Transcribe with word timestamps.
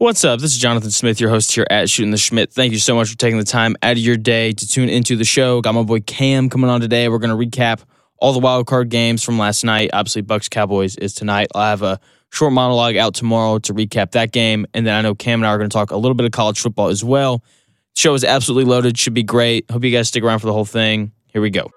What's 0.00 0.24
up? 0.24 0.38
This 0.38 0.52
is 0.52 0.58
Jonathan 0.58 0.92
Smith, 0.92 1.20
your 1.20 1.28
host 1.28 1.52
here 1.52 1.66
at 1.68 1.90
Shooting 1.90 2.12
the 2.12 2.18
Schmidt. 2.18 2.52
Thank 2.52 2.72
you 2.72 2.78
so 2.78 2.94
much 2.94 3.10
for 3.10 3.18
taking 3.18 3.36
the 3.36 3.44
time 3.44 3.74
out 3.82 3.90
of 3.90 3.98
your 3.98 4.16
day 4.16 4.52
to 4.52 4.68
tune 4.68 4.88
into 4.88 5.16
the 5.16 5.24
show. 5.24 5.60
Got 5.60 5.74
my 5.74 5.82
boy 5.82 5.98
Cam 5.98 6.48
coming 6.48 6.70
on 6.70 6.80
today. 6.80 7.08
We're 7.08 7.18
going 7.18 7.36
to 7.36 7.58
recap 7.58 7.80
all 8.18 8.32
the 8.32 8.38
wild 8.38 8.68
card 8.68 8.90
games 8.90 9.24
from 9.24 9.40
last 9.40 9.64
night. 9.64 9.90
Obviously, 9.92 10.22
Bucks 10.22 10.48
Cowboys 10.48 10.94
is 10.94 11.14
tonight. 11.14 11.48
I'll 11.52 11.70
have 11.70 11.82
a 11.82 11.98
short 12.30 12.52
monologue 12.52 12.94
out 12.94 13.14
tomorrow 13.14 13.58
to 13.58 13.74
recap 13.74 14.12
that 14.12 14.30
game, 14.30 14.68
and 14.72 14.86
then 14.86 14.94
I 14.94 15.00
know 15.00 15.16
Cam 15.16 15.40
and 15.40 15.48
I 15.48 15.50
are 15.50 15.58
going 15.58 15.68
to 15.68 15.74
talk 15.74 15.90
a 15.90 15.96
little 15.96 16.14
bit 16.14 16.26
of 16.26 16.30
college 16.30 16.60
football 16.60 16.90
as 16.90 17.02
well. 17.02 17.42
show 17.96 18.14
is 18.14 18.22
absolutely 18.22 18.70
loaded. 18.70 18.96
Should 18.96 19.14
be 19.14 19.24
great. 19.24 19.68
Hope 19.68 19.82
you 19.82 19.90
guys 19.90 20.06
stick 20.06 20.22
around 20.22 20.38
for 20.38 20.46
the 20.46 20.52
whole 20.52 20.64
thing. 20.64 21.10
Here 21.26 21.42
we 21.42 21.50
go. 21.50 21.72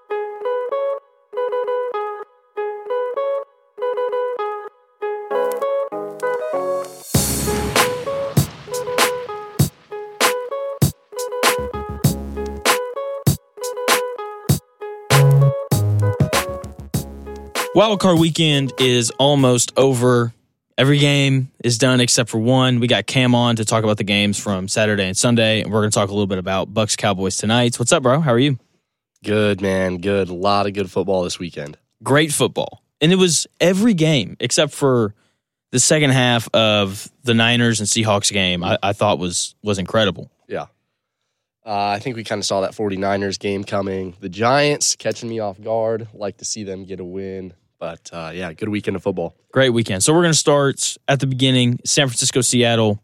Wildcard 17.74 18.18
weekend 18.20 18.74
is 18.78 19.10
almost 19.12 19.72
over. 19.78 20.34
Every 20.76 20.98
game 20.98 21.50
is 21.64 21.78
done 21.78 22.00
except 22.00 22.28
for 22.28 22.36
one. 22.36 22.80
We 22.80 22.86
got 22.86 23.06
Cam 23.06 23.34
on 23.34 23.56
to 23.56 23.64
talk 23.64 23.82
about 23.82 23.96
the 23.96 24.04
games 24.04 24.38
from 24.38 24.68
Saturday 24.68 25.06
and 25.06 25.16
Sunday, 25.16 25.62
and 25.62 25.72
we're 25.72 25.80
going 25.80 25.90
to 25.90 25.94
talk 25.94 26.10
a 26.10 26.12
little 26.12 26.26
bit 26.26 26.36
about 26.36 26.74
Bucks 26.74 26.96
Cowboys 26.96 27.38
tonight. 27.38 27.78
What's 27.78 27.90
up, 27.90 28.02
bro? 28.02 28.20
How 28.20 28.32
are 28.32 28.38
you? 28.38 28.58
Good, 29.24 29.62
man. 29.62 29.98
Good. 29.98 30.28
A 30.28 30.34
lot 30.34 30.66
of 30.66 30.74
good 30.74 30.90
football 30.90 31.22
this 31.22 31.38
weekend. 31.38 31.78
Great 32.02 32.30
football. 32.30 32.82
And 33.00 33.10
it 33.10 33.16
was 33.16 33.46
every 33.58 33.94
game 33.94 34.36
except 34.38 34.74
for 34.74 35.14
the 35.70 35.80
second 35.80 36.10
half 36.10 36.50
of 36.54 37.10
the 37.24 37.32
Niners 37.32 37.80
and 37.80 37.88
Seahawks 37.88 38.30
game, 38.30 38.62
I, 38.62 38.76
I 38.82 38.92
thought 38.92 39.18
was 39.18 39.54
was 39.62 39.78
incredible. 39.78 40.30
Yeah. 40.46 40.66
Uh, 41.64 41.86
I 41.86 42.00
think 42.00 42.16
we 42.16 42.24
kind 42.24 42.38
of 42.40 42.44
saw 42.44 42.60
that 42.60 42.72
49ers 42.72 43.38
game 43.38 43.64
coming. 43.64 44.14
The 44.20 44.28
Giants 44.28 44.94
catching 44.94 45.30
me 45.30 45.38
off 45.38 45.60
guard. 45.60 46.08
Like 46.12 46.36
to 46.38 46.44
see 46.44 46.64
them 46.64 46.84
get 46.84 47.00
a 47.00 47.04
win. 47.04 47.54
But 47.82 48.10
uh, 48.12 48.30
yeah, 48.32 48.52
good 48.52 48.68
weekend 48.68 48.94
of 48.94 49.02
football. 49.02 49.34
Great 49.50 49.70
weekend. 49.70 50.04
So 50.04 50.14
we're 50.14 50.22
going 50.22 50.32
to 50.32 50.38
start 50.38 50.96
at 51.08 51.18
the 51.18 51.26
beginning. 51.26 51.80
San 51.84 52.06
Francisco, 52.06 52.40
Seattle. 52.40 53.02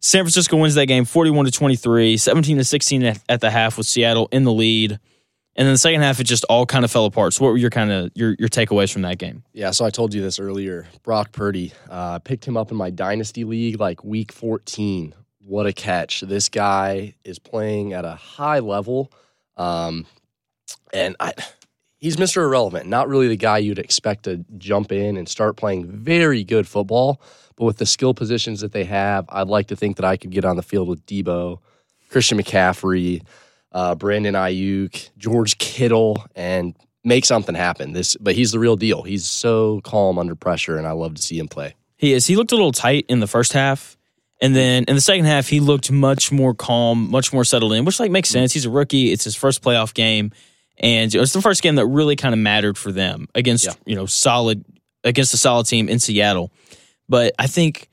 San 0.00 0.24
Francisco 0.24 0.56
wins 0.56 0.74
that 0.74 0.86
game 0.86 1.04
41 1.04 1.44
to 1.44 1.52
23, 1.52 2.16
17 2.16 2.56
to 2.56 2.64
16 2.64 3.04
at, 3.28 3.40
the 3.40 3.48
half 3.48 3.78
with 3.78 3.86
Seattle 3.86 4.28
in 4.32 4.42
the 4.42 4.52
lead. 4.52 4.98
And 5.54 5.68
then 5.68 5.74
the 5.74 5.78
second 5.78 6.00
half, 6.00 6.18
it 6.18 6.24
just 6.24 6.44
all 6.48 6.66
kind 6.66 6.84
of 6.84 6.90
fell 6.90 7.04
apart. 7.04 7.34
So, 7.34 7.44
what 7.44 7.52
were 7.52 7.58
your 7.58 7.70
kind 7.70 7.92
of 7.92 8.10
your 8.16 8.34
your 8.40 8.48
takeaways 8.48 8.92
from 8.92 9.02
that 9.02 9.18
game? 9.18 9.44
Yeah, 9.52 9.70
so 9.70 9.84
I 9.84 9.90
told 9.90 10.14
you 10.14 10.20
this 10.20 10.40
earlier. 10.40 10.88
Brock 11.04 11.30
Purdy, 11.30 11.72
uh, 11.88 12.18
picked 12.18 12.44
him 12.44 12.56
up 12.56 12.72
in 12.72 12.76
my 12.76 12.90
dynasty 12.90 13.44
league 13.44 13.78
like 13.78 14.02
week 14.02 14.32
14. 14.32 15.14
What 15.38 15.66
a 15.66 15.72
catch! 15.72 16.22
This 16.22 16.48
guy 16.48 17.14
is 17.22 17.38
playing 17.38 17.92
at 17.92 18.04
a 18.04 18.16
high 18.16 18.58
level, 18.58 19.12
um, 19.56 20.06
and 20.92 21.14
I 21.20 21.34
he's 22.02 22.16
Mr. 22.16 22.38
Irrelevant. 22.38 22.86
Not 22.86 23.08
really 23.08 23.28
the 23.28 23.36
guy 23.36 23.58
you'd 23.58 23.78
expect 23.78 24.24
to 24.24 24.44
jump 24.58 24.92
in 24.92 25.16
and 25.16 25.26
start 25.26 25.56
playing 25.56 25.86
very 25.86 26.44
good 26.44 26.66
football. 26.66 27.22
But 27.56 27.64
with 27.64 27.78
the 27.78 27.86
skill 27.86 28.12
positions 28.12 28.60
that 28.60 28.72
they 28.72 28.84
have, 28.84 29.24
I'd 29.28 29.46
like 29.46 29.68
to 29.68 29.76
think 29.76 29.96
that 29.96 30.04
I 30.04 30.16
could 30.16 30.30
get 30.30 30.44
on 30.44 30.56
the 30.56 30.62
field 30.62 30.88
with 30.88 31.06
Deebo, 31.06 31.58
Christian 32.10 32.38
McCaffrey, 32.38 33.24
uh, 33.70 33.94
Brandon 33.94 34.34
Aiyuk, 34.34 35.10
George 35.16 35.56
Kittle, 35.58 36.26
and 36.34 36.74
make 37.04 37.24
something 37.24 37.54
happen. 37.54 37.92
This, 37.92 38.16
but 38.16 38.34
he's 38.34 38.50
the 38.50 38.58
real 38.58 38.76
deal. 38.76 39.02
He's 39.02 39.24
so 39.24 39.80
calm 39.82 40.18
under 40.18 40.34
pressure, 40.34 40.76
and 40.76 40.86
I 40.86 40.92
love 40.92 41.14
to 41.14 41.22
see 41.22 41.38
him 41.38 41.48
play. 41.48 41.76
He 41.96 42.12
is. 42.12 42.26
He 42.26 42.34
looked 42.34 42.52
a 42.52 42.56
little 42.56 42.72
tight 42.72 43.06
in 43.08 43.20
the 43.20 43.28
first 43.28 43.52
half. 43.52 43.96
And 44.40 44.56
then 44.56 44.84
in 44.88 44.96
the 44.96 45.00
second 45.00 45.26
half, 45.26 45.46
he 45.46 45.60
looked 45.60 45.92
much 45.92 46.32
more 46.32 46.52
calm, 46.52 47.08
much 47.12 47.32
more 47.32 47.44
settled 47.44 47.74
in, 47.74 47.84
which 47.84 48.00
like 48.00 48.10
makes 48.10 48.28
sense. 48.28 48.52
He's 48.52 48.64
a 48.64 48.70
rookie. 48.70 49.12
It's 49.12 49.22
his 49.22 49.36
first 49.36 49.62
playoff 49.62 49.94
game 49.94 50.32
and 50.78 51.14
it 51.14 51.18
was 51.18 51.32
the 51.32 51.42
first 51.42 51.62
game 51.62 51.76
that 51.76 51.86
really 51.86 52.16
kind 52.16 52.34
of 52.34 52.38
mattered 52.38 52.78
for 52.78 52.92
them 52.92 53.28
against 53.34 53.66
yeah. 53.66 53.72
you 53.86 53.94
know 53.94 54.06
solid 54.06 54.64
against 55.04 55.34
a 55.34 55.36
solid 55.36 55.66
team 55.66 55.88
in 55.88 55.98
Seattle. 55.98 56.50
But 57.08 57.34
I 57.38 57.46
think 57.46 57.88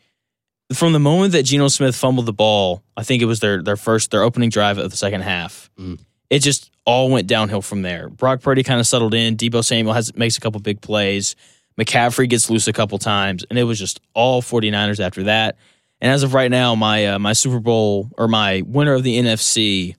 from 0.74 0.94
the 0.94 1.00
moment 1.00 1.34
that 1.34 1.44
Geno 1.44 1.68
Smith 1.68 1.96
fumbled 1.96 2.26
the 2.26 2.34
ball, 2.34 2.84
I 2.96 3.04
think 3.04 3.22
it 3.22 3.26
was 3.26 3.40
their 3.40 3.62
their 3.62 3.78
first 3.78 4.12
their 4.12 4.24
opening 4.24 4.50
drive 4.50 4.78
of 4.78 4.92
the 4.92 4.98
second 4.98 5.22
half. 5.22 5.70
Mm. 5.78 6.00
It 6.30 6.40
just 6.40 6.72
all 6.86 7.10
went 7.10 7.28
downhill 7.28 7.62
from 7.62 7.82
there. 7.82 8.10
Brock 8.10 8.42
Purdy 8.42 8.64
kind 8.64 8.80
of 8.80 8.88
settled 8.88 9.14
in. 9.14 9.36
Deebo 9.36 9.64
Samuel 9.64 9.94
has 9.94 10.16
makes 10.16 10.38
a 10.38 10.42
couple 10.42 10.60
big 10.60 10.82
plays. 10.82 11.36
McCaffrey 11.80 12.30
gets 12.30 12.50
loose 12.50 12.68
a 12.68 12.74
couple 12.74 12.98
times, 12.98 13.46
and 13.50 13.58
it 13.58 13.64
was 13.64 13.80
just 13.80 14.02
all 14.14 14.42
49ers 14.42 15.00
after 15.00 15.24
that. 15.24 15.58
And 16.02 16.12
as 16.12 16.24
of 16.24 16.34
right 16.34 16.52
now, 16.52 16.76
my 16.76 17.08
uh, 17.08 17.20
my 17.20 17.34
Super 17.34 17.60
Bowl 17.60 18.10
or 18.18 18.28
my 18.28 18.64
winner 18.66 18.94
of 18.94 19.04
the 19.04 19.18
NFC 19.18 19.96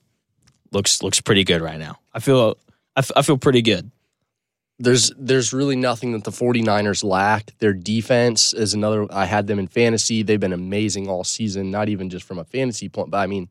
looks 0.71 1.03
looks 1.03 1.21
pretty 1.21 1.43
good 1.43 1.61
right 1.61 1.79
now. 1.79 1.99
I 2.13 2.19
feel 2.19 2.57
I, 2.95 2.99
f- 2.99 3.11
I 3.15 3.21
feel 3.21 3.37
pretty 3.37 3.61
good. 3.61 3.91
There's 4.79 5.11
there's 5.17 5.53
really 5.53 5.75
nothing 5.75 6.13
that 6.13 6.23
the 6.23 6.31
49ers 6.31 7.03
lack. 7.03 7.57
Their 7.59 7.73
defense 7.73 8.51
is 8.51 8.73
another 8.73 9.05
I 9.11 9.25
had 9.25 9.45
them 9.45 9.59
in 9.59 9.67
fantasy. 9.67 10.23
They've 10.23 10.39
been 10.39 10.53
amazing 10.53 11.07
all 11.07 11.23
season, 11.23 11.69
not 11.69 11.87
even 11.87 12.09
just 12.09 12.25
from 12.25 12.39
a 12.39 12.43
fantasy 12.43 12.89
point, 12.89 13.11
but 13.11 13.19
I 13.19 13.27
mean 13.27 13.49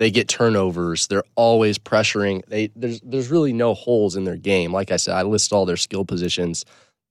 they 0.00 0.10
get 0.10 0.28
turnovers. 0.28 1.06
They're 1.06 1.22
always 1.36 1.78
pressuring. 1.78 2.44
They 2.46 2.70
there's 2.74 3.00
there's 3.02 3.30
really 3.30 3.52
no 3.52 3.74
holes 3.74 4.16
in 4.16 4.24
their 4.24 4.36
game. 4.36 4.72
Like 4.72 4.90
I 4.90 4.96
said, 4.96 5.14
I 5.14 5.22
list 5.22 5.52
all 5.52 5.64
their 5.64 5.76
skill 5.76 6.04
positions. 6.04 6.64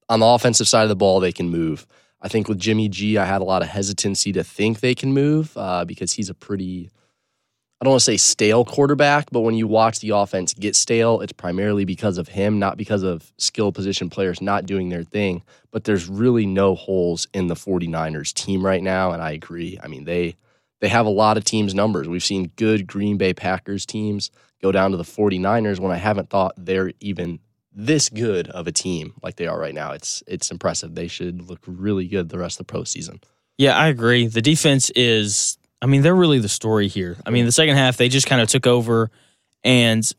On 0.10 0.20
the 0.20 0.26
offensive 0.26 0.68
side 0.68 0.84
of 0.84 0.90
the 0.90 0.96
ball, 0.98 1.22
they 1.22 1.32
can 1.32 1.48
move. 1.50 1.88
I 2.22 2.28
think 2.28 2.50
with 2.50 2.60
Jimmy 2.60 2.90
G, 2.90 3.18
I 3.18 3.26
had 3.26 3.42
a 3.42 3.46
lot 3.46 3.62
of 3.62 3.70
hesitancy 3.70 4.34
to 4.34 4.44
think 4.44 4.80
they 4.82 4.96
can 4.96 5.14
move 5.14 5.54
uh, 5.56 5.86
because 5.86 6.14
he's 6.14 6.30
a 6.30 6.34
pretty 6.34 6.90
I 7.84 7.86
don't 7.86 7.92
want 7.92 8.00
to 8.00 8.06
say 8.06 8.16
stale 8.16 8.64
quarterback, 8.64 9.30
but 9.30 9.42
when 9.42 9.56
you 9.56 9.68
watch 9.68 10.00
the 10.00 10.12
offense 10.12 10.54
get 10.54 10.74
stale, 10.74 11.20
it's 11.20 11.34
primarily 11.34 11.84
because 11.84 12.18
of 12.18 12.30
him, 12.30 12.58
not 12.58 12.78
because 12.78 13.04
of 13.04 13.34
skill 13.36 13.74
position 13.74 14.10
players 14.10 14.42
not 14.42 14.66
doing 14.66 14.88
their 14.88 15.04
thing. 15.04 15.44
But 15.70 15.84
there's 15.84 16.08
really 16.08 16.46
no 16.46 16.76
holes 16.76 17.28
in 17.34 17.48
the 17.48 17.56
49ers 17.56 18.34
team 18.34 18.66
right 18.66 18.82
now. 18.82 19.12
And 19.12 19.22
I 19.22 19.32
agree. 19.32 19.78
I 19.84 19.90
mean, 19.90 20.06
they 20.06 20.38
they 20.80 20.88
have 20.88 21.06
a 21.06 21.10
lot 21.10 21.36
of 21.36 21.44
teams' 21.44 21.76
numbers. 21.76 22.08
We've 22.08 22.24
seen 22.24 22.54
good 22.56 22.88
Green 22.88 23.18
Bay 23.18 23.34
Packers 23.34 23.86
teams 23.86 24.32
go 24.62 24.72
down 24.72 24.92
to 24.92 24.98
the 24.98 25.04
49ers 25.04 25.82
when 25.82 25.92
I 25.92 25.98
haven't 25.98 26.30
thought 26.30 26.54
they're 26.56 26.94
even 27.02 27.42
this 27.74 28.08
good 28.08 28.48
of 28.48 28.66
a 28.66 28.72
team 28.72 29.14
like 29.22 29.36
they 29.36 29.48
are 29.48 29.60
right 29.60 29.76
now. 29.76 29.92
It's 29.92 30.24
it's 30.26 30.52
impressive. 30.52 30.96
They 30.96 31.10
should 31.10 31.50
look 31.50 31.60
really 31.68 32.08
good 32.08 32.30
the 32.30 32.40
rest 32.40 32.62
of 32.62 32.66
the 32.66 32.74
postseason. 32.74 33.22
Yeah, 33.58 33.76
I 33.76 33.90
agree. 33.90 34.28
The 34.28 34.42
defense 34.42 34.90
is 34.92 35.58
I 35.84 35.86
mean, 35.86 36.02
they're 36.02 36.16
really 36.16 36.40
the 36.40 36.50
story 36.50 36.88
here. 36.88 37.18
I 37.26 37.30
mean, 37.30 37.46
the 37.46 37.52
second 37.52 37.76
half 37.76 37.98
they 37.98 38.08
just 38.08 38.26
kind 38.26 38.42
of 38.42 38.48
took 38.48 38.66
over, 38.66 39.12
and 39.66 40.10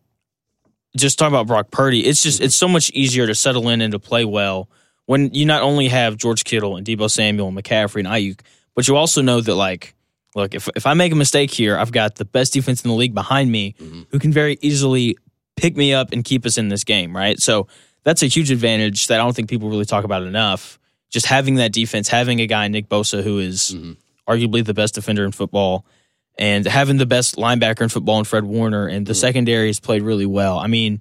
just 0.94 1.18
talking 1.18 1.34
about 1.34 1.46
Brock 1.46 1.70
Purdy, 1.70 2.04
it's 2.04 2.22
just 2.22 2.42
it's 2.42 2.54
so 2.54 2.68
much 2.68 2.90
easier 2.90 3.26
to 3.26 3.34
settle 3.34 3.70
in 3.70 3.80
and 3.80 3.92
to 3.92 3.98
play 3.98 4.26
well 4.26 4.68
when 5.06 5.32
you 5.32 5.46
not 5.46 5.62
only 5.62 5.88
have 5.88 6.18
George 6.18 6.44
Kittle 6.44 6.76
and 6.76 6.86
Deebo 6.86 7.10
Samuel 7.10 7.48
and 7.48 7.56
McCaffrey 7.56 8.00
and 8.00 8.08
Aiyuk, 8.08 8.40
but 8.74 8.86
you 8.86 8.96
also 8.96 9.22
know 9.22 9.40
that 9.40 9.54
like, 9.54 9.94
look, 10.34 10.54
if 10.54 10.68
if 10.76 10.86
I 10.86 10.92
make 10.92 11.12
a 11.12 11.16
mistake 11.16 11.50
here, 11.50 11.78
I've 11.78 11.92
got 11.92 12.16
the 12.16 12.26
best 12.26 12.52
defense 12.52 12.84
in 12.84 12.90
the 12.90 12.94
league 12.94 13.14
behind 13.14 13.50
me, 13.50 13.74
mm-hmm. 13.80 14.02
who 14.10 14.18
can 14.18 14.32
very 14.32 14.58
easily 14.60 15.16
pick 15.56 15.76
me 15.76 15.94
up 15.94 16.12
and 16.12 16.22
keep 16.22 16.44
us 16.44 16.58
in 16.58 16.68
this 16.68 16.84
game, 16.84 17.16
right? 17.16 17.40
So 17.40 17.68
that's 18.02 18.22
a 18.22 18.26
huge 18.26 18.50
advantage 18.50 19.06
that 19.06 19.18
I 19.18 19.24
don't 19.24 19.34
think 19.34 19.48
people 19.48 19.70
really 19.70 19.86
talk 19.86 20.04
about 20.04 20.24
enough. 20.24 20.78
Just 21.08 21.24
having 21.24 21.54
that 21.54 21.72
defense, 21.72 22.08
having 22.08 22.40
a 22.40 22.46
guy 22.46 22.68
Nick 22.68 22.90
Bosa 22.90 23.22
who 23.22 23.38
is, 23.38 23.74
mm-hmm 23.74 23.92
arguably 24.28 24.64
the 24.64 24.74
best 24.74 24.94
defender 24.94 25.24
in 25.24 25.32
football, 25.32 25.84
and 26.36 26.66
having 26.66 26.96
the 26.96 27.06
best 27.06 27.36
linebacker 27.36 27.82
in 27.82 27.88
football 27.88 28.18
in 28.18 28.24
Fred 28.24 28.44
Warner, 28.44 28.86
and 28.86 29.06
the 29.06 29.12
mm. 29.12 29.20
secondary 29.20 29.68
has 29.68 29.80
played 29.80 30.02
really 30.02 30.26
well. 30.26 30.58
I 30.58 30.66
mean, 30.66 31.00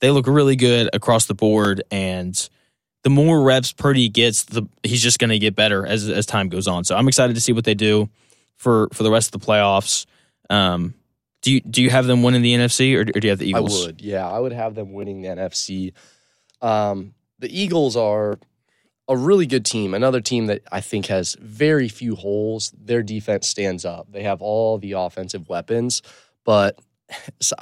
they 0.00 0.10
look 0.10 0.26
really 0.26 0.56
good 0.56 0.90
across 0.92 1.26
the 1.26 1.34
board, 1.34 1.82
and 1.90 2.48
the 3.02 3.10
more 3.10 3.42
reps 3.42 3.72
Purdy 3.72 4.08
gets, 4.08 4.44
the 4.44 4.66
he's 4.82 5.02
just 5.02 5.18
going 5.18 5.30
to 5.30 5.38
get 5.38 5.54
better 5.54 5.86
as 5.86 6.08
as 6.08 6.26
time 6.26 6.48
goes 6.48 6.68
on. 6.68 6.84
So 6.84 6.96
I'm 6.96 7.08
excited 7.08 7.34
to 7.34 7.40
see 7.40 7.52
what 7.52 7.64
they 7.64 7.74
do 7.74 8.08
for 8.56 8.88
for 8.92 9.02
the 9.02 9.10
rest 9.10 9.34
of 9.34 9.40
the 9.40 9.46
playoffs. 9.46 10.06
Um, 10.50 10.94
do 11.42 11.52
you 11.52 11.60
do 11.60 11.82
you 11.82 11.90
have 11.90 12.06
them 12.06 12.22
winning 12.22 12.42
the 12.42 12.54
NFC 12.54 12.96
or, 12.96 13.00
or, 13.00 13.20
do 13.20 13.20
you 13.22 13.30
have 13.30 13.38
the 13.38 13.48
Eagles? 13.48 13.84
I 13.84 13.86
would, 13.86 14.00
yeah, 14.00 14.28
I 14.28 14.38
would 14.38 14.52
have 14.52 14.74
them 14.74 14.92
winning 14.92 15.20
the 15.22 15.28
NFC. 15.28 15.92
Um, 16.62 17.14
the 17.38 17.62
Eagles 17.62 17.96
are 17.96 18.38
a 19.08 19.16
really 19.16 19.46
good 19.46 19.64
team, 19.64 19.94
another 19.94 20.20
team 20.20 20.46
that 20.46 20.62
I 20.72 20.80
think 20.80 21.06
has 21.06 21.36
very 21.40 21.88
few 21.88 22.16
holes. 22.16 22.72
Their 22.78 23.02
defense 23.02 23.48
stands 23.48 23.84
up. 23.84 24.10
They 24.10 24.22
have 24.22 24.40
all 24.40 24.78
the 24.78 24.92
offensive 24.92 25.48
weapons, 25.48 26.02
but 26.44 26.78
so 27.40 27.54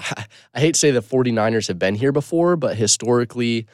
I 0.54 0.60
hate 0.60 0.74
to 0.74 0.80
say 0.80 0.90
the 0.90 1.02
49ers 1.02 1.68
have 1.68 1.78
been 1.78 1.94
here 1.94 2.12
before, 2.12 2.56
but 2.56 2.76
historically, 2.76 3.66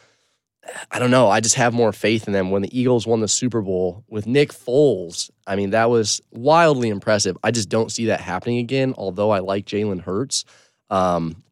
I 0.90 0.98
don't 0.98 1.10
know. 1.10 1.28
I 1.28 1.40
just 1.40 1.54
have 1.56 1.72
more 1.72 1.92
faith 1.92 2.26
in 2.26 2.32
them. 2.32 2.50
When 2.50 2.62
the 2.62 2.78
Eagles 2.78 3.06
won 3.06 3.20
the 3.20 3.28
Super 3.28 3.60
Bowl 3.60 4.04
with 4.08 4.26
Nick 4.26 4.50
Foles, 4.50 5.30
I 5.46 5.56
mean, 5.56 5.70
that 5.70 5.90
was 5.90 6.20
wildly 6.30 6.88
impressive. 6.88 7.36
I 7.42 7.50
just 7.50 7.68
don't 7.68 7.92
see 7.92 8.06
that 8.06 8.20
happening 8.20 8.58
again, 8.58 8.94
although 8.96 9.30
I 9.30 9.40
like 9.40 9.66
Jalen 9.66 10.02
Hurts. 10.02 10.44
Um, 10.90 11.42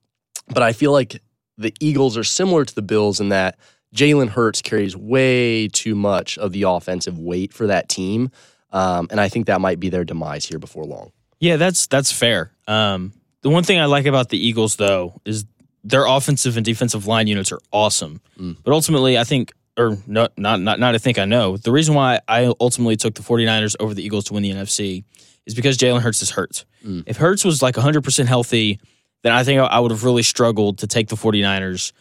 but 0.49 0.63
I 0.63 0.73
feel 0.73 0.93
like 0.93 1.21
the 1.59 1.75
Eagles 1.81 2.17
are 2.17 2.25
similar 2.25 2.65
to 2.65 2.75
the 2.75 2.83
Bills 2.83 3.21
in 3.21 3.29
that– 3.29 3.59
Jalen 3.97 4.29
Hurts 4.29 4.63
carries 4.63 4.97
way 4.97 5.69
too 5.69 5.95
much 5.95 6.39
of 6.39 6.53
the 6.53 6.65
offensive 6.65 7.19
weight 7.19 7.53
for 7.53 7.67
that 7.67 7.89
team. 7.89 8.31
Um, 8.71 9.09
and 9.11 9.21
I 9.21 9.29
think 9.29 9.47
that 9.47 9.61
might 9.61 9.81
be 9.81 9.89
their 9.89 10.05
demise 10.05 10.45
here 10.45 10.59
before 10.59 10.85
long. 10.85 11.13
Yeah, 11.41 11.57
that's 11.57 11.87
that's 11.87 12.13
fair. 12.13 12.53
Um, 12.69 13.13
the 13.43 13.51
one 13.51 13.65
thing 13.65 13.81
I 13.81 13.87
like 13.87 14.07
about 14.07 14.29
the 14.29 14.39
Eagles 14.39 14.77
though 14.77 15.21
is 15.25 15.45
their 15.83 16.05
offensive 16.05 16.57
and 16.57 16.65
defensive 16.65 17.07
line 17.07 17.27
units 17.27 17.53
are 17.53 17.61
awesome. 17.73 18.21
Mm. 18.39 18.57
But 18.63 18.73
ultimately, 18.73 19.19
I 19.19 19.25
think 19.25 19.53
or 19.79 19.99
not 20.07 20.37
not 20.37 20.61
not 20.61 20.79
not 20.79 20.95
I 20.95 20.99
think 20.99 21.19
I 21.19 21.25
know. 21.25 21.57
The 21.57 21.73
reason 21.73 21.95
why 21.95 22.21
I 22.29 22.53
ultimately 22.61 22.97
took 22.97 23.15
the 23.15 23.23
49ers 23.23 23.77
over 23.81 23.95
the 23.95 24.05
Eagles 24.05 24.25
to 24.27 24.35
win 24.35 24.43
the 24.43 24.51
NFC 24.51 25.05
is 25.47 25.55
because 25.55 25.79
Jalen 25.79 26.01
Hurts 26.01 26.23
is 26.23 26.31
hurt. 26.31 26.65
Mm. 26.85 27.05
If 27.07 27.17
Hurts 27.17 27.45
was 27.45 27.63
like 27.63 27.77
100% 27.77 28.27
healthy, 28.27 28.81
then 29.23 29.33
I 29.33 29.45
think 29.45 29.61
I 29.61 29.79
would 29.79 29.91
have 29.91 30.05
really 30.05 30.23
struggled 30.23 30.79
to 30.79 30.87
take 30.87 31.09
the 31.09 31.17
49ers. 31.17 31.93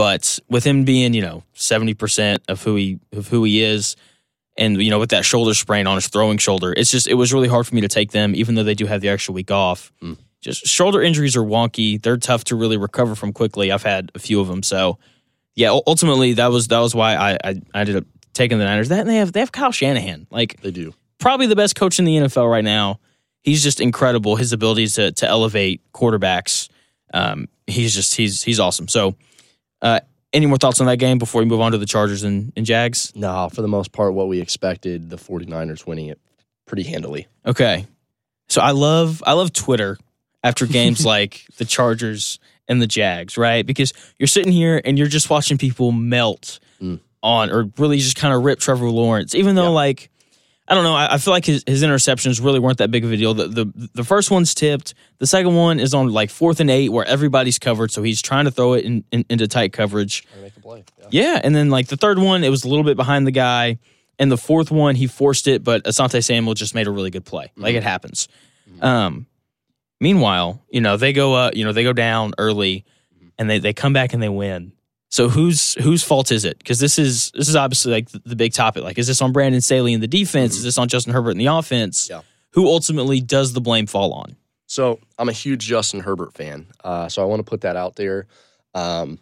But 0.00 0.38
with 0.48 0.64
him 0.64 0.84
being, 0.84 1.12
you 1.12 1.20
know, 1.20 1.42
70% 1.54 2.38
of 2.48 2.62
who 2.62 2.74
he 2.76 2.98
of 3.12 3.28
who 3.28 3.44
he 3.44 3.62
is 3.62 3.96
and 4.56 4.80
you 4.82 4.88
know 4.88 4.98
with 4.98 5.10
that 5.10 5.26
shoulder 5.26 5.52
sprain 5.52 5.86
on 5.86 5.96
his 5.96 6.08
throwing 6.08 6.38
shoulder, 6.38 6.72
it's 6.74 6.90
just 6.90 7.06
it 7.06 7.14
was 7.14 7.34
really 7.34 7.48
hard 7.48 7.66
for 7.66 7.74
me 7.74 7.82
to 7.82 7.88
take 7.88 8.12
them 8.12 8.34
even 8.34 8.54
though 8.54 8.62
they 8.64 8.74
do 8.74 8.86
have 8.86 9.02
the 9.02 9.10
extra 9.10 9.34
week 9.34 9.50
off. 9.50 9.92
Mm. 10.02 10.16
Just 10.40 10.66
shoulder 10.66 11.02
injuries 11.02 11.36
are 11.36 11.42
wonky. 11.42 12.00
They're 12.00 12.16
tough 12.16 12.44
to 12.44 12.56
really 12.56 12.78
recover 12.78 13.14
from 13.14 13.34
quickly. 13.34 13.70
I've 13.70 13.82
had 13.82 14.10
a 14.14 14.18
few 14.18 14.40
of 14.40 14.48
them. 14.48 14.62
So, 14.62 14.98
yeah, 15.54 15.68
ultimately 15.86 16.32
that 16.34 16.50
was 16.50 16.68
that 16.68 16.78
was 16.78 16.94
why 16.94 17.14
I 17.14 17.32
I, 17.44 17.60
I 17.74 17.80
ended 17.80 17.96
up 17.96 18.04
taking 18.32 18.56
the 18.58 18.64
Niners. 18.64 18.88
That 18.88 19.00
and 19.00 19.10
they 19.10 19.16
have 19.16 19.32
they 19.32 19.40
have 19.40 19.52
Kyle 19.52 19.70
Shanahan. 19.72 20.26
Like 20.30 20.62
They 20.62 20.70
do. 20.70 20.94
probably 21.18 21.46
the 21.46 21.56
best 21.56 21.76
coach 21.76 21.98
in 21.98 22.06
the 22.06 22.16
NFL 22.16 22.50
right 22.50 22.64
now. 22.64 23.00
He's 23.42 23.62
just 23.62 23.80
incredible. 23.82 24.36
His 24.36 24.54
abilities 24.54 24.94
to 24.94 25.12
to 25.12 25.28
elevate 25.28 25.82
quarterbacks. 25.92 26.70
Um, 27.12 27.48
he's 27.66 27.94
just 27.94 28.14
he's 28.14 28.42
he's 28.42 28.58
awesome. 28.60 28.88
So, 28.88 29.14
uh, 29.82 30.00
any 30.32 30.46
more 30.46 30.58
thoughts 30.58 30.80
on 30.80 30.86
that 30.86 30.98
game 30.98 31.18
before 31.18 31.40
we 31.40 31.46
move 31.46 31.60
on 31.60 31.72
to 31.72 31.78
the 31.78 31.86
Chargers 31.86 32.22
and, 32.22 32.52
and 32.56 32.64
Jags? 32.66 33.12
No, 33.16 33.48
for 33.52 33.62
the 33.62 33.68
most 33.68 33.92
part, 33.92 34.14
what 34.14 34.28
we 34.28 34.40
expected, 34.40 35.10
the 35.10 35.16
49ers 35.16 35.86
winning 35.86 36.06
it 36.06 36.20
pretty 36.66 36.84
handily. 36.84 37.26
Okay. 37.44 37.86
So 38.48 38.60
I 38.60 38.70
love 38.72 39.22
I 39.26 39.32
love 39.34 39.52
Twitter 39.52 39.98
after 40.42 40.66
games 40.66 41.04
like 41.14 41.44
the 41.56 41.64
Chargers 41.64 42.38
and 42.68 42.80
the 42.80 42.86
Jags, 42.86 43.36
right? 43.36 43.66
Because 43.66 43.92
you're 44.18 44.26
sitting 44.28 44.52
here 44.52 44.80
and 44.84 44.96
you're 44.98 45.08
just 45.08 45.30
watching 45.30 45.58
people 45.58 45.92
melt 45.92 46.60
Mm. 46.80 46.98
on 47.22 47.50
or 47.50 47.68
really 47.76 47.98
just 47.98 48.16
kind 48.16 48.32
of 48.32 48.42
rip 48.42 48.58
Trevor 48.58 48.88
Lawrence, 48.88 49.34
even 49.34 49.54
though 49.54 49.70
like 49.72 50.08
I 50.70 50.74
don't 50.74 50.84
know. 50.84 50.94
I, 50.94 51.14
I 51.14 51.18
feel 51.18 51.32
like 51.32 51.44
his, 51.44 51.64
his 51.66 51.82
interceptions 51.82 52.42
really 52.42 52.60
weren't 52.60 52.78
that 52.78 52.92
big 52.92 53.04
of 53.04 53.10
a 53.10 53.16
deal. 53.16 53.34
The, 53.34 53.48
the 53.48 53.90
the 53.92 54.04
first 54.04 54.30
one's 54.30 54.54
tipped. 54.54 54.94
The 55.18 55.26
second 55.26 55.56
one 55.56 55.80
is 55.80 55.92
on 55.92 56.12
like 56.12 56.30
fourth 56.30 56.60
and 56.60 56.70
eight 56.70 56.90
where 56.90 57.04
everybody's 57.04 57.58
covered, 57.58 57.90
so 57.90 58.04
he's 58.04 58.22
trying 58.22 58.44
to 58.44 58.52
throw 58.52 58.74
it 58.74 58.84
in, 58.84 59.04
in, 59.10 59.24
into 59.28 59.48
tight 59.48 59.72
coverage. 59.72 60.24
make 60.40 60.56
a 60.56 60.60
play. 60.60 60.84
Yeah, 61.10 61.40
and 61.42 61.56
then 61.56 61.70
like 61.70 61.88
the 61.88 61.96
third 61.96 62.20
one, 62.20 62.44
it 62.44 62.50
was 62.50 62.62
a 62.62 62.68
little 62.68 62.84
bit 62.84 62.96
behind 62.96 63.26
the 63.26 63.32
guy, 63.32 63.78
and 64.20 64.30
the 64.30 64.36
fourth 64.36 64.70
one 64.70 64.94
he 64.94 65.08
forced 65.08 65.48
it, 65.48 65.64
but 65.64 65.82
Asante 65.84 66.22
Samuel 66.24 66.54
just 66.54 66.72
made 66.72 66.86
a 66.86 66.92
really 66.92 67.10
good 67.10 67.24
play. 67.24 67.50
Like 67.56 67.74
it 67.74 67.82
happens. 67.82 68.28
Um, 68.80 69.26
meanwhile, 70.00 70.62
you 70.70 70.80
know 70.80 70.96
they 70.96 71.12
go 71.12 71.34
uh, 71.34 71.50
you 71.52 71.64
know 71.64 71.72
they 71.72 71.82
go 71.82 71.92
down 71.92 72.34
early, 72.38 72.84
and 73.38 73.50
they 73.50 73.58
they 73.58 73.72
come 73.72 73.92
back 73.92 74.14
and 74.14 74.22
they 74.22 74.28
win. 74.28 74.70
So 75.10 75.28
whose 75.28 75.74
whose 75.74 76.04
fault 76.04 76.30
is 76.30 76.44
it? 76.44 76.58
Because 76.58 76.78
this 76.78 76.98
is 76.98 77.32
this 77.32 77.48
is 77.48 77.56
obviously 77.56 77.92
like 77.92 78.08
the, 78.10 78.36
big 78.36 78.52
topic. 78.52 78.84
Like, 78.84 78.96
is 78.96 79.08
this 79.08 79.20
on 79.20 79.32
Brandon 79.32 79.60
Staley 79.60 79.92
in 79.92 80.00
the 80.00 80.06
defense? 80.06 80.56
Is 80.56 80.62
this 80.62 80.78
on 80.78 80.88
Justin 80.88 81.12
Herbert 81.12 81.32
in 81.32 81.38
the 81.38 81.46
offense? 81.46 82.08
Yeah. 82.08 82.22
Who 82.52 82.68
ultimately 82.68 83.20
does 83.20 83.52
the 83.52 83.60
blame 83.60 83.86
fall 83.86 84.12
on? 84.12 84.36
So 84.66 85.00
I'm 85.18 85.28
a 85.28 85.32
huge 85.32 85.66
Justin 85.66 86.00
Herbert 86.00 86.34
fan. 86.34 86.66
Uh, 86.84 87.08
so 87.08 87.22
I 87.22 87.24
want 87.24 87.40
to 87.40 87.48
put 87.48 87.62
that 87.62 87.74
out 87.74 87.96
there. 87.96 88.28
Um, 88.72 89.18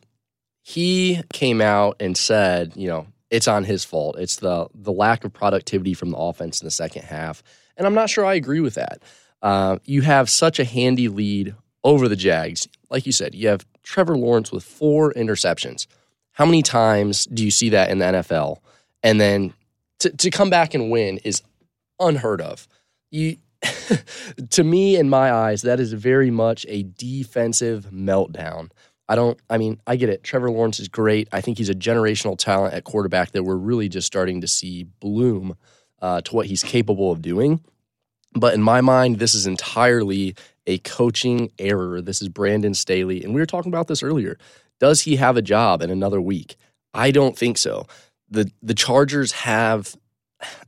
he 0.63 1.23
came 1.33 1.63
out 1.63 1.97
and 2.01 2.17
said, 2.19 2.75
you 2.77 2.89
know, 2.89 3.07
it's 3.31 3.49
on 3.49 3.65
his 3.65 3.83
fault. 3.83 4.19
It's 4.19 4.37
the 4.37 4.69
the 4.75 4.93
lack 4.93 5.25
of 5.25 5.33
productivity 5.33 5.95
from 5.95 6.11
the 6.11 6.19
offense 6.19 6.61
in 6.61 6.67
the 6.67 6.71
second 6.71 7.05
half, 7.05 7.43
and 7.79 7.87
I'm 7.87 7.95
not 7.95 8.11
sure 8.11 8.27
I 8.27 8.35
agree 8.35 8.61
with 8.61 8.75
that. 8.75 9.03
Uh, 9.41 9.79
you 9.85 10.03
have 10.03 10.29
such 10.29 10.59
a 10.59 10.65
handy 10.65 11.09
lead 11.09 11.55
over 11.83 12.09
the 12.09 12.17
Jags. 12.17 12.69
Like 12.91 13.07
you 13.07 13.13
said, 13.13 13.35
you 13.35 13.49
have 13.49 13.65
Trevor 13.89 14.19
Lawrence 14.19 14.53
with 14.53 14.65
four 14.65 15.15
interceptions. 15.15 15.87
How 16.33 16.45
many 16.45 16.63
times 16.63 17.25
do 17.25 17.43
you 17.43 17.51
see 17.51 17.71
that 17.71 17.89
in 17.89 17.99
the 17.99 18.05
NFL? 18.05 18.59
And 19.03 19.19
then 19.19 19.55
to, 20.01 20.11
to 20.11 20.31
come 20.31 20.51
back 20.51 20.75
and 20.75 20.91
win 20.91 21.17
is 21.25 21.43
unheard 21.99 22.43
of. 22.43 22.69
You, 23.11 23.39
to 24.51 24.63
me, 24.63 24.97
in 24.97 25.09
my 25.09 25.33
eyes, 25.33 25.63
that 25.63 25.81
is 25.81 25.95
very 25.95 26.31
much 26.31 26.67
a 26.69 26.83
defensive 26.83 27.87
meltdown. 27.91 28.71
I 29.09 29.15
don't, 29.15 29.41
I 29.49 29.57
mean, 29.57 29.81
I 29.87 29.97
get 29.97 30.11
it. 30.11 30.23
Trevor 30.23 30.51
Lawrence 30.51 30.79
is 30.79 30.89
great. 30.89 31.27
I 31.33 31.41
think 31.41 31.57
he's 31.57 31.71
a 31.71 31.75
generational 31.75 32.37
talent 32.37 32.75
at 32.75 32.85
quarterback 32.85 33.33
that 33.33 33.45
we're 33.45 33.57
really 33.57 33.89
just 33.89 34.07
starting 34.07 34.43
to 34.43 34.47
see 34.47 34.85
bloom 35.01 35.57
uh, 36.03 36.21
to 36.21 36.37
what 36.37 36.45
he's 36.45 36.63
capable 36.63 37.11
of 37.11 37.23
doing. 37.23 37.65
But 38.35 38.55
in 38.55 38.63
my 38.63 38.81
mind, 38.81 39.19
this 39.19 39.35
is 39.35 39.47
entirely 39.47 40.35
a 40.67 40.79
coaching 40.79 41.51
error. 41.59 42.01
This 42.01 42.21
is 42.21 42.29
Brandon 42.29 42.75
Staley. 42.75 43.25
And 43.25 43.35
we 43.35 43.41
were 43.41 43.47
talking 43.47 43.73
about 43.73 43.89
this 43.89 44.03
earlier. 44.03 44.39
Does 44.79 45.03
he 45.03 45.17
have 45.17 45.37
a 45.37 45.43
job 45.43 45.83
in 45.83 45.91
another 45.91 46.21
week? 46.21 46.57
I 46.95 47.11
don't 47.11 47.37
think 47.37 47.59
so. 47.59 47.87
The 48.31 48.51
the 48.63 48.75
Chargers 48.75 49.33
have 49.33 49.97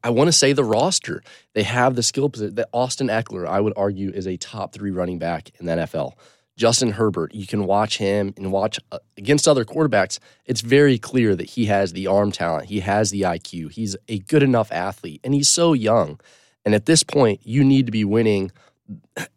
I 0.03 0.11
want 0.11 0.29
to 0.29 0.33
say 0.33 0.53
the 0.53 0.65
roster. 0.65 1.23
They 1.55 1.63
have 1.63 1.95
the 1.95 2.03
skill 2.03 2.29
position. 2.29 2.57
That 2.57 2.69
Austin 2.73 3.09
Ekeler, 3.09 3.47
I 3.47 3.61
would 3.61 3.75
argue, 3.77 4.11
is 4.11 4.27
a 4.27 4.37
top 4.37 4.73
three 4.73 4.91
running 4.91 5.19
back 5.19 5.51
in 5.61 5.67
the 5.67 5.73
NFL. 5.73 6.15
Justin 6.57 6.93
Herbert, 6.93 7.35
you 7.35 7.47
can 7.47 7.65
watch 7.65 7.99
him 7.99 8.35
and 8.37 8.53
watch 8.53 8.79
uh, 8.93 8.99
against 9.17 9.49
other 9.49 9.65
quarterbacks. 9.65 10.19
It's 10.45 10.61
very 10.61 10.99
clear 10.99 11.35
that 11.37 11.51
he 11.51 11.67
has 11.67 11.93
the 11.93 12.07
arm 12.07 12.33
talent. 12.33 12.67
He 12.67 12.81
has 12.81 13.11
the 13.11 13.23
IQ. 13.23 13.73
He's 13.73 13.97
a 14.09 14.19
good 14.19 14.43
enough 14.43 14.71
athlete, 14.73 15.21
and 15.25 15.33
he's 15.33 15.49
so 15.49 15.73
young. 15.73 16.21
And 16.65 16.75
at 16.75 16.87
this 16.87 17.03
point, 17.03 17.41
you 17.45 17.65
need 17.65 17.87
to 17.87 17.93
be 17.93 18.05
winning 18.05 18.53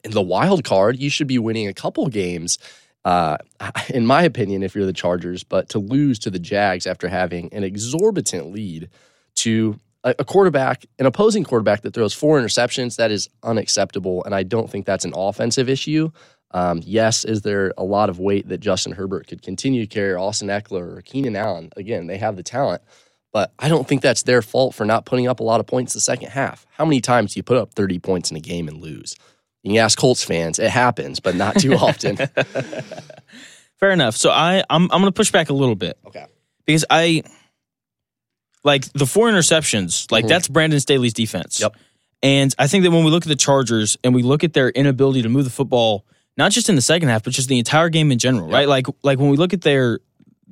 in 0.03 0.11
the 0.11 0.21
wild 0.21 0.63
card. 0.63 0.99
You 0.99 1.09
should 1.09 1.27
be 1.27 1.39
winning 1.39 1.67
a 1.67 1.73
couple 1.73 2.07
games, 2.07 2.57
uh, 3.05 3.37
in 3.89 4.05
my 4.05 4.23
opinion, 4.23 4.63
if 4.63 4.75
you're 4.75 4.85
the 4.85 4.93
Chargers. 4.93 5.43
But 5.43 5.69
to 5.69 5.79
lose 5.79 6.19
to 6.19 6.29
the 6.29 6.39
Jags 6.39 6.87
after 6.87 7.07
having 7.07 7.53
an 7.53 7.63
exorbitant 7.63 8.51
lead 8.51 8.89
to 9.35 9.79
a, 10.03 10.25
quarterback, 10.25 10.85
an 10.99 11.05
opposing 11.05 11.43
quarterback 11.43 11.81
that 11.81 11.93
throws 11.93 12.13
four 12.13 12.39
interceptions, 12.39 12.97
that 12.97 13.11
is 13.11 13.29
unacceptable. 13.41 14.23
And 14.25 14.35
I 14.35 14.43
don't 14.43 14.69
think 14.69 14.85
that's 14.85 15.05
an 15.05 15.13
offensive 15.15 15.69
issue. 15.69 16.11
Um, 16.51 16.81
yes, 16.83 17.25
is 17.25 17.41
there 17.41 17.73
a 17.77 17.83
lot 17.83 18.09
of 18.09 18.19
weight 18.19 18.47
that 18.49 18.59
Justin 18.59 18.91
Herbert 18.91 19.27
could 19.27 19.41
continue 19.41 19.81
to 19.81 19.87
carry, 19.87 20.13
Austin 20.13 20.49
Ekeler 20.49 20.97
or 20.97 21.01
Keenan 21.01 21.35
Allen? 21.35 21.71
Again, 21.75 22.07
they 22.07 22.17
have 22.17 22.35
the 22.35 22.43
talent, 22.43 22.83
but 23.33 23.51
I 23.59 23.67
don't 23.67 23.85
think 23.87 24.01
that's 24.01 24.23
their 24.23 24.41
fault 24.41 24.73
for 24.75 24.85
not 24.85 25.05
putting 25.05 25.27
up 25.27 25.39
a 25.41 25.43
lot 25.43 25.59
of 25.59 25.67
points 25.67 25.93
the 25.93 25.99
second 25.99 26.29
half. 26.29 26.65
How 26.71 26.85
many 26.85 27.01
times 27.01 27.33
do 27.33 27.39
you 27.39 27.43
put 27.43 27.57
up 27.57 27.73
30 27.73 27.99
points 27.99 28.31
in 28.31 28.37
a 28.37 28.39
game 28.39 28.67
and 28.69 28.77
lose? 28.81 29.15
You 29.63 29.71
can 29.73 29.79
ask 29.83 29.97
Colts 29.97 30.23
fans, 30.23 30.59
it 30.59 30.69
happens, 30.69 31.19
but 31.19 31.35
not 31.35 31.57
too 31.59 31.73
often. 31.73 32.17
Fair 33.79 33.91
enough. 33.91 34.15
So 34.15 34.29
I 34.29 34.63
I'm 34.69 34.83
I'm 34.83 35.01
going 35.01 35.05
to 35.05 35.11
push 35.11 35.31
back 35.31 35.49
a 35.49 35.53
little 35.53 35.75
bit. 35.75 35.97
okay. 36.07 36.25
because 36.65 36.85
I 36.89 37.23
like 38.63 38.85
the 38.93 39.05
four 39.05 39.29
interceptions, 39.29 40.09
like 40.11 40.25
Mhm. 40.25 40.29
that's 40.29 40.47
Brandon 40.47 40.79
Staley's 40.79 41.13
defense. 41.13 41.59
Yep. 41.59 41.75
And 42.21 42.55
I 42.57 42.67
think 42.67 42.83
that 42.85 42.91
when 42.91 43.03
we 43.03 43.11
look 43.11 43.23
at 43.25 43.27
the 43.29 43.35
Chargers 43.35 43.97
and 44.03 44.15
we 44.15 44.23
look 44.23 44.43
at 44.45 44.53
their 44.53 44.69
inability 44.69 45.21
to 45.23 45.29
move 45.29 45.43
the 45.43 45.49
football, 45.49 46.05
not 46.37 46.51
just 46.53 46.69
in 46.69 46.75
the 46.75 46.81
second 46.81 47.09
half, 47.09 47.23
but 47.23 47.33
just 47.33 47.49
the 47.49 47.59
entire 47.59 47.89
game 47.89 48.11
in 48.13 48.19
general, 48.19 48.47
Yep. 48.47 48.53
right? 48.53 48.67
Like 48.69 48.87
like 49.03 49.19
when 49.19 49.29
we 49.29 49.35
look 49.37 49.53
at 49.53 49.61
their 49.61 49.99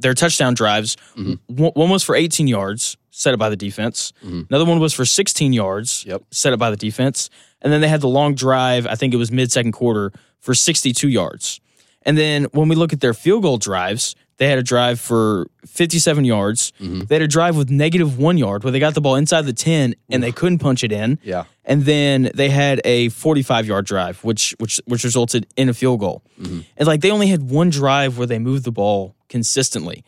their 0.02 0.14
touchdown 0.14 0.54
drives, 0.54 0.98
Mhm. 1.18 1.40
one, 1.48 1.72
one 1.76 1.90
was 1.90 2.04
for 2.04 2.16
18 2.16 2.48
yards, 2.48 2.98
set 3.12 3.34
up 3.34 3.40
by 3.40 3.50
the 3.50 3.56
defense. 3.56 4.14
Mhm. 4.26 4.48
Another 4.50 4.66
one 4.66 4.80
was 4.80 4.94
for 4.94 5.06
16 5.06 5.54
yards, 5.54 6.04
Yep. 6.08 6.24
set 6.32 6.54
up 6.54 6.60
by 6.60 6.70
the 6.70 6.78
defense. 6.78 7.30
And 7.62 7.72
then 7.72 7.82
they 7.82 7.88
had 7.88 8.02
the 8.02 8.08
long 8.08 8.34
drive, 8.36 8.88
I 8.88 8.96
think 8.96 9.14
it 9.14 9.18
was 9.18 9.32
mid 9.32 9.52
second 9.52 9.74
quarter, 9.74 10.12
for 10.40 10.54
62 10.56 11.08
yards. 11.10 11.60
And 12.04 12.18
then 12.18 12.46
when 12.52 12.68
we 12.68 12.76
look 12.76 12.94
at 12.94 13.00
their 13.02 13.14
field 13.14 13.44
goal 13.44 13.58
drives, 13.58 14.16
they 14.38 14.48
had 14.48 14.58
a 14.58 14.64
drive 14.64 15.00
for 15.00 15.46
57 15.68 16.26
yards. 16.26 16.74
Mhm. 16.82 17.08
They 17.08 17.16
had 17.16 17.22
a 17.22 17.28
drive 17.28 17.56
with 17.56 17.70
negative 17.70 18.18
one 18.18 18.40
yard 18.40 18.64
where 18.64 18.72
they 18.72 18.80
got 18.80 18.96
the 18.96 19.02
ball 19.02 19.16
inside 19.16 19.46
the 19.46 19.54
10 19.54 19.94
and 20.10 20.24
they 20.24 20.32
couldn't 20.32 20.58
punch 20.58 20.84
it 20.84 20.92
in. 20.92 21.20
Yeah. 21.24 21.44
And 21.64 21.84
then 21.84 22.32
they 22.34 22.50
had 22.50 22.82
a 22.86 23.10
45 23.10 23.68
yard 23.68 23.86
drive, 23.86 24.24
which 24.24 24.56
which 24.58 24.82
which 24.86 25.04
resulted 25.04 25.46
in 25.56 25.70
a 25.70 25.74
field 25.74 26.00
goal. 26.00 26.24
Mhm. 26.40 26.66
And 26.78 26.88
like 26.88 27.02
they 27.02 27.12
only 27.12 27.28
had 27.28 27.44
one 27.50 27.70
drive 27.70 28.18
where 28.18 28.28
they 28.28 28.40
moved 28.40 28.64
the 28.64 28.72
ball 28.72 29.16
consistently. 29.30 30.04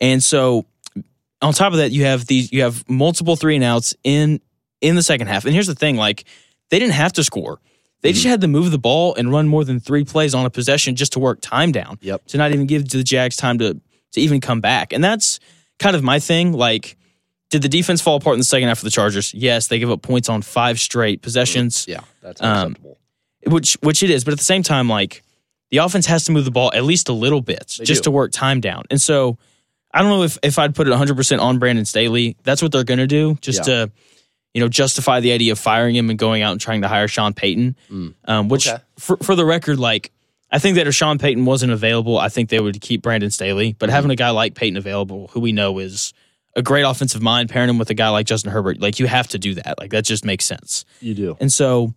And 0.00 0.22
so 0.22 0.66
on 1.40 1.52
top 1.54 1.72
of 1.72 1.78
that, 1.78 1.92
you 1.92 2.04
have 2.04 2.26
these 2.26 2.52
you 2.52 2.62
have 2.62 2.88
multiple 2.88 3.36
three 3.36 3.54
and 3.54 3.64
outs 3.64 3.94
in 4.04 4.40
in 4.80 4.96
the 4.96 5.02
second 5.02 5.28
half. 5.28 5.44
And 5.44 5.54
here's 5.54 5.66
the 5.66 5.74
thing, 5.74 5.96
like 5.96 6.24
they 6.68 6.78
didn't 6.78 6.94
have 6.94 7.12
to 7.14 7.24
score. 7.24 7.58
They 8.02 8.12
just 8.12 8.26
had 8.26 8.42
to 8.42 8.48
move 8.48 8.70
the 8.70 8.78
ball 8.78 9.14
and 9.16 9.32
run 9.32 9.48
more 9.48 9.64
than 9.64 9.80
three 9.80 10.04
plays 10.04 10.34
on 10.34 10.44
a 10.46 10.50
possession 10.50 10.94
just 10.94 11.14
to 11.14 11.18
work 11.18 11.40
time 11.40 11.72
down. 11.72 11.98
Yep. 12.02 12.26
To 12.26 12.36
not 12.38 12.52
even 12.52 12.66
give 12.66 12.88
the 12.90 13.02
Jags 13.02 13.36
time 13.36 13.58
to 13.58 13.80
to 14.12 14.20
even 14.20 14.40
come 14.40 14.60
back. 14.60 14.92
And 14.92 15.02
that's 15.02 15.40
kind 15.78 15.96
of 15.96 16.02
my 16.02 16.18
thing. 16.18 16.52
Like, 16.52 16.96
did 17.50 17.62
the 17.62 17.68
defense 17.68 18.00
fall 18.00 18.16
apart 18.16 18.34
in 18.34 18.40
the 18.40 18.44
second 18.44 18.68
half 18.68 18.78
of 18.78 18.84
the 18.84 18.90
Chargers? 18.90 19.32
Yes, 19.34 19.68
they 19.68 19.78
give 19.78 19.90
up 19.90 20.02
points 20.02 20.28
on 20.28 20.42
five 20.42 20.78
straight 20.78 21.22
possessions, 21.22 21.86
Yeah. 21.88 22.00
That's 22.22 22.40
Um, 22.42 22.48
unacceptable. 22.48 22.98
which 23.46 23.76
which 23.80 24.02
it 24.02 24.10
is. 24.10 24.24
But 24.24 24.32
at 24.32 24.38
the 24.38 24.44
same 24.44 24.62
time, 24.62 24.88
like 24.88 25.22
the 25.70 25.78
offense 25.78 26.06
has 26.06 26.24
to 26.24 26.32
move 26.32 26.44
the 26.44 26.50
ball 26.50 26.70
at 26.74 26.84
least 26.84 27.08
a 27.08 27.12
little 27.12 27.40
bit 27.42 27.76
They 27.78 27.84
just 27.84 28.02
do. 28.02 28.08
to 28.08 28.10
work 28.10 28.32
time 28.32 28.60
down. 28.60 28.84
And 28.90 29.00
so 29.00 29.38
I 29.92 30.00
don't 30.02 30.10
know 30.10 30.22
if 30.22 30.38
if 30.42 30.58
I'd 30.58 30.74
put 30.74 30.86
it 30.86 30.90
100 30.90 31.16
percent 31.16 31.40
on 31.40 31.58
Brandon 31.58 31.84
Staley. 31.84 32.36
That's 32.42 32.60
what 32.62 32.72
they're 32.72 32.84
going 32.84 32.98
to 32.98 33.06
do, 33.06 33.38
just 33.40 33.60
Yeah. 33.66 33.86
to 33.86 33.90
you 34.54 34.62
know, 34.62 34.68
justify 34.68 35.20
the 35.20 35.30
idea 35.32 35.52
of 35.52 35.58
firing 35.58 35.94
him 35.94 36.08
and 36.10 36.18
going 36.18 36.40
out 36.42 36.52
and 36.52 36.60
trying 36.60 36.80
to 36.80 36.88
hire 36.88 37.06
Sean 37.06 37.34
Payton. 37.34 37.76
Mm. 37.92 38.14
Um, 38.24 38.48
which, 38.48 38.66
Okay. 38.66 38.78
for, 38.98 39.16
for 39.18 39.34
the 39.36 39.44
record, 39.44 39.78
like, 39.78 40.10
I 40.50 40.58
think 40.58 40.76
that 40.76 40.88
if 40.88 40.94
Sean 40.94 41.18
Payton 41.18 41.44
wasn't 41.44 41.70
available, 41.70 42.18
I 42.18 42.30
think 42.30 42.48
they 42.48 42.58
would 42.58 42.80
keep 42.80 43.02
Brandon 43.02 43.30
Staley. 43.30 43.76
But 43.78 43.90
Mhm. 43.90 43.92
having 43.92 44.10
a 44.10 44.16
guy 44.16 44.30
like 44.30 44.54
Payton 44.54 44.78
available, 44.78 45.28
who 45.32 45.40
we 45.40 45.52
know 45.52 45.78
is 45.78 46.14
a 46.58 46.62
great 46.62 46.82
offensive 46.82 47.22
mind, 47.22 47.48
pairing 47.48 47.70
him 47.70 47.78
with 47.78 47.88
a 47.90 47.94
guy 47.94 48.08
like 48.10 48.26
Justin 48.26 48.50
Herbert, 48.52 48.80
like, 48.80 48.98
you 48.98 49.06
have 49.06 49.28
to 49.28 49.38
do 49.38 49.54
that. 49.54 49.78
Like, 49.78 49.90
that 49.92 50.04
just 50.04 50.24
makes 50.24 50.44
sense. 50.44 50.84
You 51.00 51.14
do. 51.14 51.36
And 51.40 51.52
so, 51.52 51.94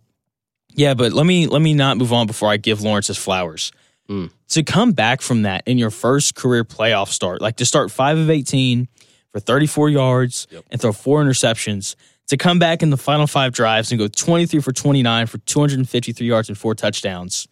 yeah, 0.74 0.94
but 0.94 1.12
let 1.12 1.26
me 1.26 1.46
let 1.46 1.60
me 1.60 1.74
not 1.74 1.96
move 1.98 2.12
on 2.12 2.26
before 2.26 2.48
I 2.50 2.56
give 2.56 2.80
Lawrence 2.80 3.08
his 3.08 3.18
flowers. 3.18 3.72
Mm. 4.08 4.30
To 4.50 4.62
come 4.62 4.92
back 4.92 5.20
from 5.22 5.42
that 5.42 5.62
in 5.66 5.78
your 5.78 5.90
first 5.90 6.34
career 6.34 6.64
playoff 6.64 7.08
start, 7.08 7.40
like 7.40 7.56
to 7.56 7.64
start 7.66 7.90
five 7.90 8.18
of 8.18 8.30
eighteen 8.30 8.88
for 9.32 9.40
thirty 9.40 9.66
four 9.66 9.88
yards 9.90 10.46
Yep. 10.50 10.64
and 10.70 10.80
throw 10.80 10.92
four 10.92 11.22
interceptions, 11.22 11.94
to 12.28 12.36
come 12.36 12.58
back 12.58 12.82
in 12.82 12.90
the 12.90 12.96
final 12.96 13.26
five 13.26 13.52
drives 13.52 13.90
and 13.92 13.98
go 13.98 14.08
twenty 14.08 14.46
three 14.46 14.60
for 14.60 14.72
twenty 14.72 15.02
nine 15.02 15.26
for 15.26 15.38
two 15.38 15.60
hundred 15.60 15.78
and 15.78 15.88
fifty 15.88 16.12
three 16.12 16.26
yards 16.28 16.48
and 16.48 16.56
four 16.56 16.74
touchdowns. 16.74 17.46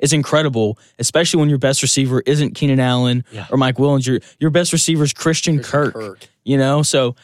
Is 0.00 0.12
incredible, 0.12 0.78
especially 0.98 1.40
when 1.40 1.48
your 1.50 1.58
best 1.58 1.82
receiver 1.82 2.22
isn't 2.24 2.54
Keenan 2.54 2.80
Allen 2.80 3.22
Yeah. 3.32 3.46
or 3.50 3.56
Mike 3.58 3.78
Williams. 3.78 4.06
Your 4.06 4.20
your 4.38 4.50
best 4.50 4.72
receiver 4.72 5.04
is 5.04 5.12
Christian, 5.12 5.58
Christian 5.62 5.92
Kirk 5.92 6.26
you 6.44 6.56
know? 6.56 6.82
So 6.82 7.16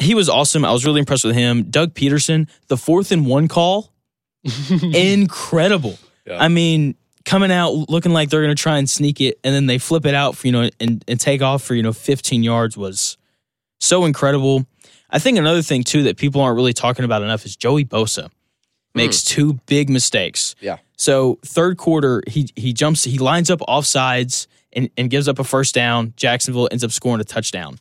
he 0.00 0.14
was 0.14 0.28
awesome. 0.28 0.64
I 0.64 0.72
was 0.72 0.84
really 0.84 1.00
impressed 1.00 1.24
with 1.24 1.34
him. 1.34 1.64
Doug 1.70 1.94
Pederson 1.94 2.48
the 2.68 2.76
fourth 2.76 3.10
and 3.12 3.26
one 3.26 3.48
call? 3.48 3.92
Incredible. 4.94 5.98
Yeah. 6.26 6.42
i 6.42 6.48
mean 6.48 6.94
coming 7.24 7.50
out 7.50 7.70
looking 7.88 8.12
like 8.12 8.28
they're 8.30 8.42
going 8.42 8.54
to 8.54 8.62
try 8.62 8.76
and 8.78 8.88
sneak 8.88 9.20
it 9.20 9.38
and 9.44 9.54
then 9.54 9.66
they 9.66 9.78
flip 9.78 10.04
it 10.06 10.14
out 10.14 10.36
for 10.36 10.46
you 10.46 10.52
know 10.52 10.68
and, 10.80 11.02
and 11.08 11.18
take 11.20 11.40
off 11.42 11.62
for 11.62 11.74
you 11.74 11.82
know 11.82 11.92
15 11.92 12.42
yards 12.42 12.76
was 12.76 13.16
so 13.80 14.04
incredible. 14.04 14.66
I 15.10 15.18
think 15.18 15.38
another 15.38 15.62
thing 15.62 15.82
too 15.84 16.02
that 16.04 16.16
people 16.18 16.40
aren't 16.42 16.56
really 16.56 16.72
talking 16.74 17.04
about 17.06 17.22
enough 17.22 17.44
is 17.46 17.56
joey 17.56 17.84
bosa 17.84 18.30
makes 18.98 19.22
two 19.24 19.54
big 19.66 19.88
mistakes 19.88 20.54
Yeah. 20.60 20.76
so 20.96 21.38
third 21.44 21.78
quarter 21.78 22.22
he 22.26 22.48
he 22.56 22.72
jumps 22.72 23.04
he 23.04 23.18
lines 23.18 23.50
up 23.50 23.60
offsides 23.60 24.46
and, 24.72 24.90
and 24.98 25.08
gives 25.10 25.28
up 25.28 25.38
a 25.38 25.44
first 25.44 25.74
down 25.74 26.12
jacksonville 26.16 26.68
ends 26.70 26.84
up 26.84 26.90
scoring 26.92 27.20
a 27.20 27.24
touchdown 27.24 27.78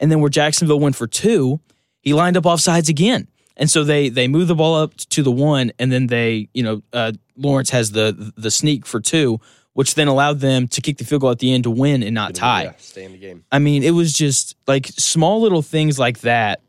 and 0.00 0.12
then 0.12 0.20
where 0.20 0.30
Jacksonville 0.30 0.78
went 0.78 0.94
for 0.94 1.08
two, 1.08 1.58
he 2.02 2.12
lined 2.14 2.36
up 2.36 2.44
offsides 2.44 2.88
again. 2.88 3.26
And 3.56 3.68
so 3.68 3.82
they 3.82 4.08
they 4.10 4.28
move 4.28 4.46
the 4.46 4.54
ball 4.54 4.76
up 4.76 4.94
to 4.94 5.24
the 5.24 5.32
one, 5.32 5.72
and 5.80 5.90
then 5.90 6.06
they, 6.06 6.48
you 6.54 6.62
know, 6.62 6.82
uh, 6.92 7.10
Lawrence 7.36 7.70
has 7.70 7.90
the 7.90 8.32
the 8.36 8.52
sneak 8.52 8.86
for 8.86 9.00
two, 9.00 9.40
which 9.72 9.96
then 9.96 10.06
allowed 10.06 10.38
them 10.38 10.68
to 10.68 10.80
kick 10.80 10.98
the 10.98 11.04
field 11.04 11.22
goal 11.22 11.32
at 11.32 11.40
the 11.40 11.52
end 11.52 11.64
to 11.64 11.70
win 11.72 12.04
and 12.04 12.14
not 12.14 12.36
tie. 12.36 12.62
Yeah, 12.62 12.72
stay 12.78 13.04
in 13.06 13.10
the 13.12 13.18
game. 13.18 13.44
I 13.50 13.58
mean, 13.58 13.82
it 13.82 13.90
was 13.90 14.12
just 14.12 14.54
like 14.68 14.86
small 14.86 15.40
little 15.40 15.62
things 15.62 15.98
like 15.98 16.20
that 16.20 16.60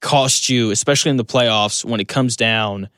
cost 0.00 0.48
you, 0.48 0.70
especially 0.70 1.10
in 1.10 1.16
the 1.16 1.24
playoffs 1.24 1.84
when 1.84 1.98
it 1.98 2.06
comes 2.06 2.36
down. 2.36 2.88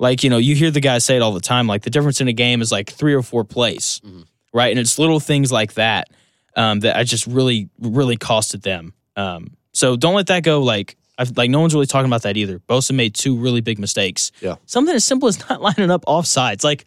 Like, 0.00 0.24
you 0.24 0.30
know, 0.30 0.38
you 0.38 0.56
hear 0.56 0.70
the 0.72 0.80
guys 0.80 1.04
say 1.04 1.14
it 1.16 1.22
all 1.22 1.32
the 1.32 1.40
time, 1.40 1.66
like 1.68 1.82
the 1.82 1.90
difference 1.90 2.20
in 2.20 2.26
a 2.26 2.32
game 2.32 2.62
is 2.62 2.72
like 2.72 2.90
three 2.90 3.14
or 3.14 3.22
four 3.22 3.44
plays, 3.44 4.00
Mhm. 4.04 4.24
right? 4.52 4.70
And 4.70 4.80
it's 4.80 4.98
little 4.98 5.20
things 5.20 5.52
like 5.52 5.74
that 5.74 6.08
um, 6.56 6.80
that 6.80 6.96
I 6.96 7.04
just 7.04 7.26
really, 7.28 7.68
really 7.78 8.16
costed 8.16 8.62
them. 8.62 8.92
Um, 9.14 9.52
so 9.72 9.96
don't 9.96 10.14
let 10.14 10.26
that 10.28 10.42
go. 10.42 10.62
Like, 10.62 10.96
I've, 11.18 11.36
like 11.36 11.50
no 11.50 11.60
one's 11.60 11.74
really 11.74 11.86
talking 11.86 12.06
about 12.10 12.22
that 12.22 12.36
either. 12.36 12.58
Bosa 12.60 12.92
made 12.92 13.14
two 13.14 13.36
really 13.36 13.60
big 13.60 13.78
mistakes. 13.78 14.32
Yeah. 14.40 14.56
Something 14.66 14.94
as 14.96 15.04
simple 15.04 15.28
as 15.28 15.38
not 15.50 15.60
lining 15.62 15.90
up 15.90 16.04
offsides. 16.06 16.64
Like, 16.64 16.86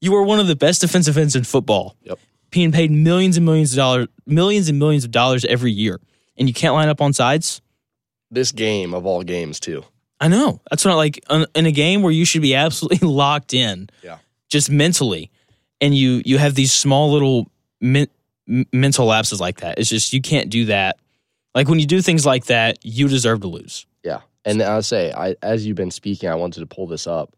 you 0.00 0.14
are 0.16 0.22
one 0.22 0.40
of 0.40 0.48
the 0.48 0.56
best 0.56 0.80
defensive 0.80 1.16
ends 1.18 1.36
in 1.36 1.44
football 1.44 1.94
Yep. 2.04 2.18
being 2.50 2.72
paid 2.72 2.90
millions 2.90 3.36
and 3.36 3.44
millions 3.44 3.72
of 3.72 3.76
dollars, 3.76 4.08
millions 4.26 4.68
and 4.70 4.78
millions 4.78 5.04
of 5.04 5.10
dollars 5.10 5.44
every 5.44 5.72
year, 5.72 6.00
and 6.38 6.48
you 6.48 6.54
can't 6.54 6.72
line 6.74 6.88
up 6.88 7.02
on 7.02 7.12
sides. 7.12 7.60
This 8.30 8.50
game 8.50 8.94
of 8.94 9.04
all 9.04 9.22
games 9.22 9.60
too. 9.60 9.84
I 10.20 10.28
know 10.28 10.60
that's 10.70 10.84
not 10.84 10.96
like 10.96 11.24
in- 11.30 11.66
a 11.66 11.72
game 11.72 12.02
where 12.02 12.12
you 12.12 12.24
should 12.24 12.42
be 12.42 12.54
absolutely 12.54 13.08
locked 13.08 13.54
in, 13.54 13.88
Yeah. 14.02 14.18
just 14.48 14.70
mentally, 14.70 15.30
and 15.80 15.94
you 15.94 16.22
you 16.24 16.38
have 16.38 16.54
these 16.54 16.72
small 16.72 17.10
little 17.12 17.50
men, 17.80 18.06
mental 18.72 19.06
lapses 19.06 19.40
like 19.40 19.60
that. 19.60 19.78
It's 19.78 19.88
just 19.88 20.12
you 20.12 20.20
can't 20.20 20.50
do 20.50 20.66
that. 20.66 20.98
Like 21.54 21.68
when 21.68 21.78
you 21.80 21.86
do 21.86 22.02
things 22.02 22.24
like 22.26 22.44
that, 22.46 22.78
you 22.84 23.08
deserve 23.08 23.40
to 23.40 23.48
lose. 23.48 23.86
Yeah. 24.04 24.20
And 24.44 24.62
I'll 24.62 24.82
say, 24.82 25.12
I 25.12 25.36
as 25.42 25.66
you've 25.66 25.76
been 25.76 25.90
speaking, 25.90 26.28
I 26.28 26.34
wanted 26.34 26.60
to 26.60 26.66
pull 26.66 26.86
this 26.86 27.06
up. 27.06 27.34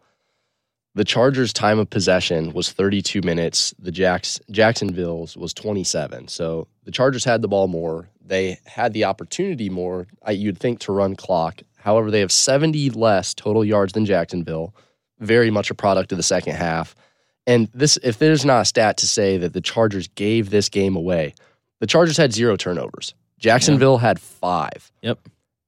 The 0.94 1.04
Chargers' 1.04 1.54
time 1.54 1.78
of 1.78 1.88
possession 1.88 2.52
was 2.52 2.70
32 2.70 3.22
minutes. 3.22 3.72
The 3.78 3.90
Jacks 3.90 4.38
Jacksonville's 4.50 5.36
was 5.36 5.54
27. 5.54 6.28
So 6.28 6.68
the 6.84 6.90
Chargers 6.90 7.24
had 7.24 7.40
the 7.42 7.48
ball 7.48 7.66
more. 7.68 8.08
They 8.24 8.58
had 8.66 8.92
the 8.92 9.04
opportunity 9.04 9.70
more. 9.70 10.06
I, 10.22 10.32
you'd 10.32 10.58
think 10.58 10.80
to 10.80 10.92
run 10.92 11.16
clock. 11.16 11.62
However, 11.82 12.10
they 12.10 12.20
have 12.20 12.32
70 12.32 12.90
less 12.90 13.34
total 13.34 13.64
yards 13.64 13.92
than 13.92 14.06
Jacksonville. 14.06 14.74
Very 15.18 15.50
much 15.50 15.70
a 15.70 15.74
product 15.74 16.12
of 16.12 16.16
the 16.18 16.22
second 16.22 16.54
half. 16.54 16.94
And 17.46 17.68
this, 17.74 17.98
if 18.02 18.18
there's 18.18 18.44
not 18.44 18.62
a 18.62 18.64
stat 18.64 18.96
to 18.98 19.06
say 19.08 19.36
that 19.38 19.52
the 19.52 19.60
Chargers 19.60 20.08
gave 20.08 20.50
this 20.50 20.68
game 20.68 20.94
away, 20.96 21.34
the 21.80 21.86
Chargers 21.86 22.16
had 22.16 22.32
zero 22.32 22.56
turnovers. 22.56 23.14
Jacksonville 23.38 23.98
had 23.98 24.20
five 24.20 24.92
Yep. 25.02 25.18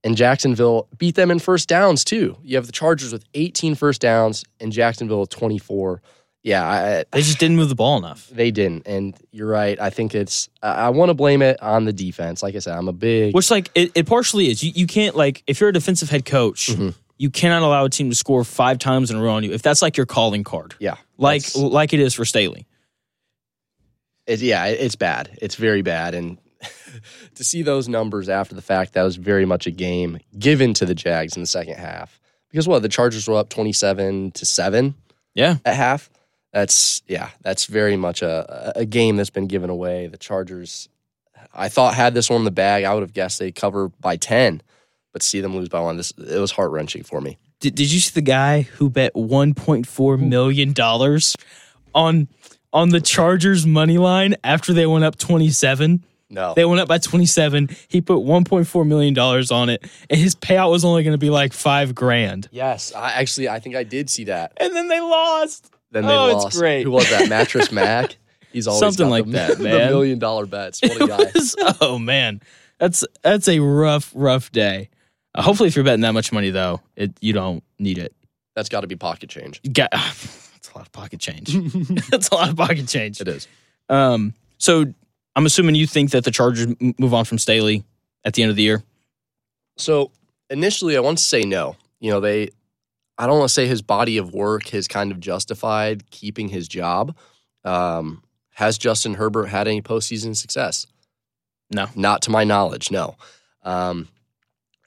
and 0.05 0.17
Jacksonville 0.17 0.87
beat 0.99 1.17
them 1.17 1.31
in 1.33 1.41
first 1.41 1.69
downs 1.69 2.05
too. 2.05 2.37
You 2.43 2.57
have 2.57 2.67
the 2.67 2.73
Chargers 2.73 3.13
with 3.13 3.25
18 3.35 3.75
first 3.75 4.01
downs 4.01 4.45
and 4.61 4.71
Jacksonville 4.73 5.21
with 5.21 5.31
24. 5.31 6.01
Yeah, 6.45 6.63
I, 6.63 7.05
They 7.11 7.23
just 7.23 7.39
didn't 7.39 7.57
move 7.57 7.71
the 7.71 7.75
ball 7.75 7.97
enough. 7.97 8.29
they 8.31 8.51
didn't. 8.51 8.87
And 8.87 9.17
you're 9.33 9.49
right. 9.49 9.81
I 9.81 9.89
think 9.91 10.15
it's. 10.15 10.51
I, 10.63 10.73
I 10.73 10.89
want 10.91 11.09
to 11.09 11.15
blame 11.15 11.41
it 11.43 11.61
on 11.63 11.87
the 11.87 11.93
defense. 11.93 12.43
Like 12.43 12.55
I 12.55 12.59
said, 12.59 12.77
I'm 12.77 12.87
a 12.87 12.93
big. 12.93 13.35
Which 13.35 13.51
like 13.51 13.71
it, 13.75 13.93
it 13.95 14.07
partially 14.07 14.51
is. 14.51 14.63
You 14.63 14.71
you 14.75 14.87
can't 14.87 15.17
like 15.17 15.43
if 15.47 15.59
you're 15.59 15.71
a 15.71 15.73
defensive 15.73 16.11
head 16.11 16.27
coach, 16.27 16.67
Mhm. 16.69 16.95
you 17.17 17.31
cannot 17.31 17.63
allow 17.63 17.87
a 17.87 17.89
team 17.91 18.11
to 18.11 18.15
score 18.15 18.45
five 18.45 18.79
times 18.79 19.11
in 19.11 19.17
a 19.17 19.23
row 19.23 19.33
on 19.37 19.43
you 19.43 19.53
if 19.53 19.63
that's 19.63 19.81
like 19.81 19.97
your 19.97 20.05
calling 20.07 20.45
card. 20.45 20.75
yeah, 20.79 20.97
Like 21.17 21.43
like 21.57 21.95
it 21.95 22.01
is 22.01 22.13
for 22.13 22.27
Staley. 22.27 22.67
it, 24.27 24.41
yeah, 24.41 24.67
it- 24.67 24.81
it's 24.81 24.97
bad. 24.97 25.31
It's 25.41 25.55
very 25.55 25.81
bad. 25.83 26.15
And 26.15 26.39
to 27.37 27.45
see 27.45 27.63
those 27.63 27.89
numbers 27.89 28.29
after 28.29 28.55
the 28.55 28.63
fact, 28.63 28.93
that 28.95 29.03
was 29.03 29.17
very 29.17 29.45
much 29.47 29.67
a 29.67 29.71
game 29.71 30.19
given 30.39 30.75
to 30.75 30.87
the 30.87 30.95
Jags 30.95 31.37
in 31.37 31.43
the 31.43 31.47
second 31.47 31.77
half. 31.77 32.21
Because 32.51 32.69
what 32.69 32.83
the 32.83 32.89
Chargers 32.89 33.27
were 33.27 33.37
up 33.37 33.49
27 33.49 34.31
to 34.33 34.45
seven 34.47 34.95
Yeah. 35.35 35.57
at 35.65 35.75
half. 35.75 36.11
That's 36.55 37.03
yeah, 37.09 37.31
that's 37.43 37.67
very 37.67 37.97
much 37.97 38.23
a 38.23 38.73
a 38.77 38.87
game 38.87 39.17
that's 39.17 39.29
been 39.29 39.49
given 39.49 39.69
away. 39.71 40.07
The 40.07 40.17
Chargers, 40.17 40.89
I 41.53 41.69
thought 41.69 41.95
had 41.95 42.15
this 42.15 42.31
one 42.31 42.39
in 42.43 42.45
the 42.45 42.53
bag. 42.53 42.85
I 42.85 42.95
would 42.95 43.03
have 43.03 43.13
guessed 43.13 43.41
they'd 43.41 43.55
cover 43.55 43.89
by 44.01 44.15
ten, 44.17 44.63
but 45.13 45.23
see 45.23 45.41
them 45.41 45.57
lose 45.57 45.69
by 45.69 45.81
one. 45.81 45.97
This 45.97 46.13
it 46.13 46.39
was 46.39 46.53
heart 46.53 46.71
wrenching 46.71 47.03
for 47.03 47.21
me. 47.21 47.39
Did, 47.59 47.75
did 47.75 47.93
you 47.93 47.99
see 47.99 48.13
the 48.15 48.21
guy 48.23 48.63
who 48.63 48.89
bet 48.89 49.13
1.4 49.15 50.19
million 50.21 50.73
dollars 50.73 51.35
on 51.95 52.29
on 52.73 52.91
the 52.91 53.01
Chargers 53.01 53.67
money 53.67 53.99
line 53.99 54.37
after 54.45 54.73
they 54.73 54.87
went 54.87 55.05
up 55.05 55.17
27? 55.17 56.05
No, 56.31 56.55
They 56.55 56.65
went 56.65 56.81
up 56.81 56.89
by 56.89 56.99
27. 56.99 57.69
He 57.87 58.01
put 58.01 58.19
1.4 58.19 58.87
million 58.87 59.13
dollars 59.15 59.51
on 59.51 59.69
it, 59.71 59.85
and 60.11 60.19
his 60.19 60.35
payout 60.35 60.71
was 60.71 60.85
only 60.85 61.03
going 61.05 61.15
to 61.15 61.19
be 61.19 61.31
like 61.31 61.53
five 61.53 61.95
grand. 61.95 62.49
yes, 62.53 62.93
I 62.95 63.13
actually 63.13 63.49
I 63.49 63.59
think 63.61 63.75
I 63.77 63.83
did 63.83 64.09
see 64.09 64.25
that. 64.25 64.53
And 64.57 64.75
then 64.75 64.87
they 64.89 65.01
lost. 65.01 65.71
Then 65.95 66.05
they 66.07 66.13
Oh, 66.13 66.27
it's 66.27 66.45
lost. 66.45 66.59
great. 66.59 66.83
Who 66.83 66.91
was 66.91 67.09
that? 67.11 67.29
Mattress 67.31 67.73
Mac. 67.73 68.17
He's 68.53 68.67
always 68.69 68.81
Something 68.81 69.07
got 69.07 69.11
like 69.11 69.25
the, 69.25 69.31
that, 69.33 69.59
the 69.59 69.65
million 69.65 70.19
dollar 70.19 70.45
bets. 70.47 70.83
What 70.83 71.01
a 71.01 71.07
guy. 71.09 71.23
It 71.23 71.35
was- 71.35 71.57
oh 71.81 71.99
man, 71.99 72.41
that's 72.79 73.05
that's 73.23 73.49
a 73.49 73.61
rough 73.61 74.13
rough 74.15 74.53
day. 74.53 74.91
Uh, 75.35 75.43
hopefully, 75.43 75.69
if 75.69 75.75
you're 75.77 75.85
betting 75.85 76.03
that 76.03 76.13
much 76.13 76.33
money 76.33 76.51
though, 76.51 76.81
it 76.97 77.13
you 77.21 77.33
don't 77.33 77.65
need 77.79 77.99
it. 77.99 78.15
That's 78.55 78.69
got 78.69 78.83
to 78.83 78.87
be 78.87 78.97
pocket 78.97 79.31
change. 79.31 79.61
You 79.65 79.71
got 79.73 79.91
that's 79.93 80.71
a 80.75 80.77
lot 80.79 80.87
of 80.87 80.93
pocket 80.93 81.19
change. 81.21 81.53
that's 82.11 82.29
a 82.29 82.35
lot 82.35 82.49
of 82.51 82.57
pocket 82.57 82.87
change. 82.87 83.21
It 83.21 83.27
is. 83.29 83.49
Um, 83.89 84.35
so 84.59 84.85
I'm 85.37 85.47
assuming 85.47 85.75
you 85.75 85.87
think 85.87 86.11
that 86.13 86.25
the 86.25 86.31
Chargers 86.31 86.67
m- 86.81 86.95
move 86.99 87.15
on 87.15 87.25
from 87.25 87.39
Staley 87.39 87.83
at 88.25 88.35
the 88.35 88.43
end 88.43 88.51
of 88.51 88.57
the 88.57 88.63
year. 88.63 88.83
So 89.77 90.11
initially, 90.51 90.97
I 90.97 91.01
want 91.01 91.19
to 91.19 91.25
say 91.25 91.43
no. 91.43 91.77
You 92.01 92.13
know, 92.13 92.21
they, 92.21 92.51
I 93.17 93.27
don't 93.27 93.39
want 93.39 93.49
to 93.49 93.55
say 93.55 93.67
his 93.67 93.83
body 93.83 94.19
of 94.19 94.35
work 94.35 94.69
has 94.69 94.89
kind 94.89 95.13
of 95.13 95.21
justified 95.21 96.11
keeping 96.11 96.49
his 96.49 96.69
job. 96.69 97.17
Um, 97.65 98.23
has 98.55 98.79
Justin 98.79 99.15
Herbert 99.15 99.47
had 99.47 99.69
any 99.69 99.83
postseason 99.83 100.37
success? 100.37 100.87
No. 101.71 101.87
Not 101.95 102.23
to 102.23 102.31
my 102.31 102.45
knowledge, 102.45 102.91
no. 102.91 103.17
Um, 103.63 104.09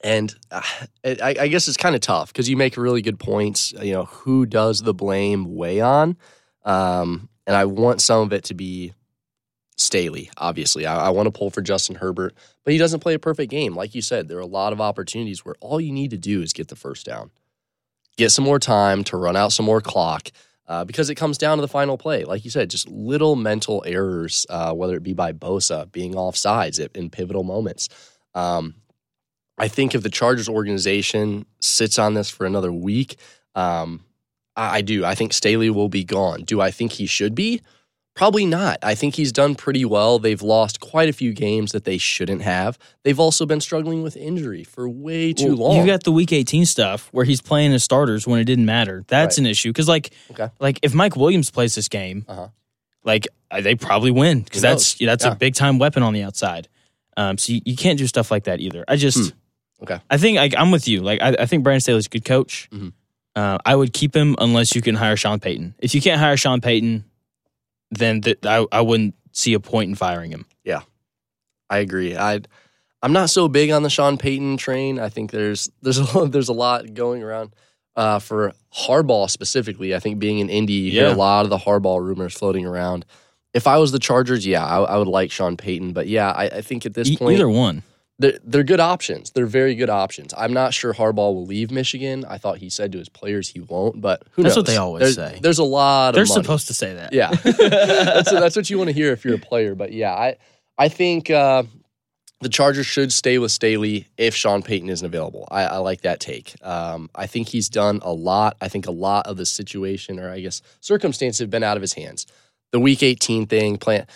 and 0.02 0.34
uh, 0.50 0.62
I, 1.04 1.34
I 1.40 1.48
guess 1.48 1.68
it's 1.68 1.76
kind 1.76 1.94
of 1.94 2.00
tough 2.00 2.32
because 2.32 2.48
you 2.48 2.56
make 2.56 2.76
really 2.76 3.02
good 3.02 3.18
points. 3.18 3.72
You 3.72 3.94
know, 3.94 4.04
who 4.04 4.46
does 4.46 4.82
the 4.82 4.94
blame 4.94 5.56
weigh 5.56 5.80
on? 5.80 6.16
Um, 6.64 7.28
and 7.46 7.56
I 7.56 7.64
want 7.64 8.00
some 8.00 8.22
of 8.22 8.32
it 8.32 8.44
to 8.44 8.54
be 8.54 8.92
Staley, 9.76 10.30
obviously. 10.36 10.86
I, 10.86 11.06
I 11.06 11.08
want 11.10 11.26
to 11.26 11.36
pull 11.36 11.50
for 11.50 11.62
Justin 11.62 11.96
Herbert, 11.96 12.34
but 12.64 12.72
he 12.72 12.78
doesn't 12.78 13.00
play 13.00 13.14
a 13.14 13.18
perfect 13.18 13.50
game. 13.50 13.74
Like 13.74 13.94
you 13.94 14.02
said, 14.02 14.28
there 14.28 14.38
are 14.38 14.42
a 14.42 14.46
lot 14.46 14.72
of 14.72 14.80
opportunities 14.80 15.44
where 15.44 15.54
all 15.60 15.80
you 15.80 15.92
need 15.92 16.10
to 16.10 16.18
do 16.18 16.42
is 16.42 16.52
get 16.52 16.68
the 16.68 16.76
first 16.76 17.06
down, 17.06 17.30
get 18.18 18.30
some 18.30 18.44
more 18.44 18.58
time 18.58 19.04
to 19.04 19.16
run 19.16 19.36
out 19.36 19.52
some 19.52 19.64
more 19.64 19.80
clock. 19.80 20.30
Uh, 20.66 20.84
because 20.84 21.08
it 21.08 21.14
comes 21.14 21.38
down 21.38 21.56
to 21.56 21.62
the 21.62 21.68
final 21.68 21.96
play. 21.96 22.24
Like 22.24 22.44
you 22.44 22.50
said, 22.50 22.68
just 22.68 22.86
little 22.90 23.36
mental 23.36 23.82
errors, 23.86 24.44
uh, 24.50 24.74
whether 24.74 24.96
it 24.96 25.02
be 25.02 25.14
by 25.14 25.32
Bosa 25.32 25.90
being 25.90 26.14
off 26.14 26.36
sides 26.36 26.78
in 26.78 27.08
pivotal 27.08 27.42
moments. 27.42 27.88
Um, 28.34 28.74
I 29.56 29.68
think 29.68 29.94
if 29.94 30.02
the 30.02 30.10
Chargers 30.10 30.46
organization 30.46 31.46
sits 31.62 31.98
on 31.98 32.12
this 32.12 32.28
for 32.28 32.44
another 32.44 32.70
week, 32.70 33.16
um, 33.54 34.04
I, 34.56 34.76
I 34.76 34.80
do. 34.82 35.06
I 35.06 35.14
think 35.14 35.32
Staley 35.32 35.70
will 35.70 35.88
be 35.88 36.04
gone. 36.04 36.42
Do 36.42 36.60
I 36.60 36.70
think 36.70 36.92
he 36.92 37.06
should 37.06 37.34
be? 37.34 37.62
Probably 38.18 38.44
not. 38.46 38.78
I 38.82 38.96
think 38.96 39.14
he's 39.14 39.30
done 39.30 39.54
pretty 39.54 39.84
well. 39.84 40.18
They've 40.18 40.42
lost 40.42 40.80
quite 40.80 41.08
a 41.08 41.12
few 41.12 41.32
games 41.32 41.70
that 41.70 41.84
they 41.84 41.98
shouldn't 41.98 42.42
have. 42.42 42.76
They've 43.04 43.18
also 43.20 43.46
been 43.46 43.60
struggling 43.60 44.02
with 44.02 44.16
injury 44.16 44.64
for 44.64 44.88
way 44.88 45.32
too 45.32 45.56
Well, 45.56 45.68
long. 45.68 45.76
You 45.80 45.86
got 45.86 46.02
the 46.02 46.10
week 46.10 46.32
18 46.32 46.66
stuff 46.66 47.08
where 47.12 47.24
he's 47.24 47.40
playing 47.40 47.70
his 47.70 47.84
starters 47.84 48.26
when 48.26 48.40
it 48.40 48.44
didn't 48.44 48.66
matter. 48.66 49.04
That's 49.06 49.38
Right. 49.38 49.44
an 49.44 49.50
issue 49.50 49.68
because 49.70 49.86
like 49.86 50.10
Okay. 50.32 50.48
like 50.58 50.80
if 50.82 50.94
Mike 50.94 51.14
Williams 51.14 51.50
plays 51.52 51.76
this 51.76 51.86
game, 51.88 52.24
Uh-huh. 52.28 52.48
like 53.04 53.28
uh, 53.52 53.60
they 53.60 53.76
probably 53.76 54.10
win 54.10 54.40
because 54.40 54.62
Who 54.62 54.68
that's 54.68 54.94
that's 54.98 55.24
Yeah. 55.24 55.32
a 55.32 55.36
big 55.36 55.54
time 55.54 55.78
weapon 55.78 56.02
on 56.02 56.12
the 56.12 56.24
outside. 56.24 56.66
Um, 57.16 57.38
so 57.38 57.52
you, 57.52 57.60
you 57.64 57.76
can't 57.76 57.98
do 57.98 58.06
stuff 58.08 58.30
like 58.32 58.44
that 58.44 58.60
either. 58.60 58.84
I 58.88 58.96
just 58.96 59.32
Hmm. 59.32 59.82
Okay. 59.84 60.00
I 60.10 60.16
think 60.16 60.38
like 60.38 60.54
I'm 60.58 60.72
with 60.72 60.88
you. 60.88 61.02
Like 61.02 61.22
I, 61.22 61.36
I 61.38 61.46
think 61.46 61.62
Brandon 61.62 61.80
Staley's 61.80 62.06
a 62.06 62.10
good 62.10 62.24
coach. 62.24 62.68
Mhm. 62.72 62.92
Uh, 63.36 63.58
I 63.64 63.76
would 63.76 63.92
keep 63.92 64.16
him 64.16 64.34
unless 64.40 64.74
you 64.74 64.82
can 64.82 64.96
hire 64.96 65.16
Sean 65.16 65.38
Payton. 65.38 65.74
If 65.78 65.94
you 65.94 66.00
can't 66.00 66.18
hire 66.20 66.36
Sean 66.36 66.60
Payton, 66.60 67.04
then 67.90 68.20
th- 68.20 68.44
I 68.44 68.66
I 68.72 68.80
wouldn't 68.80 69.14
see 69.32 69.54
a 69.54 69.60
point 69.60 69.88
in 69.90 69.94
firing 69.94 70.30
him. 70.30 70.46
Yeah, 70.64 70.80
I 71.70 71.78
agree. 71.78 72.16
I 72.16 72.40
I'm 73.02 73.12
not 73.12 73.30
so 73.30 73.48
big 73.48 73.70
on 73.70 73.82
the 73.82 73.90
Sean 73.90 74.18
Payton 74.18 74.56
train. 74.56 74.98
I 74.98 75.08
think 75.08 75.30
there's 75.30 75.70
there's 75.82 75.98
a 75.98 76.04
lot, 76.18 76.32
there's 76.32 76.48
a 76.48 76.52
lot 76.54 76.94
going 76.94 77.22
around 77.22 77.54
uh, 77.96 78.18
for 78.18 78.52
Harbaugh 78.74 79.30
specifically. 79.30 79.94
I 79.94 80.00
think 80.00 80.18
being 80.18 80.38
in 80.40 80.48
Indy, 80.50 80.72
you 80.74 80.90
hear 80.92 81.06
a 81.06 81.12
lot 81.14 81.44
of 81.44 81.50
the 81.50 81.58
Harbaugh 81.58 82.00
rumors 82.02 82.34
floating 82.34 82.66
around. 82.66 83.04
If 83.54 83.66
I 83.66 83.78
was 83.78 83.92
the 83.92 83.98
Chargers, 83.98 84.46
yeah, 84.46 84.64
I, 84.64 84.80
I 84.82 84.96
would 84.98 85.08
like 85.08 85.30
Sean 85.30 85.56
Payton. 85.56 85.92
But 85.92 86.06
yeah, 86.06 86.30
I, 86.30 86.44
I 86.46 86.60
think 86.60 86.84
at 86.86 86.94
this 86.94 87.08
E- 87.08 87.16
point, 87.16 87.34
either 87.36 87.48
one. 87.48 87.82
They're, 88.18 88.38
they're 88.42 88.64
good 88.64 88.80
options. 88.80 89.30
They're 89.30 89.46
very 89.46 89.74
good 89.76 89.90
options. 89.90 90.34
I'm 90.36 90.52
not 90.52 90.74
sure 90.74 90.92
Harbaugh 90.92 91.32
will 91.34 91.46
leave 91.46 91.70
Michigan. 91.70 92.24
I 92.28 92.38
thought 92.38 92.58
he 92.58 92.68
said 92.68 92.92
to 92.92 92.98
his 92.98 93.08
players 93.08 93.48
he 93.48 93.60
won't, 93.60 94.00
but 94.00 94.24
who 94.32 94.42
That's 94.42 94.54
knows? 94.56 94.62
what 94.64 94.66
they 94.66 94.76
always 94.76 95.14
There's- 95.16 95.32
say. 95.34 95.38
There's 95.40 95.58
a 95.58 95.64
lot 95.64 96.10
of 96.10 96.14
They're 96.16 96.26
supposed 96.26 96.66
to 96.68 96.74
say 96.74 96.94
that. 96.94 97.12
Yeah, 97.12 97.30
that's 97.44 98.30
that's 98.30 98.56
what 98.56 98.68
you 98.70 98.78
want 98.78 98.88
to 98.88 98.94
hear 98.94 99.12
if 99.12 99.24
you're 99.24 99.36
a 99.36 99.38
player. 99.38 99.74
But 99.74 99.92
yeah, 99.92 100.12
I 100.14 100.36
I 100.76 100.88
think 100.88 101.30
uh, 101.30 101.62
the 102.40 102.48
Chargers 102.48 102.86
should 102.86 103.12
stay 103.12 103.38
with 103.38 103.50
Staley 103.52 104.06
if 104.16 104.34
Sean 104.34 104.62
Payton 104.62 104.88
isn't 104.88 105.06
available. 105.06 105.46
I, 105.50 105.64
I 105.64 105.76
like 105.78 106.00
that 106.02 106.20
take. 106.20 106.54
Um, 106.62 107.10
I 107.14 107.26
think 107.26 107.48
he's 107.48 107.68
done 107.68 108.00
a 108.02 108.12
lot. 108.12 108.56
I 108.60 108.68
think 108.68 108.86
a 108.86 108.92
lot 108.92 109.26
of 109.26 109.36
the 109.36 109.46
situation, 109.46 110.18
or 110.20 110.30
I 110.30 110.40
guess 110.40 110.60
circumstances, 110.80 111.38
have 111.40 111.50
been 111.50 111.62
out 111.64 111.76
of 111.76 111.82
his 111.82 111.94
hands. 111.94 112.26
The 112.72 112.80
Week 112.80 113.02
18 113.02 113.46
thing, 113.46 113.76
plan. 113.78 114.06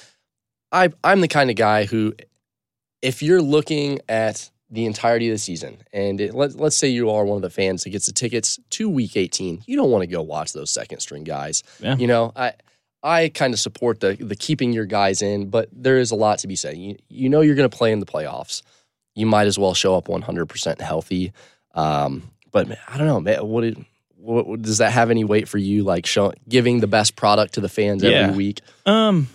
I 0.73 0.91
I'm 1.05 1.21
the 1.21 1.29
kind 1.29 1.51
of 1.51 1.57
guy 1.57 1.85
who, 1.85 2.15
if 3.03 3.23
you're 3.23 3.43
looking 3.43 4.01
at 4.09 4.49
the 4.71 4.87
entirety 4.87 5.29
of 5.29 5.35
the 5.35 5.39
season, 5.39 5.77
and 5.93 6.19
it, 6.21 6.35
let, 6.35 6.55
let's 6.55 6.77
say 6.77 6.89
you 6.89 7.11
are 7.11 7.25
one 7.27 7.37
of 7.37 7.43
the 7.43 7.51
fans 7.51 7.85
that 7.85 7.91
gets 7.91 8.07
the 8.07 8.13
tickets 8.13 8.59
to 8.71 8.89
Week 8.89 9.17
18, 9.17 9.63
you 9.67 9.77
don't 9.77 9.91
want 9.91 10.03
to 10.03 10.07
go 10.07 10.23
watch 10.23 10.53
those 10.55 10.71
second 10.71 11.01
string 11.01 11.25
guys. 11.25 11.63
Yeah. 11.81 11.97
You 11.97 12.07
know, 12.07 12.33
I 12.35 12.55
I 13.03 13.29
kind 13.29 13.53
of 13.53 13.61
support 13.61 14.01
the 14.01 14.15
the 14.19 14.37
keeping 14.37 14.73
your 14.73 14.87
guys 14.87 15.21
in, 15.21 15.51
but 15.51 15.69
there 15.73 15.99
is 15.99 16.11
a 16.11 16.15
lot 16.15 16.39
to 16.39 16.49
be 16.49 16.57
said. 16.57 16.79
You 16.79 16.97
you 17.09 17.29
know 17.29 17.41
you're 17.43 17.55
going 17.57 17.69
to 17.69 17.77
play 17.77 17.93
in 17.93 18.01
the 18.01 18.07
playoffs. 18.07 18.63
You 19.15 19.27
might 19.27 19.47
as 19.47 19.59
well 19.59 19.75
show 19.75 19.95
up 19.95 20.07
100% 20.07 20.81
healthy. 20.81 21.33
Um, 21.75 22.31
but 22.51 22.69
man, 22.69 22.79
I 22.89 22.97
don't 22.97 23.07
know, 23.07 23.21
man. 23.21 23.47
What, 23.47 23.65
it, 23.65 23.77
what 24.17 24.63
does 24.63 24.79
that 24.79 24.91
have 24.93 25.11
any 25.11 25.23
weight 25.25 25.49
for 25.49 25.59
you? 25.59 25.83
Like 25.83 26.07
show, 26.07 26.33
giving 26.49 26.81
the 26.81 26.87
best 26.87 27.15
product 27.15 27.55
to 27.55 27.61
the 27.61 27.69
fans 27.69 28.03
Yeah. 28.03 28.11
every 28.11 28.37
week. 28.37 28.61
Um, 28.87 29.29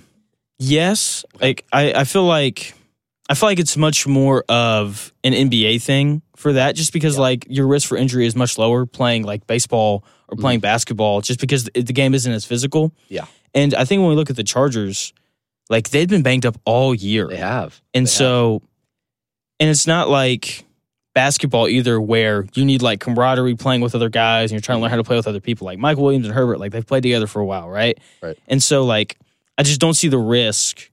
yes. 0.57 1.25
Like 1.39 1.65
I, 1.71 1.93
I 1.93 2.03
feel 2.05 2.23
like 2.25 2.73
I 3.29 3.33
feel 3.33 3.49
like 3.49 3.59
it's 3.59 3.75
much 3.75 4.07
more 4.07 4.43
of 4.47 5.11
an 5.23 5.33
NBA 5.33 5.81
thing 5.81 6.21
for 6.35 6.53
that, 6.53 6.75
just 6.75 6.93
because 6.93 7.15
Yeah. 7.15 7.21
like 7.21 7.45
your 7.49 7.67
risk 7.67 7.87
for 7.87 7.97
injury 7.97 8.25
is 8.25 8.35
much 8.35 8.57
lower 8.57 8.85
playing 8.85 9.23
like 9.23 9.45
baseball 9.47 10.05
or 10.27 10.35
mm-hmm. 10.35 10.41
playing 10.41 10.59
basketball, 10.61 11.21
just 11.21 11.39
because 11.39 11.65
the, 11.65 11.83
game 11.93 12.13
isn't 12.13 12.31
as 12.31 12.45
physical. 12.45 12.93
Yeah. 13.09 13.25
And 13.53 13.73
I 13.73 13.85
think 13.85 14.01
when 14.01 14.09
we 14.09 14.15
look 14.15 14.29
at 14.29 14.35
the 14.35 14.43
Chargers, 14.43 15.13
like 15.69 15.89
they've 15.89 16.07
been 16.07 16.21
banged 16.21 16.45
up 16.45 16.57
all 16.65 16.93
year, 16.95 17.27
They 17.27 17.37
have, 17.37 17.81
and 17.93 18.05
they 18.05 18.09
have. 18.09 18.17
so, 18.17 18.61
and 19.59 19.69
it's 19.69 19.87
not 19.87 20.09
like 20.09 20.63
basketball 21.13 21.67
either, 21.67 21.99
where 21.99 22.45
you 22.53 22.63
need 22.63 22.81
like 22.81 22.99
camaraderie 22.99 23.55
playing 23.55 23.81
with 23.81 23.95
other 23.95 24.09
guys 24.09 24.51
and 24.51 24.55
you're 24.55 24.61
trying 24.61 24.77
to 24.77 24.81
learn 24.83 24.91
how 24.91 24.97
to 24.97 25.03
play 25.03 25.15
with 25.15 25.27
other 25.27 25.39
people. 25.41 25.65
Like 25.65 25.79
Mike 25.79 25.97
Williams 25.97 26.25
and 26.25 26.33
Herbert, 26.35 26.59
like 26.59 26.71
they've 26.71 26.85
played 26.85 27.03
together 27.03 27.27
for 27.27 27.41
a 27.41 27.45
while, 27.45 27.67
right? 27.69 27.97
Right. 28.21 28.37
And 28.47 28.61
so, 28.61 28.85
like, 28.85 29.17
I 29.57 29.63
just 29.63 29.81
don't 29.81 29.95
see 29.95 30.07
the 30.07 30.19
risk 30.19 30.91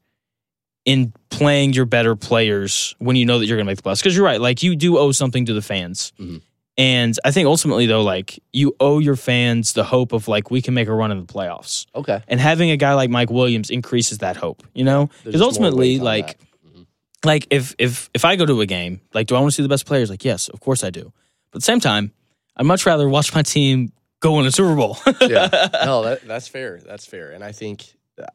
in 0.85 1.13
playing 1.31 1.73
your 1.73 1.87
better 1.87 2.15
players 2.17 2.95
when 2.99 3.17
you 3.17 3.25
know 3.25 3.39
that 3.39 3.47
you're 3.47 3.57
going 3.57 3.67
to 3.67 3.71
make 3.71 3.77
the 3.77 3.83
playoffs. 3.83 4.01
Because 4.01 4.15
you're 4.17 4.25
right, 4.25 4.41
like 4.41 4.63
you 4.63 4.77
do 4.77 4.99
owe 4.99 5.13
something 5.13 5.47
to 5.47 5.55
the 5.55 5.63
fans. 5.63 6.13
Mhm. 6.21 6.43
And 6.77 7.17
I 7.25 7.31
think 7.31 7.47
ultimately, 7.47 7.87
though, 7.87 8.03
like 8.03 8.41
you 8.53 8.75
owe 8.81 8.99
your 8.99 9.15
fans 9.17 9.75
the 9.75 9.85
hope 9.85 10.13
of 10.13 10.27
like 10.29 10.51
we 10.51 10.61
can 10.61 10.75
make 10.75 10.89
a 10.89 10.93
run 10.93 11.11
in 11.13 11.19
the 11.21 11.25
playoffs. 11.33 11.87
okay. 11.95 12.21
And 12.27 12.41
having 12.41 12.71
a 12.71 12.77
guy 12.77 12.95
like 12.95 13.11
Mike 13.11 13.31
Williams 13.31 13.71
increases 13.71 14.19
that 14.19 14.37
hope, 14.37 14.63
you 14.75 14.85
know? 14.85 15.09
Because 15.25 15.41
ultimately, 15.41 15.99
like. 16.01 16.37
Mhm. 16.67 16.87
like 17.25 17.47
if 17.51 17.75
if 17.79 18.11
if 18.13 18.25
I 18.25 18.37
go 18.37 18.45
to 18.45 18.61
a 18.61 18.67
game, 18.67 19.01
like, 19.15 19.29
do 19.29 19.37
I 19.37 19.41
want 19.41 19.53
to 19.53 19.57
see 19.57 19.63
the 19.63 19.69
best 19.69 19.87
players? 19.87 20.11
Like, 20.11 20.25
yes, 20.25 20.49
of 20.49 20.61
course 20.61 20.83
I 20.85 20.91
do. 20.91 21.13
But 21.53 21.59
at 21.59 21.61
the 21.61 21.65
same 21.65 21.81
time, 21.81 22.11
I'd 22.57 22.67
much 22.67 22.85
rather 22.87 23.09
watch 23.09 23.35
my 23.35 23.43
team 23.43 23.93
go 24.21 24.37
win 24.37 24.45
a 24.47 24.51
Super 24.51 24.75
Bowl. 24.75 24.99
yeah. 25.21 25.49
No, 25.87 26.03
that, 26.03 26.27
that's 26.27 26.49
fair. 26.49 26.81
That's 26.85 27.07
fair. 27.07 27.31
And 27.31 27.43
I 27.45 27.53
think 27.53 27.85
uh, 28.21 28.27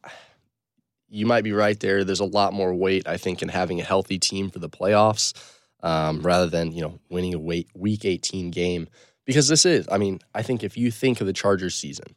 you 1.10 1.26
might 1.26 1.44
be 1.44 1.52
right 1.52 1.80
there. 1.80 2.04
There's 2.04 2.20
a 2.20 2.26
lot 2.26 2.54
more 2.54 2.74
weight, 2.74 3.08
I 3.08 3.18
think, 3.18 3.42
in 3.42 3.50
having 3.50 3.80
a 3.80 3.84
healthy 3.84 4.20
team 4.20 4.50
for 4.50 4.60
the 4.60 4.70
playoffs 4.70 5.34
um, 5.82 6.22
rather 6.22 6.48
than, 6.48 6.72
you 6.72 6.82
know, 6.82 7.00
winning 7.10 7.34
a 7.34 7.40
weight, 7.40 7.70
week 7.74 8.06
18 8.06 8.52
game. 8.52 8.88
Because 9.26 9.48
this 9.48 9.66
is, 9.66 9.88
I 9.92 9.98
mean, 9.98 10.20
I 10.34 10.42
think 10.42 10.64
if 10.64 10.78
you 10.78 10.92
think 10.92 11.22
of 11.22 11.28
the 11.28 11.34
Chargers 11.34 11.76
season 11.76 12.16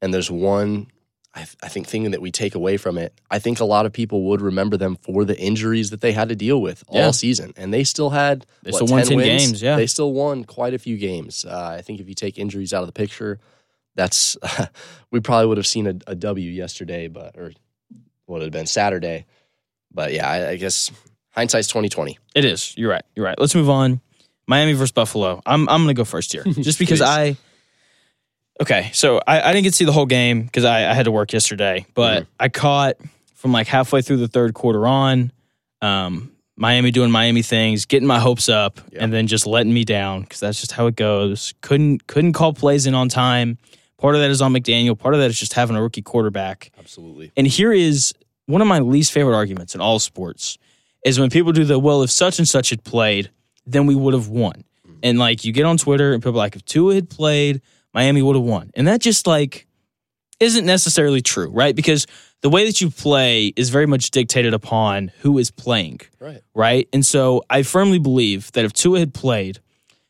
and 0.00 0.12
there's 0.14 0.30
one, 0.30 0.86
I, 1.34 1.42
I 1.62 1.68
think, 1.68 1.88
thing 1.88 2.08
that 2.12 2.20
we 2.20 2.30
take 2.30 2.54
away 2.54 2.76
from 2.76 2.96
it, 2.96 3.12
I 3.30 3.40
think 3.40 3.58
a 3.58 3.64
lot 3.64 3.86
of 3.86 3.92
people 3.92 4.22
would 4.28 4.40
remember 4.40 4.76
them 4.76 4.94
for 4.96 5.24
the 5.24 5.36
injuries 5.38 5.90
that 5.90 6.00
they 6.00 6.12
had 6.12 6.28
to 6.28 6.36
deal 6.36 6.62
with 6.62 6.84
all 6.86 6.96
Yeah. 7.00 7.10
season. 7.10 7.52
And 7.56 7.74
they 7.74 7.82
still 7.82 8.10
had, 8.10 8.46
They 8.62 8.70
what, 8.70 8.84
still 8.84 8.96
won 8.96 9.04
10 9.04 9.16
wins? 9.16 9.26
games, 9.46 9.62
yeah. 9.62 9.74
They 9.76 9.86
still 9.88 10.12
won 10.12 10.44
quite 10.44 10.74
a 10.74 10.78
few 10.78 10.96
games. 10.96 11.44
Uh, 11.44 11.74
I 11.76 11.82
think 11.82 11.98
if 12.00 12.08
you 12.08 12.14
take 12.14 12.38
injuries 12.38 12.72
out 12.72 12.82
of 12.82 12.86
the 12.88 12.92
picture, 12.92 13.40
that's 13.96 14.36
we 15.10 15.18
probably 15.20 15.46
would 15.46 15.56
have 15.58 15.66
seen 15.66 15.86
a, 15.88 15.94
a 16.06 16.14
W 16.14 16.50
yesterday, 16.50 17.08
but 17.08 17.36
or 17.36 17.52
would 18.26 18.42
have 18.42 18.50
been 18.52 18.66
Saturday. 18.66 19.26
But 19.92 20.12
yeah, 20.12 20.28
I, 20.28 20.48
I 20.50 20.56
guess 20.56 20.90
hindsight's 21.30 21.68
twenty 21.68 21.88
twenty. 21.88 22.18
It 22.34 22.44
is. 22.44 22.74
You're 22.76 22.90
right. 22.90 23.04
You're 23.14 23.24
right. 23.24 23.38
Let's 23.38 23.54
move 23.54 23.70
on. 23.70 24.00
Miami 24.46 24.72
versus 24.74 24.92
Buffalo. 24.92 25.40
I'm 25.46 25.68
I'm 25.68 25.82
gonna 25.82 25.94
go 25.94 26.04
first 26.04 26.32
here, 26.32 26.42
just 26.60 26.78
because 26.78 27.00
I. 27.00 27.36
Okay, 28.60 28.90
so 28.92 29.20
I, 29.26 29.40
I 29.42 29.52
didn't 29.52 29.64
get 29.64 29.70
to 29.70 29.76
see 29.76 29.84
the 29.84 29.92
whole 29.92 30.06
game 30.06 30.44
because 30.44 30.64
I, 30.64 30.88
I 30.88 30.94
had 30.94 31.06
to 31.06 31.10
work 31.10 31.32
yesterday, 31.32 31.86
but 31.94 32.22
Mhm. 32.22 32.26
I 32.38 32.48
caught 32.48 32.94
from 33.34 33.52
like 33.52 33.66
halfway 33.66 34.00
through 34.00 34.18
the 34.18 34.28
third 34.28 34.54
quarter 34.54 34.86
on, 34.86 35.32
um, 35.82 36.30
Miami 36.56 36.92
doing 36.92 37.10
Miami 37.10 37.42
things, 37.42 37.84
getting 37.84 38.06
my 38.06 38.20
hopes 38.20 38.48
up, 38.48 38.80
Yeah. 38.92 39.02
and 39.02 39.12
then 39.12 39.26
just 39.26 39.44
letting 39.44 39.74
me 39.74 39.84
down 39.84 40.20
because 40.22 40.38
that's 40.38 40.60
just 40.60 40.70
how 40.70 40.86
it 40.86 40.94
goes. 40.94 41.52
Couldn't 41.62 42.06
couldn't 42.06 42.34
call 42.34 42.52
plays 42.52 42.86
in 42.86 42.94
on 42.94 43.08
time. 43.08 43.58
Part 44.04 44.16
of 44.16 44.20
that 44.20 44.28
is 44.30 44.42
on 44.42 44.52
McDaniel. 44.52 44.98
Part 44.98 45.14
of 45.14 45.20
that 45.20 45.30
is 45.30 45.38
just 45.40 45.54
having 45.54 45.76
a 45.76 45.82
rookie 45.82 46.02
quarterback. 46.02 46.70
Absolutely. 46.78 47.32
And 47.38 47.46
here 47.46 47.72
is 47.72 48.12
one 48.44 48.60
of 48.60 48.66
my 48.68 48.80
least 48.80 49.12
favorite 49.12 49.34
arguments 49.34 49.74
in 49.74 49.80
all 49.80 49.98
sports 49.98 50.58
is 51.06 51.18
when 51.18 51.30
people 51.30 51.52
do 51.52 51.64
the 51.64 51.78
well, 51.78 52.02
if 52.02 52.10
such 52.10 52.38
and 52.38 52.46
such 52.46 52.68
had 52.68 52.84
played, 52.84 53.30
then 53.64 53.86
we 53.86 53.94
would 53.94 54.12
have 54.12 54.28
won. 54.28 54.62
Mm-hmm. 54.86 54.98
And 55.04 55.18
like 55.18 55.46
you 55.46 55.54
get 55.54 55.64
on 55.64 55.78
Twitter 55.78 56.12
and 56.12 56.22
people 56.22 56.34
are 56.34 56.36
like, 56.36 56.54
if 56.54 56.62
Tua 56.66 56.96
had 56.96 57.08
played, 57.08 57.62
Miami 57.94 58.20
would 58.20 58.36
have 58.36 58.44
won. 58.44 58.70
And 58.74 58.86
that 58.88 59.00
just 59.00 59.26
like 59.26 59.66
isn't 60.38 60.66
necessarily 60.66 61.22
true, 61.22 61.48
right? 61.48 61.74
Because 61.74 62.06
the 62.42 62.50
way 62.50 62.66
that 62.66 62.82
you 62.82 62.90
play 62.90 63.54
is 63.56 63.70
very 63.70 63.86
much 63.86 64.10
dictated 64.10 64.52
upon 64.52 65.12
who 65.20 65.38
is 65.38 65.50
playing, 65.50 66.02
Right. 66.20 66.42
right? 66.54 66.86
And 66.92 67.06
so 67.06 67.42
I 67.48 67.62
firmly 67.62 67.98
believe 67.98 68.52
that 68.52 68.66
if 68.66 68.74
Tua 68.74 68.98
had 68.98 69.14
played, 69.14 69.60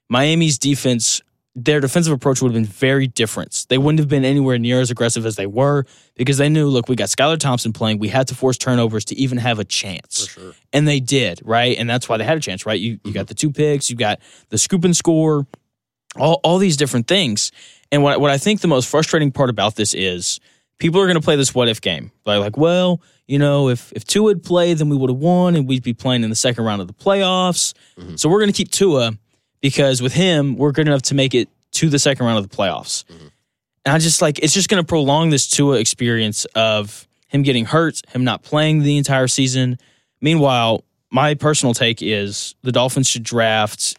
Miami's 0.08 0.58
defense, 0.58 1.22
their 1.56 1.80
defensive 1.80 2.12
approach 2.12 2.42
would 2.42 2.48
have 2.48 2.54
been 2.54 2.64
very 2.64 3.06
different. 3.06 3.66
They 3.68 3.78
wouldn't 3.78 4.00
have 4.00 4.08
been 4.08 4.24
anywhere 4.24 4.58
near 4.58 4.80
as 4.80 4.90
aggressive 4.90 5.24
as 5.24 5.36
they 5.36 5.46
were 5.46 5.86
because 6.16 6.36
they 6.36 6.48
knew, 6.48 6.66
look, 6.68 6.88
we 6.88 6.96
got 6.96 7.08
Skylar 7.08 7.38
Thompson 7.38 7.72
playing. 7.72 7.98
We 8.00 8.08
had 8.08 8.26
to 8.28 8.34
force 8.34 8.58
turnovers 8.58 9.04
to 9.06 9.14
even 9.16 9.38
have 9.38 9.60
a 9.60 9.64
chance. 9.64 10.26
Sure. 10.28 10.52
And 10.72 10.88
they 10.88 10.98
did, 10.98 11.40
right? 11.44 11.78
And 11.78 11.88
that's 11.88 12.08
why 12.08 12.16
they 12.16 12.24
had 12.24 12.36
a 12.36 12.40
chance, 12.40 12.66
right? 12.66 12.78
You 12.80 12.98
you 13.04 13.12
got 13.12 13.28
the 13.28 13.34
two 13.34 13.52
picks, 13.52 13.88
you 13.88 13.94
got 13.96 14.20
the 14.48 14.58
scoop 14.58 14.84
and 14.84 14.96
score, 14.96 15.46
all 16.16 16.40
all 16.42 16.58
these 16.58 16.76
different 16.76 17.06
things. 17.06 17.52
And 17.92 18.02
what 18.02 18.20
what 18.20 18.32
I 18.32 18.38
think 18.38 18.60
the 18.60 18.68
most 18.68 18.88
frustrating 18.88 19.30
part 19.30 19.48
about 19.48 19.76
this 19.76 19.94
is 19.94 20.40
people 20.78 21.00
are 21.00 21.06
going 21.06 21.14
to 21.14 21.24
play 21.24 21.36
this 21.36 21.54
what 21.54 21.68
if 21.68 21.80
game. 21.80 22.10
Like 22.26 22.40
like, 22.40 22.56
well, 22.56 23.00
you 23.28 23.38
know, 23.38 23.68
if 23.68 23.92
if 23.92 24.04
Tua 24.04 24.30
had 24.32 24.42
played, 24.42 24.78
then 24.78 24.88
we 24.88 24.96
would 24.96 25.08
have 25.10 25.20
won, 25.20 25.54
and 25.54 25.68
we'd 25.68 25.84
be 25.84 25.94
playing 25.94 26.24
in 26.24 26.30
the 26.30 26.36
second 26.36 26.64
round 26.64 26.80
of 26.80 26.88
the 26.88 26.94
playoffs. 26.94 27.74
Mhm. 27.96 28.18
So 28.18 28.28
we're 28.28 28.40
going 28.40 28.52
to 28.52 28.56
keep 28.56 28.72
Tua 28.72 29.16
because 29.64 30.02
with 30.02 30.12
him, 30.12 30.58
we're 30.58 30.72
good 30.72 30.86
enough 30.86 31.00
to 31.00 31.14
make 31.14 31.34
it 31.34 31.48
to 31.72 31.88
the 31.88 31.98
second 31.98 32.26
round 32.26 32.36
of 32.36 32.46
the 32.46 32.54
playoffs. 32.54 33.04
Mhm. 33.04 33.30
And 33.86 33.94
I 33.94 33.98
just 33.98 34.20
like 34.20 34.38
it's 34.40 34.52
just 34.52 34.68
going 34.68 34.82
to 34.82 34.86
prolong 34.86 35.30
this 35.30 35.46
Tua 35.46 35.78
experience 35.78 36.44
of 36.54 37.08
him 37.28 37.42
getting 37.42 37.64
hurt, 37.64 38.02
him 38.12 38.24
not 38.24 38.42
playing 38.42 38.82
the 38.82 38.98
entire 38.98 39.26
season. 39.26 39.78
Meanwhile, 40.20 40.84
my 41.10 41.32
personal 41.32 41.72
take 41.72 42.02
is 42.02 42.54
the 42.62 42.72
Dolphins 42.72 43.08
should 43.08 43.22
draft 43.22 43.96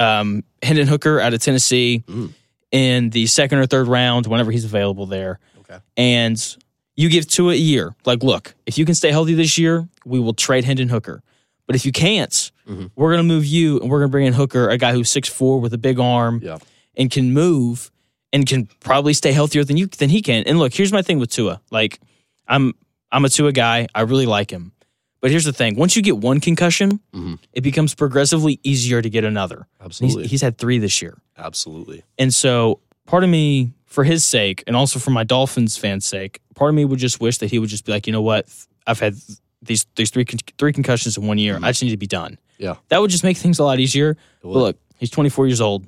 um, 0.00 0.42
Hendon 0.60 0.88
Hooker 0.88 1.20
out 1.20 1.34
of 1.34 1.40
Tennessee 1.40 2.02
Mm. 2.08 2.32
in 2.72 3.10
the 3.10 3.26
second 3.26 3.58
or 3.58 3.66
third 3.66 3.86
round, 3.86 4.26
whenever 4.26 4.50
he's 4.50 4.64
available 4.64 5.06
there. 5.06 5.38
Okay. 5.60 5.78
And 5.96 6.56
you 6.96 7.08
give 7.10 7.28
Tua 7.28 7.52
a 7.52 7.56
year. 7.56 7.94
Like, 8.04 8.24
look, 8.24 8.54
if 8.66 8.76
you 8.76 8.84
can 8.84 8.96
stay 8.96 9.12
healthy 9.12 9.34
this 9.34 9.56
year, 9.56 9.86
we 10.04 10.18
will 10.18 10.34
trade 10.34 10.64
Hendon 10.64 10.88
Hooker. 10.88 11.22
But 11.70 11.76
if 11.76 11.86
you 11.86 11.92
can't, 11.92 12.50
Mhm. 12.68 12.90
we're 12.96 13.10
going 13.14 13.20
to 13.24 13.32
move 13.34 13.46
you 13.46 13.78
and 13.78 13.88
we're 13.88 14.00
going 14.00 14.08
to 14.08 14.10
bring 14.10 14.26
in 14.26 14.32
Hooker, 14.32 14.68
a 14.70 14.76
guy 14.76 14.92
who's 14.92 15.08
6'4 15.08 15.60
with 15.60 15.72
a 15.72 15.78
big 15.78 16.00
arm 16.00 16.40
Yeah. 16.42 16.58
and 16.96 17.08
can 17.12 17.32
move 17.32 17.92
and 18.32 18.44
can 18.44 18.68
probably 18.80 19.12
stay 19.14 19.30
healthier 19.30 19.62
than 19.62 19.76
you 19.76 19.86
than 19.86 20.10
he 20.10 20.20
can. 20.20 20.42
And 20.48 20.58
look, 20.58 20.74
here's 20.74 20.90
my 20.92 21.00
thing 21.00 21.20
with 21.20 21.30
Tua. 21.30 21.60
Like, 21.70 22.00
I'm 22.48 22.74
I'm 23.12 23.24
a 23.24 23.28
Tua 23.28 23.52
guy. 23.52 23.86
I 23.94 24.00
really 24.00 24.26
like 24.26 24.50
him. 24.50 24.72
But 25.20 25.30
here's 25.30 25.44
the 25.44 25.52
thing: 25.52 25.76
once 25.76 25.94
you 25.94 26.02
get 26.02 26.16
one 26.18 26.40
concussion, 26.40 26.98
Mhm. 27.14 27.38
it 27.52 27.60
becomes 27.60 27.94
progressively 27.94 28.58
easier 28.64 29.00
to 29.00 29.08
get 29.08 29.22
another. 29.22 29.68
He's, 29.78 29.84
Absolutely. 29.86 30.26
he's 30.26 30.42
had 30.42 30.58
three 30.58 30.78
this 30.80 31.00
year, 31.00 31.22
Absolutely. 31.38 32.02
and 32.18 32.34
so 32.34 32.80
part 33.06 33.22
of 33.22 33.30
me, 33.30 33.74
for 33.86 34.02
his 34.02 34.24
sake, 34.24 34.64
and 34.66 34.74
also 34.74 34.98
for 34.98 35.10
my 35.12 35.22
Dolphins 35.22 35.76
fans' 35.76 36.04
sake, 36.04 36.40
part 36.56 36.70
of 36.70 36.74
me 36.74 36.84
would 36.84 36.98
just 36.98 37.20
wish 37.20 37.38
that 37.38 37.50
he 37.52 37.60
would 37.60 37.68
just 37.70 37.84
be 37.84 37.92
like, 37.92 38.08
you 38.08 38.12
know 38.12 38.22
what, 38.22 38.46
I've 38.88 38.98
had 38.98 39.14
these 39.62 39.86
these 39.96 40.10
three 40.10 40.24
con- 40.24 40.38
three 40.58 40.72
concussions 40.72 41.16
in 41.16 41.26
one 41.26 41.38
year. 41.38 41.54
Mm-hmm. 41.56 41.64
I 41.64 41.70
just 41.70 41.82
need 41.82 41.90
to 41.90 41.96
be 41.96 42.06
done. 42.06 42.38
Yeah. 42.58 42.74
that 42.88 43.00
would 43.00 43.10
just 43.10 43.24
make 43.24 43.36
things 43.38 43.58
a 43.58 43.64
lot 43.64 43.80
easier. 43.80 44.16
But 44.42 44.48
look, 44.50 44.76
he's 44.98 45.10
24 45.10 45.46
years 45.46 45.60
old. 45.62 45.84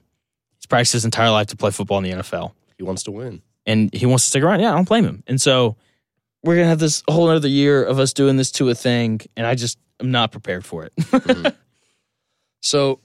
He's 0.56 0.66
practiced 0.66 0.94
his 0.94 1.04
entire 1.04 1.30
life 1.30 1.48
to 1.48 1.56
play 1.56 1.70
football 1.70 1.98
in 1.98 2.04
the 2.04 2.10
NFL 2.10 2.52
he 2.78 2.82
wants 2.82 3.02
to 3.04 3.10
win. 3.10 3.42
and 3.66 3.92
he 3.94 4.06
wants 4.06 4.24
to 4.24 4.30
stick 4.30 4.42
around. 4.42 4.60
Yeah, 4.60 4.72
I 4.72 4.74
don't 4.74 4.88
blame 4.88 5.04
him. 5.04 5.22
And 5.26 5.40
so 5.40 5.76
we're 6.42 6.56
gonna 6.56 6.68
have 6.68 6.78
this 6.78 7.02
whole 7.08 7.28
other 7.28 7.46
year 7.48 7.84
of 7.84 7.98
us 7.98 8.12
doing 8.12 8.36
this 8.36 8.50
Tua 8.50 8.74
thing, 8.74 9.20
and 9.36 9.46
I 9.46 9.54
just 9.54 9.78
am 10.00 10.10
not 10.10 10.32
prepared 10.32 10.64
for 10.64 10.84
it. 10.84 10.92
Mm-hmm. 11.12 11.48
So 12.60 13.00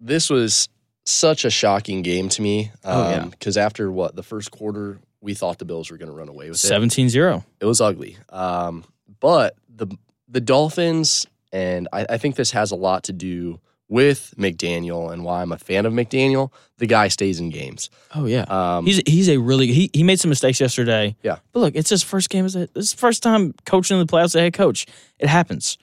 this 0.00 0.28
was 0.28 0.68
such 1.06 1.44
a 1.44 1.50
shocking 1.50 2.02
game 2.02 2.28
to 2.30 2.42
me. 2.42 2.70
Oh, 2.84 3.10
yeah. 3.10 3.22
Um, 3.22 3.30
because 3.30 3.56
after 3.56 3.90
what 3.90 4.14
the 4.14 4.22
first 4.22 4.50
quarter, 4.50 4.98
we 5.20 5.32
thought 5.34 5.58
the 5.58 5.64
Bills 5.64 5.90
were 5.90 5.96
going 5.96 6.10
to 6.10 6.14
run 6.14 6.28
away 6.28 6.50
with 6.50 6.62
it. 6.62 6.68
17-0. 6.70 7.44
It 7.60 7.64
was 7.64 7.80
ugly. 7.80 8.18
Um, 8.28 8.84
but 9.20 9.56
the 9.74 9.86
the 10.28 10.40
Dolphins, 10.40 11.26
and 11.52 11.88
I, 11.92 12.06
I 12.10 12.18
think 12.18 12.36
this 12.36 12.50
has 12.52 12.70
a 12.70 12.76
lot 12.76 13.04
to 13.04 13.12
do 13.12 13.60
with 13.90 14.34
McDaniel 14.36 15.10
and 15.10 15.24
why 15.24 15.40
I'm 15.40 15.50
a 15.52 15.56
fan 15.58 15.86
of 15.86 15.94
McDaniel. 15.94 16.52
The 16.76 16.86
guy 16.86 17.08
stays 17.08 17.40
in 17.40 17.48
games. 17.48 17.88
Oh 18.14 18.26
yeah. 18.26 18.42
Um, 18.42 18.84
He's 18.84 19.00
he's 19.06 19.28
a 19.30 19.38
really 19.38 19.68
he 19.68 19.88
he 19.94 20.02
made 20.02 20.20
some 20.20 20.28
mistakes 20.28 20.60
yesterday. 20.60 21.16
Yeah. 21.22 21.38
But 21.52 21.60
look, 21.60 21.74
it's 21.74 21.88
his 21.90 22.02
first 22.02 22.28
game 22.28 22.44
as 22.44 22.54
a 22.54 22.60
this 22.74 22.74
his 22.74 22.92
first 22.92 23.22
time 23.22 23.54
coaching 23.64 23.98
in 23.98 24.06
the 24.06 24.12
playoffs 24.12 24.24
as 24.26 24.34
a 24.36 24.40
head 24.40 24.52
coach. 24.52 24.86
It 25.18 25.28
happens. 25.28 25.78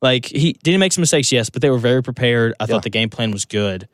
Like 0.00 0.24
he 0.24 0.54
did 0.54 0.70
he 0.70 0.76
make 0.78 0.92
some 0.94 1.02
mistakes, 1.02 1.30
yes, 1.30 1.50
but 1.50 1.60
they 1.60 1.68
were 1.68 1.78
very 1.78 2.02
prepared. 2.02 2.54
I 2.58 2.64
Yeah. 2.64 2.66
thought 2.68 2.82
the 2.84 2.90
game 2.90 3.10
plan 3.10 3.30
was 3.30 3.44
good. 3.44 3.86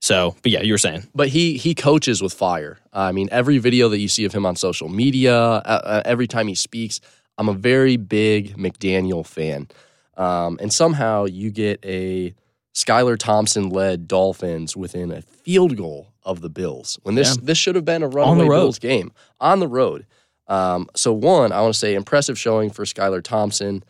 So, 0.00 0.36
but 0.42 0.52
yeah, 0.52 0.60
you 0.62 0.72
were 0.74 0.78
saying. 0.78 1.06
but 1.14 1.28
he 1.28 1.56
he 1.58 1.74
coaches 1.74 2.22
with 2.22 2.32
fire. 2.32 2.78
I 2.92 3.12
mean, 3.12 3.28
every 3.32 3.58
video 3.58 3.88
that 3.90 3.98
you 3.98 4.08
see 4.08 4.24
of 4.24 4.32
him 4.32 4.44
on 4.46 4.56
social 4.56 4.88
media, 4.88 5.34
uh, 5.38 5.58
uh, 5.84 6.02
every 6.04 6.26
time 6.26 6.46
he 6.48 6.54
speaks, 6.54 7.00
I'm 7.38 7.48
a 7.48 7.54
very 7.54 7.96
big 7.96 8.56
McDaniel 8.56 9.26
fan. 9.26 9.68
Um, 10.16 10.58
and 10.60 10.72
somehow 10.72 11.24
you 11.24 11.50
get 11.50 11.84
a 11.84 12.34
Skylar 12.74 13.18
Thompson 13.18 13.68
led 13.70 14.06
Dolphins 14.08 14.76
within 14.76 15.10
a 15.12 15.22
field 15.22 15.76
goal 15.76 16.08
of 16.24 16.40
the 16.40 16.48
Bills 16.50 16.98
when 17.02 17.14
this 17.14 17.36
Yeah. 17.36 17.42
this 17.42 17.58
should 17.58 17.74
have 17.74 17.84
been 17.84 18.02
a 18.02 18.08
runaway. 18.08 18.48
Bills 18.48 18.78
game 18.78 19.12
on 19.40 19.60
the 19.60 19.68
road. 19.68 20.06
Um, 20.46 20.88
so 20.94 21.12
one, 21.12 21.52
I 21.52 21.60
want 21.62 21.74
to 21.74 21.78
say 21.78 21.94
impressive 21.94 22.38
showing 22.38 22.70
for 22.70 22.84
Skylar 22.84 23.22
Thompson. 23.22 23.82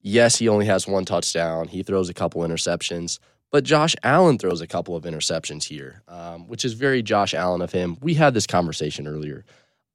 Yes, 0.00 0.36
he 0.36 0.48
only 0.48 0.66
has 0.66 0.86
one 0.86 1.04
touchdown. 1.04 1.68
He 1.68 1.82
throws 1.82 2.08
a 2.08 2.14
couple 2.14 2.42
interceptions, 2.42 3.18
but 3.50 3.64
Josh 3.64 3.94
Allen 4.02 4.36
throws 4.38 4.60
a 4.60 4.66
couple 4.66 4.96
of 4.96 5.04
interceptions 5.04 5.64
here, 5.64 6.02
um, 6.08 6.48
which 6.48 6.64
is 6.64 6.72
very 6.74 7.02
Josh 7.02 7.34
Allen 7.34 7.62
of 7.62 7.72
him. 7.72 7.96
We 8.00 8.14
had 8.14 8.34
this 8.34 8.46
conversation 8.46 9.06
earlier. 9.06 9.44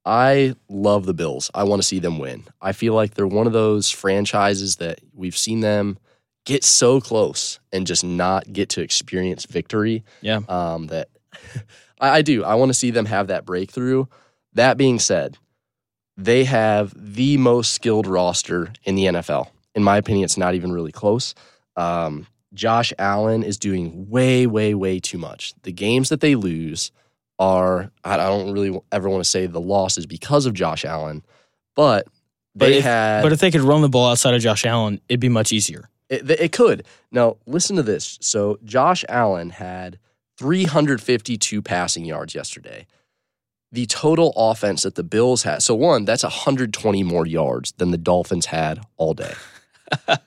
I 0.08 0.56
love 0.70 1.06
the 1.06 1.14
Bills. 1.14 1.52
I 1.54 1.66
want 1.66 1.82
to 1.82 1.88
see 1.88 2.00
them 2.00 2.18
win. 2.18 2.46
I 2.62 2.72
feel 2.72 2.94
like 2.94 3.14
they're 3.14 3.28
one 3.28 3.46
of 3.46 3.52
those 3.52 3.92
franchises 3.92 4.78
that 4.78 5.02
we've 5.14 5.38
seen 5.38 5.60
them 5.60 5.98
get 6.46 6.64
so 6.64 7.02
close 7.02 7.60
and 7.74 7.86
just 7.86 8.06
not 8.06 8.52
get 8.54 8.70
to 8.70 8.82
experience 8.82 9.46
victory. 9.46 10.06
Yeah. 10.22 10.40
Um, 10.48 10.88
that 10.88 11.10
I, 12.00 12.10
I 12.10 12.22
do. 12.22 12.46
I 12.46 12.56
want 12.56 12.70
to 12.70 12.74
see 12.74 12.90
them 12.90 13.06
have 13.06 13.28
that 13.28 13.46
breakthrough. 13.46 14.06
That 14.54 14.78
being 14.78 14.98
said, 14.98 15.38
they 16.16 16.46
have 16.46 16.94
the 16.96 17.36
most 17.36 17.74
skilled 17.74 18.08
roster 18.08 18.72
in 18.86 18.96
the 18.96 19.06
NFL. 19.08 19.50
In 19.76 19.84
my 19.84 19.98
opinion, 19.98 20.24
it's 20.24 20.38
not 20.38 20.56
even 20.56 20.72
really 20.72 20.94
close. 20.94 21.36
Um, 21.76 22.28
Josh 22.54 22.94
Allen 22.98 23.44
is 23.44 23.58
doing 23.58 24.10
way, 24.10 24.48
way, 24.48 24.74
way 24.74 25.02
too 25.02 25.18
much. 25.18 25.54
The 25.64 25.74
games 25.74 26.08
that 26.10 26.22
they 26.22 26.36
lose 26.36 26.94
are, 27.40 27.92
I 28.04 28.14
I 28.16 28.18
don't 28.18 28.52
really 28.52 28.80
ever 28.92 29.10
want 29.10 29.24
to 29.24 29.30
say 29.30 29.46
the 29.48 29.62
loss 29.62 29.98
is 29.98 30.06
because 30.06 30.46
of 30.46 30.54
Josh 30.54 30.84
Allen, 30.86 31.24
but 31.76 32.08
But 32.56 32.68
they 32.68 32.78
if- 32.80 32.84
had. 32.84 33.22
But 33.24 33.34
if 33.34 33.40
they 33.40 33.52
could 33.52 33.62
run 33.62 33.82
the 33.82 33.90
ball 33.90 34.10
outside 34.10 34.34
of 34.34 34.42
Josh 34.42 34.66
Allen, 34.66 35.00
it'd 35.10 35.20
be 35.20 35.30
much 35.30 35.52
easier. 35.54 35.90
It, 36.10 36.30
it 36.32 36.52
could. 36.54 36.86
Now, 37.12 37.36
listen 37.46 37.76
to 37.76 37.84
this. 37.84 38.18
So, 38.22 38.58
Josh 38.64 39.04
Allen 39.10 39.50
had 39.50 40.00
352 40.38 41.62
passing 41.62 42.06
yards 42.06 42.34
yesterday. 42.34 42.88
The 43.74 43.86
total 43.88 44.32
offense 44.38 44.84
that 44.84 44.96
the 44.96 45.04
Bills 45.04 45.44
had. 45.44 45.62
So, 45.64 45.76
one, 45.76 46.06
that's 46.06 46.24
120 46.24 47.04
more 47.04 47.26
yards 47.26 47.74
than 47.74 47.92
the 47.92 47.98
Dolphins 47.98 48.46
had 48.48 48.80
all 48.96 49.14
day. 49.14 49.34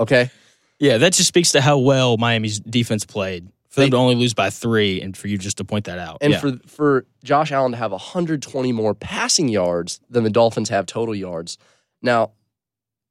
Okay. 0.00 0.30
Yeah, 0.78 0.98
that 0.98 1.12
just 1.12 1.26
speaks 1.26 1.50
to 1.52 1.60
how 1.60 1.78
well 1.78 2.16
Miami's 2.18 2.60
defense 2.60 3.04
played. 3.04 3.48
For 3.68 3.80
They- 3.80 3.86
them 3.86 3.90
to 3.92 3.96
only 3.98 4.14
lose 4.14 4.32
by 4.34 4.48
three, 4.50 5.00
and 5.02 5.16
for 5.16 5.28
you 5.28 5.36
just 5.38 5.58
to 5.58 5.64
point 5.64 5.84
that 5.84 5.98
out. 5.98 6.18
And 6.20 6.32
yeah. 6.32 6.40
for 6.40 6.58
for 6.66 7.06
Josh 7.22 7.52
Allen 7.52 7.72
to 7.72 7.76
have 7.78 7.92
120 7.92 8.72
more 8.72 8.94
passing 8.94 9.48
yards 9.48 10.00
than 10.08 10.24
the 10.24 10.30
Dolphins 10.30 10.70
have 10.70 10.86
total 10.86 11.14
yards. 11.14 11.58
Now, 12.00 12.30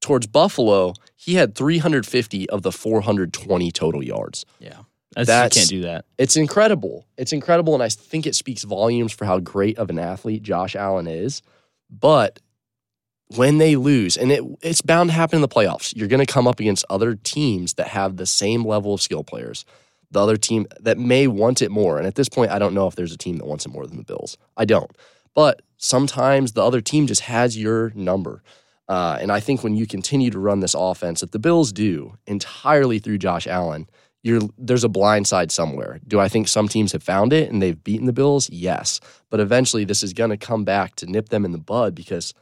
towards 0.02 0.26
Buffalo, 0.28 0.93
he 1.15 1.36
had 1.36 1.54
350 1.56 2.50
of 2.50 2.62
the 2.63 2.72
420 2.72 3.72
total 3.72 4.04
yards. 4.04 4.46
yeah, 4.60 4.80
That's, 5.15 5.28
that's- 5.28 5.56
you 5.56 5.60
can't 5.62 5.70
do 5.70 5.82
that. 5.84 6.06
It's 6.17 6.36
incredible. 6.38 7.06
It's 7.17 7.34
incredible, 7.34 7.74
and 7.74 7.84
I 7.84 7.89
think 7.89 8.26
it 8.26 8.34
speaks 8.36 8.63
volumes 8.63 9.12
for 9.13 9.26
how 9.26 9.39
great 9.39 9.78
of 9.78 9.89
an 9.89 10.00
athlete 10.00 10.41
Josh 10.43 10.76
Allen 10.76 11.08
is. 11.08 11.41
But 11.89 12.39
when 13.36 13.58
they 13.58 13.76
lose, 13.76 14.17
and 14.17 14.32
it 14.32 14.43
it's 14.62 14.82
bound 14.82 15.10
to 15.10 15.13
happen 15.13 15.38
in 15.38 15.41
the 15.41 15.48
playoffs, 15.48 15.93
you're 15.96 16.08
going 16.08 16.26
to 16.26 16.32
come 16.32 16.48
up 16.48 16.60
against 16.60 16.86
other 16.89 17.15
teams 17.15 17.74
that 17.76 17.88
have 17.89 18.17
the 18.17 18.26
same 18.26 18.65
level 18.65 18.93
of 18.93 19.02
skill 19.02 19.24
players. 19.24 19.65
The 20.12 20.22
other 20.22 20.38
team 20.38 20.67
that 20.80 20.98
may 20.98 21.28
want 21.28 21.62
it 21.62 21.70
more, 21.70 21.98
and 21.98 22.08
at 22.08 22.15
this 22.15 22.30
point, 22.30 22.52
I 22.52 22.60
don't 22.60 22.74
know 22.74 22.88
if 22.88 22.96
there's 22.96 23.13
a 23.13 23.17
team 23.17 23.38
that 23.38 23.46
wants 23.46 23.65
it 23.65 23.70
more 23.70 23.86
than 23.86 23.98
the 23.98 24.04
Bills. 24.04 24.38
I 24.56 24.65
don't, 24.65 24.91
but 25.34 25.62
sometimes 25.78 26.54
the 26.54 26.63
other 26.63 26.82
team 26.82 27.08
just 27.08 27.22
has 27.22 27.58
your 27.58 27.91
number. 27.93 28.41
Uh, 28.88 29.17
and 29.20 29.32
I 29.32 29.39
think 29.41 29.63
when 29.63 29.76
you 29.76 29.86
continue 29.86 30.32
to 30.32 30.39
run 30.39 30.62
this 30.62 30.74
offense, 30.74 31.20
that 31.20 31.34
the 31.34 31.39
Bills 31.39 31.74
do 31.74 32.17
entirely 32.26 33.00
through 33.00 33.17
Josh 33.17 33.46
Allen, 33.46 33.89
there's 34.58 34.84
a 34.84 34.89
blind 34.89 35.28
side 35.28 35.52
somewhere. 35.52 36.00
Do 36.08 36.20
I 36.20 36.28
think 36.28 36.48
some 36.48 36.67
teams 36.67 36.91
have 36.91 37.04
found 37.04 37.34
it 37.34 37.52
and 37.52 37.62
they've 37.62 37.82
beaten 37.82 38.08
the 38.08 38.13
Bills? 38.13 38.50
Yes. 38.50 39.00
But 39.30 39.39
eventually 39.39 39.86
this 39.86 40.04
is 40.04 40.13
going 40.13 40.32
to 40.32 40.38
come 40.38 40.63
back 40.63 40.96
to 40.96 41.06
nip 41.06 41.30
them 41.30 41.46
in 41.46 41.52
the 41.52 41.58
bud 41.58 41.96
because 41.96 42.34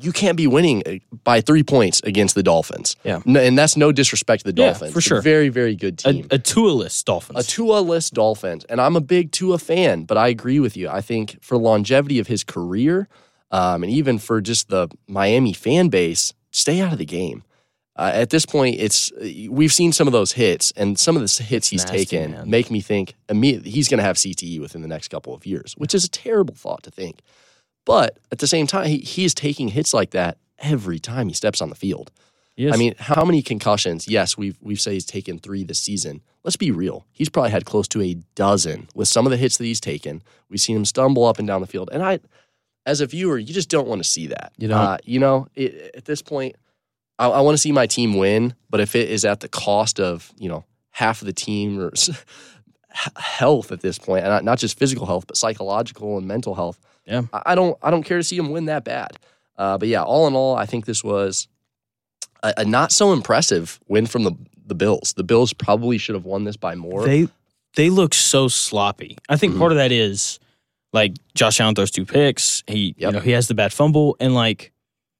you 0.00 0.12
can't 0.12 0.36
be 0.36 0.46
winning 0.46 0.82
uh, 0.86 1.16
by 1.24 1.40
3 1.40 1.62
points 1.62 2.00
against 2.04 2.34
the 2.34 2.42
Dolphins. 2.42 2.96
Yeah. 3.04 3.20
No, 3.24 3.40
and 3.40 3.56
that's 3.58 3.76
no 3.76 3.92
disrespect 3.92 4.44
to 4.44 4.48
the 4.48 4.52
Dolphins. 4.52 4.90
Yeah, 4.90 4.92
for 4.92 4.98
a 4.98 5.02
sure. 5.02 5.22
very 5.22 5.48
very 5.48 5.76
good 5.76 5.98
team. 5.98 6.26
a 6.30 6.38
Tua-less 6.38 7.02
Dolphins. 7.02 7.38
A 7.38 7.42
Tua 7.42 7.80
list 7.80 8.14
Dolphins, 8.14 8.64
and 8.64 8.80
I'm 8.80 8.96
a 8.96 9.00
big 9.00 9.32
Tua 9.32 9.58
fan, 9.58 10.04
but 10.04 10.16
I 10.16 10.28
agree 10.28 10.60
with 10.60 10.76
you. 10.76 10.88
I 10.88 11.00
think 11.00 11.42
for 11.42 11.56
longevity 11.56 12.18
of 12.18 12.26
his 12.26 12.44
career, 12.44 13.08
um, 13.50 13.82
and 13.82 13.92
even 13.92 14.18
for 14.18 14.40
just 14.40 14.68
the 14.68 14.88
Miami 15.08 15.52
fan 15.52 15.88
base, 15.88 16.34
stay 16.50 16.80
out 16.80 16.92
of 16.92 16.98
the 16.98 17.04
game. 17.04 17.42
Uh, 17.96 18.12
at 18.14 18.30
this 18.30 18.46
point, 18.46 18.76
it's 18.78 19.12
we've 19.50 19.72
seen 19.72 19.92
some 19.92 20.06
of 20.06 20.12
those 20.12 20.32
hits, 20.32 20.72
and 20.76 20.98
some 20.98 21.16
of 21.16 21.22
the 21.22 21.42
hits 21.42 21.68
he's 21.68 21.84
nasty, 21.84 21.98
taken 21.98 22.30
man. 22.30 22.48
make 22.48 22.70
me 22.70 22.80
think 22.80 23.14
immediately 23.28 23.70
he's 23.70 23.88
going 23.88 23.98
to 23.98 24.04
have 24.04 24.16
CTE 24.16 24.60
within 24.60 24.80
the 24.80 24.88
next 24.88 25.08
couple 25.08 25.34
of 25.34 25.44
years, 25.44 25.74
which 25.76 25.94
is 25.94 26.04
a 26.04 26.08
terrible 26.08 26.54
thought 26.54 26.82
to 26.84 26.90
think. 26.90 27.20
But 27.84 28.18
at 28.30 28.38
the 28.38 28.46
same 28.46 28.66
time, 28.66 28.86
he, 28.86 28.98
he 28.98 29.24
is 29.24 29.34
taking 29.34 29.68
hits 29.68 29.94
like 29.94 30.10
that 30.10 30.38
every 30.58 30.98
time 30.98 31.28
he 31.28 31.34
steps 31.34 31.60
on 31.60 31.70
the 31.70 31.74
field. 31.74 32.10
Yes. 32.56 32.74
I 32.74 32.76
mean, 32.76 32.94
how 32.98 33.24
many 33.24 33.40
concussions? 33.40 34.06
Yes, 34.06 34.36
we've 34.36 34.58
we've 34.60 34.80
said 34.80 34.92
he's 34.92 35.06
taken 35.06 35.38
three 35.38 35.64
this 35.64 35.78
season. 35.78 36.20
Let's 36.44 36.56
be 36.56 36.70
real. 36.70 37.06
He's 37.10 37.30
probably 37.30 37.50
had 37.52 37.64
close 37.64 37.88
to 37.88 38.02
a 38.02 38.14
dozen 38.34 38.88
with 38.94 39.08
some 39.08 39.26
of 39.26 39.30
the 39.30 39.38
hits 39.38 39.56
that 39.56 39.64
he's 39.64 39.80
taken. 39.80 40.22
We've 40.50 40.60
seen 40.60 40.76
him 40.76 40.84
stumble 40.84 41.24
up 41.24 41.38
and 41.38 41.48
down 41.48 41.62
the 41.62 41.66
field, 41.66 41.88
and 41.90 42.02
I, 42.02 42.20
as 42.84 43.00
a 43.00 43.06
viewer, 43.06 43.38
you 43.38 43.54
just 43.54 43.70
don't 43.70 43.88
want 43.88 44.02
to 44.02 44.08
see 44.08 44.26
that. 44.26 44.52
You 44.58 44.68
don't. 44.68 44.78
Uh, 44.78 44.98
you 45.04 45.18
know, 45.18 45.46
it, 45.54 45.92
at 45.94 46.04
this 46.04 46.20
point, 46.20 46.56
I, 47.18 47.28
I 47.28 47.40
want 47.40 47.54
to 47.54 47.58
see 47.58 47.72
my 47.72 47.86
team 47.86 48.18
win, 48.18 48.54
but 48.68 48.80
if 48.80 48.94
it 48.94 49.08
is 49.08 49.24
at 49.24 49.40
the 49.40 49.48
cost 49.48 49.98
of 49.98 50.30
you 50.36 50.50
know 50.50 50.64
half 50.90 51.22
of 51.22 51.26
the 51.26 51.32
team 51.32 51.80
or 51.80 51.92
health 53.16 53.72
at 53.72 53.80
this 53.80 53.98
point, 53.98 54.26
and 54.26 54.44
not 54.44 54.58
just 54.58 54.78
physical 54.78 55.06
health, 55.06 55.26
but 55.26 55.38
psychological 55.38 56.18
and 56.18 56.26
mental 56.26 56.54
health, 56.54 56.78
Yeah. 57.10 57.22
I, 57.32 57.42
I 57.46 57.54
don't 57.54 57.76
I 57.82 57.90
don't 57.90 58.02
care 58.04 58.18
to 58.18 58.24
see 58.24 58.36
him 58.36 58.50
win 58.50 58.66
that 58.66 58.84
bad. 58.84 59.10
Uh, 59.58 59.76
but 59.76 59.88
yeah, 59.88 60.02
all 60.02 60.26
in 60.26 60.34
all, 60.34 60.56
I 60.56 60.64
think 60.66 60.86
this 60.86 61.04
was 61.04 61.48
a, 62.42 62.54
a 62.58 62.64
not 62.64 62.92
so 62.92 63.12
impressive 63.12 63.78
win 63.88 64.06
from 64.06 64.24
the 64.24 64.32
the 64.66 64.74
Bills. 64.74 65.12
The 65.16 65.24
Bills 65.24 65.52
probably 65.52 65.98
should 65.98 66.14
have 66.14 66.24
won 66.24 66.44
this 66.44 66.56
by 66.56 66.74
more. 66.74 67.04
They 67.04 67.28
they 67.76 67.90
look 67.90 68.14
so 68.14 68.48
sloppy. 68.48 69.16
I 69.28 69.36
think 69.36 69.54
Mhm. 69.54 69.58
part 69.58 69.72
of 69.72 69.78
that 69.78 69.92
is 69.92 70.38
like 70.92 71.12
Josh 71.34 71.60
Allen 71.60 71.74
throws 71.74 71.90
two 71.90 72.06
picks. 72.06 72.62
He 72.66 72.94
you 72.96 73.10
know 73.10 73.20
he 73.20 73.32
has 73.32 73.48
the 73.48 73.54
bad 73.54 73.72
fumble 73.72 74.16
and 74.20 74.34
like 74.34 74.72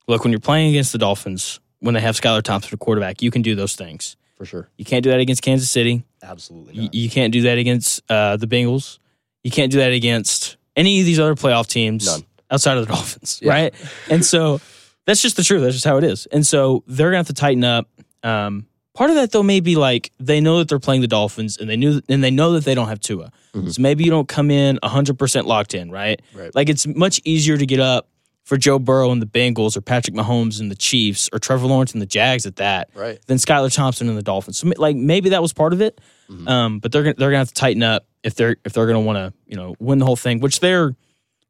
look 0.09 0.25
when 0.25 0.33
you're 0.33 0.41
playing 0.41 0.71
against 0.71 0.93
the 0.93 0.99
Dolphins 0.99 1.61
when 1.81 1.95
they 1.95 2.01
have 2.01 2.15
Skylar 2.15 2.43
Thompson 2.43 2.71
at 2.75 2.79
quarterback, 2.79 3.23
you 3.23 3.31
can 3.31 3.41
do 3.43 3.55
those 3.55 3.75
things. 3.75 4.17
for 4.37 4.45
sure. 4.45 4.69
You 4.79 4.85
can't 4.85 5.03
do 5.05 5.11
that 5.11 5.21
against 5.21 5.43
Kansas 5.43 5.71
City. 5.71 6.03
Absolutely 6.23 6.75
You, 6.75 6.83
not. 6.83 6.95
you 6.95 7.09
can't 7.11 7.33
do 7.33 7.43
that 7.43 7.57
against 7.59 8.03
uh, 8.11 8.37
the 8.39 8.47
Bengals. 8.47 8.99
You 9.45 9.51
can't 9.51 9.71
do 9.73 9.79
that 9.79 9.93
against 9.93 10.57
any 10.81 11.01
of 11.01 11.07
these 11.07 11.21
other 11.21 11.35
playoff 11.35 11.67
teams 11.69 12.07
None. 12.07 12.23
outside 12.51 12.77
of 12.79 12.87
the 12.87 12.93
Dolphins, 12.95 13.41
Yeah. 13.43 13.53
right? 13.53 13.75
And 14.09 14.25
so 14.25 14.61
that's 15.07 15.23
just 15.23 15.37
the 15.37 15.43
truth. 15.45 15.63
That's 15.63 15.75
just 15.75 15.85
how 15.87 15.97
it 15.99 16.05
is. 16.05 16.27
And 16.27 16.47
so 16.47 16.83
they're 16.87 17.09
gonna 17.11 17.19
have 17.19 17.27
to 17.29 17.35
tighten 17.35 17.65
up. 17.65 17.87
Um, 18.23 18.67
part 18.95 19.11
of 19.11 19.17
that 19.17 19.31
though 19.33 19.43
may 19.43 19.61
be 19.61 19.77
like 19.77 20.11
they 20.19 20.41
know 20.41 20.59
that 20.59 20.69
they're 20.69 20.79
playing 20.79 21.01
the 21.01 21.09
Dolphins, 21.09 21.57
and 21.59 21.69
they 21.71 21.77
knew 21.77 22.01
and 22.09 22.23
they 22.25 22.31
know 22.31 22.53
that 22.53 22.65
they 22.65 22.75
don't 22.75 22.89
have 22.89 23.01
Tua. 23.01 23.31
Mhm. 23.55 23.73
So 23.73 23.83
maybe 23.83 24.05
you 24.05 24.11
don't 24.11 24.29
come 24.29 24.51
in 24.51 24.79
hundred 24.83 25.19
percent 25.19 25.47
locked 25.47 25.75
in, 25.75 25.91
right? 25.91 26.21
Right. 26.35 26.55
Like 26.55 26.69
it's 26.69 26.87
much 26.87 27.21
easier 27.25 27.57
to 27.57 27.67
get 27.67 27.81
up 27.81 28.09
for 28.51 28.57
Joe 28.57 28.81
Burrow 28.81 29.13
and 29.13 29.23
the 29.23 29.27
Bengals, 29.27 29.77
or 29.77 29.81
Patrick 29.81 30.17
Mahomes 30.17 30.59
and 30.59 30.73
the 30.73 30.75
Chiefs, 30.75 31.31
or 31.33 31.39
Trevor 31.39 31.69
Lawrence 31.69 31.93
and 31.93 32.03
the 32.03 32.07
Jags 32.07 32.47
at 32.47 32.57
that 32.57 32.91
right. 32.95 33.25
than 33.27 33.39
Skylar 33.39 33.73
Thompson 33.73 34.09
and 34.09 34.19
the 34.19 34.25
Dolphins. 34.25 34.59
So 34.59 34.73
like 34.77 34.97
maybe 34.97 35.29
that 35.29 35.41
was 35.41 35.53
part 35.53 35.73
of 35.73 35.81
it. 35.81 36.01
Mhm. 36.29 36.49
Um, 36.49 36.79
but 36.81 36.91
they're 36.91 37.05
gonna, 37.05 37.15
they're 37.15 37.31
gonna 37.31 37.39
have 37.39 37.47
to 37.47 37.55
tighten 37.55 37.85
up 37.85 38.07
if 38.25 38.35
they're 38.35 38.57
if 38.65 38.73
they're 38.73 38.89
gonna 38.89 39.03
want 39.03 39.19
to 39.19 39.33
you 39.47 39.55
know 39.55 39.77
win 39.79 40.01
the 40.01 40.05
whole 40.05 40.17
thing, 40.17 40.41
which 40.41 40.59
they're 40.59 40.97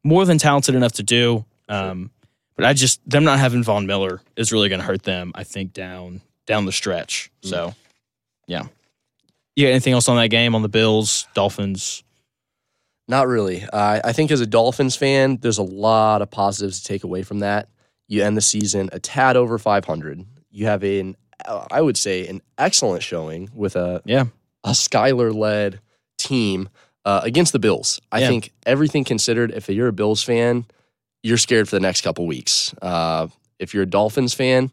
more 0.05 0.27
than 0.27 0.37
talented 0.37 0.75
enough 0.75 0.93
to 0.93 1.03
do. 1.03 1.47
Um, 1.71 2.11
but 2.55 2.67
I 2.67 2.75
just 2.75 3.01
them 3.09 3.25
not 3.25 3.39
having 3.39 3.63
Von 3.63 3.87
Miller 3.87 4.21
is 4.37 4.53
really 4.53 4.69
gonna 4.69 4.83
hurt 4.83 5.03
them. 5.03 5.33
I 5.35 5.45
think 5.45 5.73
down 5.73 6.21
down 6.45 6.67
the 6.67 6.73
stretch. 6.73 7.31
So 7.41 7.75
yeah. 8.47 8.67
You 9.57 9.65
got 9.67 9.71
anything 9.71 9.95
else 9.95 10.07
on 10.07 10.19
that 10.19 10.29
game 10.29 10.55
on 10.55 10.61
the 10.61 10.69
Bills 10.69 11.27
Dolphins? 11.33 12.03
Not 13.11 13.27
really. 13.27 13.65
Uh, 13.65 14.01
I 14.05 14.13
think 14.13 14.31
as 14.31 14.41
a 14.41 14.47
Dolphins 14.47 14.95
fan, 14.95 15.39
there's 15.43 15.59
a 15.59 15.63
lot 15.65 16.23
of 16.23 16.31
positives 16.31 16.81
to 16.81 16.85
take 16.87 17.03
away 17.05 17.23
from 17.25 17.41
that. 17.41 17.69
You 18.07 18.23
end 18.23 18.37
the 18.37 18.41
season 18.41 18.89
a 18.93 19.01
tad 19.01 19.37
over 19.37 19.59
500. 19.59 20.25
You 20.53 20.67
have 20.67 20.83
an, 20.85 21.17
uh, 21.45 21.67
I 21.73 21.81
would 21.83 21.97
say, 21.97 22.29
an 22.29 22.41
excellent 22.57 23.03
showing 23.03 23.51
with 23.53 23.75
a 23.77 24.01
Yeah. 24.05 24.27
a 24.63 24.71
Skylar 24.71 25.35
led 25.35 25.81
team 26.19 26.69
uh, 27.05 27.21
against 27.25 27.53
the 27.53 27.59
Bills. 27.59 28.01
I 28.13 28.21
Yeah. 28.21 28.29
think 28.29 28.53
everything 28.65 29.03
considered, 29.05 29.51
if 29.53 29.69
you're 29.69 29.89
a 29.89 29.93
Bills 29.93 30.23
fan, 30.23 30.67
you're 31.25 31.39
scared 31.39 31.69
for 31.69 31.75
the 31.77 31.81
next 31.81 32.03
couple 32.03 32.27
weeks. 32.27 32.73
Uh, 32.81 33.27
if 33.59 33.75
you're 33.75 33.83
a 33.85 33.91
Dolphins 33.91 34.35
fan, 34.35 34.71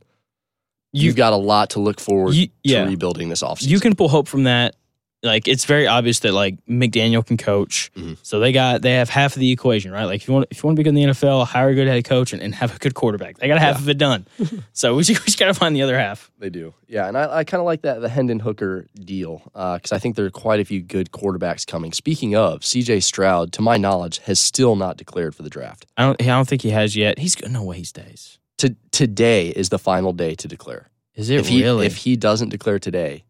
You 0.94 1.06
you've 1.06 1.16
got 1.16 1.34
a 1.34 1.38
lot 1.38 1.72
to 1.72 1.80
look 1.80 2.00
forward 2.00 2.36
you, 2.36 2.50
to 2.68 2.84
rebuilding 2.86 3.30
this 3.30 3.42
offseason. 3.44 3.68
you 3.70 3.80
can 3.80 3.96
pull 3.96 4.10
hope 4.10 4.28
from 4.28 4.44
that. 4.44 4.76
Like 5.24 5.48
it's 5.48 5.66
very 5.66 5.88
obvious 5.88 6.20
that 6.20 6.34
like 6.34 6.64
McDaniel 6.68 7.26
can 7.26 7.38
coach, 7.38 7.92
Mhm. 7.96 8.18
so 8.22 8.40
they 8.40 8.52
got 8.52 8.84
they 8.84 8.94
have 8.94 9.10
half 9.10 9.36
of 9.36 9.40
the 9.40 9.52
equation, 9.52 9.92
right? 9.92 10.06
Like 10.06 10.22
if 10.22 10.28
you 10.28 10.34
want 10.36 10.46
if 10.52 10.58
you 10.62 10.68
want 10.68 10.76
to 10.76 10.80
be 10.80 10.84
good 10.84 10.90
in 10.90 10.96
the 10.96 11.04
NFL, 11.12 11.44
hire 11.48 11.70
a 11.70 11.74
good 11.76 11.88
head 11.88 12.06
coach 12.06 12.34
and, 12.34 12.42
and 12.42 12.54
have 12.54 12.76
a 12.76 12.78
good 12.78 12.94
quarterback. 12.94 13.38
They 13.40 13.48
got 13.48 13.58
half 13.58 13.78
Yeah. 13.78 13.82
of 13.82 13.90
it 13.90 13.98
done. 13.98 14.28
so 14.74 14.96
we 14.96 15.02
just, 15.04 15.20
we 15.22 15.26
just 15.26 15.40
got 15.40 15.48
to 15.48 15.56
find 15.56 15.76
the 15.76 15.82
other 15.82 15.98
half. 15.98 16.30
They 16.38 16.52
do, 16.52 16.76
yeah, 16.88 17.08
and 17.08 17.18
I, 17.18 17.38
I 17.38 17.44
kind 17.46 17.60
of 17.60 17.66
like 17.66 17.82
that 17.82 18.00
the 18.00 18.10
Hendon 18.10 18.40
Hooker 18.40 18.86
deal 18.94 19.42
because 19.54 19.92
I 19.92 19.98
think 19.98 20.18
there 20.18 20.26
are 20.26 20.30
quite 20.30 20.60
a 20.60 20.66
few 20.66 20.82
good 20.82 21.10
quarterbacks 21.12 21.66
coming. 21.66 21.94
Speaking 21.94 22.36
of, 22.36 22.64
C.J. 22.64 23.00
Stroud, 23.00 23.52
to 23.54 23.64
my 23.64 23.76
knowledge, 23.78 24.20
has 24.20 24.40
still 24.40 24.76
not 24.76 24.98
declared 24.98 25.34
for 25.34 25.42
the 25.42 25.50
draft. 25.50 25.88
I 25.98 26.04
don't 26.04 26.22
I 26.22 26.26
don't 26.26 26.48
think 26.48 26.62
he 26.62 26.70
has 26.70 26.96
yet. 26.96 27.18
He's. 27.18 27.36
No 27.50 27.64
way 27.64 27.78
he 27.78 27.86
stays. 27.86 28.38
To, 28.60 28.76
today 28.92 29.50
is 29.50 29.70
the 29.70 29.80
final 29.80 30.14
day 30.14 30.36
to 30.36 30.48
declare. 30.48 30.90
Is 31.16 31.32
it 31.32 31.40
if 31.40 31.48
he 31.48 31.64
really? 31.64 31.88
if 31.88 31.96
he 31.98 32.16
doesn't 32.16 32.50
declare 32.50 32.78
today, 32.78 33.24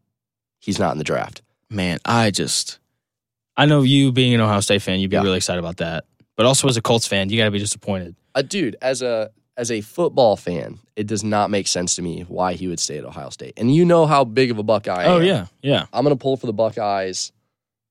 he's 0.60 0.80
not 0.80 0.92
in 0.92 0.98
the 0.98 1.04
draft. 1.06 1.42
Man, 1.70 2.00
I 2.06 2.32
just 2.32 2.80
I 3.56 3.66
know 3.66 3.82
you 3.82 4.12
being 4.12 4.34
an 4.34 4.42
Ohio 4.42 4.60
State 4.60 4.82
fan, 4.82 5.00
you'd 5.00 5.10
be 5.10 5.16
Yeah. 5.16 5.24
really 5.24 5.38
excited 5.38 5.60
about 5.60 5.78
that. 5.78 6.06
But 6.36 6.46
also 6.46 6.68
as 6.68 6.78
a 6.78 6.82
Colts 6.82 7.08
fan, 7.08 7.30
you 7.30 7.38
got 7.38 7.46
to 7.46 7.52
be 7.52 7.60
disappointed. 7.60 8.16
Uh, 8.36 8.42
dude, 8.44 8.76
as 8.82 9.02
a 9.02 9.32
as 9.58 9.72
a 9.72 9.82
football 9.82 10.36
fan, 10.36 10.78
it 10.96 11.08
does 11.08 11.24
not 11.24 11.50
make 11.50 11.68
sense 11.68 11.96
to 11.96 12.02
me 12.04 12.22
why 12.28 12.54
he 12.54 12.68
would 12.68 12.80
stay 12.80 13.00
at 13.00 13.04
Ohio 13.06 13.30
State. 13.30 13.54
And 13.58 13.74
you 13.74 13.86
know 13.86 14.06
how 14.06 14.24
big 14.24 14.52
of 14.52 14.60
a 14.60 14.64
Buckeye. 14.64 15.02
I 15.02 15.06
am. 15.06 15.12
oh 15.12 15.18
am. 15.20 15.24
yeah, 15.26 15.46
yeah. 15.64 15.86
I'm 15.92 16.04
gonna 16.04 16.16
pull 16.16 16.38
for 16.38 16.46
the 16.46 16.54
Buckeyes 16.54 17.32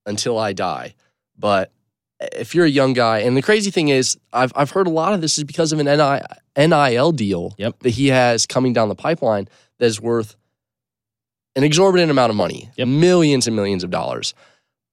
until 0.07 0.39
I 0.39 0.53
die. 0.53 0.95
But 1.37 1.73
if 2.21 2.55
you're 2.55 2.65
a 2.65 2.71
young 2.71 2.93
guy, 2.93 3.19
and 3.19 3.37
the 3.37 3.43
crazy 3.43 3.71
thing 3.73 3.89
is, 3.89 4.17
I've 4.33 4.53
I've 4.55 4.71
heard 4.71 4.87
a 4.87 4.91
lot 4.91 5.12
of 5.12 5.21
this 5.21 5.37
is 5.39 5.45
because 5.45 5.73
of 5.73 5.81
an 5.81 5.87
NI, 5.87 6.21
NIL 6.57 7.11
deal 7.12 7.55
Yep. 7.59 7.81
that 7.81 7.91
he 7.91 8.07
has 8.09 8.47
coming 8.47 8.73
down 8.73 8.89
the 8.89 8.95
pipeline 8.95 9.49
that 9.79 9.87
is 9.87 10.01
worth 10.01 10.37
an 11.57 11.64
exorbitant 11.64 12.11
amount 12.11 12.31
of 12.31 12.37
money, 12.37 12.71
Yep. 12.77 12.87
millions 12.88 13.47
and 13.49 13.57
millions 13.57 13.83
of 13.83 13.90
dollars. 13.90 14.35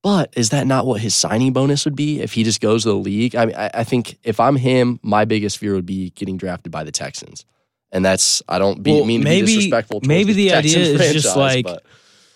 But 0.01 0.33
is 0.35 0.49
that 0.49 0.65
not 0.67 0.85
what 0.85 0.99
his 1.01 1.15
signing 1.15 1.53
bonus 1.53 1.85
would 1.85 1.95
be 1.95 2.19
if 2.21 2.33
he 2.33 2.43
just 2.43 2.59
goes 2.59 2.83
to 2.83 2.89
the 2.89 2.95
league? 2.95 3.35
I 3.35 3.45
mean, 3.45 3.55
I, 3.55 3.69
I 3.73 3.83
think 3.85 4.17
if 4.23 4.39
I'm 4.39 4.55
him, 4.57 4.99
my 5.01 5.23
biggest 5.25 5.57
fear 5.59 5.73
would 5.75 5.85
be 5.85 6.09
getting 6.11 6.35
drafted 6.37 6.71
by 6.71 6.83
the 6.83 6.91
Texans, 6.91 7.45
and 7.91 8.03
that's 8.03 8.41
I 8.49 8.59
don't 8.59 8.81
be, 8.83 8.91
Well, 8.93 9.05
mean 9.05 9.21
to 9.21 9.23
maybe- 9.25 9.45
be 9.45 9.53
disrespectful. 9.55 10.01
maybe 10.03 10.33
the 10.33 10.49
Texans 10.49 10.75
idea 10.75 11.05
is 11.05 11.13
just 11.23 11.37
like- 11.37 11.65
but- 11.65 11.83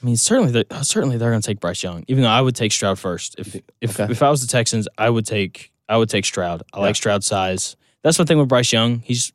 I 0.01 0.05
mean, 0.05 0.15
certainly, 0.15 0.51
they're, 0.51 0.83
certainly 0.83 1.17
they're 1.17 1.31
going 1.31 1.41
to 1.41 1.47
take 1.47 1.59
Bryce 1.59 1.81
Young. 1.81 2.05
Even 2.07 2.21
though 2.21 2.29
I 2.29 2.39
would 2.39 2.55
take 2.55 2.71
Stroud 2.71 2.99
first. 2.99 3.33
If 3.39 3.55
if 3.81 3.99
Okay. 3.99 4.11
if 4.11 4.21
I 4.21 4.29
was 4.29 4.41
the 4.41 4.47
Texans, 4.47 4.87
I 4.95 5.09
would 5.09 5.25
take 5.25 5.71
I 5.89 5.97
would 5.97 6.07
take 6.07 6.23
Stroud. 6.23 6.61
I 6.71 6.77
Yeah. 6.77 6.83
like 6.83 6.95
Stroud's 6.95 7.25
size. 7.25 7.75
That's 8.03 8.19
one 8.19 8.27
thing 8.27 8.37
with 8.37 8.47
Bryce 8.47 8.71
Young. 8.71 8.99
He's 8.99 9.33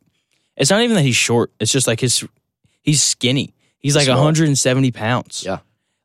it's 0.55 0.69
not 0.71 0.81
even 0.81 0.95
that 0.95 1.01
he's 1.01 1.17
short. 1.17 1.51
It's 1.59 1.69
just 1.71 1.85
like 1.85 1.99
his 1.99 2.23
he's 2.81 3.03
skinny. 3.03 3.53
He's 3.83 3.95
like 3.95 4.05
Small. 4.05 4.15
170 4.17 4.91
pounds. 4.91 5.43
Yeah. 5.45 5.59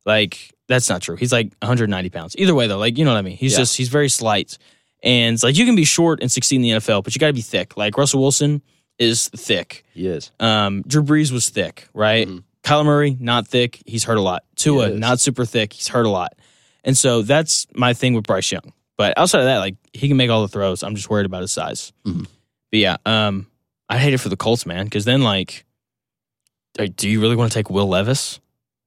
Like 0.05 0.53
that's 0.67 0.87
not 0.89 1.01
true. 1.01 1.15
He's 1.15 1.31
like 1.31 1.51
190 1.61 2.09
pounds. 2.09 2.35
Either 2.37 2.53
way 2.53 2.67
though, 2.67 2.77
like 2.77 2.97
you 2.97 3.05
know 3.05 3.11
what 3.13 3.17
I 3.17 3.21
mean. 3.23 3.37
He's 3.37 3.53
Yeah. 3.53 3.59
just 3.59 3.75
he's 3.77 3.89
very 3.89 4.09
slight. 4.09 4.57
And 5.01 5.33
it's 5.33 5.43
like 5.43 5.57
you 5.57 5.65
can 5.65 5.75
be 5.75 5.85
short 5.85 6.19
and 6.21 6.31
succeed 6.31 6.57
in 6.57 6.61
the 6.61 6.69
NFL, 6.71 7.03
but 7.03 7.15
you 7.15 7.19
got 7.19 7.27
to 7.27 7.33
be 7.33 7.41
thick. 7.41 7.75
Like 7.77 7.97
Russell 7.97 8.21
Wilson 8.21 8.61
is 8.99 9.29
thick. 9.29 9.85
he 9.93 10.07
is. 10.07 10.29
Um, 10.41 10.83
Drew 10.85 11.01
Brees 11.01 11.31
was 11.31 11.49
thick, 11.49 11.87
right? 11.93 12.27
Mhm. 12.27 12.43
Kyler 12.63 12.83
Murray, 12.85 13.15
not 13.19 13.47
thick. 13.47 13.81
He's 13.85 14.03
hurt 14.03 14.17
a 14.17 14.21
lot. 14.21 14.43
Tua, 14.57 14.89
not 14.89 15.21
super 15.21 15.45
thick. 15.45 15.71
He's 15.71 15.87
hurt 15.87 16.05
a 16.05 16.09
lot. 16.09 16.33
And 16.83 16.97
so 16.97 17.21
that's 17.21 17.65
my 17.73 17.93
thing 17.93 18.13
with 18.13 18.25
Bryce 18.27 18.51
Young. 18.51 18.73
But 18.97 19.17
outside 19.17 19.39
of 19.39 19.45
that, 19.45 19.59
like 19.59 19.75
he 19.93 20.09
can 20.09 20.17
make 20.17 20.29
all 20.29 20.41
the 20.41 20.49
throws. 20.49 20.83
I'm 20.83 20.95
just 20.95 21.09
worried 21.09 21.25
about 21.25 21.41
his 21.43 21.53
size. 21.53 21.93
Mhm. 22.05 22.25
But 22.71 22.79
yeah, 22.79 22.97
um, 23.05 23.47
I 23.87 23.97
hate 23.97 24.13
it 24.13 24.17
for 24.19 24.27
the 24.29 24.35
Colts, 24.37 24.65
man, 24.65 24.83
because 24.85 25.05
then 25.05 25.21
like, 25.21 25.65
like, 26.79 26.95
do 26.95 27.07
you 27.09 27.21
really 27.21 27.35
want 27.35 27.51
to 27.51 27.57
take 27.57 27.69
Will 27.69 27.87
Levis? 27.87 28.39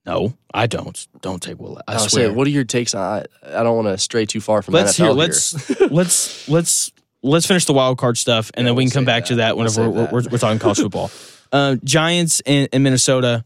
No, 0.05 0.35
I 0.52 0.66
don't. 0.66 1.07
Don't 1.20 1.40
take 1.40 1.61
Will. 1.61 1.81
I 1.87 1.92
I 1.92 1.94
was 2.02 2.11
swear. 2.11 2.24
saying, 2.26 2.37
what 2.37 2.46
are 2.48 2.50
your 2.50 2.64
takes? 2.64 2.94
I, 2.94 3.24
I 3.46 3.62
don't 3.62 3.76
want 3.76 3.88
to 3.88 3.98
stray 3.98 4.26
too 4.26 4.40
far 4.40 4.62
from 4.62 4.72
that. 4.74 4.87
let's 4.87 4.98
NFL 4.98 5.05
hear. 5.05 5.12
Let's 5.12 5.81
let's 5.92 6.48
let's 6.48 6.92
let's 7.22 7.46
finish 7.46 7.66
the 7.66 7.72
wild 7.72 7.98
card 7.98 8.18
stuff, 8.18 8.50
and 8.55 8.64
Yeah, 8.64 8.70
then 8.70 8.76
we 8.76 8.83
we'll 8.85 8.90
can 8.90 8.98
come 9.00 9.05
back 9.05 9.26
to 9.26 9.37
that. 9.37 9.48
that 9.48 9.57
We'll 9.57 9.66
whenever 9.66 9.88
we're, 9.90 10.02
that. 10.02 10.12
we're, 10.12 10.22
we're 10.33 10.38
talking 10.38 10.59
college 10.59 10.78
football. 10.83 11.11
Uh, 11.52 11.76
Giants 11.85 12.42
in, 12.44 12.66
in 12.72 12.83
Minnesota. 12.83 13.44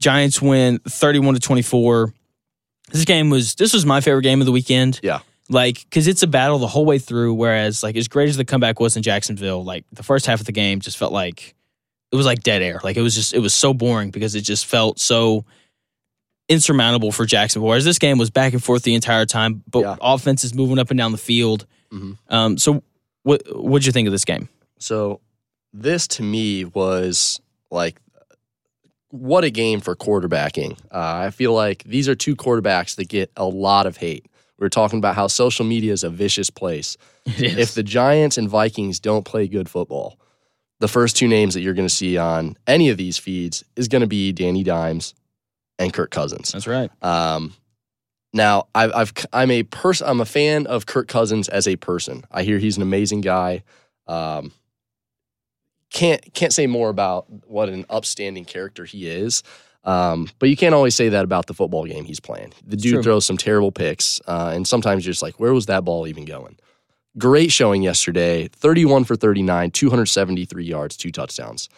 Giants 0.00 0.40
win 0.40 0.78
thirty-one 0.88 1.34
to 1.34 1.40
twenty-four. 1.40 2.14
This 2.90 3.04
game 3.04 3.28
was 3.28 3.54
this 3.56 3.74
was 3.74 3.84
my 3.84 4.00
favorite 4.00 4.22
game 4.22 4.40
of 4.40 4.46
the 4.46 4.52
weekend. 4.52 5.00
Yeah. 5.02 5.18
like 5.50 5.80
because 5.80 6.06
it's 6.06 6.22
a 6.22 6.26
battle 6.26 6.58
the 6.58 6.68
whole 6.68 6.86
way 6.86 6.98
through. 6.98 7.34
Whereas 7.34 7.82
like 7.82 7.96
as 7.96 8.08
great 8.08 8.30
as 8.30 8.36
the 8.38 8.46
comeback 8.46 8.80
was 8.80 8.96
in 8.96 9.02
Jacksonville, 9.02 9.62
like 9.62 9.84
the 9.92 10.02
first 10.02 10.24
half 10.24 10.40
of 10.40 10.46
the 10.46 10.52
game 10.52 10.80
just 10.80 10.96
felt 10.96 11.12
like 11.12 11.54
it 12.12 12.16
was 12.16 12.26
like 12.26 12.42
dead 12.42 12.62
air. 12.62 12.80
Like 12.82 12.96
it 12.96 13.02
was 13.02 13.14
just 13.14 13.34
it 13.34 13.40
was 13.40 13.52
so 13.54 13.74
boring 13.74 14.10
because 14.10 14.34
it 14.34 14.42
just 14.42 14.66
felt 14.66 14.98
so 14.98 15.44
insurmountable 16.48 17.12
for 17.12 17.26
Jacksonville. 17.26 17.68
Whereas 17.68 17.84
this 17.84 17.98
game 17.98 18.18
was 18.18 18.30
back 18.30 18.52
and 18.54 18.62
forth 18.64 18.82
the 18.82 18.94
entire 18.94 19.26
time, 19.26 19.62
but 19.70 19.80
Yeah. 19.80 19.96
offense 20.00 20.44
is 20.44 20.54
moving 20.54 20.78
up 20.78 20.90
and 20.90 20.98
down 20.98 21.12
the 21.12 21.18
field. 21.18 21.66
Mhm. 21.92 22.16
Um, 22.28 22.58
so 22.58 22.82
what 23.22 23.42
what'd 23.54 23.84
you 23.86 23.92
think 23.92 24.06
of 24.06 24.12
this 24.12 24.24
game? 24.24 24.48
So 24.78 25.20
this 25.72 26.06
to 26.08 26.22
me 26.22 26.64
was 26.64 27.40
like 27.70 28.00
what 29.10 29.42
a 29.44 29.50
game 29.50 29.80
for 29.80 29.96
quarterbacking. 29.96 30.72
Uh, 30.92 31.24
I 31.26 31.30
feel 31.30 31.52
like 31.54 31.82
these 31.84 32.08
are 32.08 32.14
two 32.14 32.36
quarterbacks 32.36 32.96
that 32.96 33.08
get 33.08 33.30
a 33.36 33.46
lot 33.46 33.86
of 33.86 33.96
hate. 33.96 34.26
We 34.58 34.66
are 34.66 34.70
talking 34.70 34.98
about 34.98 35.14
how 35.14 35.28
social 35.28 35.64
media 35.64 35.92
is 35.92 36.04
a 36.04 36.10
vicious 36.10 36.50
place. 36.50 36.96
If 37.38 37.74
the 37.74 37.82
Giants 37.82 38.36
and 38.38 38.48
Vikings 38.48 39.00
don't 39.00 39.24
play 39.24 39.48
good 39.48 39.68
football, 39.68 40.18
the 40.80 40.88
first 40.88 41.16
two 41.16 41.28
names 41.28 41.54
that 41.54 41.60
you're 41.60 41.74
going 41.74 41.88
to 41.88 41.94
see 41.94 42.16
on 42.16 42.56
any 42.66 42.88
of 42.90 42.96
these 42.96 43.18
feeds 43.18 43.64
is 43.76 43.88
going 43.88 44.00
to 44.00 44.06
be 44.06 44.32
Danny 44.32 44.62
Dimes 44.62 45.14
and 45.78 45.92
Kirk 45.92 46.10
Cousins. 46.10 46.52
That's 46.52 46.66
right. 46.66 46.90
Um, 47.02 47.54
now 48.32 48.68
I've, 48.74 48.92
I've 48.94 49.12
I'm 49.32 49.50
a 49.50 49.62
person 49.62 50.06
I'm 50.06 50.20
a 50.20 50.26
fan 50.26 50.66
of 50.66 50.86
Kirk 50.86 51.08
Cousins 51.08 51.48
as 51.48 51.66
a 51.66 51.76
person. 51.76 52.24
I 52.30 52.42
hear 52.42 52.58
he's 52.58 52.76
an 52.76 52.82
amazing 52.82 53.22
guy. 53.22 53.62
Um, 54.06 54.52
can't 55.90 56.22
can't 56.34 56.52
say 56.52 56.66
more 56.66 56.90
about 56.90 57.26
what 57.48 57.68
an 57.68 57.86
upstanding 57.88 58.44
character 58.44 58.84
he 58.84 59.08
is. 59.08 59.42
Um, 59.84 60.28
but 60.38 60.50
you 60.50 60.56
can't 60.56 60.74
always 60.74 60.94
say 60.94 61.08
that 61.08 61.24
about 61.24 61.46
the 61.46 61.54
football 61.54 61.86
game 61.86 62.04
he's 62.04 62.20
playing. 62.20 62.52
The 62.66 62.76
dude 62.76 63.02
throws 63.02 63.24
some 63.24 63.38
terrible 63.38 63.72
picks, 63.72 64.20
uh, 64.26 64.52
and 64.54 64.68
sometimes 64.68 65.06
you're 65.06 65.12
just 65.12 65.22
like, 65.22 65.40
where 65.40 65.54
was 65.54 65.66
that 65.66 65.84
ball 65.84 66.06
even 66.06 66.26
going? 66.26 66.58
Great 67.18 67.50
showing 67.52 67.82
yesterday. 67.82 68.48
31 68.48 69.04
for 69.04 69.16
39, 69.16 69.70
273 69.70 70.64
yards, 70.64 70.96
two 70.96 71.10
touchdowns. 71.10 71.68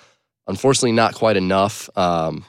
Unfortunately, 0.47 0.93
not 0.93 1.15
quite 1.15 1.37
enough. 1.37 1.89
Um, 1.97 2.45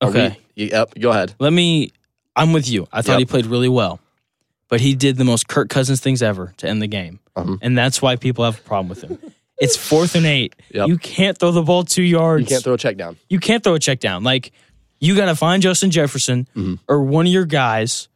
are 0.00 0.10
we- 0.10 0.20
Okay. 0.20 0.38
yep. 0.54 0.92
Go 0.98 1.10
ahead. 1.10 1.34
Let 1.38 1.52
me. 1.52 1.90
I'm 2.34 2.52
with 2.52 2.68
you. 2.68 2.86
I 2.92 3.00
thought 3.02 3.12
Yep. 3.12 3.18
he 3.20 3.24
played 3.24 3.46
really 3.46 3.68
well, 3.68 3.98
but 4.68 4.80
he 4.80 4.94
did 4.94 5.16
the 5.16 5.24
most 5.24 5.48
Kirk 5.48 5.70
Cousins 5.70 6.00
things 6.00 6.22
ever 6.22 6.52
to 6.58 6.68
end 6.68 6.82
the 6.82 6.86
game, 6.86 7.18
Mhm. 7.36 7.58
and 7.62 7.78
that's 7.78 8.02
why 8.02 8.16
people 8.16 8.44
have 8.44 8.58
a 8.58 8.62
problem 8.62 8.88
with 8.90 9.02
him. 9.02 9.18
It's 9.58 9.74
fourth 9.74 10.14
and 10.14 10.26
eight. 10.26 10.54
Yep. 10.74 10.88
You 10.88 10.98
can't 10.98 11.38
throw 11.38 11.50
the 11.50 11.62
ball 11.62 11.82
two 11.84 12.02
yards. 12.02 12.42
You 12.42 12.46
can't 12.46 12.62
throw 12.62 12.74
a 12.74 12.78
check 12.78 12.98
down. 12.98 13.16
you 13.30 13.40
can't 13.40 13.64
throw 13.64 13.72
a 13.74 13.78
check 13.78 14.00
down. 14.00 14.22
Like 14.22 14.52
you 15.00 15.16
got 15.16 15.26
to 15.26 15.34
find 15.34 15.62
Justin 15.62 15.90
Jefferson 15.90 16.46
Mhm. 16.54 16.78
or 16.88 17.02
one 17.02 17.26
of 17.26 17.32
your 17.32 17.46
guys 17.46 18.08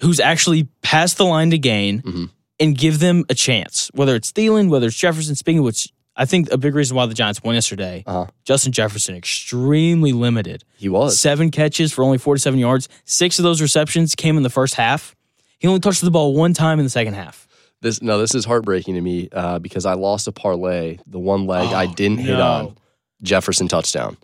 who's 0.00 0.18
actually 0.18 0.66
past 0.80 1.18
the 1.18 1.24
line 1.26 1.50
to 1.50 1.58
gain 1.58 2.00
Mhm. 2.02 2.30
And 2.60 2.76
give 2.76 2.98
them 2.98 3.24
a 3.28 3.34
chance. 3.34 3.90
Whether 3.94 4.14
it's 4.16 4.32
Thielen, 4.32 4.68
whether 4.68 4.86
it's 4.88 4.96
Jefferson. 4.96 5.34
Speaking 5.34 5.60
of 5.60 5.64
which, 5.64 5.92
I 6.16 6.24
think 6.24 6.50
a 6.50 6.58
big 6.58 6.74
reason 6.74 6.96
why 6.96 7.06
the 7.06 7.14
Giants 7.14 7.42
won 7.42 7.54
yesterday, 7.54 8.02
Uh-huh. 8.06 8.26
Justin 8.44 8.72
Jefferson 8.72 9.14
extremely 9.14 10.12
limited. 10.12 10.64
He 10.76 10.88
was. 10.88 11.18
Seven 11.18 11.50
catches 11.50 11.92
for 11.92 12.02
only 12.02 12.18
47 12.18 12.58
yards. 12.58 12.88
Six 13.04 13.38
of 13.38 13.44
those 13.44 13.62
receptions 13.62 14.14
came 14.14 14.36
in 14.36 14.42
the 14.42 14.50
first 14.50 14.74
half. 14.74 15.14
He 15.58 15.68
only 15.68 15.80
touched 15.80 16.00
the 16.02 16.10
ball 16.10 16.34
one 16.34 16.54
time 16.54 16.78
in 16.80 16.84
the 16.84 16.90
second 16.90 17.14
half. 17.14 17.46
This 17.80 18.02
no, 18.02 18.18
this 18.18 18.34
is 18.34 18.44
heartbreaking 18.44 18.94
to 18.94 19.00
me 19.00 19.28
uh, 19.30 19.60
because 19.60 19.86
I 19.86 19.94
lost 19.94 20.26
a 20.26 20.32
parlay. 20.32 20.98
The 21.06 21.20
one 21.20 21.46
leg 21.46 21.68
I 21.72 21.84
Oh, 21.86 21.94
didn't 21.94 22.18
hit 22.18 22.40
on 22.40 22.76
Jefferson 23.22 23.68
touchdown. 23.68 24.16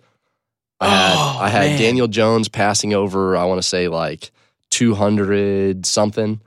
I 0.80 0.88
had 0.88 1.14
Oh, 1.16 1.38
I 1.40 1.48
had 1.50 1.70
man. 1.70 1.78
Daniel 1.78 2.08
Jones 2.08 2.48
passing 2.48 2.94
over. 2.94 3.36
I 3.36 3.44
want 3.44 3.62
to 3.62 3.66
say 3.68 3.86
like 3.86 4.32
two 4.70 4.94
hundred 4.96 5.86
something. 5.86 6.40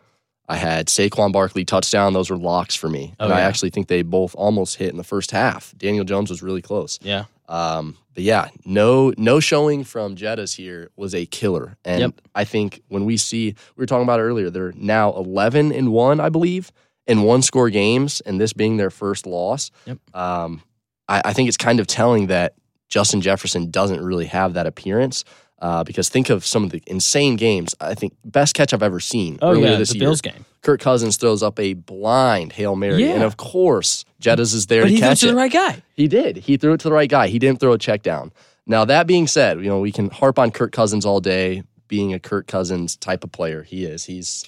I 0.48 0.56
had 0.56 0.88
Saquon 0.88 1.32
Barkley 1.34 1.66
touchdown. 1.66 2.14
Those 2.14 2.30
were 2.30 2.38
locks 2.38 2.74
for 2.76 2.88
me, 2.90 3.14
Oh, 3.20 3.26
and 3.26 3.34
I 3.34 3.42
actually 3.42 3.70
think 3.70 3.88
they 3.88 4.02
both 4.02 4.34
almost 4.36 4.78
hit 4.78 4.90
in 4.92 4.98
the 4.98 5.04
first 5.04 5.32
half. 5.32 5.74
Daniel 5.78 6.06
Jones 6.06 6.30
was 6.30 6.42
really 6.42 6.62
close. 6.62 7.00
Yeah. 7.02 7.26
Um, 7.50 7.98
but 8.14 8.24
yeah, 8.24 8.50
no 8.66 9.14
no 9.18 9.40
showing 9.40 9.84
from 9.84 10.16
Jettas 10.16 10.56
here 10.56 10.90
was 10.96 11.14
a 11.14 11.26
killer. 11.26 11.78
And 11.86 12.00
Yep. 12.02 12.14
I 12.36 12.44
think 12.46 12.82
when 12.88 13.06
we 13.06 13.18
see 13.18 13.56
we 13.76 13.82
were 13.82 13.86
talking 13.86 14.04
about 14.04 14.20
earlier, 14.20 14.50
they're 14.50 14.74
now 14.76 15.14
eleven 15.14 15.72
and 15.72 15.92
one, 15.92 16.20
I 16.20 16.30
believe, 16.30 16.72
in 17.06 17.22
one 17.24 17.42
score 17.42 17.70
games, 17.70 18.22
and 18.22 18.40
this 18.42 18.54
being 18.54 18.78
their 18.78 18.90
first 18.90 19.26
loss. 19.28 19.70
Yep. 19.86 19.98
Um, 20.14 20.62
I, 21.08 21.22
I 21.26 21.34
think 21.34 21.48
it's 21.48 21.58
kind 21.58 21.80
of 21.80 21.88
telling 21.88 22.28
that 22.28 22.56
Justin 22.90 23.22
Jefferson 23.22 23.70
doesn't 23.70 24.02
really 24.02 24.26
have 24.26 24.54
that 24.56 24.66
appearance. 24.66 25.24
Uh, 25.60 25.84
because 25.84 26.08
think 26.08 26.30
of 26.30 26.46
some 26.46 26.64
of 26.64 26.70
the 26.70 26.84
insane 26.86 27.36
games. 27.36 27.74
I 27.82 27.96
think 27.96 28.14
best 28.24 28.54
catch 28.54 28.74
I've 28.74 28.84
ever 28.84 29.00
seen 29.00 29.40
Oh 29.42 29.52
earlier 29.54 29.72
yeah, 29.72 29.78
this 29.78 29.90
the 29.90 29.96
year. 29.96 30.06
Bills 30.08 30.22
game. 30.22 30.46
Kirk 30.62 30.80
Cousins 30.80 31.18
throws 31.18 31.42
up 31.42 31.60
a 31.60 31.74
blind 31.74 32.52
hail 32.54 32.76
mary, 32.76 33.04
Yeah. 33.06 33.14
and 33.16 33.24
of 33.24 33.38
course 33.38 34.06
Jettas 34.22 34.54
is 34.54 34.68
there 34.68 34.84
But 34.84 34.90
to 34.90 34.94
he 34.94 35.00
threw 35.02 35.10
it 35.10 35.16
to 35.18 35.28
the 35.28 35.36
right 35.36 35.52
guy. 35.52 35.82
He 35.96 36.08
did. 36.08 36.38
He 36.38 36.58
threw 36.58 36.74
it 36.74 36.80
to 36.82 36.90
the 36.90 36.94
right 36.94 37.10
guy. 37.10 37.28
He 37.30 37.40
didn't 37.40 37.60
throw 37.60 37.74
a 37.74 37.78
check 37.80 38.04
down. 38.04 38.32
Now 38.68 38.86
that 38.86 39.08
being 39.08 39.26
said, 39.26 39.58
you 39.58 39.66
know 39.70 39.80
we 39.80 39.92
can 39.92 40.12
harp 40.12 40.38
on 40.38 40.52
Kirk 40.52 40.72
Cousins 40.74 41.06
all 41.08 41.20
day, 41.22 41.64
being 41.88 42.14
a 42.14 42.20
Kirk 42.20 42.46
Cousins 42.46 42.96
type 42.96 43.24
of 43.24 43.32
player. 43.32 43.64
He 43.64 43.86
is. 43.86 44.04
He's 44.06 44.46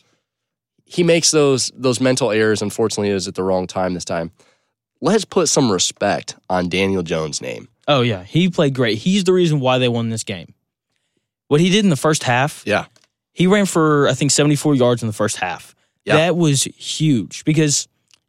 he 0.86 1.02
makes 1.04 1.32
those 1.32 1.72
those 1.76 2.00
mental 2.00 2.30
errors. 2.30 2.62
Unfortunately, 2.62 3.10
is 3.10 3.28
at 3.28 3.34
the 3.34 3.43
wrong 3.43 3.65
time 3.65 3.95
this 3.95 4.06
time. 4.06 4.32
Let's 5.02 5.26
put 5.26 5.48
some 5.50 5.72
respect 5.72 6.36
on 6.52 6.69
Daniel 6.69 7.02
Jones' 7.02 7.41
name. 7.41 7.67
Oh 7.88 8.02
yeah, 8.02 8.24
he 8.24 8.50
played 8.50 8.76
great. 8.76 9.00
He's 9.00 9.24
the 9.24 9.34
reason 9.34 9.60
why 9.60 9.80
they 9.80 9.88
won 9.88 10.10
this 10.10 10.24
game. 10.24 10.54
What 11.49 11.59
he 11.59 11.69
did 11.69 11.83
in 11.83 11.89
the 11.89 11.97
first 11.97 12.23
half, 12.23 12.63
Yeah. 12.65 12.85
he 13.33 13.45
ran 13.45 13.65
for 13.65 14.07
I 14.07 14.13
think 14.13 14.31
74 14.31 14.75
yards 14.75 15.03
in 15.03 15.07
the 15.07 15.13
first 15.13 15.35
half. 15.35 15.75
Yeah. 16.05 16.15
That 16.15 16.38
was 16.38 16.63
huge 16.63 17.43
because 17.43 17.88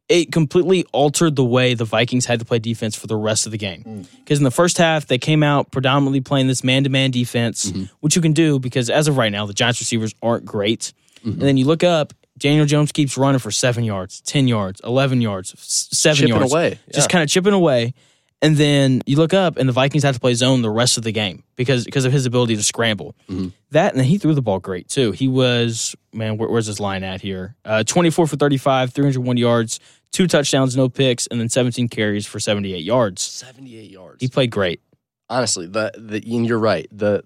it 0.09 0.33
completely 0.33 0.85
altered 0.93 1.37
the 1.37 1.45
way 1.45 1.75
the 1.75 1.85
Vikings 1.85 2.27
had 2.27 2.41
to 2.41 2.45
play 2.45 2.59
defense 2.59 2.97
for 2.97 3.07
the 3.07 3.15
rest 3.15 3.47
of 3.47 3.53
the 3.53 3.59
game. 3.59 3.85
Mm. 3.87 4.07
Because 4.19 4.39
in 4.39 4.45
the 4.45 4.51
first 4.51 4.77
half, 4.77 5.07
they 5.07 5.19
came 5.19 5.45
out 5.45 5.71
predominantly 5.71 6.21
playing 6.21 6.49
this 6.49 6.65
man-to-man 6.65 7.13
defense, 7.13 7.71
mm-hmm. 7.71 7.85
which 8.01 8.17
you 8.17 8.23
can 8.23 8.33
do 8.33 8.59
because 8.59 8.91
as 8.91 9.07
of 9.07 9.17
right 9.17 9.31
now, 9.31 9.47
the 9.47 9.55
Giants 9.55 9.81
receivers 9.81 10.13
aren't 10.21 10.45
great. 10.45 10.93
Mm-hmm. 11.21 11.31
And 11.31 11.43
then 11.43 11.57
you 11.57 11.65
look 11.65 11.85
up, 11.85 12.13
Daniel 12.37 12.67
Jones 12.67 12.91
keeps 12.91 13.17
running 13.17 13.39
for 13.39 13.51
seven 13.53 13.85
yards, 13.85 14.21
10 14.23 14.49
yards, 14.49 14.81
11 14.83 15.21
yards, 15.21 15.55
seven 15.59 16.17
Chipping 16.17 16.35
yards 16.35 16.53
away. 16.53 16.79
just 16.93 17.09
kind 17.11 17.23
of 17.23 17.29
chipping 17.29 17.53
away. 17.53 17.95
And 18.43 18.57
then 18.57 19.03
you 19.05 19.17
look 19.17 19.35
up, 19.35 19.59
and 19.59 19.69
the 19.69 19.73
Vikings 19.73 20.03
have 20.03 20.15
to 20.15 20.21
play 20.21 20.33
zone 20.33 20.63
the 20.63 20.71
rest 20.71 20.97
of 20.97 21.05
the 21.05 21.13
game 21.13 21.45
because 21.57 21.85
because 21.85 22.07
of 22.07 22.13
his 22.13 22.25
ability 22.25 22.57
to 22.57 22.63
scramble. 22.63 23.15
Mm-hmm. 23.29 23.49
That 23.73 23.93
and 23.93 24.01
then 24.01 24.07
he 24.07 24.17
threw 24.17 24.33
the 24.35 24.41
ball 24.43 24.59
great 24.59 24.89
too. 24.89 25.13
He 25.13 25.29
was 25.29 25.95
man, 26.15 26.39
where, 26.39 26.49
where's 26.49 26.67
his 26.67 26.81
line 26.81 27.05
at 27.05 27.21
here? 27.21 27.55
Uh, 27.67 27.85
Twenty 27.85 28.09
four 28.11 28.27
for 28.27 28.37
thirty 28.37 28.57
five, 28.57 28.93
three 28.95 29.05
hundred 29.05 29.21
one 29.21 29.37
yards, 29.37 29.79
two 30.11 30.27
touchdowns, 30.27 30.75
no 30.75 30.89
picks, 30.89 31.27
and 31.27 31.39
then 31.39 31.51
seventeen 31.51 31.89
carries 31.89 32.25
for 32.27 32.41
seventy 32.41 32.73
eight 32.73 32.85
yards. 32.85 33.21
seventy 33.21 33.79
eight 33.79 33.91
yards. 33.91 34.23
He 34.23 34.29
played 34.29 34.51
great. 34.51 34.81
honestly, 35.29 35.67
the, 35.67 35.93
the 35.99 36.23
and 36.35 36.47
you're 36.47 36.59
right. 36.59 36.89
The, 36.91 37.23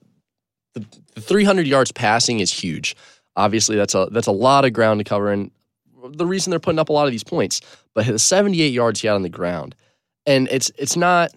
the 0.75 0.85
the 1.15 1.21
300 1.21 1.65
yards 1.65 1.93
passing 1.93 2.41
is 2.41 2.53
huge. 2.53 2.97
Obviously, 3.37 3.77
that's 3.77 3.95
a 3.95 4.09
that's 4.11 4.27
a 4.27 4.33
lot 4.33 4.65
of 4.65 4.73
ground 4.73 4.99
to 4.99 5.05
cover, 5.05 5.31
and 5.31 5.53
the 6.09 6.27
reason 6.27 6.51
they're 6.51 6.59
putting 6.59 6.81
up 6.81 6.89
a 6.89 6.93
lot 6.93 7.07
of 7.07 7.13
these 7.13 7.23
points. 7.25 7.61
But 7.95 8.07
the 8.07 8.19
78 8.19 8.73
yards 8.73 9.01
he 9.01 9.07
had 9.07 9.15
on 9.15 9.23
the 9.23 9.29
ground, 9.29 9.77
and 10.27 10.49
it's 10.51 10.71
it's 10.79 10.97
not. 10.97 11.31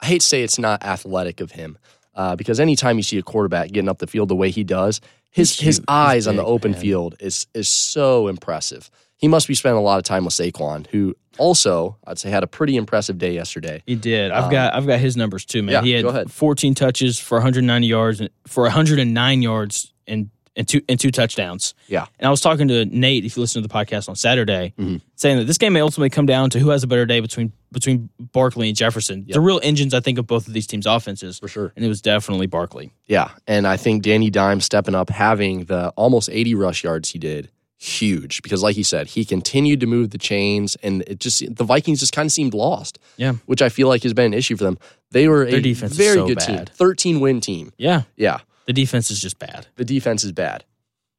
I 0.00 0.06
hate 0.06 0.20
to 0.20 0.26
say 0.26 0.42
it's 0.42 0.58
not 0.58 0.82
athletic 0.82 1.40
of 1.40 1.52
him, 1.52 1.78
uh, 2.14 2.36
because 2.36 2.60
anytime 2.60 2.96
you 2.98 3.02
see 3.02 3.18
a 3.18 3.22
quarterback 3.22 3.70
getting 3.70 3.88
up 3.88 3.98
the 3.98 4.06
field 4.06 4.28
the 4.28 4.36
way 4.36 4.50
he 4.50 4.62
does, 4.64 5.00
his 5.30 5.58
his 5.58 5.80
eyes 5.88 6.26
on 6.26 6.36
the 6.36 6.44
open 6.44 6.72
man. 6.72 6.80
field 6.80 7.14
is 7.20 7.46
is 7.54 7.68
so 7.68 8.28
impressive. 8.28 8.90
He 9.18 9.28
must 9.28 9.48
be 9.48 9.54
spending 9.54 9.78
a 9.78 9.82
lot 9.82 9.96
of 9.96 10.04
time 10.04 10.26
with 10.26 10.34
Saquon, 10.34 10.86
who 10.88 11.14
also 11.38 11.96
I'd 12.06 12.18
say 12.18 12.28
had 12.28 12.42
a 12.42 12.46
pretty 12.46 12.76
impressive 12.76 13.16
day 13.16 13.32
yesterday. 13.32 13.82
He 13.86 13.94
did. 13.94 14.30
I've 14.30 14.44
Um, 14.44 14.50
got 14.50 14.74
I've 14.74 14.86
got 14.86 15.00
his 15.00 15.16
numbers 15.16 15.46
too, 15.46 15.62
man. 15.62 15.72
yeah, 15.72 15.80
he 15.82 15.92
had 15.92 16.02
go 16.02 16.10
ahead. 16.10 16.30
14 16.30 16.74
touches 16.74 17.18
for 17.18 17.36
190 17.38 17.86
yards 17.86 18.20
and 18.20 18.28
for 18.46 18.64
109 18.64 19.40
yards 19.42 19.92
and 20.06 20.28
and 20.56 20.66
two 20.66 20.80
and 20.88 20.98
two 20.98 21.10
touchdowns. 21.10 21.74
Yeah. 21.86 22.06
And 22.18 22.26
I 22.26 22.30
was 22.30 22.40
talking 22.40 22.66
to 22.68 22.84
Nate, 22.86 23.24
if 23.24 23.36
you 23.36 23.40
listen 23.42 23.62
to 23.62 23.68
the 23.68 23.72
podcast 23.72 24.08
on 24.08 24.16
Saturday, 24.16 24.72
Mhm. 24.78 25.00
saying 25.14 25.36
that 25.38 25.44
this 25.46 25.58
game 25.58 25.72
may 25.74 25.80
ultimately 25.80 26.10
come 26.10 26.26
down 26.26 26.50
to 26.50 26.58
who 26.58 26.70
has 26.70 26.82
a 26.82 26.86
better 26.86 27.06
day 27.06 27.20
between 27.20 27.52
between 27.72 28.08
Barkley 28.18 28.68
and 28.68 28.76
Jefferson. 28.76 29.24
Yep. 29.26 29.34
The 29.34 29.40
real 29.40 29.60
engines, 29.62 29.92
I 29.92 30.00
think, 30.00 30.16
of 30.18 30.26
both 30.26 30.46
of 30.48 30.54
these 30.54 30.66
teams' 30.66 30.86
offenses, 30.86 31.38
For 31.40 31.48
sure. 31.48 31.72
and 31.76 31.84
it 31.84 31.88
was 31.88 32.00
definitely 32.00 32.46
Barkley. 32.46 32.90
Yeah, 33.06 33.30
and 33.46 33.66
I 33.66 33.76
think 33.76 34.02
Danny 34.02 34.30
Dime 34.30 34.60
stepping 34.62 34.94
up, 34.94 35.10
having 35.10 35.64
the 35.64 35.90
almost 35.90 36.30
80 36.32 36.54
rush 36.54 36.84
yards 36.84 37.10
he 37.10 37.18
did, 37.18 37.50
huge 37.76 38.40
because, 38.42 38.62
like 38.62 38.76
he 38.76 38.82
said, 38.82 39.08
he 39.08 39.24
continued 39.26 39.80
to 39.80 39.86
move 39.86 40.10
the 40.10 40.16
chains, 40.18 40.76
and 40.82 41.02
it 41.06 41.20
just 41.20 41.42
the 41.54 41.64
Vikings 41.64 42.00
just 42.00 42.12
kind 42.14 42.24
of 42.26 42.32
seemed 42.32 42.54
lost. 42.54 42.98
Yeah. 43.18 43.32
which 43.44 43.60
I 43.60 43.68
feel 43.68 43.88
like 43.88 44.02
has 44.04 44.14
been 44.14 44.26
an 44.26 44.34
issue 44.34 44.56
for 44.56 44.64
them. 44.64 44.78
They 45.10 45.28
were 45.28 45.44
Their 45.44 45.58
a 45.58 45.62
defense 45.62 45.94
very 45.96 46.14
so 46.14 46.26
good 46.26 46.38
bad. 46.38 46.46
team, 46.68 46.74
13 46.74 47.20
win 47.20 47.40
team. 47.42 47.72
Yeah, 47.76 48.02
Yeah, 48.16 48.38
the 48.66 48.72
defense 48.72 49.10
is 49.10 49.20
just 49.20 49.38
bad. 49.38 49.66
the 49.76 49.84
defense 49.84 50.24
is 50.24 50.32
bad. 50.32 50.64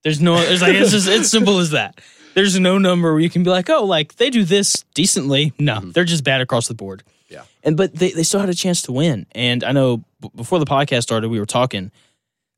There's 0.03 0.21
no. 0.21 0.37
It's 0.37 0.61
like 0.61 0.75
it's 0.75 0.91
just 0.91 1.07
it's 1.07 1.29
simple 1.29 1.59
as 1.59 1.71
that. 1.71 1.99
There's 2.33 2.59
no 2.59 2.77
number 2.77 3.11
where 3.11 3.19
you 3.19 3.29
can 3.29 3.43
be 3.43 3.49
like, 3.49 3.69
oh, 3.69 3.83
like 3.83 4.15
they 4.17 4.29
do 4.29 4.43
this 4.43 4.85
decently. 4.93 5.53
No, 5.59 5.79
they're 5.79 6.03
just 6.03 6.23
bad 6.23 6.39
across 6.41 6.67
the 6.67 6.75
board. 6.75 7.03
Mm-hmm. 7.03 7.33
Yeah. 7.33 7.41
And 7.63 7.75
but 7.75 7.95
they 7.95 8.11
they 8.11 8.23
still 8.23 8.39
had 8.39 8.49
a 8.49 8.53
chance 8.53 8.83
to 8.83 8.91
win. 8.91 9.25
And 9.33 9.63
I 9.63 9.71
know 9.71 9.97
b- 10.21 10.29
before 10.35 10.59
the 10.59 10.65
podcast 10.65 11.03
started, 11.03 11.29
we 11.29 11.39
were 11.39 11.45
talking 11.45 11.91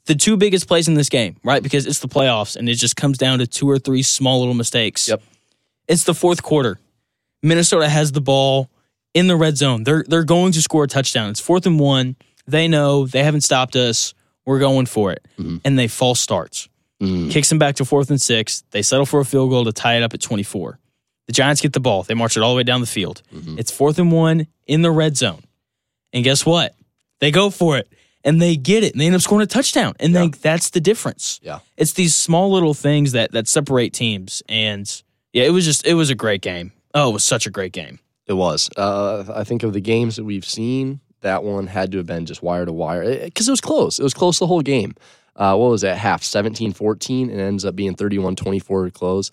the 0.05 0.15
two 0.15 0.37
biggest 0.37 0.67
plays 0.67 0.87
in 0.87 0.95
this 0.95 1.09
game, 1.09 1.37
right? 1.43 1.63
Because 1.63 1.85
it's 1.85 1.99
the 1.99 2.07
playoffs, 2.07 2.55
and 2.55 2.67
it 2.67 2.75
just 2.75 2.95
comes 2.95 3.17
down 3.17 3.39
to 3.39 3.47
two 3.47 3.69
or 3.69 3.79
three 3.79 4.03
small 4.03 4.39
little 4.39 4.53
mistakes. 4.53 5.07
Yep. 5.07 5.21
It's 5.87 6.03
the 6.03 6.13
fourth 6.13 6.43
quarter. 6.43 6.79
Minnesota 7.41 7.87
has 7.87 8.11
the 8.11 8.21
ball 8.21 8.69
in 9.13 9.27
the 9.27 9.35
red 9.35 9.57
zone. 9.57 9.83
They're 9.83 10.03
they're 10.07 10.23
going 10.25 10.51
to 10.51 10.61
score 10.61 10.83
a 10.83 10.87
touchdown. 10.87 11.29
It's 11.29 11.39
fourth 11.39 11.65
and 11.65 11.79
one. 11.79 12.15
They 12.47 12.67
know 12.67 13.05
they 13.05 13.23
haven't 13.23 13.41
stopped 13.41 13.75
us. 13.75 14.13
We're 14.49 14.57
going 14.59 14.87
for 14.87 15.11
it, 15.11 15.23
Mhm. 15.39 15.61
and 15.63 15.77
they 15.77 15.87
false 15.87 16.19
starts 16.19 16.67
Mm. 16.99 17.29
kicks 17.31 17.47
them 17.49 17.59
back 17.59 17.75
to 17.75 17.85
fourth 17.85 18.09
and 18.09 18.19
six. 18.21 18.63
They 18.71 18.81
settle 18.81 19.05
for 19.05 19.19
a 19.21 19.25
field 19.25 19.51
goal 19.51 19.63
to 19.65 19.71
tie 19.71 19.95
it 19.95 20.03
up 20.03 20.13
at 20.13 20.19
24. 20.21 20.79
The 21.27 21.33
Giants 21.33 21.61
get 21.61 21.71
the 21.73 21.79
ball. 21.79 22.01
They 22.03 22.13
march 22.15 22.35
it 22.35 22.41
all 22.41 22.51
the 22.51 22.57
way 22.57 22.63
down 22.63 22.81
the 22.81 22.87
field. 22.87 23.21
Mhm. 23.33 23.57
It's 23.59 23.71
fourth 23.71 23.99
and 23.99 24.11
one 24.11 24.47
in 24.67 24.81
the 24.81 24.91
red 24.91 25.15
zone. 25.15 25.43
And 26.11 26.23
guess 26.25 26.45
what? 26.45 26.75
They 27.21 27.29
go 27.31 27.51
for 27.51 27.77
it 27.77 27.87
and 28.25 28.41
they 28.41 28.55
get 28.57 28.83
it 28.83 28.91
and 28.93 28.99
they 28.99 29.05
end 29.05 29.15
up 29.15 29.21
scoring 29.21 29.43
a 29.43 29.45
touchdown. 29.47 29.93
And 29.99 30.11
Yeah. 30.13 30.21
they, 30.25 30.27
that's 30.41 30.71
the 30.71 30.81
difference. 30.81 31.39
Yeah. 31.43 31.59
It's 31.77 31.93
these 31.93 32.15
small 32.15 32.51
little 32.51 32.73
things 32.73 33.11
that, 33.13 33.31
that 33.33 33.47
separate 33.47 33.93
teams. 33.93 34.41
And 34.49 34.91
yeah, 35.31 35.43
it 35.43 35.51
was 35.51 35.63
just, 35.65 35.85
it 35.85 35.93
was 35.93 36.09
a 36.09 36.15
great 36.15 36.41
game. 36.41 36.71
Oh, 36.95 37.11
it 37.11 37.13
was 37.13 37.23
such 37.23 37.45
a 37.45 37.51
great 37.51 37.71
game. 37.71 37.99
It 38.27 38.33
was. 38.33 38.69
Uh, 38.75 39.23
I 39.33 39.43
think 39.45 39.63
of 39.63 39.71
the 39.73 39.79
games 39.81 40.15
that 40.17 40.23
we've 40.25 40.43
seen, 40.45 40.99
that 41.21 41.43
one 41.43 41.67
had 41.67 41.91
to 41.91 41.97
have 41.97 42.07
been 42.07 42.25
just 42.25 42.43
wire 42.43 42.65
to 42.65 42.73
wire 42.73 43.25
because 43.25 43.47
it 43.47 43.51
was 43.51 43.61
close. 43.61 43.99
It 43.99 44.03
was 44.03 44.13
close 44.13 44.39
the 44.39 44.47
whole 44.47 44.61
game. 44.61 44.95
Uh, 45.35 45.55
what 45.55 45.69
was 45.69 45.81
that? 45.81 45.97
Half 45.97 46.23
17 46.23 46.73
14 46.73 47.29
and 47.29 47.39
ends 47.39 47.65
up 47.65 47.75
being 47.75 47.95
31 47.95 48.35
24 48.35 48.85
to 48.85 48.91
close. 48.91 49.31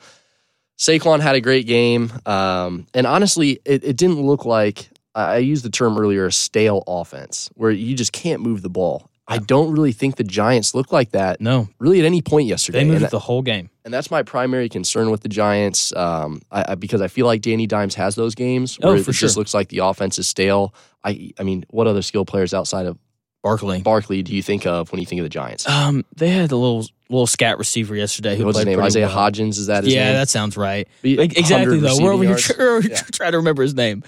Saquon 0.79 1.21
had 1.21 1.35
a 1.35 1.41
great 1.41 1.67
game. 1.67 2.13
Um, 2.27 2.87
and 2.95 3.07
honestly, 3.07 3.61
it, 3.65 3.83
it 3.83 3.97
didn't 3.97 4.21
look 4.21 4.45
like, 4.45 4.89
I 5.15 5.39
used 5.39 5.65
the 5.65 5.71
term 5.71 5.99
earlier, 5.99 6.27
a 6.27 6.33
stale 6.33 6.85
offense 6.87 7.51
where 7.55 7.71
you 7.71 7.95
just 7.97 8.13
can't 8.13 8.43
move 8.43 8.63
the 8.63 8.69
ball. 8.69 9.11
I 9.29 9.39
don't 9.39 9.73
really 9.73 9.93
think 9.93 10.17
the 10.17 10.25
Giants 10.25 10.75
look 10.75 10.93
like 10.93 11.11
that 11.11 11.41
No, 11.41 11.69
really 11.81 11.99
at 11.99 12.05
any 12.07 12.23
point 12.23 12.47
yesterday. 12.47 12.85
they 12.85 12.85
moved 12.91 13.03
it 13.03 13.11
the 13.11 13.19
whole 13.19 13.43
game. 13.43 13.71
and 13.85 13.93
that's 13.93 14.11
my 14.11 14.23
primary 14.23 14.69
concern 14.69 15.11
with 15.11 15.23
the 15.23 15.29
Giants, 15.29 15.93
um, 15.97 16.41
I, 16.53 16.65
I, 16.69 16.75
because 16.77 17.01
I 17.01 17.09
feel 17.09 17.27
like 17.27 17.43
Danny 17.43 17.67
Dimes 17.67 17.95
has 17.97 18.15
those 18.15 18.35
games 18.37 18.79
Oh, 18.83 18.93
where 18.93 18.97
it 19.01 19.05
just 19.13 19.37
looks 19.37 19.53
like 19.53 19.69
the 19.69 19.79
offense 19.79 20.19
is 20.19 20.29
stale. 20.29 20.75
I 21.03 21.33
I 21.39 21.43
mean, 21.43 21.65
what 21.71 21.87
other 21.87 22.03
skill 22.03 22.25
players 22.25 22.55
outside 22.55 22.87
of 22.87 22.99
Barkley. 23.43 23.81
Barkley 23.81 24.23
do 24.23 24.35
you 24.35 24.43
think 24.43 24.67
of 24.67 24.91
when 24.91 25.01
you 25.01 25.07
think 25.07 25.21
of 25.21 25.25
the 25.25 25.29
Giants? 25.29 25.69
Um, 25.69 26.05
they 26.17 26.29
had 26.31 26.51
a 26.53 26.57
little 26.57 26.85
little 27.09 27.27
scat 27.29 27.59
receiver 27.59 27.95
yesterday 27.95 28.37
who 28.37 28.45
What's 28.45 28.59
his 28.59 28.67
name? 28.67 28.81
Isaiah 28.81 29.07
well. 29.07 29.31
Hodgins. 29.31 29.51
Is 29.59 29.67
that 29.67 29.85
his 29.85 29.95
yeah, 29.95 30.07
name? 30.07 30.15
that 30.15 30.29
sounds 30.29 30.57
right. 30.57 30.89
Like, 31.05 31.37
exactly 31.39 31.79
100 31.79 31.81
though. 31.81 32.03
We're 32.05 32.13
over 32.13 32.25
here 32.25 32.35
receiving 32.35 32.57
tr- 32.57 32.63
yards. 32.71 32.87
tr- 32.87 32.93
Yeah. 32.93 33.01
trying 33.13 33.31
to 33.33 33.37
remember 33.39 33.63
his 33.63 33.75
name. 33.75 34.03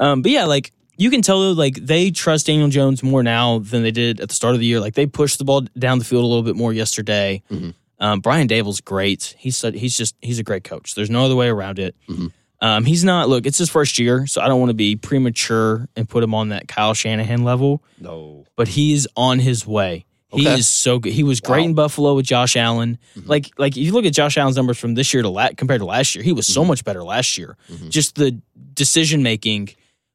Um, 0.00 0.22
but 0.22 0.32
yeah, 0.32 0.46
like 0.46 0.72
you 1.00 1.10
can 1.10 1.22
tell 1.22 1.40
though, 1.40 1.52
like 1.52 1.74
they 1.76 2.10
trust 2.10 2.46
Daniel 2.46 2.68
Jones 2.68 3.02
more 3.02 3.22
now 3.22 3.58
than 3.60 3.82
they 3.82 3.90
did 3.90 4.20
at 4.20 4.28
the 4.28 4.34
start 4.34 4.54
of 4.54 4.60
the 4.60 4.66
year. 4.66 4.80
Like 4.80 4.94
they 4.94 5.06
pushed 5.06 5.38
the 5.38 5.44
ball 5.44 5.62
down 5.78 5.98
the 5.98 6.04
field 6.04 6.22
a 6.24 6.26
little 6.26 6.42
bit 6.42 6.56
more 6.56 6.72
yesterday. 6.72 7.42
Mhm. 7.50 7.74
Um, 7.98 8.20
Brian 8.20 8.46
Daboll's 8.48 8.80
great. 8.80 9.34
He's 9.38 9.60
he's 9.74 9.96
just 9.96 10.14
he's 10.20 10.38
a 10.38 10.42
great 10.42 10.64
coach. 10.64 10.94
There's 10.94 11.10
no 11.10 11.24
other 11.24 11.34
way 11.36 11.48
around 11.48 11.78
it. 11.78 11.94
Mhm. 12.08 12.32
Um, 12.62 12.84
he's 12.84 13.04
not. 13.04 13.28
Look, 13.30 13.46
it's 13.46 13.56
his 13.58 13.70
first 13.70 13.98
year, 13.98 14.26
so 14.26 14.40
I 14.42 14.48
don't 14.48 14.60
want 14.60 14.68
to 14.70 14.74
be 14.74 14.94
premature 14.96 15.88
and 15.96 16.06
put 16.08 16.22
him 16.22 16.34
on 16.34 16.50
that 16.50 16.68
Kyle 16.68 16.92
Shanahan 16.94 17.42
level. 17.44 17.82
No. 17.98 18.44
But 18.56 18.68
he's 18.68 19.06
on 19.16 19.38
his 19.38 19.66
way. 19.66 20.04
He 20.32 20.46
is 20.46 20.68
so 20.68 20.98
good. 21.00 21.12
He 21.12 21.24
was 21.24 21.40
great 21.40 21.60
Wow. 21.62 21.66
in 21.66 21.74
Buffalo 21.74 22.14
with 22.14 22.24
Josh 22.26 22.54
Allen. 22.56 22.98
Mhm. 23.18 23.26
Like, 23.28 23.50
like 23.58 23.76
if 23.76 23.82
you 23.82 23.90
look 23.92 24.04
at 24.04 24.12
Josh 24.12 24.36
Allen's 24.38 24.54
numbers 24.56 24.78
from 24.78 24.94
this 24.94 25.12
year 25.12 25.22
to 25.24 25.28
la- 25.28 25.48
compared 25.56 25.80
to 25.80 25.84
last 25.86 26.14
year, 26.14 26.22
he 26.22 26.32
was 26.32 26.46
so 26.46 26.62
Mhm. 26.62 26.68
much 26.68 26.84
better 26.84 27.02
last 27.02 27.36
year. 27.36 27.56
Mhm. 27.72 27.88
Just 27.90 28.14
the 28.14 28.38
decision 28.74 29.22
making 29.24 29.70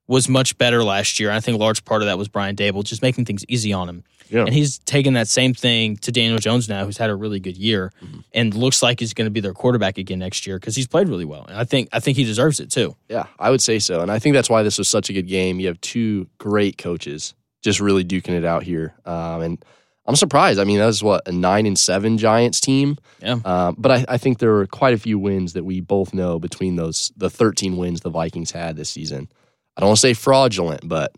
was 0.08 0.30
much 0.30 0.58
better 0.58 0.84
last 0.84 1.20
year. 1.20 1.32
I 1.32 1.40
think 1.40 1.56
a 1.56 1.60
large 1.60 1.84
part 1.86 2.02
of 2.02 2.08
that 2.08 2.18
was 2.18 2.28
Brian 2.28 2.56
Daboll 2.56 2.84
just 2.84 3.02
making 3.02 3.26
things 3.26 3.44
easy 3.48 3.74
on 3.74 3.90
him. 3.90 4.04
Yeah. 4.30 4.42
And 4.42 4.54
he's 4.54 4.80
taken 4.80 5.14
that 5.14 5.28
same 5.28 5.54
thing 5.54 5.98
to 5.98 6.12
Daniel 6.12 6.40
Jones 6.40 6.68
now, 6.68 6.84
who's 6.86 6.98
had 6.98 7.10
a 7.12 7.16
really 7.16 7.40
good 7.40 7.58
year 7.58 7.92
Mhm. 8.04 8.24
and 8.34 8.54
looks 8.56 8.82
like 8.82 9.00
he's 9.00 9.14
going 9.14 9.26
to 9.26 9.32
be 9.32 9.40
their 9.40 9.54
quarterback 9.54 9.98
again 10.00 10.20
next 10.20 10.48
year 10.48 10.58
because 10.60 10.76
he's 10.76 10.88
played 10.88 11.10
really 11.10 11.26
well. 11.26 11.46
And 11.48 11.58
I 11.58 11.64
think 11.64 11.90
I 11.94 12.00
think 12.00 12.18
he 12.18 12.24
deserves 12.24 12.60
it 12.60 12.72
too. 12.72 12.96
Yeah, 13.10 13.26
I 13.40 13.50
would 13.52 13.62
say 13.62 13.78
so. 13.80 14.02
And 14.02 14.12
I 14.12 14.18
think 14.20 14.34
that's 14.34 14.50
why 14.50 14.64
this 14.64 14.78
was 14.80 14.88
such 14.88 15.10
a 15.10 15.14
good 15.14 15.28
game. 15.28 15.60
You 15.60 15.68
have 15.68 15.80
two 15.82 16.28
great 16.40 16.78
coaches 16.78 17.34
just 17.64 17.80
really 17.80 18.04
duking 18.04 18.30
it 18.34 18.46
out 18.46 18.64
here. 18.64 18.94
Um, 19.06 19.42
and 19.42 19.66
I'm 20.08 20.16
surprised. 20.16 20.60
I 20.60 20.66
mean, 20.66 20.78
that 20.78 20.86
was 20.86 21.02
what, 21.04 21.28
a 21.28 21.32
nine 21.32 21.66
and 21.66 21.78
seven 21.78 22.18
Giants 22.20 22.60
team? 22.60 22.98
Yeah. 23.24 23.40
Um, 23.44 23.76
but 23.78 23.92
I, 23.92 24.06
I 24.08 24.18
think 24.20 24.38
there 24.38 24.52
were 24.52 24.68
quite 24.68 24.94
a 24.94 25.00
few 25.00 25.18
wins 25.18 25.54
that 25.54 25.64
we 25.66 25.82
both 25.82 26.14
know 26.14 26.38
between 26.38 26.76
those, 26.76 27.12
the 27.18 27.30
13 27.30 27.76
wins 27.78 28.02
the 28.02 28.12
Vikings 28.12 28.52
had 28.52 28.76
this 28.76 28.90
season. 28.90 29.30
I 29.78 29.82
don't 29.82 29.90
want 29.90 29.98
to 29.98 30.02
say 30.02 30.14
fraudulent, 30.14 30.88
but 30.88 31.12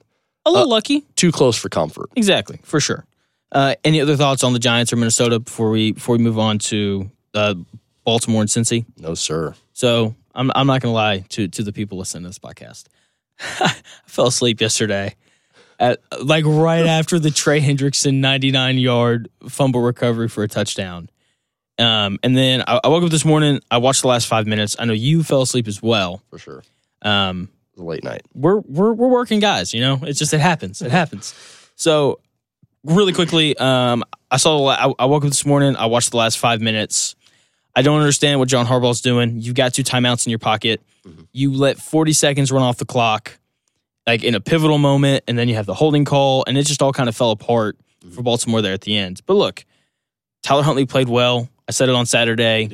A 0.46 0.50
Uh, 0.50 0.52
little 0.54 0.70
lucky. 0.70 1.04
too 1.16 1.32
close 1.32 1.58
for 1.58 1.70
comfort. 1.70 2.10
Exactly, 2.16 2.60
for 2.64 2.80
sure. 2.80 3.06
Uh, 3.52 3.76
any 3.84 4.02
other 4.02 4.16
thoughts 4.18 4.44
on 4.44 4.54
the 4.54 4.60
Giants 4.60 4.92
or 4.92 4.96
Minnesota 4.98 5.40
before 5.40 5.70
we 5.70 5.92
before 5.94 6.18
we 6.18 6.24
move 6.24 6.38
on 6.40 6.58
to 6.60 7.10
uh, 7.34 7.54
Baltimore 8.04 8.42
and 8.42 8.50
Cincy? 8.50 8.86
No, 8.98 9.14
sir. 9.14 9.54
So 9.74 10.16
I'm 10.36 10.52
I'm 10.56 10.68
not 10.68 10.82
gonna 10.82 10.94
lie 10.94 11.20
to 11.30 11.48
to 11.48 11.64
the 11.64 11.72
people 11.72 11.98
listening 11.98 12.24
to 12.24 12.30
this 12.30 12.40
podcast. 12.40 12.86
I 13.60 13.74
fell 14.06 14.28
asleep 14.28 14.60
yesterday 14.62 15.16
at 15.80 16.00
like 16.22 16.44
right 16.46 16.86
after 16.88 17.20
the 17.20 17.30
Trey 17.32 17.62
Hendrickson 17.62 18.16
99 18.16 18.78
yard 18.80 19.30
fumble 19.48 19.82
recovery 19.82 20.28
for 20.28 20.44
a 20.44 20.48
touchdown. 20.48 21.10
Um, 21.80 22.18
and 22.24 22.36
then 22.36 22.64
I, 22.68 22.80
I 22.84 22.88
woke 22.88 23.04
up 23.04 23.12
this 23.12 23.24
morning. 23.26 23.60
I 23.70 23.78
watched 23.78 24.02
the 24.02 24.08
last 24.08 24.26
five 24.28 24.48
minutes. 24.48 24.76
I 24.80 24.86
know 24.86 24.94
you 24.94 25.22
fell 25.24 25.44
asleep 25.44 25.68
as 25.68 25.82
well. 25.82 26.24
For 26.32 26.40
sure. 26.40 26.64
Um, 27.04 27.44
It 27.44 27.46
was 27.46 27.50
a 27.52 27.57
late 27.86 28.04
night. 28.04 28.24
we're 28.34 28.60
we're 28.60 28.94
we're 28.94 29.08
working 29.08 29.40
guys. 29.40 29.74
You 29.74 29.82
know, 29.82 30.00
it's 30.04 30.20
just 30.20 30.34
it 30.34 30.40
happens. 30.40 30.82
It 30.82 30.92
happens. 30.92 31.34
So 31.76 32.20
really 32.84 33.14
quickly, 33.14 33.56
um, 33.58 34.04
I 34.32 34.38
saw 34.38 34.58
the 34.58 34.64
la- 34.64 34.94
I, 35.00 35.04
I 35.04 35.06
woke 35.06 35.24
up 35.24 35.30
this 35.30 35.46
morning. 35.46 35.76
I 35.76 35.86
watched 35.88 36.12
the 36.12 36.18
last 36.18 36.38
five 36.40 36.62
minutes. 36.62 37.16
I 37.76 37.82
don't 37.84 38.00
understand 38.00 38.40
what 38.40 38.48
John 38.50 38.66
Harbaugh's 38.66 39.02
doing. 39.02 39.40
You've 39.40 39.56
got 39.56 39.74
two 39.74 39.84
timeouts 39.84 40.26
in 40.26 40.32
your 40.32 40.40
pocket. 40.40 40.82
Mhm. 41.08 41.28
You 41.32 41.54
let 41.54 41.78
40 41.78 42.12
seconds 42.14 42.52
run 42.52 42.64
off 42.64 42.78
the 42.78 42.86
clock, 42.86 43.38
like 44.08 44.24
in 44.24 44.34
a 44.34 44.40
pivotal 44.40 44.80
moment, 44.80 45.24
and 45.28 45.38
then 45.38 45.48
you 45.48 45.56
have 45.56 45.68
the 45.68 45.76
holding 45.76 46.04
call, 46.04 46.44
and 46.48 46.58
it 46.58 46.66
just 46.66 46.82
all 46.82 46.92
kind 46.92 47.08
of 47.08 47.16
fell 47.16 47.30
apart 47.32 47.78
for 48.14 48.24
Baltimore 48.24 48.62
there 48.64 48.74
at 48.74 48.82
the 48.82 48.98
end. 48.98 49.22
But 49.28 49.36
look, 49.36 49.64
Tyler 50.42 50.64
Huntley 50.64 50.86
played 50.88 51.08
well. 51.10 51.50
I 51.68 51.72
said 51.72 51.90
it 51.90 51.96
on 51.96 52.06
Saturday. 52.08 52.66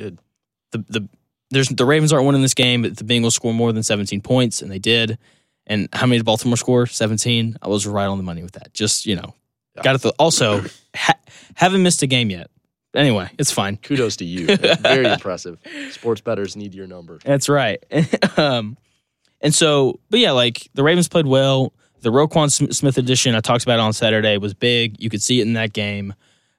The 0.72 0.78
the 0.88 1.08
there's 1.54 1.68
the 1.68 1.84
Ravens 1.86 2.12
aren't 2.12 2.26
winning 2.26 2.42
this 2.42 2.54
game, 2.54 2.82
but 2.82 2.96
the 2.96 3.04
Bengals 3.04 3.32
score 3.32 3.54
more 3.54 3.72
than 3.72 3.82
17 3.82 4.20
points, 4.20 4.60
and 4.62 4.70
they 4.70 4.78
did. 4.78 5.18
And 5.66 5.88
how 5.92 6.06
many 6.06 6.18
did 6.18 6.26
Baltimore 6.26 6.58
score? 6.58 6.86
17. 6.86 7.56
I 7.62 7.68
was 7.68 7.86
right 7.86 8.04
on 8.06 8.18
the 8.18 8.24
money 8.24 8.42
with 8.42 8.52
that. 8.52 8.74
Just 8.74 9.06
you 9.06 9.16
know, 9.16 9.34
Yeah. 9.76 9.82
got 9.82 10.00
to 10.00 10.10
also 10.18 10.62
ha- 10.94 11.18
haven't 11.54 11.82
missed 11.82 12.02
a 12.02 12.06
game 12.06 12.28
yet. 12.30 12.50
Anyway, 12.94 13.28
it's 13.38 13.50
fine. 13.50 13.76
Kudos 13.78 14.16
to 14.16 14.24
you. 14.24 14.56
Very 14.56 15.06
impressive. 15.06 15.58
Sports 15.90 16.20
bettors 16.20 16.54
need 16.54 16.74
your 16.74 16.86
number. 16.86 17.18
That's 17.24 17.48
right. 17.48 17.82
um, 18.38 18.76
and 19.40 19.52
so, 19.54 19.98
but 20.10 20.20
yeah, 20.20 20.30
like 20.32 20.68
the 20.74 20.82
Ravens 20.82 21.08
played 21.08 21.26
well. 21.26 21.72
The 22.02 22.10
Roquan 22.12 22.50
Smith 22.72 22.98
edition 22.98 23.34
I 23.34 23.40
talked 23.40 23.64
about 23.64 23.80
on 23.80 23.92
Saturday 23.94 24.36
was 24.36 24.52
big. 24.54 25.00
You 25.02 25.08
could 25.08 25.22
see 25.22 25.40
it 25.40 25.46
in 25.46 25.54
that 25.54 25.72
game. 25.72 26.12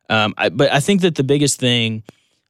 Um, 0.10 0.34
I, 0.38 0.50
but 0.50 0.72
I 0.74 0.80
think 0.80 1.02
that 1.02 1.16
the 1.16 1.24
biggest 1.24 1.60
thing, 1.60 2.04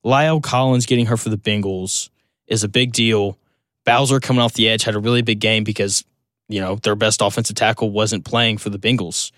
La'el 0.05 0.41
Collins 0.41 0.85
getting 0.85 1.05
her 1.07 1.17
for 1.17 1.29
the 1.29 1.37
Bengals 1.37 2.09
is 2.47 2.63
a 2.63 2.67
big 2.67 2.91
deal. 2.93 3.37
Bowser 3.85 4.19
coming 4.19 4.41
off 4.41 4.53
the 4.53 4.67
edge 4.69 4.83
had 4.83 4.95
a 4.95 4.99
really 4.99 5.21
big 5.21 5.39
game 5.39 5.63
because 5.63 6.03
you 6.49 6.59
know 6.61 6.75
their 6.75 6.95
best 6.95 7.21
offensive 7.21 7.55
tackle 7.55 7.89
wasn't 7.91 8.25
playing 8.25 8.57
for 8.57 8.69
the 8.69 8.79
Bengals, 8.79 9.31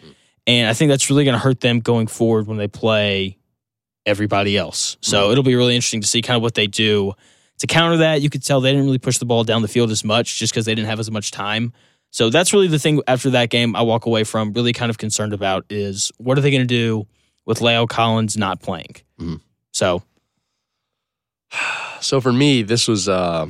and 0.45 0.67
I 0.69 0.73
think 0.73 0.89
that's 0.89 1.09
really 1.09 1.23
going 1.25 1.33
to 1.35 1.39
hurt 1.39 1.61
them 1.61 1.79
going 1.79 2.07
forward 2.07 2.47
when 2.47 2.57
they 2.57 2.67
play 2.67 3.37
everybody 4.05 4.55
else. 4.57 4.95
So 5.01 5.27
Mhm. 5.27 5.31
it'll 5.33 5.43
be 5.43 5.55
really 5.55 5.75
interesting 5.75 6.01
to 6.01 6.07
see 6.07 6.21
kind 6.21 6.37
of 6.37 6.41
what 6.41 6.53
they 6.53 6.67
do 6.67 7.13
to 7.59 7.67
counter 7.67 7.97
that. 7.97 8.21
You 8.21 8.29
could 8.29 8.43
tell 8.43 8.61
they 8.61 8.71
didn't 8.71 8.85
really 8.85 8.99
push 8.99 9.17
the 9.17 9.25
ball 9.25 9.43
down 9.43 9.61
the 9.61 9.67
field 9.67 9.91
as 9.91 10.03
much 10.03 10.39
just 10.39 10.53
because 10.53 10.65
they 10.65 10.75
didn't 10.75 10.87
have 10.87 10.99
as 10.99 11.11
much 11.11 11.31
time. 11.31 11.73
So 12.09 12.29
that's 12.29 12.53
really 12.53 12.67
the 12.67 12.79
thing 12.79 13.01
after 13.07 13.29
that 13.31 13.49
game 13.49 13.75
I 13.75 13.81
walk 13.81 14.05
away 14.05 14.23
from 14.23 14.53
really 14.53 14.71
kind 14.71 14.89
of 14.89 14.97
concerned 14.97 15.33
about 15.33 15.65
is 15.69 16.09
what 16.17 16.37
are 16.37 16.41
they 16.41 16.51
going 16.51 16.61
to 16.61 16.65
do 16.67 17.05
with 17.45 17.59
La'el 17.59 17.87
Collins 17.87 18.37
not 18.37 18.61
playing? 18.61 18.95
Mhm. 19.19 19.41
So 19.73 20.03
So 22.01 22.21
for 22.21 22.31
me, 22.33 22.61
this 22.63 22.87
was 22.87 23.09
uh, 23.09 23.47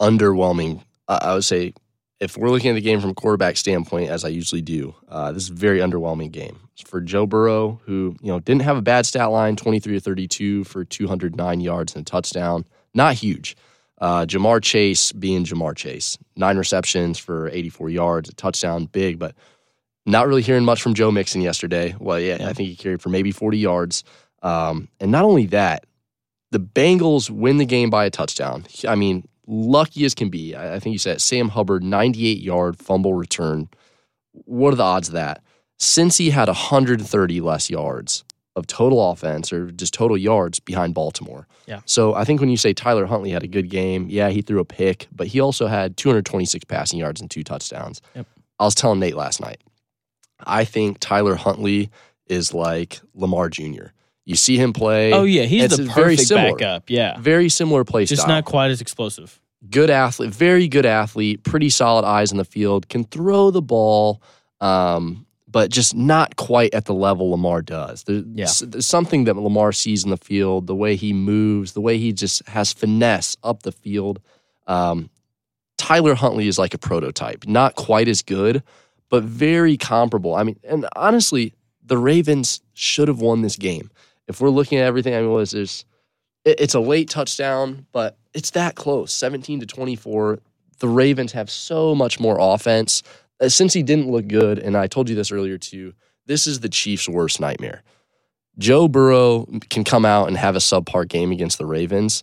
underwhelming. 0.00 0.82
I, 1.08 1.18
I 1.22 1.34
would 1.34 1.44
say 1.44 1.74
if 2.20 2.36
we're 2.36 2.50
looking 2.50 2.70
at 2.70 2.74
the 2.74 2.80
game 2.80 3.00
from 3.00 3.10
a 3.10 3.14
quarterback 3.14 3.56
standpoint, 3.56 4.10
as 4.10 4.24
I 4.24 4.28
usually 4.28 4.62
do, 4.62 4.94
uh, 5.08 5.32
this 5.32 5.44
is 5.44 5.50
a 5.50 5.54
very 5.54 5.80
underwhelming 5.80 6.30
game 6.30 6.58
for 6.86 7.00
Joe 7.00 7.26
Burrow, 7.26 7.80
who 7.84 8.16
you 8.20 8.28
know 8.32 8.40
didn't 8.40 8.62
have 8.62 8.76
a 8.76 8.82
bad 8.82 9.06
stat 9.06 9.30
line, 9.30 9.56
twenty 9.56 9.78
three 9.80 9.94
to 9.94 10.00
thirty 10.00 10.26
two 10.28 10.64
for 10.64 10.84
two 10.84 11.06
hundred 11.06 11.36
nine 11.36 11.60
yards 11.60 11.94
and 11.94 12.02
a 12.02 12.04
touchdown, 12.10 12.64
not 12.94 13.14
huge. 13.14 13.56
Uh, 13.98 14.26
Ja'Marr 14.26 14.60
Chase 14.62 15.12
being 15.12 15.44
Ja'Marr 15.44 15.76
Chase, 15.76 16.18
nine 16.36 16.56
receptions 16.58 17.18
for 17.18 17.48
eighty 17.50 17.68
four 17.68 17.88
yards, 17.88 18.28
a 18.28 18.34
touchdown, 18.34 18.86
big, 18.86 19.18
but 19.18 19.34
not 20.06 20.26
really 20.26 20.42
hearing 20.42 20.64
much 20.64 20.82
from 20.82 20.94
Joe 20.94 21.12
Mixon 21.12 21.40
yesterday. 21.40 21.94
Well, 22.00 22.18
yeah, 22.18 22.38
Yeah. 22.40 22.48
I 22.48 22.52
think 22.52 22.68
he 22.68 22.76
carried 22.76 23.00
for 23.02 23.10
maybe 23.10 23.30
forty 23.30 23.58
yards, 23.58 24.02
um, 24.42 24.88
and 25.00 25.12
not 25.12 25.24
only 25.24 25.46
that 25.46 25.84
the 26.52 26.60
Bengals 26.60 27.30
win 27.30 27.56
the 27.56 27.64
game 27.64 27.90
by 27.90 28.04
a 28.04 28.10
touchdown. 28.10 28.66
I 28.86 28.94
mean, 28.94 29.26
lucky 29.46 30.04
as 30.04 30.14
can 30.14 30.28
be. 30.28 30.54
I 30.54 30.78
think 30.78 30.92
you 30.92 30.98
said 30.98 31.16
it, 31.16 31.20
Sam 31.20 31.48
Hubbard, 31.48 31.82
98 31.82 32.40
yard 32.40 32.78
fumble 32.78 33.14
return. 33.14 33.68
What 34.32 34.74
are 34.74 34.76
the 34.76 34.82
odds 34.82 35.08
of 35.08 35.14
that? 35.14 35.42
Cincy 35.80 36.30
had 36.30 36.48
130 36.48 37.40
less 37.40 37.70
yards 37.70 38.22
of 38.54 38.66
total 38.66 39.10
offense 39.10 39.50
or 39.50 39.70
just 39.70 39.94
total 39.94 40.16
yards 40.16 40.60
behind 40.60 40.94
Baltimore. 40.94 41.48
Yeah. 41.66 41.80
So 41.86 42.14
I 42.14 42.24
think 42.24 42.40
when 42.40 42.50
you 42.50 42.58
say 42.58 42.74
Tyler 42.74 43.06
Huntley 43.06 43.30
had 43.30 43.42
a 43.42 43.48
good 43.48 43.70
game, 43.70 44.06
yeah, 44.10 44.28
he 44.28 44.42
threw 44.42 44.60
a 44.60 44.64
pick, 44.64 45.08
but 45.10 45.28
he 45.28 45.40
also 45.40 45.66
had 45.68 45.96
226 45.96 46.66
passing 46.66 46.98
yards 46.98 47.22
and 47.22 47.30
two 47.30 47.42
touchdowns. 47.42 48.02
Yep. 48.14 48.26
I 48.60 48.64
was 48.64 48.74
telling 48.74 49.00
Nate 49.00 49.16
last 49.16 49.40
night, 49.40 49.62
I 50.38 50.66
think 50.66 50.98
Tyler 51.00 51.34
Huntley 51.34 51.90
is 52.26 52.52
like 52.52 53.00
Lamar 53.14 53.48
Jr. 53.48 53.86
You 54.24 54.36
see 54.36 54.56
him 54.56 54.72
play. 54.72 55.12
oh 55.12 55.24
yeah, 55.24 55.42
he's 55.44 55.64
It's 55.64 55.76
the 55.76 55.84
very 55.84 56.14
perfect 56.14 56.28
similar. 56.28 56.52
backup. 56.56 56.84
Yeah, 56.88 57.18
Very 57.18 57.48
similar 57.48 57.84
play 57.84 58.04
just 58.04 58.22
style. 58.22 58.36
not 58.36 58.44
quite 58.44 58.70
as 58.70 58.80
explosive. 58.80 59.40
good 59.68 59.90
athlete, 59.90 60.32
very 60.32 60.68
good 60.68 60.86
athlete, 60.86 61.42
pretty 61.44 61.70
solid 61.70 62.04
eyes 62.04 62.30
in 62.32 62.38
the 62.38 62.44
field, 62.44 62.88
can 62.88 63.04
throw 63.04 63.50
the 63.50 63.62
ball, 63.62 64.22
um, 64.60 65.26
but 65.48 65.70
just 65.70 65.94
not 65.94 66.36
quite 66.36 66.72
at 66.72 66.84
the 66.86 66.94
level 66.94 67.30
Lamar 67.30 67.62
does. 67.62 68.04
There- 68.04 68.22
Yeah. 68.34 68.46
There's 68.62 68.86
something 68.86 69.24
that 69.24 69.36
Lamar 69.36 69.72
sees 69.72 70.02
in 70.04 70.10
the 70.10 70.16
field, 70.16 70.66
the 70.66 70.74
way 70.74 70.96
he 70.96 71.12
moves, 71.12 71.72
the 71.72 71.80
way 71.80 71.98
he 71.98 72.12
just 72.12 72.46
has 72.48 72.72
finesse 72.72 73.36
up 73.42 73.62
the 73.64 73.72
field. 73.72 74.20
Um, 74.66 75.10
Tyler 75.78 76.14
Huntley 76.14 76.46
is 76.48 76.58
like 76.58 76.74
a 76.74 76.78
prototype, 76.78 77.46
not 77.46 77.74
quite 77.74 78.06
as 78.08 78.22
good, 78.22 78.62
but 79.10 79.24
very 79.24 79.76
comparable. 79.76 80.34
I 80.34 80.44
mean, 80.44 80.56
and 80.64 80.86
honestly, 80.96 81.54
the 81.84 81.98
Ravens 81.98 82.60
should 82.72 83.08
have 83.08 83.20
won 83.20 83.42
this 83.42 83.56
game. 83.56 83.90
If 84.28 84.40
we're 84.40 84.50
looking 84.50 84.78
at 84.78 84.84
everything, 84.86 85.14
I 85.14 85.20
mean, 85.20 85.30
was 85.32 85.50
there's 85.52 85.84
it- 86.44 86.60
it's 86.60 86.74
a 86.74 86.80
late 86.80 87.08
touchdown, 87.08 87.86
but 87.92 88.16
it's 88.34 88.50
that 88.50 88.74
close, 88.74 89.12
17 89.12 89.60
to 89.60 89.66
24. 89.66 90.40
The 90.80 90.88
Ravens 90.88 91.32
have 91.32 91.48
so 91.50 91.94
much 91.94 92.18
more 92.18 92.36
offense. 92.40 93.02
Uh, 93.40 93.44
Cincy 93.46 93.84
didn't 93.84 94.10
look 94.10 94.26
good, 94.26 94.58
and 94.58 94.76
I 94.76 94.86
told 94.88 95.08
you 95.08 95.14
this 95.14 95.30
earlier 95.30 95.58
too, 95.58 95.92
this 96.26 96.46
is 96.46 96.60
the 96.60 96.68
Chiefs' 96.68 97.08
worst 97.08 97.40
nightmare. 97.40 97.82
Joe 98.58 98.88
Burrow 98.88 99.46
can 99.70 99.84
come 99.84 100.04
out 100.04 100.28
and 100.28 100.36
have 100.36 100.56
a 100.56 100.60
subpar 100.60 101.08
game 101.08 101.32
against 101.32 101.58
the 101.58 101.66
Ravens. 101.66 102.22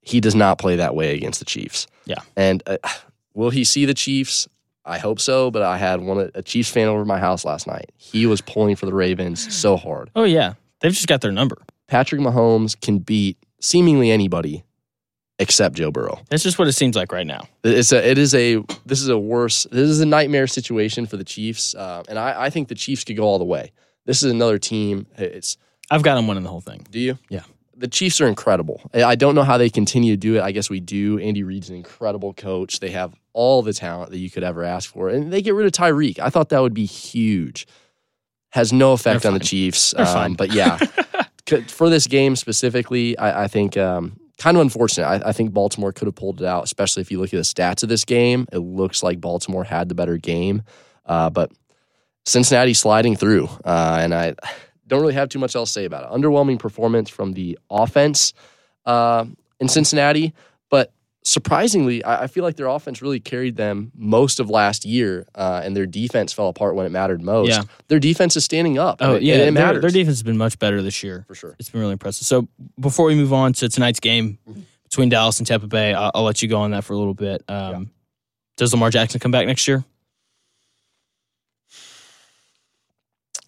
He 0.00 0.20
does 0.20 0.34
not 0.34 0.58
play 0.58 0.76
that 0.76 0.94
way 0.94 1.14
against 1.14 1.38
the 1.40 1.44
Chiefs. 1.44 1.86
Yeah. 2.06 2.20
And 2.36 2.62
uh, 2.66 2.78
will 3.34 3.50
he 3.50 3.64
see 3.64 3.84
the 3.84 3.94
Chiefs? 3.94 4.48
I 4.84 4.98
hope 4.98 5.18
so, 5.20 5.50
but 5.50 5.62
I 5.62 5.76
had 5.78 6.00
one 6.00 6.30
a 6.34 6.42
Chiefs 6.42 6.70
fan 6.70 6.86
over 6.86 7.04
my 7.04 7.18
house 7.18 7.44
last 7.44 7.66
night. 7.66 7.90
He 7.96 8.24
was 8.26 8.40
pulling 8.40 8.76
for 8.76 8.86
the 8.86 8.94
Ravens 8.94 9.52
so 9.54 9.76
hard. 9.76 10.10
Oh 10.14 10.22
yeah, 10.24 10.54
they've 10.86 10.94
just 10.94 11.08
got 11.08 11.20
their 11.20 11.32
number. 11.32 11.58
Patrick 11.88 12.20
Mahomes 12.20 12.80
can 12.80 12.98
beat 13.00 13.36
seemingly 13.60 14.12
anybody 14.12 14.62
except 15.40 15.74
Joe 15.74 15.90
Burrow. 15.90 16.20
That's 16.30 16.44
just 16.44 16.60
what 16.60 16.68
it 16.68 16.72
seems 16.72 16.94
like 16.94 17.10
right 17.10 17.26
now. 17.26 17.48
It's 17.64 17.90
a, 17.90 18.08
it 18.08 18.18
is 18.18 18.34
a, 18.34 18.62
this 18.86 19.02
is 19.02 19.08
a 19.08 19.18
worse, 19.18 19.64
this 19.64 19.90
is 19.90 20.00
a 20.00 20.06
nightmare 20.06 20.46
situation 20.46 21.06
for 21.06 21.16
the 21.16 21.24
Chiefs, 21.24 21.74
uh, 21.74 22.04
and 22.08 22.20
I, 22.20 22.44
I 22.44 22.50
think 22.50 22.68
the 22.68 22.76
Chiefs 22.76 23.02
could 23.02 23.16
go 23.16 23.24
all 23.24 23.40
the 23.40 23.44
way. 23.44 23.72
This 24.04 24.22
is 24.22 24.30
another 24.30 24.58
team. 24.58 25.08
It's 25.18 25.58
I've 25.90 26.04
got 26.04 26.14
them 26.14 26.28
winning 26.28 26.44
the 26.44 26.50
whole 26.50 26.60
thing. 26.60 26.86
do 26.92 27.00
you? 27.00 27.18
Yeah. 27.30 27.42
The 27.76 27.88
Chiefs 27.88 28.20
are 28.20 28.28
incredible. 28.28 28.80
I 28.94 29.02
I 29.02 29.14
don't 29.16 29.34
know 29.34 29.42
how 29.42 29.58
they 29.58 29.68
continue 29.68 30.12
to 30.12 30.16
do 30.16 30.36
it. 30.36 30.42
I 30.42 30.52
guess 30.52 30.70
we 30.70 30.78
do. 30.78 31.18
Andy 31.18 31.42
Reid's 31.42 31.68
an 31.68 31.76
incredible 31.76 32.32
coach. 32.32 32.78
They 32.78 32.90
have 32.90 33.14
all 33.32 33.62
the 33.62 33.72
talent 33.72 34.12
that 34.12 34.18
you 34.18 34.30
could 34.30 34.44
ever 34.44 34.62
ask 34.62 34.90
for, 34.90 35.08
and 35.08 35.32
they 35.32 35.42
get 35.42 35.54
rid 35.54 35.66
of 35.66 35.72
Tyreek. 35.72 36.20
I 36.20 36.30
thought 36.30 36.50
that 36.50 36.62
would 36.62 36.72
be 36.74 36.86
huge. 36.86 37.66
Has 38.56 38.72
no 38.72 38.92
effect 38.92 39.26
on 39.26 39.34
the. 39.34 39.38
Chiefs. 39.38 39.92
Fine. 39.92 40.32
But 40.32 40.50
yeah, 40.50 40.78
for 41.68 41.90
this 41.90 42.06
game 42.06 42.36
specifically, 42.36 43.16
I, 43.18 43.44
I 43.44 43.48
think 43.48 43.76
um, 43.76 44.18
kind 44.38 44.56
of 44.56 44.62
unfortunate. 44.62 45.06
I, 45.06 45.28
I 45.28 45.32
think 45.32 45.52
Baltimore 45.52 45.92
could 45.92 46.06
have 46.06 46.14
pulled 46.14 46.40
it 46.40 46.46
out, 46.46 46.64
especially 46.64 47.02
if 47.02 47.10
you 47.10 47.20
look 47.20 47.34
at 47.34 47.36
the 47.36 47.42
stats 47.42 47.82
of 47.82 47.90
this 47.90 48.06
game. 48.06 48.46
It 48.50 48.60
looks 48.60 49.02
like 49.02 49.20
Baltimore 49.20 49.62
had 49.62 49.90
the 49.90 49.94
better 49.94 50.16
game, 50.16 50.62
uh, 51.04 51.28
but 51.28 51.52
Cincinnati 52.24 52.72
sliding 52.72 53.14
through, 53.14 53.46
uh, 53.62 53.98
and 54.00 54.14
I 54.14 54.34
don't 54.86 55.02
really 55.02 55.12
have 55.12 55.28
too 55.28 55.38
much 55.38 55.54
else 55.54 55.68
to 55.70 55.80
say 55.80 55.84
about 55.84 56.04
it. 56.04 56.18
Underwhelming 56.18 56.58
performance 56.58 57.10
from 57.10 57.34
the 57.34 57.58
offense 57.68 58.32
uh, 58.86 59.26
in 59.60 59.68
Cincinnati, 59.68 60.32
surprisingly, 61.26 62.04
I, 62.04 62.24
I 62.24 62.26
feel 62.28 62.44
like 62.44 62.56
their 62.56 62.68
offense 62.68 63.02
really 63.02 63.18
carried 63.18 63.56
them 63.56 63.90
most 63.94 64.38
of 64.38 64.48
last 64.48 64.84
year, 64.84 65.26
uh, 65.34 65.60
and 65.64 65.76
their 65.76 65.86
defense 65.86 66.32
fell 66.32 66.48
apart 66.48 66.76
when 66.76 66.86
it 66.86 66.90
mattered 66.90 67.20
most. 67.20 67.50
Yeah. 67.50 67.62
Their 67.88 67.98
defense 67.98 68.36
is 68.36 68.44
standing 68.44 68.78
up. 68.78 68.98
Oh 69.00 69.16
and 69.16 69.24
yeah, 69.24 69.34
and 69.34 69.42
it 69.42 69.44
their, 69.54 69.66
matters 69.66 69.82
their 69.82 69.90
defense 69.90 70.18
has 70.18 70.22
been 70.22 70.36
much 70.36 70.58
better 70.58 70.80
this 70.82 71.02
year. 71.02 71.24
for 71.26 71.34
sure. 71.34 71.56
It's 71.58 71.68
been 71.68 71.80
really 71.80 71.92
impressive. 71.92 72.26
So 72.26 72.48
before 72.78 73.06
we 73.06 73.16
move 73.16 73.32
on 73.32 73.52
to 73.54 73.68
tonight's 73.68 74.00
game 74.00 74.38
between 74.84 75.08
Dallas 75.08 75.38
and 75.38 75.46
Tampa 75.46 75.66
Bay, 75.66 75.92
I'll, 75.92 76.12
I'll 76.14 76.22
let 76.22 76.42
you 76.42 76.48
go 76.48 76.60
on 76.60 76.70
that 76.70 76.84
for 76.84 76.92
a 76.92 76.96
little 76.96 77.14
bit. 77.14 77.42
Um, 77.48 77.90
Does 78.56 78.72
Lamar 78.72 78.90
Jackson 78.90 79.20
come 79.20 79.32
back 79.32 79.46
next 79.46 79.66
year? 79.66 79.84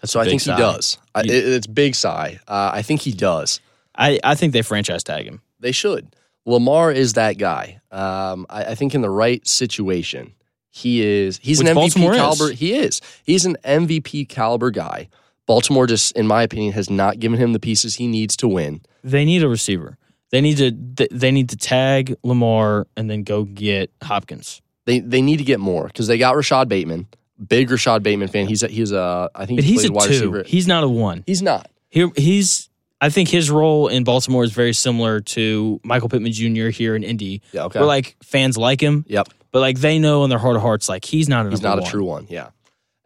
That's 0.01 0.13
So 0.13 0.21
I 0.21 0.25
think 0.25 0.41
sigh. 0.41 0.55
he 0.55 0.61
does. 0.61 0.99
I, 1.15 1.21
it, 1.21 1.31
it's 1.31 1.67
big 1.67 1.95
sigh. 1.95 2.41
Uh, 2.47 2.71
I 2.75 2.83
think 2.83 3.03
he 3.03 3.13
does. 3.13 3.61
I, 3.97 4.21
I 4.23 4.35
think 4.35 4.53
they 4.53 4.63
franchise 4.63 5.03
tag 5.03 5.27
him. 5.27 5.43
They 5.61 5.73
should. 5.73 6.15
Lamar 6.49 6.91
is 6.93 7.13
that 7.15 7.39
guy. 7.39 7.81
Um, 7.91 8.47
I, 8.49 8.65
I 8.65 8.75
think 8.75 8.95
in 8.95 9.01
the 9.03 9.11
right 9.11 9.47
situation, 9.47 10.35
he 10.71 11.03
is. 11.03 11.39
He's 11.43 11.59
Which 11.59 11.69
an 11.69 11.75
MVP 11.75 11.81
Baltimore 11.81 12.13
is. 12.13 12.19
caliber. 12.19 12.51
He 12.53 12.75
is. 12.75 13.01
He's 13.25 13.45
an 13.47 13.57
MVP 13.65 14.29
caliber 14.29 14.71
guy. 14.71 15.09
Baltimore 15.47 15.87
just, 15.87 16.13
in 16.17 16.27
my 16.27 16.43
opinion, 16.43 16.73
has 16.75 16.91
not 16.91 17.19
given 17.21 17.39
him 17.39 17.53
the 17.53 17.59
pieces 17.61 17.95
he 17.97 18.07
needs 18.07 18.37
to 18.39 18.49
win. 18.49 18.83
They 19.03 19.25
need 19.25 19.43
a 19.43 19.49
receiver. 19.49 19.97
They 20.31 20.41
need 20.43 20.59
to 20.59 21.07
they 21.11 21.31
need 21.31 21.49
to 21.51 21.57
tag 21.57 22.15
Lamar 22.23 22.87
and 22.99 23.09
then 23.09 23.23
go 23.23 23.45
get 23.45 23.91
Hopkins. 24.03 24.61
They 24.85 25.01
they 25.01 25.23
need 25.23 25.39
to 25.39 25.45
get 25.45 25.59
more 25.59 25.87
because 25.87 26.07
they 26.07 26.19
got 26.19 26.35
Rashad 26.35 26.69
Bateman, 26.69 27.07
big 27.47 27.71
Rashad 27.71 28.03
Bateman 28.03 28.29
fan. 28.29 28.47
He's 28.47 28.63
a, 28.63 28.69
he's 28.69 28.93
a 28.93 29.31
I 29.35 29.47
think 29.47 29.59
But 29.59 29.65
he 29.65 29.73
he's 29.73 29.81
played 29.83 29.91
a 29.91 29.95
wide 29.95 30.05
two. 30.09 30.13
receiver. 30.31 30.43
He's 30.47 30.67
not 30.67 30.85
a 30.85 30.89
one. 30.89 31.25
He's 31.27 31.41
not. 31.41 31.71
Here 31.89 32.11
he's 32.15 32.69
I 33.01 33.11
think 33.11 33.29
his 33.29 33.51
role 33.51 33.89
in 33.89 34.05
Baltimore 34.05 34.43
is 34.43 34.53
very 34.53 34.73
similar 34.73 35.21
to 35.21 35.81
Michael 35.85 36.09
Pittman 36.09 36.33
Jr. 36.33 36.69
here 36.69 36.97
in 36.97 37.05
Indy. 37.05 37.43
Yeah. 37.53 37.65
Okay. 37.65 37.79
Where 37.79 37.87
like 37.87 38.17
fans 38.23 38.57
like 38.59 38.81
him, 38.81 39.05
yep. 39.09 39.29
but 39.53 39.61
like 39.61 39.79
they 39.79 39.99
know 39.99 40.25
in 40.25 40.31
their 40.31 40.39
heart 40.39 40.57
of 40.57 40.63
hearts 40.63 40.89
like 40.89 41.05
he's 41.05 41.29
not 41.29 41.47
a 41.47 41.51
He's 41.51 41.63
not 41.63 41.79
a 41.79 41.83
one. 41.83 41.91
true 41.91 42.05
one. 42.05 42.27
Yeah. 42.29 42.51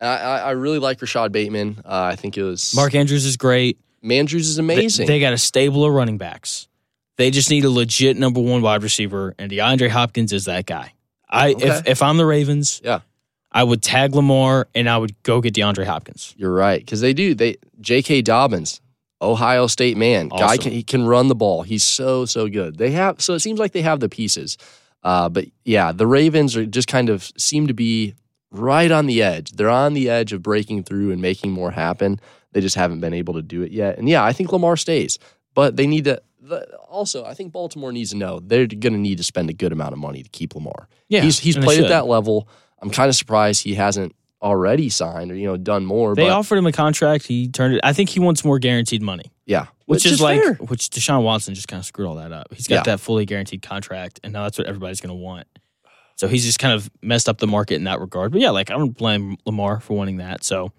And 0.00 0.08
I, 0.08 0.38
I, 0.38 0.50
really 0.52 0.80
like 0.80 0.98
Rashad 0.98 1.30
Bateman. 1.30 1.82
Uh, 1.84 2.02
I 2.12 2.16
think 2.16 2.36
it 2.36 2.42
was 2.42 2.74
Mark 2.74 2.94
Andrews 2.94 3.24
is 3.24 3.36
great. 3.36 3.78
Andrews 4.02 4.48
is 4.48 4.58
amazing. 4.58 5.06
They, 5.06 5.20
got 5.20 5.32
a 5.32 5.38
stable 5.38 5.84
of 5.84 5.92
running 5.92 6.18
backs. 6.18 6.66
They 7.18 7.30
just 7.30 7.50
need 7.50 7.64
a 7.64 7.70
legit 7.70 8.16
number 8.16 8.40
one 8.40 8.62
wide 8.62 8.82
receiver, 8.82 9.34
and 9.38 9.50
DeAndre 9.52 9.90
Hopkins 9.90 10.32
is 10.32 10.46
that 10.46 10.66
guy. 10.66 10.92
I 11.30 11.54
if 11.56 11.86
if 11.86 12.02
I'm 12.02 12.16
the 12.16 12.26
Ravens, 12.26 12.80
Yeah. 12.84 13.00
I 13.52 13.62
would 13.62 13.82
tag 13.82 14.14
Lamar 14.14 14.66
and 14.74 14.88
I 14.88 14.98
would 14.98 15.22
go 15.22 15.40
get 15.40 15.54
DeAndre 15.54 15.86
Hopkins. 15.86 16.34
You're 16.36 16.52
right 16.52 16.80
because 16.80 17.00
they 17.00 17.12
do. 17.12 17.34
They 17.34 17.56
J.K. 17.80 18.22
Dobbins, 18.22 18.80
Ohio 19.22 19.66
State 19.66 19.96
man, 19.96 20.28
guy 20.28 20.56
can 20.56 20.72
he 20.72 20.82
can 20.82 21.06
run 21.06 21.28
the 21.28 21.34
ball. 21.34 21.62
He's 21.62 21.84
so 21.84 22.24
so 22.24 22.48
good. 22.48 22.76
They 22.76 22.90
have 22.90 23.20
so 23.22 23.34
it 23.34 23.40
seems 23.40 23.58
like 23.58 23.72
they 23.72 23.82
have 23.82 24.00
the 24.00 24.08
pieces. 24.08 24.58
Uh, 25.02 25.28
but 25.28 25.46
yeah, 25.64 25.92
the 25.92 26.06
Ravens 26.06 26.56
are 26.56 26.66
just 26.66 26.88
kind 26.88 27.08
of 27.08 27.30
seem 27.36 27.66
to 27.66 27.74
be 27.74 28.14
right 28.50 28.90
on 28.90 29.06
the 29.06 29.22
edge. 29.22 29.52
They're 29.52 29.70
on 29.70 29.94
the 29.94 30.10
edge 30.10 30.32
of 30.32 30.42
breaking 30.42 30.84
through 30.84 31.10
and 31.10 31.20
making 31.20 31.52
more 31.52 31.70
happen. 31.70 32.20
They 32.52 32.60
just 32.60 32.76
haven't 32.76 33.00
been 33.00 33.14
able 33.14 33.34
to 33.34 33.42
do 33.42 33.62
it 33.62 33.72
yet. 33.72 33.98
And 33.98 34.08
yeah, 34.08 34.22
I 34.22 34.32
think 34.32 34.52
Lamar 34.52 34.76
stays, 34.76 35.18
but 35.54 35.76
they 35.76 35.86
need 35.86 36.04
to. 36.04 36.22
The, 36.40 36.76
also, 36.76 37.24
I 37.24 37.34
think 37.34 37.52
Baltimore 37.52 37.92
needs 37.92 38.10
to 38.10 38.16
know 38.16 38.40
they're 38.40 38.66
going 38.66 38.92
to 38.92 38.98
need 38.98 39.18
to 39.18 39.24
spend 39.24 39.48
a 39.48 39.52
good 39.52 39.72
amount 39.72 39.92
of 39.92 39.98
money 39.98 40.22
to 40.22 40.28
keep 40.28 40.54
Lamar. 40.54 40.88
Yeah, 41.08 41.22
he's 41.22 41.38
he's 41.38 41.56
played 41.56 41.82
at 41.82 41.88
that 41.88 42.06
level. 42.06 42.48
I'm 42.80 42.90
kind 42.90 43.08
of 43.08 43.14
surprised 43.14 43.62
he 43.62 43.74
hasn't 43.74 44.14
already 44.42 44.88
signed 44.88 45.30
or 45.30 45.34
you 45.34 45.46
know 45.46 45.56
done 45.56 45.86
more. 45.86 46.14
They 46.14 46.24
but 46.24 46.32
offered 46.32 46.56
him 46.56 46.66
a 46.66 46.72
contract. 46.72 47.26
He 47.26 47.48
turned 47.48 47.74
it. 47.74 47.80
I 47.84 47.92
think 47.92 48.08
he 48.10 48.20
wants 48.20 48.44
more 48.44 48.58
guaranteed 48.58 49.02
money, 49.02 49.32
yeah, 49.46 49.66
which, 49.86 50.04
is, 50.04 50.20
like 50.20 50.42
fair. 50.42 50.54
which 50.54 50.88
Deshaun 50.90 51.22
Watson 51.22 51.54
just 51.54 51.68
kind 51.68 51.78
of 51.80 51.86
screwed 51.86 52.08
all 52.08 52.16
that 52.16 52.32
up. 52.32 52.52
He's 52.52 52.66
got 52.66 52.74
Yeah. 52.86 52.92
that 52.94 53.00
fully 53.00 53.24
guaranteed 53.24 53.62
contract, 53.62 54.20
and 54.24 54.32
now 54.32 54.42
that's 54.42 54.58
what 54.58 54.66
everybody's 54.66 55.00
going 55.00 55.10
to 55.16 55.22
want. 55.22 55.46
So 56.16 56.28
he's 56.28 56.44
just 56.44 56.58
kind 56.58 56.74
of 56.74 56.90
messed 57.02 57.28
up 57.28 57.38
the 57.38 57.46
market 57.46 57.76
in 57.76 57.84
that 57.84 58.00
regard. 58.00 58.32
But 58.32 58.40
yeah, 58.40 58.50
like 58.50 58.70
I 58.70 58.74
don't 58.76 58.96
blame 58.96 59.36
Lamar 59.46 59.80
for 59.80 59.96
wanting 59.96 60.18
that. 60.18 60.44
So 60.44 60.72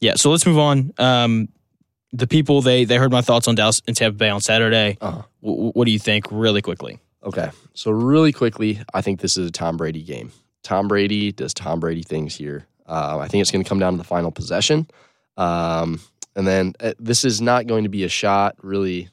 yeah, 0.00 0.14
so 0.14 0.30
let's 0.30 0.46
move 0.46 0.58
on. 0.58 0.92
Um, 0.98 1.48
the 2.12 2.26
people 2.26 2.62
they 2.62 2.84
they 2.84 2.96
heard 2.96 3.10
my 3.12 3.20
thoughts 3.22 3.48
on 3.48 3.54
Dallas 3.56 3.82
and 3.86 3.96
Tampa 3.96 4.16
Bay 4.16 4.28
on 4.30 4.40
Saturday. 4.40 4.96
Uh-huh. 5.00 5.22
W- 5.42 5.72
what 5.72 5.84
do 5.86 5.90
you 5.90 5.98
think, 5.98 6.26
really 6.30 6.62
quickly? 6.62 6.98
Okay, 7.24 7.50
so 7.74 7.90
really 7.90 8.30
quickly, 8.32 8.78
I 8.94 9.00
think 9.02 9.20
this 9.20 9.36
is 9.36 9.48
a 9.48 9.52
Tom 9.52 9.76
Brady 9.76 10.02
game. 10.02 10.30
Tom 10.62 10.86
Brady 10.86 11.32
does 11.32 11.52
Tom 11.52 11.80
Brady 11.80 12.02
things 12.04 12.36
here. 12.36 12.66
Uh, 12.86 13.18
I 13.18 13.28
think 13.28 13.42
it's 13.42 13.50
going 13.50 13.64
to 13.64 13.68
come 13.68 13.78
down 13.78 13.92
to 13.92 13.98
the 13.98 14.04
final 14.04 14.30
possession, 14.30 14.86
um, 15.36 16.00
and 16.34 16.46
then 16.46 16.74
uh, 16.80 16.92
this 16.98 17.24
is 17.24 17.40
not 17.40 17.66
going 17.66 17.84
to 17.84 17.90
be 17.90 18.04
a 18.04 18.08
shot 18.08 18.56
really 18.62 19.08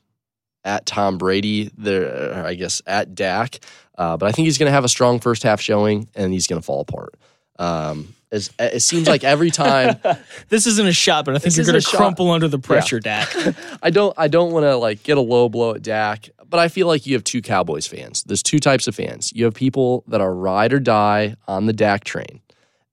at 0.63 0.85
Tom 0.85 1.17
Brady. 1.17 1.71
There, 1.77 2.45
I 2.45 2.53
guess 2.53 2.81
at 2.85 3.15
Dak, 3.15 3.59
uh, 3.97 4.17
but 4.17 4.27
I 4.27 4.31
think 4.31 4.45
he's 4.45 4.57
going 4.57 4.67
to 4.67 4.73
have 4.73 4.85
a 4.85 4.89
strong 4.89 5.19
first 5.19 5.43
half 5.43 5.59
showing, 5.59 6.07
and 6.15 6.31
he's 6.33 6.47
going 6.47 6.61
to 6.61 6.65
fall 6.65 6.81
apart. 6.81 7.15
Um, 7.59 8.15
it's, 8.33 8.49
it 8.57 8.81
seems 8.81 9.07
like 9.07 9.23
every 9.23 9.51
time 9.51 9.99
This 10.49 10.65
isn't 10.65 10.87
a 10.87 10.93
shot, 10.93 11.25
but 11.25 11.35
I 11.35 11.37
think 11.37 11.55
you're 11.55 11.65
going 11.65 11.79
to 11.79 11.87
crumple 11.87 12.31
under 12.31 12.47
the 12.47 12.57
pressure, 12.57 12.99
Dak. 12.99 13.29
I 13.83 13.91
don't 13.91 14.13
I 14.17 14.27
don't 14.27 14.51
want 14.51 14.65
to 14.65 14.75
like 14.75 15.03
get 15.03 15.17
a 15.17 15.21
low 15.21 15.49
blow 15.49 15.75
at 15.75 15.83
Dak, 15.83 16.29
but 16.49 16.59
I 16.59 16.67
feel 16.67 16.87
like 16.87 17.05
you 17.05 17.13
have 17.13 17.23
two 17.23 17.41
Cowboys 17.43 17.85
fans. 17.85 18.23
There's 18.23 18.41
two 18.41 18.59
types 18.59 18.87
of 18.87 18.95
fans. 18.95 19.31
You 19.35 19.45
have 19.45 19.53
people 19.53 20.03
that 20.07 20.19
are 20.19 20.33
ride 20.33 20.73
or 20.73 20.79
die 20.79 21.35
on 21.47 21.67
the 21.67 21.73
Dak 21.73 22.03
train, 22.05 22.41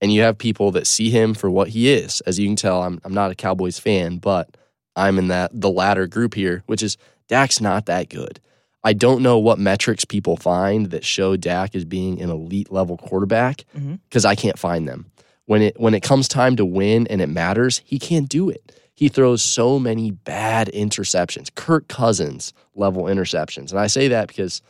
and 0.01 0.13
you 0.13 0.23
have 0.23 0.39
people 0.39 0.71
that 0.73 0.87
see 0.87 1.11
him 1.11 1.35
for 1.35 1.51
what 1.51 1.69
he 1.69 1.91
is. 1.91 2.21
As 2.23 2.39
you 2.39 2.47
can 2.47 2.57
tell, 2.57 2.83
I'm 2.83 3.01
I'm 3.05 3.15
not 3.15 3.31
a 3.31 3.35
Cowboys 3.35 3.79
fan, 3.79 4.19
but 4.19 4.57
I'm 4.97 5.19
in 5.19 5.29
that 5.29 5.51
the 5.55 5.71
latter 5.71 6.07
group 6.07 6.35
here, 6.35 6.63
which 6.67 6.83
is 6.83 6.97
Dak's 7.29 7.61
not 7.61 7.87
that 7.87 8.09
good. 8.09 8.41
I 8.83 8.93
don't 8.93 9.23
know 9.23 9.39
what 9.39 9.59
metrics 9.59 10.05
people 10.05 10.37
find 10.37 10.87
that 10.87 11.05
show 11.05 11.37
Dak 11.37 11.75
as 11.75 11.85
being 11.85 12.21
an 12.21 12.31
elite 12.31 12.73
level 12.73 12.97
quarterback 12.97 13.65
mm-hmm. 13.77 13.97
because 14.09 14.25
I 14.25 14.35
can't 14.35 14.59
find 14.59 14.89
them. 14.89 15.11
When 15.45 15.63
it 15.63 15.79
when 15.79 15.95
it 15.95 16.03
comes 16.03 16.29
time 16.29 16.57
to 16.57 16.65
win 16.65 17.07
and 17.09 17.21
it 17.21 17.29
matters, 17.29 17.83
he 17.85 17.99
can't 17.99 18.29
do 18.29 18.49
it. 18.49 18.73
He 18.95 19.09
throws 19.09 19.43
so 19.43 19.79
many 19.79 20.11
bad 20.11 20.69
interceptions, 20.69 21.55
Kirk 21.55 21.89
Cousins 21.89 22.53
level 22.75 23.05
interceptions. 23.05 23.71
And 23.71 23.81
I 23.81 23.87
say 23.87 24.09
that 24.09 24.29
because 24.29 24.63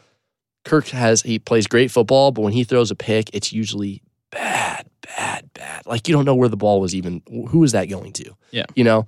Kirk 0.65 0.89
has 0.89 1.23
he 1.23 1.39
plays 1.39 1.67
great 1.67 1.91
football, 1.91 2.33
but 2.33 2.43
when 2.43 2.53
he 2.53 2.65
throws 2.65 2.91
a 2.91 2.97
pick, 2.97 3.31
it's 3.33 3.53
usually 3.53 4.03
bad, 4.31 4.89
bad, 5.21 5.51
bad. 5.53 5.87
Like 5.87 6.09
you 6.09 6.15
don't 6.15 6.25
know 6.25 6.35
where 6.35 6.49
the 6.49 6.57
ball 6.57 6.81
was 6.81 6.95
even 6.95 7.23
Who 7.49 7.63
is 7.63 7.73
that 7.73 7.91
going 7.91 8.13
to? 8.15 8.35
Yeah. 8.53 8.65
You 8.75 8.85
know, 8.85 9.07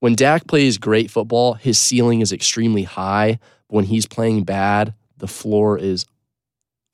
when 0.00 0.14
Dak 0.14 0.46
plays 0.46 0.76
great 0.76 1.10
football, 1.10 1.54
his 1.54 1.78
ceiling 1.78 2.20
is 2.20 2.32
extremely 2.32 2.82
high. 2.82 3.38
When 3.68 3.84
he's 3.84 4.04
playing 4.04 4.44
bad, 4.44 4.92
the 5.16 5.26
floor 5.26 5.78
is 5.78 6.04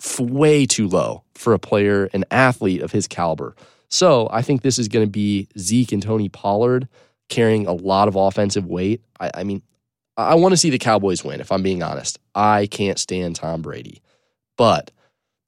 f- 0.00 0.20
way 0.20 0.66
too 0.66 0.86
low 0.86 1.24
for 1.34 1.52
a 1.52 1.58
player, 1.58 2.08
an 2.12 2.24
athlete 2.30 2.80
of 2.80 2.92
his 2.92 3.08
caliber. 3.08 3.56
So 3.88 4.28
I 4.30 4.42
think 4.42 4.62
this 4.62 4.78
is 4.78 4.86
going 4.86 5.04
to 5.04 5.10
be 5.10 5.48
Zeke 5.58 5.90
and 5.90 6.02
Tony 6.02 6.28
Pollard 6.28 6.86
carrying 7.28 7.66
a 7.66 7.72
lot 7.72 8.06
of 8.06 8.14
offensive 8.14 8.66
weight. 8.66 9.02
I, 9.18 9.30
I 9.34 9.44
mean, 9.44 9.62
I 10.16 10.36
want 10.36 10.52
to 10.52 10.56
see 10.56 10.70
the 10.70 10.78
Cowboys 10.78 11.24
win, 11.24 11.40
if 11.40 11.50
I'm 11.50 11.62
being 11.62 11.82
honest. 11.82 12.20
I 12.36 12.66
can't 12.66 12.98
stand 13.00 13.34
Tom 13.34 13.62
Brady. 13.62 14.00
But 14.56 14.92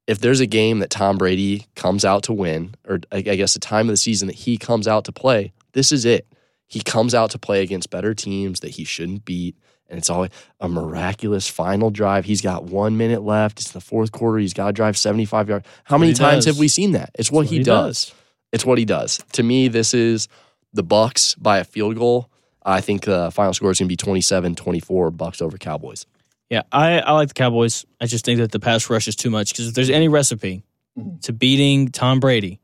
if 0.07 0.19
there's 0.19 0.39
a 0.39 0.45
game 0.45 0.79
that 0.79 0.89
Tom 0.89 1.17
Brady 1.17 1.67
comes 1.75 2.03
out 2.03 2.23
to 2.23 2.33
win, 2.33 2.75
or 2.87 2.99
I, 3.11 3.17
I 3.17 3.21
guess 3.21 3.53
the 3.53 3.59
time 3.59 3.87
of 3.87 3.93
the 3.93 3.97
season 3.97 4.27
that 4.27 4.35
he 4.35 4.57
comes 4.57 4.87
out 4.87 5.05
to 5.05 5.11
play, 5.11 5.53
this 5.73 5.91
is 5.91 6.05
it. 6.05 6.27
He 6.67 6.81
comes 6.81 7.13
out 7.13 7.31
to 7.31 7.39
play 7.39 7.61
against 7.61 7.89
better 7.89 8.13
teams 8.13 8.61
that 8.61 8.69
he 8.69 8.83
shouldn't 8.83 9.25
beat. 9.25 9.55
And 9.89 9.99
it's 9.99 10.09
always 10.09 10.31
a 10.59 10.67
miraculous 10.67 11.47
final 11.47 11.91
drive. 11.91 12.25
He's 12.25 12.41
got 12.41 12.63
one 12.63 12.97
minute 12.97 13.21
left. 13.21 13.59
It's 13.59 13.71
the 13.71 13.81
fourth 13.81 14.11
quarter. 14.11 14.39
He's 14.39 14.53
got 14.53 14.67
to 14.67 14.73
drive 14.73 14.97
75 14.97 15.49
yards. 15.49 15.67
How 15.83 15.97
many 15.97 16.13
times 16.13 16.45
does. 16.45 16.55
have 16.55 16.59
we 16.59 16.67
seen 16.67 16.93
that? 16.93 17.11
It's 17.13 17.31
what, 17.31 17.43
That's 17.43 17.51
he, 17.51 17.63
does. 17.63 18.13
It's 18.51 18.65
what 18.65 18.79
he 18.79 18.85
does. 18.85 19.23
To 19.33 19.43
me, 19.43 19.67
this 19.67 19.93
is 19.93 20.27
the 20.73 20.83
Bucks 20.83 21.35
by 21.35 21.59
a 21.59 21.63
field 21.63 21.97
goal. 21.97 22.29
I 22.65 22.81
think 22.81 23.03
the 23.03 23.29
final 23.31 23.53
score 23.53 23.71
is 23.71 23.79
going 23.79 23.89
to 23.89 24.05
be 24.05 24.21
27-24 24.21 25.15
Bucks 25.15 25.41
over 25.41 25.57
Cowboys. 25.57 26.05
Yeah, 26.53 26.61
I, 26.71 26.99
I 26.99 27.13
like 27.13 27.29
the 27.29 27.33
Cowboys. 27.33 27.83
I 27.99 28.05
just 28.05 28.25
think 28.25 28.39
that 28.39 28.51
the 28.51 28.59
pass 28.59 28.87
rush 28.87 29.07
is 29.07 29.15
too 29.15 29.31
much 29.31 29.51
because 29.51 29.67
if 29.69 29.73
there's 29.73 29.89
any 29.89 30.07
recipe 30.07 30.61
Mhm. 30.95 31.19
to 31.23 31.33
beating 31.33 31.87
Tom 31.87 32.19
Brady, 32.19 32.59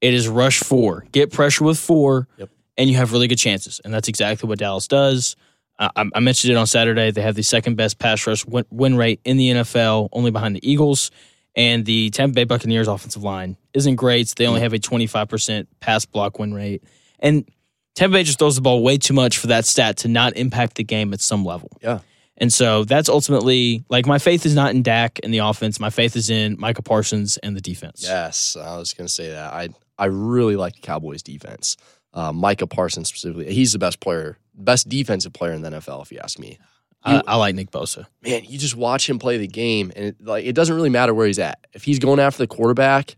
it 0.00 0.12
is 0.12 0.26
rush 0.26 0.58
four. 0.58 1.06
Get 1.12 1.30
pressure 1.32 1.62
with 1.62 1.78
four, 1.78 2.26
Yep. 2.38 2.50
and 2.76 2.90
you 2.90 2.96
have 2.96 3.12
really 3.12 3.28
good 3.28 3.38
chances. 3.38 3.80
And 3.84 3.94
that's 3.94 4.08
exactly 4.08 4.48
what 4.48 4.58
Dallas 4.58 4.88
does. 4.88 5.36
Uh, 5.78 5.88
I, 5.94 6.04
I 6.16 6.18
mentioned 6.18 6.52
it 6.52 6.56
on 6.56 6.66
Saturday. 6.66 7.12
They 7.12 7.22
have 7.22 7.36
the 7.36 7.44
second 7.44 7.76
best 7.76 8.00
pass 8.00 8.26
rush 8.26 8.44
win, 8.44 8.64
win 8.70 8.96
rate 8.96 9.20
in 9.24 9.36
the 9.36 9.50
NFL, 9.50 10.08
only 10.12 10.32
behind 10.32 10.56
the 10.56 10.68
Eagles. 10.68 11.12
And 11.54 11.84
the 11.84 12.10
Tampa 12.10 12.34
Bay 12.34 12.42
Buccaneers 12.44 12.88
offensive 12.88 13.22
line 13.22 13.56
isn't 13.72 13.94
great. 13.94 14.34
They 14.36 14.46
only 14.48 14.62
have 14.62 14.72
a 14.72 14.80
25% 14.80 15.68
pass 15.78 16.04
block 16.04 16.40
win 16.40 16.52
rate. 16.54 16.82
And 17.20 17.48
Tampa 17.94 18.14
Bay 18.14 18.24
just 18.24 18.40
throws 18.40 18.56
the 18.56 18.62
ball 18.62 18.82
way 18.82 18.98
too 18.98 19.14
much 19.14 19.38
for 19.38 19.46
that 19.46 19.64
stat 19.66 19.98
to 19.98 20.08
not 20.08 20.36
impact 20.36 20.74
the 20.74 20.84
game 20.84 21.12
at 21.12 21.20
some 21.20 21.44
level. 21.44 21.70
Yeah. 21.80 22.00
And 22.38 22.52
so 22.52 22.84
that's 22.84 23.08
ultimately 23.08 23.84
like 23.88 24.06
my 24.06 24.18
faith 24.18 24.46
is 24.46 24.54
not 24.54 24.74
in 24.74 24.82
Dak 24.82 25.18
and 25.22 25.34
the 25.34 25.38
offense. 25.38 25.80
My 25.80 25.90
faith 25.90 26.16
is 26.16 26.30
in 26.30 26.56
Micah 26.58 26.82
Parsons 26.82 27.36
and 27.38 27.56
the 27.56 27.60
defense. 27.60 28.02
Yes, 28.04 28.56
I 28.56 28.78
was 28.78 28.94
going 28.94 29.06
to 29.06 29.12
say 29.12 29.30
that. 29.30 29.52
I 29.52 29.68
I 29.98 30.06
really 30.06 30.56
like 30.56 30.74
the 30.74 30.80
Cowboys 30.80 31.22
defense. 31.22 31.76
Uh, 32.14 32.32
Micah 32.32 32.66
Parsons 32.66 33.08
specifically, 33.08 33.52
he's 33.52 33.72
the 33.72 33.78
best 33.78 34.00
player, 34.00 34.38
best 34.54 34.88
defensive 34.88 35.32
player 35.32 35.52
in 35.52 35.62
the 35.62 35.70
NFL, 35.70 36.02
if 36.02 36.12
you 36.12 36.18
ask 36.18 36.38
me. 36.38 36.58
I, 37.04 37.22
I 37.26 37.36
like 37.36 37.54
Nick 37.54 37.70
Bosa. 37.70 38.06
Man, 38.22 38.44
you 38.44 38.58
just 38.58 38.76
watch 38.76 39.08
him 39.08 39.18
play 39.18 39.36
the 39.38 39.46
game, 39.46 39.92
and 39.94 40.06
it, 40.06 40.24
like 40.24 40.44
it 40.44 40.54
doesn't 40.54 40.74
really 40.74 40.90
matter 40.90 41.14
where 41.14 41.26
he's 41.26 41.38
at. 41.38 41.58
If 41.72 41.84
he's 41.84 41.98
going 41.98 42.18
after 42.18 42.38
the 42.38 42.46
quarterback, 42.46 43.16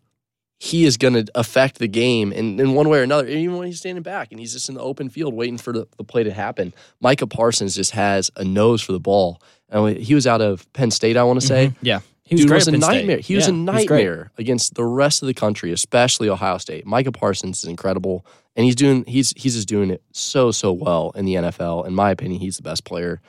he 0.63 0.85
is 0.85 0.99
going 0.99 1.15
to 1.15 1.25
affect 1.35 1.79
the 1.79 1.89
game 1.89 2.33
in, 2.35 2.61
in 2.61 2.75
one 2.75 2.91
way 2.91 2.99
or 2.99 3.03
another. 3.03 3.27
Even 3.27 3.57
when 3.57 3.67
he's 3.67 3.79
standing 3.79 4.03
back 4.03 4.31
and 4.31 4.39
he's 4.39 4.53
just 4.53 4.69
in 4.69 4.75
the 4.75 4.83
open 4.83 5.09
field 5.09 5.33
waiting 5.33 5.57
for 5.57 5.73
the, 5.73 5.87
the 5.97 6.05
play 6.05 6.23
to 6.23 6.31
happen. 6.31 6.75
Micah 7.01 7.27
Parsons 7.27 7.75
just 7.75 7.93
has 7.93 8.31
a 8.37 8.45
nose 8.45 8.83
for 8.83 8.93
the 8.93 9.01
ball. 9.01 9.41
And 9.71 9.97
he 9.97 10.15
was 10.15 10.27
out 10.27 10.43
of 10.43 10.71
Penn 10.75 10.91
State, 10.91 11.17
I 11.17 11.23
want 11.23 11.41
to 11.41 11.47
say. 11.47 11.69
Mhm. 11.69 11.75
Yeah. 11.81 12.01
He 12.25 12.35
was 12.35 12.43
Dude 12.43 12.51
was 12.53 12.69
a 12.69 12.73
nightmare. 12.73 13.19
He 13.21 13.35
was 13.37 13.49
Yeah, 13.49 13.55
a 13.55 13.57
great. 13.57 13.89
nightmare 13.89 14.33
against 14.37 14.75
the 14.75 14.85
rest 14.85 15.23
of 15.23 15.27
the 15.29 15.35
country, 15.35 15.73
especially 15.73 16.29
Ohio 16.29 16.59
State. 16.59 16.85
Micah 16.87 17.11
Parsons 17.11 17.63
is 17.63 17.65
incredible, 17.65 18.27
and 18.55 18.65
he's 18.67 18.77
doing 18.77 19.05
he's 19.07 19.33
he's 19.39 19.55
just 19.55 19.67
doing 19.67 19.91
it 19.91 20.03
so 20.13 20.51
so 20.53 20.73
well 20.73 21.11
in 21.17 21.25
the 21.25 21.35
NFL. 21.37 21.85
In 21.87 21.95
my 21.95 22.11
opinion, 22.11 22.39
he's 22.41 22.57
the 22.59 22.63
best 22.63 22.85
player, 22.85 23.21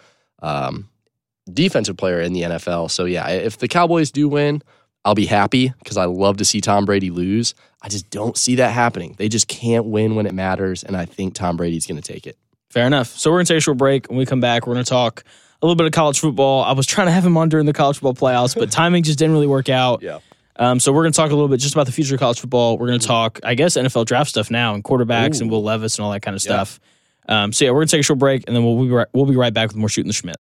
um, 0.44 0.90
defensive 1.52 1.98
player 1.98 2.22
in 2.22 2.34
the 2.34 2.42
NFL. 2.44 2.90
So 2.92 3.06
yeah, 3.06 3.28
if 3.30 3.58
the 3.58 3.68
Cowboys 3.68 4.12
do 4.12 4.28
win, 4.30 4.62
I'll 5.04 5.16
be 5.16 5.26
happy 5.26 5.74
because 5.80 5.98
I 5.98 6.06
love 6.06 6.38
to 6.38 6.46
see 6.46 6.62
Tom 6.62 6.86
Brady 6.86 7.10
lose. 7.10 7.56
I 7.82 7.90
just 7.90 8.10
don't 8.12 8.38
see 8.38 8.56
that 8.56 8.72
happening. 8.72 9.16
They 9.18 9.30
just 9.30 9.48
can't 9.48 9.86
win 9.86 10.16
when 10.16 10.26
it 10.28 10.34
matters, 10.34 10.84
and 10.84 10.96
I 10.96 11.06
think 11.06 11.34
Tom 11.34 11.58
Brady's 11.58 11.88
going 11.88 12.00
to 12.00 12.14
take 12.14 12.28
it. 12.28 12.38
Fair 12.70 12.86
enough. 12.86 13.08
So 13.08 13.32
we're 13.32 13.38
going 13.38 13.46
to 13.48 13.54
take 13.54 13.58
a 13.58 13.62
short 13.62 13.78
break. 13.78 14.08
When 14.08 14.18
we 14.18 14.26
come 14.26 14.40
back, 14.40 14.68
we're 14.68 14.74
going 14.76 14.86
to 14.86 14.90
talk 14.90 15.24
a 15.62 15.66
little 15.66 15.76
bit 15.76 15.88
of 15.88 15.92
college 15.92 16.20
football. 16.20 16.64
I 16.64 16.72
was 16.74 16.86
trying 16.86 17.08
to 17.08 17.12
have 17.12 17.26
him 17.26 17.36
on 17.38 17.50
during 17.50 17.66
the 17.66 17.74
college 17.74 17.98
football 18.00 18.14
playoffs, 18.14 18.56
but 18.58 18.72
timing 18.72 19.04
just 19.04 19.18
didn't 19.20 19.34
really 19.34 19.48
work 19.48 19.70
out. 19.70 20.02
Yeah. 20.04 20.20
Um, 20.58 20.80
so 20.80 20.92
we're 20.94 21.02
going 21.04 21.14
to 21.14 21.18
talk 21.18 21.32
a 21.32 21.34
little 21.34 21.48
bit 21.50 21.60
just 21.60 21.74
about 21.74 21.88
the 21.88 21.92
future 21.92 22.14
of 22.16 22.20
college 22.20 22.40
football. 22.40 22.78
We're 22.78 22.88
going 22.88 23.00
to 23.00 23.08
talk, 23.08 23.40
I 23.44 23.56
guess, 23.56 23.76
NFL 23.78 24.06
draft 24.06 24.30
stuff 24.30 24.52
now 24.52 24.76
and 24.76 24.84
quarterbacks 24.84 25.42
and 25.42 25.50
Will 25.50 25.64
Levis 25.64 25.98
and 25.98 26.06
all 26.06 26.12
that 26.12 26.22
kind 26.22 26.36
of 26.36 26.44
Yeah. 26.46 26.52
stuff. 26.64 26.80
Um, 27.28 27.52
so 27.54 27.66
yeah, 27.66 27.72
we're 27.72 27.80
going 27.80 27.88
to 27.88 27.92
take 27.92 28.02
a 28.02 28.04
short 28.04 28.20
break 28.20 28.44
and 28.48 28.56
then 28.56 28.64
we'll 28.64 28.84
be 28.84 28.90
right, 28.92 29.08
we'll 29.14 29.26
be 29.26 29.36
right 29.36 29.54
back 29.54 29.70
with 29.70 29.78
more 29.78 29.90
shooting 29.90 30.08
the 30.10 30.14
Schmidt. 30.14 30.38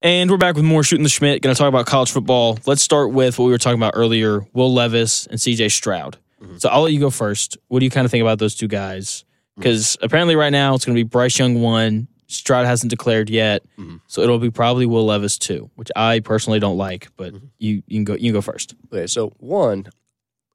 And 0.00 0.30
we're 0.30 0.36
back 0.36 0.54
with 0.54 0.64
more 0.64 0.84
shooting 0.84 1.02
the 1.02 1.08
Schmidt. 1.08 1.42
Going 1.42 1.54
to 1.54 1.58
talk 1.58 1.68
about 1.68 1.86
college 1.86 2.12
football. 2.12 2.58
Let's 2.66 2.82
start 2.82 3.12
with 3.12 3.38
what 3.38 3.46
we 3.46 3.50
were 3.50 3.58
talking 3.58 3.78
about 3.80 3.94
earlier: 3.96 4.46
Will 4.52 4.72
Levis 4.72 5.26
and 5.26 5.40
C.J. 5.40 5.70
Stroud. 5.70 6.18
Mhm. 6.40 6.60
So 6.60 6.68
I'll 6.68 6.82
let 6.82 6.92
you 6.92 7.00
go 7.00 7.10
first. 7.10 7.56
What 7.66 7.80
do 7.80 7.84
you 7.84 7.90
kind 7.90 8.04
of 8.04 8.10
think 8.10 8.22
about 8.22 8.38
those 8.38 8.54
two 8.54 8.68
guys? 8.68 9.24
Because 9.56 9.96
apparently, 10.00 10.36
right 10.36 10.50
now 10.50 10.74
it's 10.76 10.84
going 10.84 10.94
to 10.94 10.98
be 10.98 11.08
Bryce 11.08 11.36
Young 11.38 11.60
one. 11.60 12.06
Stroud 12.28 12.66
hasn't 12.66 12.90
declared 12.90 13.28
yet, 13.30 13.64
Mhm. 13.78 14.00
so 14.06 14.20
it'll 14.20 14.38
be 14.38 14.50
probably 14.50 14.86
Will 14.86 15.06
Levis 15.06 15.36
two, 15.38 15.68
which 15.74 15.90
I 15.96 16.20
personally 16.20 16.60
don't 16.60 16.76
like. 16.76 17.08
But 17.16 17.34
you 17.58 17.82
you 17.88 17.96
can 17.96 18.04
go 18.04 18.12
you 18.14 18.30
can 18.30 18.34
go 18.34 18.40
first. 18.42 18.74
Okay, 18.92 19.08
so 19.08 19.32
one, 19.38 19.86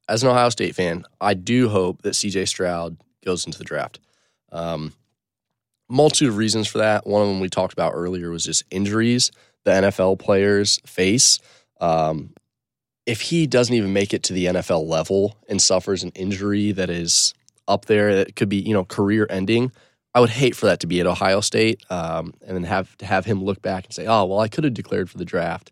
as 0.08 0.24
an 0.24 0.30
Ohio 0.30 0.50
State 0.50 0.74
fan, 0.76 1.04
I 1.20 1.34
do 1.34 1.68
hope 1.68 2.04
that 2.04 2.12
CJ 2.16 2.46
Stroud 2.48 2.96
goes 3.26 3.46
into 3.46 3.58
the 3.58 3.64
draft. 3.66 4.00
Um, 4.54 4.94
multitude 5.94 6.30
of 6.30 6.38
reasons 6.38 6.68
for 6.68 6.80
that. 6.80 7.06
One 7.06 7.22
of 7.22 7.28
them 7.28 7.40
we 7.40 7.50
talked 7.50 7.74
about 7.74 7.94
earlier 7.94 8.32
was 8.32 8.44
just 8.44 8.64
injuries 8.72 9.32
the 9.64 9.72
NFL 9.72 10.20
players 10.20 10.80
face. 10.86 11.40
Um, 11.80 12.34
if 13.06 13.22
he 13.22 13.48
doesn't 13.48 13.74
even 13.74 13.94
make 13.94 14.14
it 14.14 14.24
to 14.24 14.34
the 14.34 14.46
NFL 14.46 14.88
level 14.88 15.38
and 15.48 15.62
suffers 15.62 16.04
an 16.04 16.12
injury 16.16 16.72
that 16.72 16.90
is 16.90 17.34
up 17.68 17.86
there 17.86 18.16
that 18.16 18.36
could 18.36 18.50
be 18.50 18.58
you 18.58 18.74
know 18.74 18.86
career 18.86 19.28
ending, 19.30 19.72
I 20.14 20.20
would 20.20 20.30
hate 20.30 20.56
for 20.56 20.68
that 20.68 20.80
to 20.82 20.88
be 20.88 21.00
at 21.00 21.08
Ohio 21.08 21.42
State, 21.42 21.84
um, 21.90 22.34
and 22.46 22.56
then 22.56 22.64
have 22.64 22.98
to 22.98 23.06
have 23.06 23.26
him 23.26 23.44
look 23.44 23.62
back 23.62 23.86
and 23.86 23.94
say, 23.94 24.06
"Oh, 24.06 24.26
well, 24.26 24.40
I 24.40 24.48
could 24.48 24.64
have 24.64 24.74
declared 24.74 25.10
for 25.10 25.18
the 25.18 25.26
draft." 25.26 25.72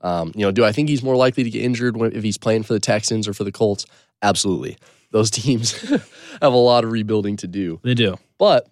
Um, 0.00 0.32
you 0.34 0.44
know, 0.44 0.50
do 0.50 0.64
I 0.64 0.72
think 0.72 0.88
he's 0.88 1.02
more 1.02 1.14
likely 1.14 1.44
to 1.44 1.50
get 1.50 1.62
injured 1.62 1.96
if 1.96 2.24
he's 2.24 2.38
playing 2.38 2.64
for 2.64 2.72
the 2.72 2.80
Texans 2.80 3.28
or 3.28 3.34
for 3.34 3.44
the 3.44 3.52
Colts? 3.52 3.86
Absolutely. 4.20 4.76
Those 5.12 5.30
teams 5.42 5.80
have 5.90 6.02
a 6.42 6.48
lot 6.48 6.84
of 6.84 6.90
rebuilding 6.90 7.36
to 7.38 7.46
do. 7.46 7.78
They 7.84 7.94
do. 7.94 8.16
But 8.38 8.68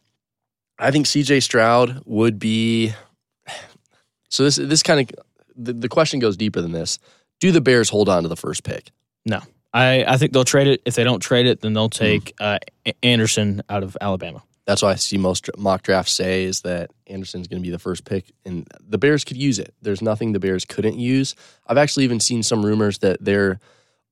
I 0.81 0.91
think 0.91 1.07
CJ 1.07 1.43
Stroud 1.43 2.03
would 2.07 2.39
be. 2.39 2.93
So 4.29 4.45
this 4.45 4.57
this 4.57 4.83
kind 4.83 5.01
of 5.01 5.25
the, 5.57 5.73
the 5.73 5.89
question 5.89 6.21
goes 6.21 6.37
deeper 6.37 6.61
than 6.61 6.73
this. 6.73 6.99
Do 7.41 7.53
the 7.53 7.61
Bears 7.61 7.89
hold 7.91 8.09
on 8.09 8.23
to 8.23 8.29
the 8.29 8.37
first 8.37 8.65
pick? 8.65 8.91
No, 9.27 9.41
I, 9.73 10.05
I 10.07 10.17
think 10.17 10.33
they'll 10.33 10.45
trade 10.45 10.67
it. 10.69 10.83
If 10.85 10.95
they 10.95 11.05
don't 11.05 11.21
trade 11.21 11.47
it, 11.47 11.61
then 11.61 11.73
they'll 11.75 11.87
Hmm. 11.89 12.05
take 12.05 12.35
uh, 12.41 12.59
Anderson 13.03 13.63
out 13.69 13.83
of 13.83 13.97
Alabama. 14.01 14.43
That's 14.67 14.83
what 14.83 14.93
I 14.93 14.95
see 14.97 15.17
most 15.19 15.51
mock 15.59 15.83
drafts 15.83 16.13
say 16.13 16.45
is 16.45 16.61
that 16.61 16.91
Anderson's 17.09 17.49
going 17.49 17.61
to 17.61 17.67
be 17.67 17.73
the 17.73 17.79
first 17.79 18.05
pick, 18.05 18.31
and 18.45 18.69
the 18.89 18.99
Bears 18.99 19.25
could 19.25 19.37
use 19.37 19.59
it. 19.59 19.75
There's 19.83 20.01
nothing 20.03 20.33
the 20.33 20.39
Bears 20.39 20.65
couldn't 20.65 20.99
use. 20.99 21.35
I've 21.67 21.79
actually 21.79 22.05
even 22.05 22.21
seen 22.21 22.43
some 22.45 22.65
rumors 22.65 22.99
that 22.99 23.19
they're 23.25 23.59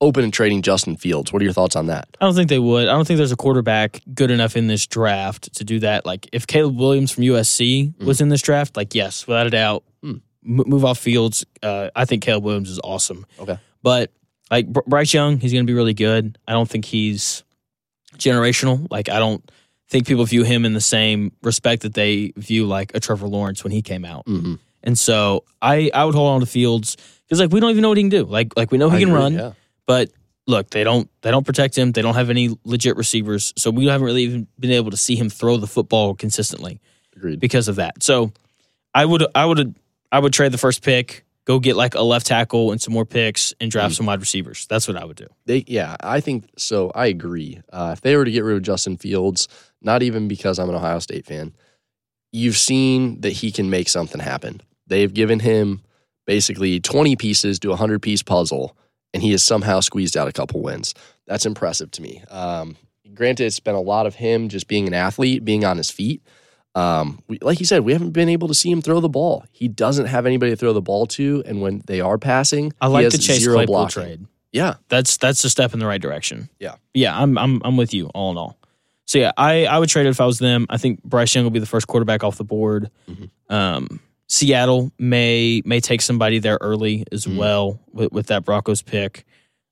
open 0.01 0.25
to 0.25 0.31
trading 0.31 0.63
Justin 0.63 0.97
Fields. 0.97 1.33
What 1.33 1.43
are 1.43 1.45
your 1.45 1.53
thoughts 1.53 1.75
on 1.77 1.87
that? 1.87 2.09
I 2.21 2.25
don't 2.25 2.35
think 2.35 2.49
they 2.49 2.59
would. 2.59 2.89
I 2.89 2.93
don't 2.93 3.07
think 3.07 3.19
there's 3.19 3.33
a 3.33 3.37
quarterback 3.37 4.01
good 4.15 4.31
enough 4.31 4.57
in 4.57 4.67
this 4.69 4.87
draft 4.87 5.53
to 5.57 5.65
do 5.65 5.81
that. 5.81 6.07
Like 6.07 6.29
if 6.33 6.47
Caleb 6.47 6.77
Williams 6.77 7.11
from 7.11 7.25
USC 7.25 7.99
was 8.05 8.21
in 8.21 8.29
this 8.29 8.43
draft, 8.43 8.77
like 8.77 8.95
yes, 8.95 9.27
without 9.27 9.47
a 9.47 9.51
doubt, 9.51 9.85
Mm. 10.05 10.21
m- 10.47 10.65
move 10.67 10.85
off 10.85 10.99
Fields. 10.99 11.45
Uh, 11.63 11.91
I 11.97 12.05
think 12.05 12.23
Caleb 12.23 12.45
Williams 12.45 12.71
is 12.71 12.79
awesome. 12.85 13.27
Okay. 13.41 13.59
but 13.83 14.13
like 14.51 14.67
Br- 14.73 14.81
Bryce 14.87 15.13
Young, 15.13 15.39
he's 15.39 15.53
going 15.53 15.67
to 15.67 15.71
be 15.71 15.75
really 15.75 15.95
good. 15.95 16.39
I 16.47 16.53
don't 16.53 16.69
think 16.71 16.85
he's 16.85 17.43
generational. 18.17 18.87
Like 18.91 19.09
I 19.09 19.19
don't 19.19 19.49
think 19.89 20.07
people 20.07 20.25
view 20.25 20.45
him 20.45 20.65
in 20.65 20.75
the 20.75 20.81
same 20.81 21.33
respect 21.43 21.83
that 21.83 21.95
they 21.95 22.33
view 22.37 22.67
like 22.67 22.93
a 22.95 23.01
Trevor 23.01 23.27
Lawrence 23.29 23.65
when 23.65 23.73
he 23.73 23.83
came 23.83 24.05
out. 24.05 24.27
Mm-hmm. 24.27 24.55
And 24.85 24.99
so 24.99 25.45
I 25.61 25.91
I 25.93 26.05
would 26.05 26.15
hold 26.15 26.31
on 26.31 26.41
to 26.41 26.47
Fields 26.47 26.97
because 27.27 27.41
like 27.41 27.51
we 27.53 27.61
don't 27.61 27.71
even 27.71 27.83
know 27.83 27.89
what 27.89 27.99
he 27.99 28.03
can 28.05 28.11
do. 28.11 28.25
Like 28.25 28.57
like 28.57 28.71
we 28.71 28.79
know 28.79 28.91
he 28.91 29.01
can 29.01 29.13
run. 29.13 29.33
Yeah. 29.35 29.53
But 29.89 30.11
look, 30.47 30.71
they 30.71 30.85
don't 30.85 31.11
they 31.23 31.33
don't 31.33 31.45
protect 31.45 31.77
him. 31.77 31.91
They 31.91 32.03
don't 32.03 32.15
have 32.15 32.31
any 32.31 32.57
legit 32.63 32.97
receivers, 32.97 33.53
so 33.57 33.71
we 33.73 33.87
haven't 33.87 34.05
really 34.05 34.23
even 34.23 34.47
been 34.61 34.71
able 34.71 34.93
to 34.93 34.97
see 34.97 35.17
him 35.17 35.29
throw 35.31 35.57
the 35.57 35.67
football 35.67 36.15
consistently 36.15 36.81
Agreed. 37.17 37.41
because 37.41 37.67
of 37.67 37.77
that. 37.77 38.03
So 38.05 38.33
I 38.95 39.05
would 39.05 39.27
I 39.35 39.45
would 39.47 39.75
I 40.13 40.21
would 40.21 40.33
trade 40.33 40.53
the 40.53 40.59
first 40.59 40.83
pick, 40.85 41.25
go 41.47 41.59
get 41.59 41.75
like 41.75 41.95
a 41.95 42.03
left 42.03 42.27
tackle 42.27 42.71
and 42.71 42.81
some 42.81 42.95
more 42.95 43.05
picks, 43.07 43.53
and 43.61 43.71
draft 43.71 43.95
Mm. 43.95 43.97
some 43.97 44.07
wide 44.07 44.21
receivers. 44.21 44.67
That's 44.69 44.87
what 44.87 44.97
I 44.97 45.05
would 45.05 45.17
do. 45.17 45.27
They, 45.47 45.65
yeah, 45.67 45.97
I 46.01 46.21
think 46.21 46.45
so. 46.57 46.93
I 46.95 47.07
agree. 47.07 47.61
Uh, 47.73 47.91
if 47.95 48.03
they 48.03 48.15
were 48.17 48.25
to 48.27 48.31
get 48.31 48.45
rid 48.45 48.57
of 48.57 48.63
Justin 48.63 48.97
Fields, 48.99 49.49
not 49.83 50.03
even 50.03 50.29
because 50.29 50.59
I'm 50.59 50.69
an 50.69 50.75
Ohio 50.75 50.99
State 50.99 51.25
fan, 51.27 51.55
you've 52.33 52.57
seen 52.59 53.21
that 53.23 53.31
he 53.33 53.51
can 53.53 53.71
make 53.71 53.89
something 53.89 54.21
happen. 54.21 54.61
They've 54.87 55.13
given 55.13 55.41
him 55.41 55.81
basically 56.27 56.79
20 56.81 57.17
pieces 57.17 57.59
to 57.61 57.69
a 57.69 57.73
100 57.73 58.01
piece 58.03 58.23
puzzle, 58.23 58.77
and 59.15 59.23
he 59.23 59.31
has 59.33 59.43
somehow 59.43 59.81
squeezed 59.81 60.17
out 60.17 60.29
a 60.29 60.33
couple 60.33 60.63
wins. 60.63 60.95
That's 61.27 61.47
impressive 61.47 61.91
to 61.93 62.03
me. 62.03 62.23
Um, 62.31 62.77
granted, 63.15 63.45
it's 63.47 63.61
been 63.61 63.75
a 63.75 63.81
lot 63.81 64.07
of 64.07 64.15
him 64.15 64.49
just 64.49 64.69
being 64.69 64.87
an 64.87 64.95
athlete, 64.95 65.45
being 65.45 65.65
on 65.65 65.77
his 65.77 65.91
feet. 65.91 66.23
Um, 66.75 67.21
we, 67.27 67.39
like 67.41 67.59
you 67.61 67.67
said, 67.67 67.81
we 67.85 67.93
haven't 67.93 68.11
been 68.11 68.29
able 68.29 68.47
to 68.49 68.55
see 68.55 68.71
him 68.71 68.81
throw 68.83 69.01
the 69.01 69.09
ball. 69.09 69.45
He 69.51 69.67
doesn't 69.69 70.07
have 70.07 70.27
anybody 70.27 70.53
to 70.53 70.57
throw 70.57 70.73
the 70.73 70.83
ball 70.83 71.07
to, 71.09 71.43
and 71.47 71.61
when 71.61 71.83
they 71.87 72.01
are 72.01 72.19
passing, 72.19 72.73
I 72.81 72.87
like 72.87 73.11
the 73.11 73.19
Chase 73.19 73.41
zero 73.41 73.55
Claypool 73.57 73.75
blocking. 73.75 74.03
trade. 74.03 74.27
Yeah, 74.53 74.75
That's 74.89 75.17
that's 75.19 75.45
a 75.45 75.51
step 75.51 75.75
in 75.75 75.79
the 75.81 75.87
right 75.87 76.01
direction. 76.01 76.49
Yeah. 76.59 76.77
yeah. 76.95 77.19
I'm 77.21 77.37
I'm 77.37 77.61
I'm 77.65 77.77
with 77.77 77.93
you 77.93 78.07
all 78.15 78.31
in 78.31 78.39
all. 78.39 78.57
So 79.07 79.19
yeah, 79.19 79.33
I 79.37 79.67
I 79.67 79.79
would 79.79 79.89
trade 79.91 80.07
it 80.07 80.11
if 80.11 80.21
I 80.23 80.27
was 80.27 80.39
them. 80.39 80.67
I 80.71 80.77
think 80.79 81.03
Bryce 81.03 81.35
Young 81.35 81.45
will 81.45 81.51
be 81.51 81.59
the 81.59 81.67
first 81.67 81.87
quarterback 81.87 82.25
off 82.25 82.37
the 82.39 82.45
board. 82.45 82.91
Mhm. 83.11 83.31
Um, 83.51 84.01
Seattle 84.29 84.93
may 84.99 85.63
may 85.65 85.81
take 85.81 86.03
somebody 86.03 86.39
there 86.39 86.59
early 86.61 87.05
as 87.13 87.25
Mhm. 87.27 87.37
well 87.37 87.81
with, 87.93 88.13
with 88.13 88.27
that 88.27 88.45
Broncos 88.45 88.83
pick. 88.83 89.25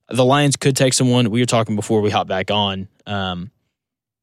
The 0.08 0.24
Lions 0.24 0.56
could 0.56 0.76
take 0.76 0.94
someone. 0.94 1.30
We 1.30 1.40
were 1.40 1.46
talking 1.46 1.76
before 1.76 2.00
we 2.00 2.10
hop 2.10 2.26
back 2.28 2.50
on. 2.50 2.88
Um, 3.06 3.50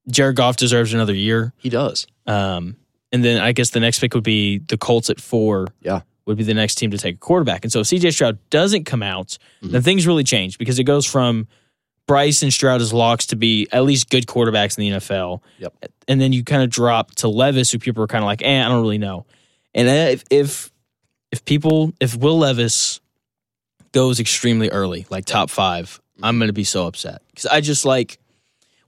Jared 0.09 0.35
Goff 0.35 0.55
deserves 0.57 0.93
another 0.93 1.13
year. 1.13 1.53
he 1.57 1.69
does. 1.69 2.07
Um, 2.25 2.77
and 3.11 3.23
then 3.23 3.39
I 3.41 3.51
guess 3.51 3.69
the 3.69 3.79
next 3.79 3.99
pick 3.99 4.13
would 4.15 4.23
be 4.23 4.57
the 4.59 4.77
Colts 4.77 5.09
at 5.09 5.19
four. 5.19 5.67
Yeah. 5.81 6.01
Would 6.25 6.37
be 6.37 6.43
the 6.43 6.53
next 6.53 6.75
team 6.75 6.89
to 6.91 6.97
take 6.97 7.15
a 7.15 7.19
quarterback. 7.19 7.63
And 7.63 7.71
so 7.71 7.81
if 7.81 7.87
CJ 7.87 8.11
Stroud 8.11 8.37
doesn't 8.49 8.85
come 8.85 9.03
out, 9.03 9.37
then 9.61 9.81
Mhm. 9.81 9.83
things 9.83 10.07
really 10.07 10.23
change 10.23 10.57
because 10.57 10.79
it 10.79 10.85
goes 10.85 11.05
from 11.05 11.47
Bryce 12.07 12.41
and 12.43 12.51
Stroud 12.51 12.81
as 12.81 12.91
locks 12.93 13.27
to 13.27 13.35
be 13.35 13.67
at 13.71 13.83
least 13.83 14.09
good 14.09 14.25
quarterbacks 14.25 14.77
in 14.77 14.81
the 14.83 14.89
NFL. 14.97 15.43
Yep. 15.59 15.73
And 16.07 16.19
then 16.19 16.33
you 16.33 16.43
kind 16.43 16.63
of 16.63 16.69
drop 16.69 17.13
to 17.15 17.27
Levis, 17.27 17.71
who 17.71 17.77
people 17.79 18.01
are 18.03 18.07
kind 18.07 18.23
of 18.23 18.25
like, 18.25 18.41
eh, 18.41 18.65
I 18.65 18.67
don't 18.69 18.81
really 18.81 18.97
know. 18.97 19.25
And 19.73 19.87
if 19.87 20.23
if 20.29 20.71
if 21.31 21.45
people 21.45 21.93
if 21.99 22.15
Will 22.15 22.37
Levis 22.37 22.99
goes 23.91 24.19
extremely 24.19 24.69
early, 24.69 25.05
like 25.09 25.25
top 25.25 25.49
five, 25.49 25.99
I'm 26.21 26.39
to 26.39 26.53
be 26.53 26.63
so 26.63 26.87
upset 26.87 27.21
because 27.29 27.45
I 27.45 27.61
just 27.61 27.85
like 27.85 28.19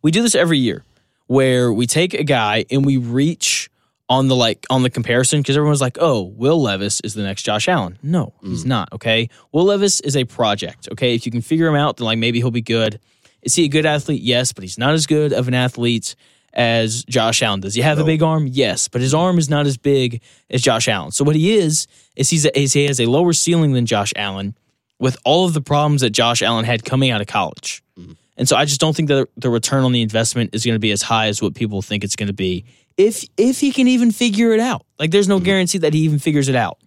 we 0.01 0.11
do 0.11 0.21
this 0.21 0.35
every 0.35 0.59
year 0.59 0.83
where 1.27 1.73
we 1.73 1.87
take 1.87 2.13
a 2.13 2.23
guy 2.23 2.65
and 2.69 2.85
we 2.85 2.97
reach 2.97 3.69
on 4.07 4.27
the 4.27 4.35
like 4.35 4.65
on 4.69 4.83
the 4.83 4.89
comparison 4.89 5.41
because 5.41 5.57
everyone's 5.57 5.81
like, 5.81 5.97
oh, 5.99 6.21
Will 6.21 6.61
Levis 6.61 7.01
is 7.01 7.15
the 7.15 7.23
next 7.23 7.43
Josh 7.43 7.67
Allen. 7.67 7.97
No, 8.03 8.33
he's 8.41 8.63
mm. 8.63 8.67
not. 8.67 8.93
Okay, 8.93 9.29
Will 9.51 9.65
Levis 9.65 9.99
is 10.01 10.15
a 10.15 10.25
project. 10.25 10.87
Okay, 10.91 11.15
if 11.15 11.25
you 11.25 11.31
can 11.31 11.41
figure 11.41 11.67
him 11.67 11.75
out, 11.75 11.97
then 11.97 12.05
like 12.05 12.19
maybe 12.19 12.39
he'll 12.39 12.51
be 12.51 12.61
good. 12.61 12.99
Is 13.41 13.55
he 13.55 13.65
a 13.65 13.67
good 13.67 13.85
athlete? 13.85 14.21
Yes, 14.21 14.53
but 14.53 14.63
he's 14.63 14.77
not 14.77 14.93
as 14.93 15.05
good 15.05 15.33
of 15.33 15.47
an 15.47 15.53
athlete 15.53 16.15
as 16.55 17.03
Josh 17.05 17.41
Allen. 17.41 17.59
Does 17.59 17.75
he 17.75 17.81
have 17.81 17.99
a 17.99 18.03
big 18.03 18.23
arm? 18.23 18.47
Yes, 18.47 18.87
but 18.87 19.01
his 19.01 19.13
arm 19.13 19.37
is 19.37 19.49
not 19.49 19.65
as 19.65 19.77
big 19.77 20.21
as 20.49 20.61
Josh 20.61 20.87
Allen. 20.87 21.11
So 21.11 21.23
what 21.23 21.35
he 21.35 21.55
is 21.55 21.87
is 22.15 22.29
he's 22.29 22.45
a, 22.45 22.59
is 22.59 22.73
he 22.73 22.85
has 22.85 22.99
a 22.99 23.05
lower 23.05 23.33
ceiling 23.33 23.73
than 23.73 23.85
Josh 23.85 24.13
Allen 24.15 24.55
with 24.99 25.17
all 25.25 25.45
of 25.45 25.53
the 25.53 25.61
problems 25.61 26.01
that 26.01 26.11
Josh 26.11 26.41
Allen 26.41 26.65
had 26.65 26.85
coming 26.85 27.11
out 27.11 27.21
of 27.21 27.27
college. 27.27 27.83
Mm-hmm. 27.99 28.13
And 28.37 28.49
so 28.49 28.55
I 28.55 28.65
just 28.65 28.81
don't 28.81 28.95
think 28.95 29.09
that 29.09 29.27
the 29.37 29.49
return 29.49 29.83
on 29.83 29.91
the 29.91 30.01
investment 30.01 30.55
is 30.55 30.65
going 30.65 30.75
to 30.75 30.79
be 30.79 30.91
as 30.91 31.01
high 31.01 31.27
as 31.27 31.41
what 31.41 31.55
people 31.55 31.81
think 31.81 32.03
it's 32.03 32.15
going 32.15 32.27
to 32.27 32.33
be 32.33 32.65
if 32.97 33.25
if 33.37 33.59
he 33.59 33.71
can 33.71 33.87
even 33.87 34.11
figure 34.11 34.53
it 34.53 34.59
out. 34.59 34.85
Like 34.99 35.11
there's 35.11 35.27
no 35.27 35.37
mm-hmm. 35.37 35.45
guarantee 35.45 35.77
that 35.79 35.93
he 35.93 36.01
even 36.01 36.19
figures 36.19 36.49
it 36.49 36.55
out. 36.55 36.79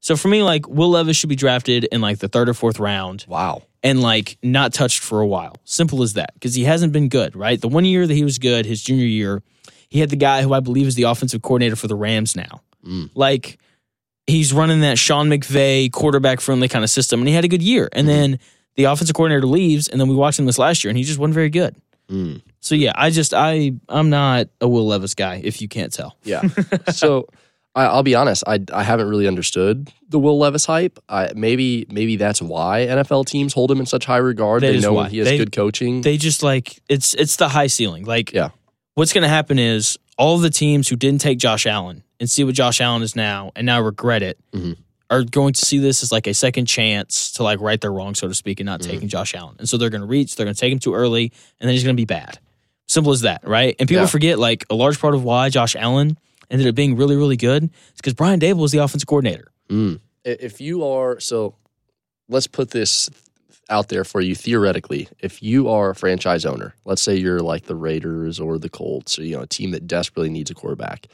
So 0.00 0.16
for 0.16 0.28
me, 0.28 0.42
like 0.42 0.68
Will 0.68 0.90
Levis 0.90 1.16
should 1.16 1.28
be 1.28 1.36
drafted 1.36 1.84
in 1.84 2.00
like 2.00 2.18
the 2.18 2.28
third 2.28 2.48
or 2.48 2.54
fourth 2.54 2.78
round 2.78 3.24
Wow. 3.28 3.62
And 3.88 4.02
like 4.02 4.36
not 4.42 4.72
touched 4.74 5.02
for 5.02 5.20
a 5.20 5.26
while. 5.26 5.56
Simple 5.64 6.02
as 6.02 6.14
that. 6.14 6.34
Because 6.34 6.54
he 6.54 6.64
hasn't 6.64 6.92
been 6.92 7.08
good, 7.08 7.34
right? 7.34 7.60
The 7.60 7.68
one 7.68 7.84
year 7.84 8.06
that 8.06 8.14
he 8.14 8.24
was 8.24 8.38
good, 8.38 8.66
his 8.66 8.82
junior 8.82 9.06
year, 9.06 9.42
he 9.88 10.00
had 10.00 10.10
the 10.10 10.16
guy 10.16 10.42
who 10.42 10.52
I 10.52 10.60
believe 10.60 10.86
is 10.86 10.94
the 10.94 11.04
offensive 11.04 11.42
coordinator 11.42 11.76
for 11.76 11.88
the 11.88 11.94
Rams 11.94 12.36
now. 12.36 12.60
Mm. 12.86 13.10
Like 13.14 13.58
he's 14.26 14.52
running 14.52 14.80
that 14.80 14.98
Sean 14.98 15.28
McVay 15.28 15.90
quarterback 15.90 16.40
friendly 16.40 16.68
kind 16.68 16.84
of 16.84 16.90
system, 16.90 17.20
and 17.20 17.28
he 17.28 17.34
had 17.34 17.44
a 17.44 17.48
good 17.48 17.62
year. 17.62 17.88
And 17.92 18.06
then 18.06 18.38
the 18.76 18.84
offensive 18.84 19.16
coordinator 19.16 19.46
leaves, 19.46 19.88
and 19.88 20.00
then 20.00 20.08
we 20.08 20.14
watched 20.14 20.38
him 20.38 20.46
this 20.46 20.58
last 20.58 20.84
year, 20.84 20.90
and 20.90 20.98
he 20.98 21.04
just 21.04 21.18
wasn't 21.18 21.34
very 21.34 21.50
good. 21.50 21.74
Mm. 22.10 22.42
So 22.60 22.74
yeah, 22.74 22.92
I 22.94 23.10
just 23.10 23.32
I 23.34 23.72
I'm 23.88 24.10
not 24.10 24.48
a 24.60 24.68
Will 24.68 24.86
Levis 24.86 25.14
guy, 25.14 25.40
if 25.42 25.62
you 25.62 25.68
can't 25.68 25.92
tell. 25.92 26.16
Yeah. 26.24 26.42
so 26.92 27.28
I, 27.78 27.84
I'll 27.86 28.02
be 28.02 28.14
honest. 28.14 28.42
I 28.46 28.58
I 28.72 28.82
haven't 28.82 29.08
really 29.08 29.26
understood 29.28 29.90
the 30.08 30.18
Will 30.18 30.38
Levis 30.38 30.64
hype. 30.66 30.98
I, 31.08 31.30
maybe 31.34 31.86
maybe 31.90 32.16
that's 32.16 32.42
why 32.42 32.86
NFL 32.88 33.26
teams 33.26 33.52
hold 33.54 33.70
him 33.70 33.78
in 33.80 33.86
such 33.86 34.04
high 34.04 34.16
regard. 34.18 34.62
That 34.62 34.72
they 34.72 34.80
know 34.80 34.92
why. 34.94 35.08
he 35.08 35.18
has 35.18 35.28
They- 35.28 35.38
good 35.38 35.52
coaching. 35.52 36.00
They 36.02 36.16
just 36.16 36.42
like 36.42 36.80
it's 36.88 37.14
it's 37.14 37.36
the 37.36 37.48
high 37.48 37.68
ceiling. 37.68 38.04
Like 38.04 38.32
Yeah. 38.32 38.50
what's 38.94 39.12
gonna 39.12 39.28
happen 39.28 39.58
is 39.58 39.98
all 40.16 40.38
the 40.38 40.50
teams 40.50 40.88
who 40.88 40.96
didn't 40.96 41.20
take 41.20 41.38
Josh 41.38 41.66
Allen 41.66 42.02
and 42.20 42.28
see 42.28 42.42
what 42.44 42.54
Josh 42.54 42.80
Allen 42.80 43.02
is 43.02 43.14
now 43.14 43.52
and 43.54 43.64
now 43.66 43.80
regret 43.80 44.22
it 44.22 44.36
Mhm. 44.52 44.76
are 45.10 45.22
going 45.22 45.52
to 45.54 45.64
see 45.64 45.78
this 45.78 46.02
as 46.02 46.10
like 46.10 46.26
a 46.26 46.34
second 46.34 46.66
chance 46.66 47.30
to 47.32 47.42
like 47.44 47.60
right 47.60 47.80
their 47.80 47.92
wrong, 47.92 48.14
so 48.16 48.26
to 48.28 48.34
speak, 48.34 48.58
and 48.60 48.66
not 48.66 48.80
Mhm. 48.80 48.90
taking 48.90 49.08
Josh 49.08 49.34
Allen. 49.36 49.54
And 49.60 49.68
so 49.68 49.76
they're 49.76 49.90
gonna 49.90 50.06
reach, 50.06 50.34
they're 50.34 50.44
gonna 50.46 50.54
take 50.54 50.72
him 50.72 50.80
too 50.80 50.94
early, 50.94 51.30
and 51.60 51.68
then 51.68 51.74
he's 51.74 51.84
gonna 51.84 51.94
be 51.94 52.04
bad. 52.04 52.38
Simple 52.88 53.12
as 53.12 53.20
that, 53.20 53.46
right? 53.46 53.76
And 53.78 53.88
people 53.88 54.02
Yeah. 54.04 54.06
forget 54.08 54.38
like 54.40 54.64
a 54.70 54.74
large 54.74 54.98
part 54.98 55.14
of 55.14 55.22
why 55.22 55.48
Josh 55.50 55.76
Allen 55.76 56.18
ended 56.50 56.66
up 56.66 56.74
being 56.74 56.96
really, 56.96 57.16
really 57.16 57.36
good 57.36 57.64
is 57.64 57.96
because 57.96 58.14
Brian 58.14 58.40
Daboll 58.40 58.62
was 58.62 58.72
the 58.72 58.78
offensive 58.78 59.06
coordinator. 59.06 59.50
Mm. 59.68 60.00
If 60.24 60.60
you 60.60 60.84
are 60.84 61.20
so, 61.20 61.54
let's 62.28 62.46
put 62.46 62.70
this 62.70 63.10
out 63.70 63.88
there 63.88 64.04
for 64.04 64.20
you 64.20 64.34
theoretically. 64.34 65.08
If 65.20 65.42
you 65.42 65.68
are 65.68 65.90
a 65.90 65.94
franchise 65.94 66.46
owner, 66.46 66.74
let's 66.84 67.02
say 67.02 67.16
you're 67.16 67.40
like 67.40 67.64
the 67.64 67.76
Raiders 67.76 68.40
or 68.40 68.58
the 68.58 68.68
Colts, 68.68 69.18
or 69.18 69.24
you 69.24 69.36
know 69.36 69.42
a 69.42 69.46
team 69.46 69.72
that 69.72 69.86
desperately 69.86 70.30
needs 70.30 70.50
a 70.50 70.54
quarterback. 70.54 71.06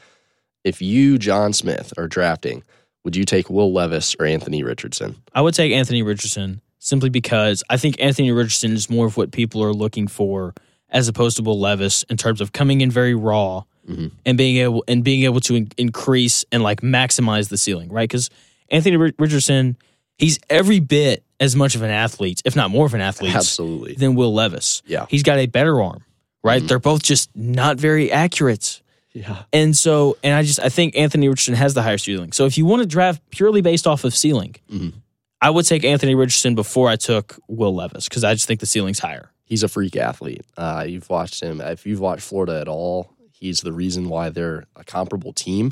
If 0.63 0.81
you, 0.81 1.17
John 1.17 1.53
Smith, 1.53 1.93
are 1.97 2.07
drafting, 2.07 2.63
would 3.03 3.15
you 3.15 3.23
take 3.23 3.49
Will 3.49 3.71
Levis 3.71 4.15
or 4.19 4.25
Anthony 4.25 4.63
Richardson? 4.63 5.21
I 5.33 5.41
would 5.41 5.53
take 5.53 5.71
Anthony 5.71 6.01
Richardson 6.01 6.61
simply 6.79 7.09
because 7.09 7.63
I 7.69 7.77
think 7.77 7.99
Anthony 7.99 8.31
Richardson 8.31 8.73
is 8.73 8.89
more 8.89 9.05
of 9.05 9.17
what 9.17 9.31
people 9.31 9.63
are 9.63 9.73
looking 9.73 10.07
for 10.07 10.53
as 10.89 11.07
opposed 11.07 11.37
to 11.37 11.43
Will 11.43 11.59
Levis 11.59 12.03
in 12.03 12.17
terms 12.17 12.41
of 12.41 12.51
coming 12.51 12.81
in 12.81 12.89
very 12.89 13.13
raw 13.13 13.63
Mhm. 13.89 14.11
and 14.25 14.37
being 14.37 14.57
able 14.57 14.83
and 14.87 15.03
being 15.03 15.23
able 15.23 15.39
to 15.41 15.55
in- 15.55 15.71
increase 15.77 16.43
and 16.51 16.63
like 16.63 16.81
maximize 16.81 17.49
the 17.49 17.57
ceiling, 17.57 17.89
right? 17.89 18.07
Because 18.09 18.29
Anthony 18.69 18.97
Ri- 18.97 19.13
Richardson, 19.19 19.77
he's 20.17 20.39
every 20.49 20.79
bit 20.79 21.23
as 21.39 21.55
much 21.55 21.75
of 21.75 21.81
an 21.81 21.91
athlete, 21.91 22.41
if 22.45 22.55
not 22.55 22.71
more 22.71 22.85
of 22.85 22.93
an 22.93 23.01
athlete, 23.01 23.35
Absolutely. 23.35 23.93
than 23.93 24.15
Will 24.15 24.33
Levis. 24.33 24.81
Yeah. 24.87 25.05
He's 25.09 25.21
got 25.23 25.37
a 25.37 25.45
better 25.47 25.81
arm, 25.81 26.03
right? 26.43 26.63
Mhm. 26.63 26.67
They're 26.67 26.79
both 26.79 27.03
just 27.03 27.29
not 27.35 27.77
very 27.77 28.11
accurate. 28.11 28.81
Yeah. 29.13 29.43
And 29.53 29.77
so, 29.77 30.17
and 30.23 30.33
I 30.33 30.41
just 30.43 30.59
I 30.59 30.69
think 30.69 30.97
Anthony 30.97 31.27
Richardson 31.29 31.53
has 31.55 31.73
the 31.73 31.81
higher 31.83 31.97
ceiling. 31.97 32.31
So 32.31 32.45
if 32.45 32.57
you 32.57 32.65
want 32.65 32.81
to 32.81 32.85
draft 32.87 33.21
purely 33.29 33.61
based 33.61 33.85
off 33.87 34.03
of 34.03 34.15
ceiling, 34.15 34.55
Mhm. 34.73 34.93
I 35.41 35.49
would 35.51 35.65
take 35.65 35.83
Anthony 35.85 36.15
Richardson 36.15 36.55
before 36.55 36.89
I 36.89 36.95
took 36.95 37.37
Will 37.47 37.75
Levis 37.75 38.09
because 38.09 38.23
I 38.23 38.33
just 38.33 38.47
think 38.47 38.61
the 38.61 38.65
ceiling's 38.65 38.99
higher. 38.99 39.29
He's 39.45 39.61
a 39.61 39.67
freak 39.67 39.95
athlete. 39.95 40.41
Uh, 40.57 40.85
you've 40.87 41.07
watched 41.09 41.41
him. 41.43 41.61
If 41.61 41.85
you've 41.85 41.99
watched 41.99 42.23
Florida 42.23 42.59
at 42.59 42.67
all, 42.67 43.11
he's 43.39 43.61
the 43.61 43.73
reason 43.73 44.09
why 44.09 44.29
they're 44.29 44.65
a 44.75 44.83
comparable 44.83 45.33
team. 45.33 45.71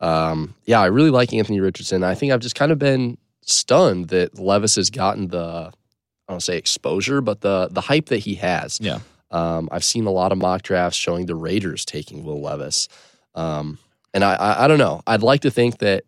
Um, 0.00 0.54
yeah, 0.64 0.80
I 0.80 0.86
really 0.86 1.10
like 1.10 1.32
Anthony 1.32 1.60
Richardson. 1.60 2.02
I 2.02 2.14
think 2.14 2.32
I've 2.32 2.40
just 2.40 2.54
kind 2.54 2.72
of 2.72 2.78
been 2.78 3.18
stunned 3.42 4.08
that 4.08 4.38
Levis 4.38 4.76
has 4.76 4.90
gotten 4.90 5.28
the 5.28 5.72
I 6.28 6.32
don't 6.32 6.40
say 6.40 6.56
exposure, 6.56 7.20
but 7.20 7.40
the 7.40 7.68
the 7.70 7.80
hype 7.80 8.06
that 8.06 8.18
he 8.18 8.36
has. 8.36 8.78
Yeah. 8.80 9.00
Um, 9.32 9.68
I've 9.70 9.84
seen 9.84 10.06
a 10.06 10.10
lot 10.10 10.32
of 10.32 10.38
mock 10.38 10.62
drafts 10.62 10.96
showing 10.96 11.26
the 11.26 11.34
Raiders 11.34 11.84
taking 11.84 12.24
Will 12.24 12.40
Levis, 12.40 12.88
um, 13.34 13.78
and 14.12 14.24
I, 14.24 14.34
I 14.34 14.64
I 14.64 14.68
don't 14.68 14.78
know. 14.78 15.02
I'd 15.06 15.22
like 15.22 15.42
to 15.42 15.50
think 15.50 15.78
that 15.78 16.04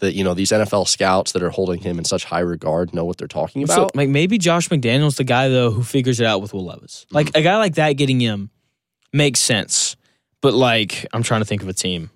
that 0.00 0.14
you 0.14 0.24
know 0.24 0.34
these 0.34 0.50
NFL 0.50 0.88
scouts 0.88 1.32
that 1.32 1.42
are 1.42 1.50
holding 1.50 1.80
him 1.80 1.98
in 1.98 2.04
such 2.04 2.24
high 2.24 2.40
regard 2.40 2.94
know 2.94 3.04
what 3.04 3.16
they're 3.16 3.28
talking 3.28 3.62
about. 3.62 3.74
So, 3.74 3.90
like 3.94 4.08
maybe 4.08 4.38
Josh 4.38 4.68
McDaniels 4.68 5.16
the 5.16 5.24
guy 5.24 5.48
though 5.48 5.70
who 5.70 5.82
figures 5.82 6.20
it 6.20 6.26
out 6.26 6.42
with 6.42 6.52
Will 6.52 6.64
Levis. 6.64 7.06
Like 7.10 7.30
a 7.34 7.42
guy 7.42 7.56
like 7.56 7.74
that 7.76 7.92
getting 7.92 8.20
him 8.20 8.50
makes 9.12 9.40
sense. 9.40 9.96
But 10.46 10.54
like 10.54 11.04
I'm 11.12 11.24
trying 11.24 11.40
to 11.40 11.44
think 11.44 11.62
of 11.62 11.68
a 11.68 11.72
team. 11.72 12.10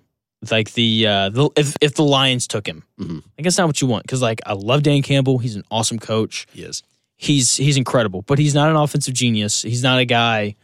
Like 0.49 0.71
the 0.73 1.05
uh 1.05 1.29
the 1.29 1.49
if 1.57 1.75
if 1.81 1.95
the 1.95 2.03
Lions 2.03 2.47
took 2.47 2.65
him. 2.65 2.83
Mhm. 2.97 3.21
I 3.37 3.41
guess 3.41 3.57
not 3.57 3.67
what 3.67 3.81
you 3.81 3.87
want 3.89 4.07
cuz 4.07 4.21
like 4.21 4.39
I 4.45 4.53
love 4.53 4.83
Dan 4.83 5.01
Campbell. 5.01 5.37
He's 5.39 5.57
an 5.57 5.63
awesome 5.69 5.99
coach. 5.99 6.47
he 6.53 6.61
is. 6.63 6.81
He's 7.17 7.57
he's 7.57 7.75
incredible, 7.75 8.21
but 8.21 8.39
he's 8.39 8.53
not 8.55 8.69
an 8.69 8.77
offensive 8.77 9.13
genius. 9.13 9.63
He's 9.63 9.83
not 9.83 9.99
a 9.99 10.05
guy 10.05 10.55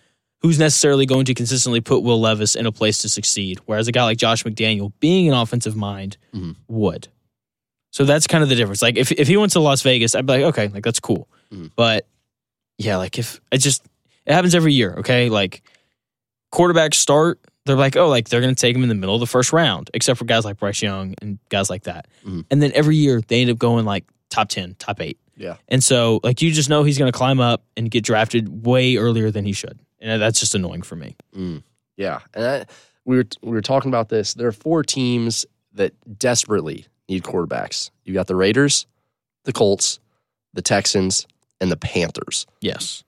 who's 0.41 0.57
necessarily 0.59 1.05
going 1.05 1.26
to 1.26 1.34
consistently 1.34 1.82
put 1.82 2.03
Will 2.03 2.22
Levis 2.22 2.55
in 2.55 2.65
a 2.65 2.72
place 2.72 2.99
to 2.99 3.09
succeed. 3.09 3.59
Whereas 3.65 3.88
a 3.89 3.91
guy 3.91 4.03
like 4.05 4.18
Josh 4.18 4.43
McDaniel, 4.45 4.93
being 5.01 5.28
an 5.28 5.34
offensive 5.34 5.76
mind, 5.76 6.15
Mhm. 6.34 6.55
would. 6.70 7.09
So 7.91 8.05
that's 8.05 8.28
kind 8.28 8.43
of 8.43 8.49
the 8.49 8.55
difference. 8.55 8.82
Like 8.82 8.95
if 8.97 9.11
if 9.11 9.28
he 9.28 9.36
went 9.36 9.51
to 9.53 9.59
Las 9.59 9.82
Vegas, 9.82 10.15
I'd 10.15 10.26
be 10.26 10.34
like, 10.34 10.43
okay, 10.53 10.68
like 10.70 10.84
that's 10.86 11.01
cool. 11.01 11.28
Mhm. 11.53 11.72
But 11.76 12.07
yeah, 12.78 12.95
like 12.95 13.20
if 13.20 13.41
it 13.51 13.57
just 13.57 13.84
it 14.26 14.34
happens 14.34 14.55
every 14.55 14.74
year, 14.74 14.95
okay? 14.99 15.30
Like 15.30 15.61
quarterbacks 16.53 16.95
start, 16.95 17.39
they're 17.68 17.76
like, 17.76 17.95
oh, 17.95 18.07
like 18.07 18.30
they're 18.30 18.41
gonna 18.41 18.55
take 18.55 18.76
him 18.76 18.84
in 18.84 18.89
the 18.89 18.95
middle 18.95 19.15
of 19.15 19.20
the 19.22 19.28
first 19.28 19.53
round, 19.53 19.89
except 19.93 20.18
for 20.18 20.26
guys 20.26 20.45
like 20.45 20.57
Bryce 20.57 20.82
Young 20.82 21.13
and 21.22 21.38
guys 21.49 21.70
like 21.70 21.84
that. 21.84 22.07
Mhm. 22.26 22.45
And 22.49 22.61
then 22.61 22.72
every 22.74 22.95
year 22.95 23.22
they 23.22 23.41
end 23.41 23.51
up 23.51 23.57
going 23.59 23.86
like 23.86 24.05
top 24.30 24.49
ten, 24.49 24.76
top 24.80 24.99
eight. 25.01 25.20
Yeah. 25.36 25.57
And 25.68 25.84
so 25.84 26.20
like 26.24 26.41
you 26.41 26.51
just 26.51 26.70
know 26.70 26.84
he's 26.84 26.97
gonna 26.97 27.11
climb 27.11 27.39
up 27.39 27.63
and 27.76 27.91
get 27.91 28.03
drafted 28.03 28.65
way 28.65 28.95
earlier 28.97 29.30
than 29.30 29.45
he 29.45 29.53
should. 29.53 29.78
And 29.99 30.22
that's 30.22 30.39
just 30.39 30.55
annoying 30.55 30.82
for 30.84 30.95
me. 30.95 31.15
Mm, 31.36 31.63
yeah, 31.95 32.20
and 32.34 32.45
I, 32.45 32.65
we 33.05 33.18
were 33.18 33.26
we 33.41 33.51
were 33.51 33.61
talking 33.61 33.89
about 33.89 34.09
this. 34.09 34.34
There 34.34 34.47
are 34.47 34.51
four 34.51 34.84
teams 34.84 35.45
that 35.74 35.93
desperately 36.20 36.86
need 37.09 37.24
quarterbacks. 37.24 37.89
You 38.03 38.13
got 38.13 38.28
the 38.28 38.36
Raiders, 38.36 38.86
the 39.45 39.53
Colts, 39.53 39.99
the 40.53 40.61
Texans, 40.61 41.26
and 41.61 41.72
the 41.72 41.78
Panthers. 41.78 42.45
Yes. 42.61 43.03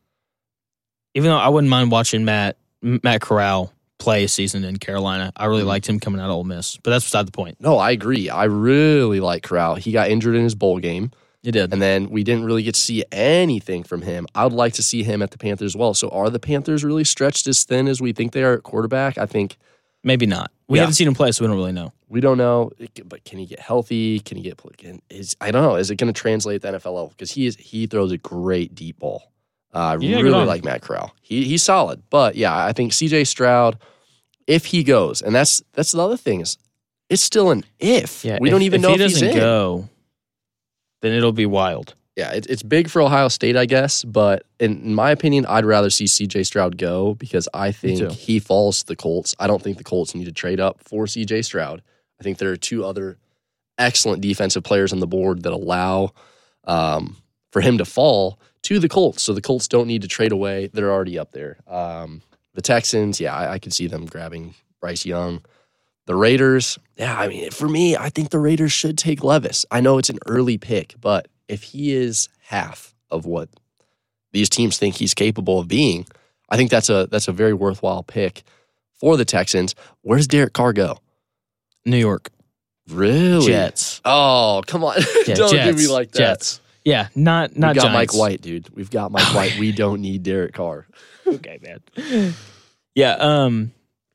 Even 1.15 1.29
though 1.31 1.37
I 1.37 1.49
wouldn't 1.49 1.69
mind 1.69 1.91
watching 1.91 2.25
Matt 2.25 2.57
Matt 2.81 3.21
Corral 3.21 3.73
play 3.99 4.23
a 4.23 4.27
season 4.27 4.63
in 4.63 4.77
Carolina. 4.77 5.31
I 5.35 5.45
really 5.45 5.63
Mhm. 5.63 5.67
liked 5.67 5.87
him 5.89 5.99
coming 5.99 6.19
out 6.21 6.29
of 6.29 6.35
Ole 6.35 6.43
Miss. 6.45 6.77
But 6.83 6.91
that's 6.91 7.05
beside 7.05 7.27
the 7.27 7.31
point. 7.31 7.57
No, 7.59 7.77
I 7.77 7.91
agree. 7.91 8.29
I 8.29 8.45
really 8.45 9.19
like 9.19 9.43
Corral. 9.43 9.75
He 9.75 9.91
got 9.91 10.09
injured 10.09 10.35
in 10.35 10.43
his 10.43 10.55
bowl 10.55 10.79
game, 10.79 11.11
He 11.43 11.51
did. 11.51 11.71
and 11.73 11.81
then 11.81 12.09
we 12.09 12.23
didn't 12.23 12.45
really 12.45 12.63
get 12.63 12.75
to 12.75 12.81
see 12.81 13.03
anything 13.11 13.83
from 13.83 14.01
him. 14.01 14.25
I 14.33 14.45
would 14.45 14.53
like 14.53 14.73
to 14.73 14.83
see 14.83 15.03
him 15.03 15.21
at 15.21 15.31
the 15.31 15.37
Panthers 15.37 15.73
as 15.73 15.75
well. 15.75 15.93
So, 15.93 16.07
are 16.09 16.29
the 16.29 16.39
Panthers 16.39 16.83
really 16.83 17.03
stretched 17.03 17.45
as 17.47 17.63
thin 17.63 17.87
as 17.87 18.01
we 18.01 18.13
think 18.13 18.31
they 18.31 18.43
are 18.43 18.53
at 18.53 18.63
quarterback? 18.63 19.17
I 19.17 19.25
think 19.25 19.57
Maybe 20.01 20.25
not. 20.25 20.49
We 20.69 20.77
Yeah. 20.77 20.83
haven't 20.83 20.93
seen 20.93 21.09
him 21.09 21.13
play, 21.13 21.29
so 21.33 21.43
we 21.43 21.49
don't 21.49 21.57
really 21.57 21.73
know. 21.73 21.91
we 22.07 22.21
don't 22.21 22.37
know. 22.37 22.71
But 23.03 23.25
can 23.25 23.37
he 23.37 23.45
get 23.45 23.59
healthy? 23.59 24.21
Can 24.21 24.37
he 24.37 24.43
get? 24.43 24.57
Can, 24.77 25.01
is 25.09 25.35
I 25.41 25.51
don't 25.51 25.61
know. 25.61 25.75
Is 25.75 25.91
it 25.91 25.97
going 25.97 26.11
to 26.11 26.17
translate 26.17 26.55
at 26.55 26.61
the 26.61 26.67
NFL 26.69 26.93
level? 26.93 27.09
Because 27.09 27.31
he 27.31 27.45
is 27.45 27.57
he 27.57 27.85
throws 27.85 28.13
a 28.13 28.17
great 28.17 28.73
deep 28.73 28.97
ball. 28.99 29.23
Uh, 29.73 29.77
I 29.77 29.97
Yeah, 29.97 30.19
really 30.21 30.45
like 30.45 30.63
Matt 30.63 30.81
Corral. 30.81 31.13
He 31.21 31.43
he's 31.45 31.63
solid. 31.63 32.01
But 32.09 32.35
yeah, 32.35 32.65
I 32.65 32.73
think 32.73 32.93
C.J. 32.93 33.23
Stroud, 33.25 33.77
if 34.47 34.65
he 34.65 34.83
goes, 34.83 35.21
and 35.21 35.33
that's 35.35 35.61
that's 35.73 35.91
the 35.91 36.01
other 36.01 36.17
thing 36.17 36.41
is, 36.41 36.57
it's 37.09 37.21
still 37.21 37.51
an 37.51 37.63
if. 37.79 38.25
Yeah, 38.25 38.37
we 38.41 38.49
if- 38.49 38.51
don't 38.51 38.61
even 38.63 38.79
if 38.79 38.81
know 38.83 38.89
he 38.89 39.03
if 39.03 39.11
he 39.11 39.19
doesn't 39.21 39.35
go, 39.35 39.89
then 41.01 41.13
it'll 41.13 41.31
be 41.31 41.45
wild. 41.45 41.93
Yeah, 42.15 42.31
it, 42.33 42.47
it's 42.47 42.63
big 42.63 42.89
for 42.89 43.01
Ohio 43.01 43.29
State, 43.29 43.55
I 43.55 43.65
guess. 43.65 44.03
But 44.03 44.43
in, 44.59 44.81
in 44.81 44.93
my 44.95 45.11
opinion, 45.11 45.45
I'd 45.45 45.63
rather 45.63 45.89
see 45.89 46.03
CJ 46.03 46.45
Stroud 46.45 46.77
go 46.77 47.13
because 47.13 47.47
I 47.53 47.71
think 47.71 48.11
he 48.11 48.39
falls 48.39 48.79
to 48.81 48.87
the 48.87 48.95
Colts. 48.97 49.35
I 49.39 49.47
don't 49.47 49.61
think 49.61 49.77
the 49.77 49.85
Colts 49.85 50.13
need 50.13 50.25
to 50.25 50.33
trade 50.33 50.59
up 50.59 50.81
for 50.83 51.05
CJ 51.05 51.45
Stroud. 51.45 51.81
I 52.19 52.23
think 52.23 52.37
there 52.37 52.51
are 52.51 52.57
two 52.57 52.83
other 52.83 53.17
excellent 53.77 54.21
defensive 54.21 54.63
players 54.63 54.91
on 54.91 54.99
the 54.99 55.07
board 55.07 55.43
that 55.43 55.53
allow 55.53 56.11
um, 56.65 57.15
for 57.53 57.61
him 57.61 57.77
to 57.77 57.85
fall 57.85 58.37
to 58.63 58.79
the 58.79 58.89
Colts. 58.89 59.23
So 59.23 59.33
the 59.33 59.41
Colts 59.41 59.67
don't 59.67 59.87
need 59.87 60.01
to 60.01 60.07
trade 60.07 60.31
away. 60.31 60.67
They're 60.73 60.91
already 60.91 61.17
up 61.17 61.31
there. 61.31 61.57
Um, 61.67 62.21
the 62.53 62.61
Texans, 62.61 63.19
yeah, 63.19 63.35
I, 63.35 63.53
I 63.53 63.59
could 63.59 63.73
see 63.73 63.87
them 63.87 64.05
grabbing 64.05 64.55
Bryce 64.81 65.05
Young. 65.05 65.41
The 66.05 66.15
Raiders, 66.15 66.79
yeah, 66.97 67.17
I 67.17 67.27
mean, 67.27 67.51
for 67.51 67.69
me, 67.69 67.95
I 67.95 68.09
think 68.09 68.31
the 68.31 68.39
Raiders 68.39 68.71
should 68.71 68.97
take 68.97 69.23
Levis. 69.23 69.65
I 69.69 69.79
know 69.79 69.99
it's 69.99 70.09
an 70.09 70.17
early 70.25 70.57
pick, 70.57 70.95
but 70.99 71.27
if 71.47 71.61
he 71.61 71.93
is 71.93 72.29
half 72.41 72.95
of 73.11 73.25
what 73.25 73.49
these 74.31 74.49
teams 74.49 74.77
think 74.79 74.95
he's 74.95 75.13
capable 75.13 75.59
of 75.59 75.67
being, 75.67 76.07
I 76.49 76.57
think 76.57 76.71
that's 76.71 76.89
a 76.89 77.07
that's 77.11 77.27
a 77.27 77.31
very 77.31 77.53
worthwhile 77.53 78.01
pick 78.01 78.41
for 78.99 79.17
the 79.17 79.25
Texans. 79.25 79.75
Where's 80.01 80.27
Derek 80.27 80.53
Carr 80.53 80.73
go? 80.73 80.97
New 81.85 81.97
York 81.97 82.31
Really? 82.89 83.45
Jets. 83.45 84.01
Oh, 84.03 84.63
come 84.65 84.83
on. 84.83 84.95
Don't 85.25 85.51
Jets, 85.51 85.77
do 85.77 85.83
me 85.83 85.87
like 85.87 86.11
that. 86.11 86.17
Jets. 86.17 86.61
Yeah, 86.85 87.09
not 87.15 87.55
not 87.57 87.69
We've 87.75 87.83
got 87.83 87.91
Giants. 87.91 88.13
Mike 88.13 88.19
White, 88.19 88.41
dude. 88.41 88.69
We've 88.75 88.89
got 88.89 89.11
Mike 89.11 89.33
White. 89.33 89.57
We 89.59 89.71
don't 89.83 90.01
need 90.01 90.23
Derek 90.23 90.53
Carr. 90.53 90.87
okay, 91.27 91.59
man. 91.61 92.33
Yeah, 92.95 93.11
um, 93.13 93.71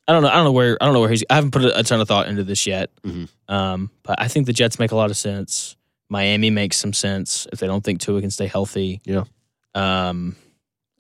I 0.09 0.13
don't 0.13 0.23
know. 0.23 0.29
I 0.29 0.35
don't 0.35 0.45
know 0.45 0.53
where. 0.53 0.77
I 0.81 0.85
don't 0.85 0.95
know 0.95 1.01
where 1.01 1.11
he's. 1.11 1.25
I 1.31 1.35
haven't 1.37 1.51
put 1.53 1.65
a, 1.65 1.79
a 1.79 1.83
ton 1.83 2.01
of 2.01 2.09
thought 2.09 2.27
into 2.29 2.45
this 2.45 2.67
yet. 2.67 2.91
Mhm. 3.03 3.29
Um, 3.49 3.91
but 4.03 4.21
I 4.21 4.29
think 4.29 4.47
the 4.47 4.53
Jets 4.53 4.79
make 4.79 4.93
a 4.93 4.97
lot 4.97 5.11
of 5.11 5.17
sense. 5.17 5.77
Miami 6.11 6.51
makes 6.51 6.77
some 6.77 6.93
sense 6.93 7.47
if 7.53 7.61
they 7.61 7.67
don't 7.67 7.83
think 7.83 8.01
Tua 8.01 8.21
can 8.21 8.31
stay 8.31 8.47
healthy. 8.47 9.01
Yeah. 9.05 9.25
Um, 9.75 10.37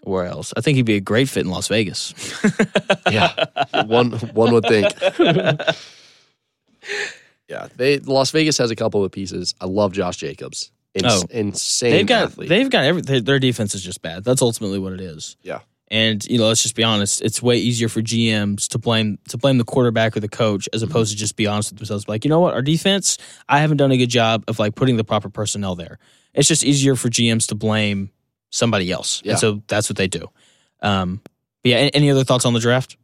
where 0.03 0.27
else? 0.27 0.53
I 0.57 0.61
think 0.61 0.77
he'd 0.77 0.83
be 0.87 0.97
a 0.97 1.01
great 1.01 1.29
fit 1.29 1.45
in 1.45 1.51
Las 1.51 1.69
Vegas. 1.69 2.15
Yeah. 3.11 3.33
one 3.87 4.13
one 4.13 4.53
would 4.53 4.67
think. 4.67 4.93
Yeah, 7.49 7.69
they 7.77 7.99
Las 7.99 8.31
Vegas 8.31 8.57
has 8.59 8.71
a 8.71 8.77
couple 8.77 9.05
of 9.05 9.13
pieces. 9.13 9.55
I 9.61 9.67
love 9.67 9.93
Josh 9.93 10.17
Jacobs. 10.17 10.71
Ins- 10.95 11.05
Oh. 11.07 11.27
insane 11.31 11.91
they've 11.93 12.07
got 12.07 12.23
athlete. 12.31 12.49
they've 12.49 12.71
got 12.71 12.85
every 12.85 13.03
their, 13.03 13.39
defense 13.41 13.75
is 13.75 13.83
just 13.83 14.01
bad. 14.01 14.23
That's 14.25 14.43
ultimately 14.43 14.79
what 14.79 14.93
it 14.93 15.01
is. 15.01 15.37
Yeah. 15.43 15.61
And 15.89 16.25
you 16.27 16.39
know, 16.39 16.47
let's 16.49 16.63
just 16.63 16.75
be 16.77 16.85
honest. 16.85 17.21
It's 17.21 17.43
way 17.43 17.57
easier 17.59 17.89
for 17.89 18.01
GMs 18.01 18.69
to 18.69 18.79
blame 18.79 19.19
to 19.29 19.37
blame 19.39 19.59
the 19.59 19.65
quarterback 19.65 20.17
or 20.17 20.21
the 20.21 20.29
coach 20.29 20.69
as 20.73 20.83
opposed 20.83 21.11
to 21.13 21.17
just 21.19 21.37
be 21.37 21.47
honest 21.47 21.71
with 21.73 21.79
themselves. 21.79 22.09
Like, 22.09 22.25
you 22.25 22.29
know 22.31 22.41
what, 22.41 22.55
our 22.55 22.63
defense, 22.63 23.19
I 23.49 23.59
haven't 23.59 23.77
done 23.79 23.91
a 23.93 23.97
good 23.97 24.09
job 24.09 24.45
of 24.49 24.59
like 24.59 24.75
putting 24.77 24.97
the 24.97 25.05
proper 25.05 25.29
personnel 25.29 25.75
there. 25.75 25.99
It's 26.33 26.49
just 26.49 26.65
easier 26.65 26.97
for 26.97 27.09
GMs 27.11 27.49
to 27.49 27.55
blame 27.55 28.11
somebody 28.51 28.91
else, 28.93 29.21
Yeah. 29.25 29.33
and 29.33 29.41
so 29.41 29.63
that's 29.67 29.89
what 29.91 29.97
they 29.97 30.07
do. 30.09 30.31
Um, 30.81 31.21
but 31.63 31.71
yeah, 31.71 31.77
a- 31.79 31.91
any 31.91 32.11
other 32.11 32.25
thoughts 32.25 32.45
on 32.45 32.55
the 32.55 32.61
draft? 32.61 32.97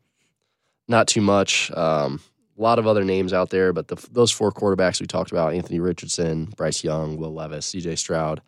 Not 0.89 1.07
too 1.09 1.21
much. 1.21 1.71
Um, 1.73 2.21
a 2.61 2.63
lot 2.63 2.79
of 2.79 2.87
other 2.87 3.03
names 3.05 3.33
out 3.33 3.51
there, 3.51 3.73
but 3.73 3.89
the, 3.89 3.97
those 4.13 4.31
four 4.31 4.53
quarterbacks 4.53 5.01
we 5.01 5.07
talked 5.07 5.33
about 5.33 5.55
Anthony 5.55 5.81
Richardson, 5.81 6.53
Bryce 6.57 6.85
Young, 6.85 7.17
Will 7.17 7.33
Levis, 7.35 7.73
CJ 7.73 7.99
Stroud 7.99 8.41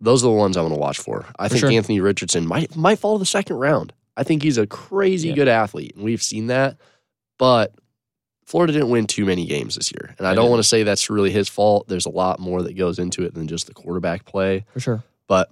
those 0.00 0.22
are 0.22 0.28
the 0.28 0.32
ones 0.32 0.56
I 0.56 0.60
want 0.62 0.74
to 0.74 0.78
watch 0.78 0.98
for. 1.00 1.26
I 1.40 1.48
For 1.48 1.54
think 1.54 1.60
sure. 1.62 1.70
Anthony 1.72 1.98
Richardson 2.00 2.46
might 2.46 2.76
might 2.76 3.00
fall 3.00 3.16
to 3.16 3.18
the 3.18 3.26
second 3.26 3.56
round. 3.56 3.92
I 4.16 4.22
think 4.22 4.44
he's 4.44 4.56
a 4.56 4.64
crazy 4.64 5.30
Yeah. 5.30 5.34
good 5.34 5.48
athlete, 5.48 5.96
and 5.96 6.04
we've 6.04 6.22
seen 6.22 6.46
that. 6.46 6.76
But 7.36 7.74
Florida 8.46 8.72
didn't 8.72 8.90
win 8.90 9.08
too 9.08 9.24
many 9.24 9.44
games 9.44 9.74
this 9.74 9.90
year, 9.90 10.14
and 10.16 10.24
I 10.24 10.34
don't 10.34 10.44
didn't. 10.44 10.50
want 10.52 10.62
to 10.62 10.68
say 10.68 10.84
that's 10.84 11.10
really 11.10 11.32
his 11.32 11.48
fault. 11.48 11.88
There's 11.88 12.06
a 12.06 12.10
lot 12.10 12.38
more 12.38 12.62
that 12.62 12.74
goes 12.76 13.00
into 13.00 13.24
it 13.24 13.34
than 13.34 13.48
just 13.48 13.66
the 13.66 13.74
quarterback 13.74 14.24
play. 14.24 14.64
For 14.72 14.78
sure. 14.78 15.02
But 15.26 15.50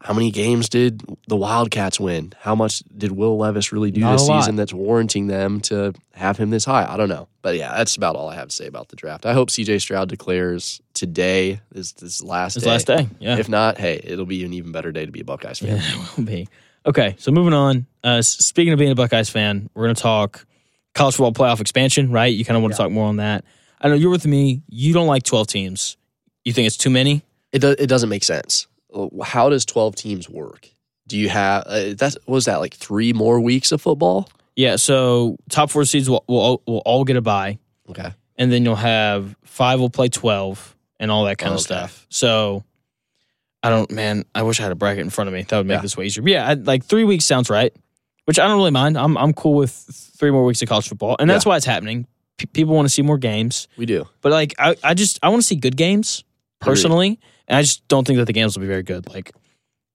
how 0.00 0.14
many 0.14 0.30
games 0.30 0.68
did 0.68 1.02
the 1.26 1.34
Wildcats 1.36 1.98
win? 1.98 2.32
How 2.38 2.54
much 2.54 2.84
did 2.96 3.10
Will 3.12 3.36
Levis 3.36 3.72
really 3.72 3.90
do 3.90 4.00
Not 4.00 4.12
this 4.12 4.26
season 4.26 4.54
that's 4.54 4.72
warranting 4.72 5.26
them 5.26 5.60
to 5.62 5.92
have 6.14 6.36
him 6.36 6.50
this 6.50 6.64
high? 6.64 6.86
I 6.88 6.96
don't 6.96 7.08
know. 7.08 7.26
But 7.42 7.56
yeah, 7.56 7.76
that's 7.76 7.96
about 7.96 8.14
all 8.14 8.28
I 8.28 8.36
have 8.36 8.48
to 8.48 8.54
say 8.54 8.66
about 8.66 8.88
the 8.88 8.96
draft. 8.96 9.26
I 9.26 9.32
hope 9.32 9.50
CJ 9.50 9.80
Stroud 9.80 10.08
declares 10.08 10.80
today 10.94 11.60
is 11.74 11.94
this 11.94 12.22
last 12.22 12.54
His 12.54 12.62
day. 12.62 12.70
last 12.70 12.86
day. 12.86 13.08
Yeah. 13.18 13.38
If 13.38 13.48
not, 13.48 13.78
hey, 13.78 14.00
it'll 14.04 14.24
be 14.26 14.44
an 14.44 14.52
even 14.52 14.70
better 14.70 14.92
day 14.92 15.04
to 15.04 15.10
be 15.10 15.20
a 15.20 15.24
Buckeyes 15.24 15.58
fan. 15.58 15.76
Yeah, 15.76 15.82
it 15.82 16.16
will 16.16 16.24
be. 16.24 16.48
Okay, 16.86 17.16
so 17.18 17.32
moving 17.32 17.52
on. 17.52 17.86
Uh, 18.04 18.22
speaking 18.22 18.72
of 18.72 18.78
being 18.78 18.92
a 18.92 18.94
Buckeyes 18.94 19.28
fan, 19.28 19.68
we're 19.74 19.84
going 19.86 19.96
to 19.96 20.00
talk 20.02 20.46
college 20.94 21.16
football 21.16 21.32
playoff 21.32 21.60
expansion, 21.60 22.12
right? 22.12 22.32
You 22.32 22.44
kind 22.44 22.56
of 22.56 22.62
want 22.62 22.74
to 22.74 22.78
talk 22.78 22.92
more 22.92 23.08
on 23.08 23.16
that. 23.16 23.44
I 23.80 23.88
know 23.88 23.94
you're 23.94 24.10
with 24.10 24.26
me. 24.26 24.62
You 24.68 24.94
don't 24.94 25.08
like 25.08 25.24
12 25.24 25.48
teams. 25.48 25.96
You 26.44 26.52
think 26.52 26.66
it's 26.68 26.76
too 26.76 26.88
many? 26.90 27.24
It 27.50 27.58
do, 27.60 27.74
it 27.76 27.88
doesn't 27.88 28.08
make 28.08 28.22
sense. 28.22 28.67
How 29.24 29.48
does 29.48 29.64
twelve 29.64 29.94
teams 29.96 30.28
work? 30.28 30.68
Do 31.06 31.16
you 31.18 31.28
have 31.28 31.64
uh, 31.66 31.94
that? 31.98 32.16
Was 32.26 32.44
that 32.46 32.56
like 32.60 32.74
three 32.74 33.12
more 33.12 33.40
weeks 33.40 33.72
of 33.72 33.80
football? 33.80 34.28
Yeah, 34.56 34.76
so 34.76 35.36
top 35.50 35.70
four 35.70 35.84
seeds 35.84 36.10
will, 36.10 36.24
will, 36.26 36.38
all- 36.38 36.62
will 36.66 36.82
all 36.84 37.04
get 37.04 37.14
a 37.16 37.20
bye, 37.20 37.58
Okay. 37.90 38.12
and 38.36 38.50
then 38.50 38.64
you'll 38.64 38.74
have 38.74 39.36
five 39.44 39.78
will 39.78 39.88
play 39.90 40.08
12 40.08 40.74
and 40.98 41.12
all 41.12 41.24
that 41.26 41.38
kind 41.38 41.52
of 41.52 41.58
Okay. 41.58 41.62
stuff. 41.64 42.06
So 42.10 42.64
I 43.62 43.70
don't, 43.70 43.88
man, 43.92 44.24
I 44.34 44.42
wish 44.42 44.58
I 44.58 44.64
had 44.64 44.72
a 44.72 44.76
bracket 44.76 45.00
in 45.02 45.10
front 45.10 45.28
of 45.28 45.34
me. 45.34 45.42
That 45.42 45.58
would 45.58 45.66
make 45.66 45.76
Yeah. 45.76 45.82
this 45.82 45.96
way 45.96 46.06
easier. 46.06 46.22
But 46.24 46.32
yeah, 46.32 46.48
I, 46.48 46.54
like 46.54 46.84
three 46.84 47.04
weeks 47.04 47.24
sounds 47.24 47.48
right, 47.50 47.72
which 48.24 48.38
I 48.40 48.48
don't 48.48 48.56
really 48.56 48.72
mind. 48.72 48.98
I'm, 48.98 49.16
I'm 49.16 49.32
cool 49.32 49.54
with 49.54 49.70
three 50.18 50.32
more 50.32 50.44
weeks 50.44 50.60
of 50.60 50.68
college 50.68 50.88
football, 50.88 51.14
and 51.20 51.30
that's 51.30 51.46
why 51.46 51.56
it's 51.56 51.66
happening. 51.66 52.06
P- 52.36 52.46
people 52.46 52.74
want 52.74 52.86
to 52.86 52.90
see 52.92 53.02
more 53.02 53.18
games. 53.18 53.68
We 53.76 53.86
do. 53.86 54.08
But 54.22 54.32
like 54.32 54.54
I, 54.58 54.74
I 54.82 54.94
just 54.94 55.20
I 55.22 55.28
want 55.28 55.40
to 55.42 55.46
see 55.46 55.54
good 55.56 55.76
games 55.76 56.24
personally, 56.60 57.18
and 57.46 57.56
I 57.58 57.62
just 57.62 57.86
don't 57.88 58.06
think 58.06 58.18
that 58.18 58.26
the 58.26 58.32
games 58.32 58.56
will 58.56 58.62
be 58.62 58.66
very 58.68 58.82
good. 58.82 59.08
Like, 59.12 59.32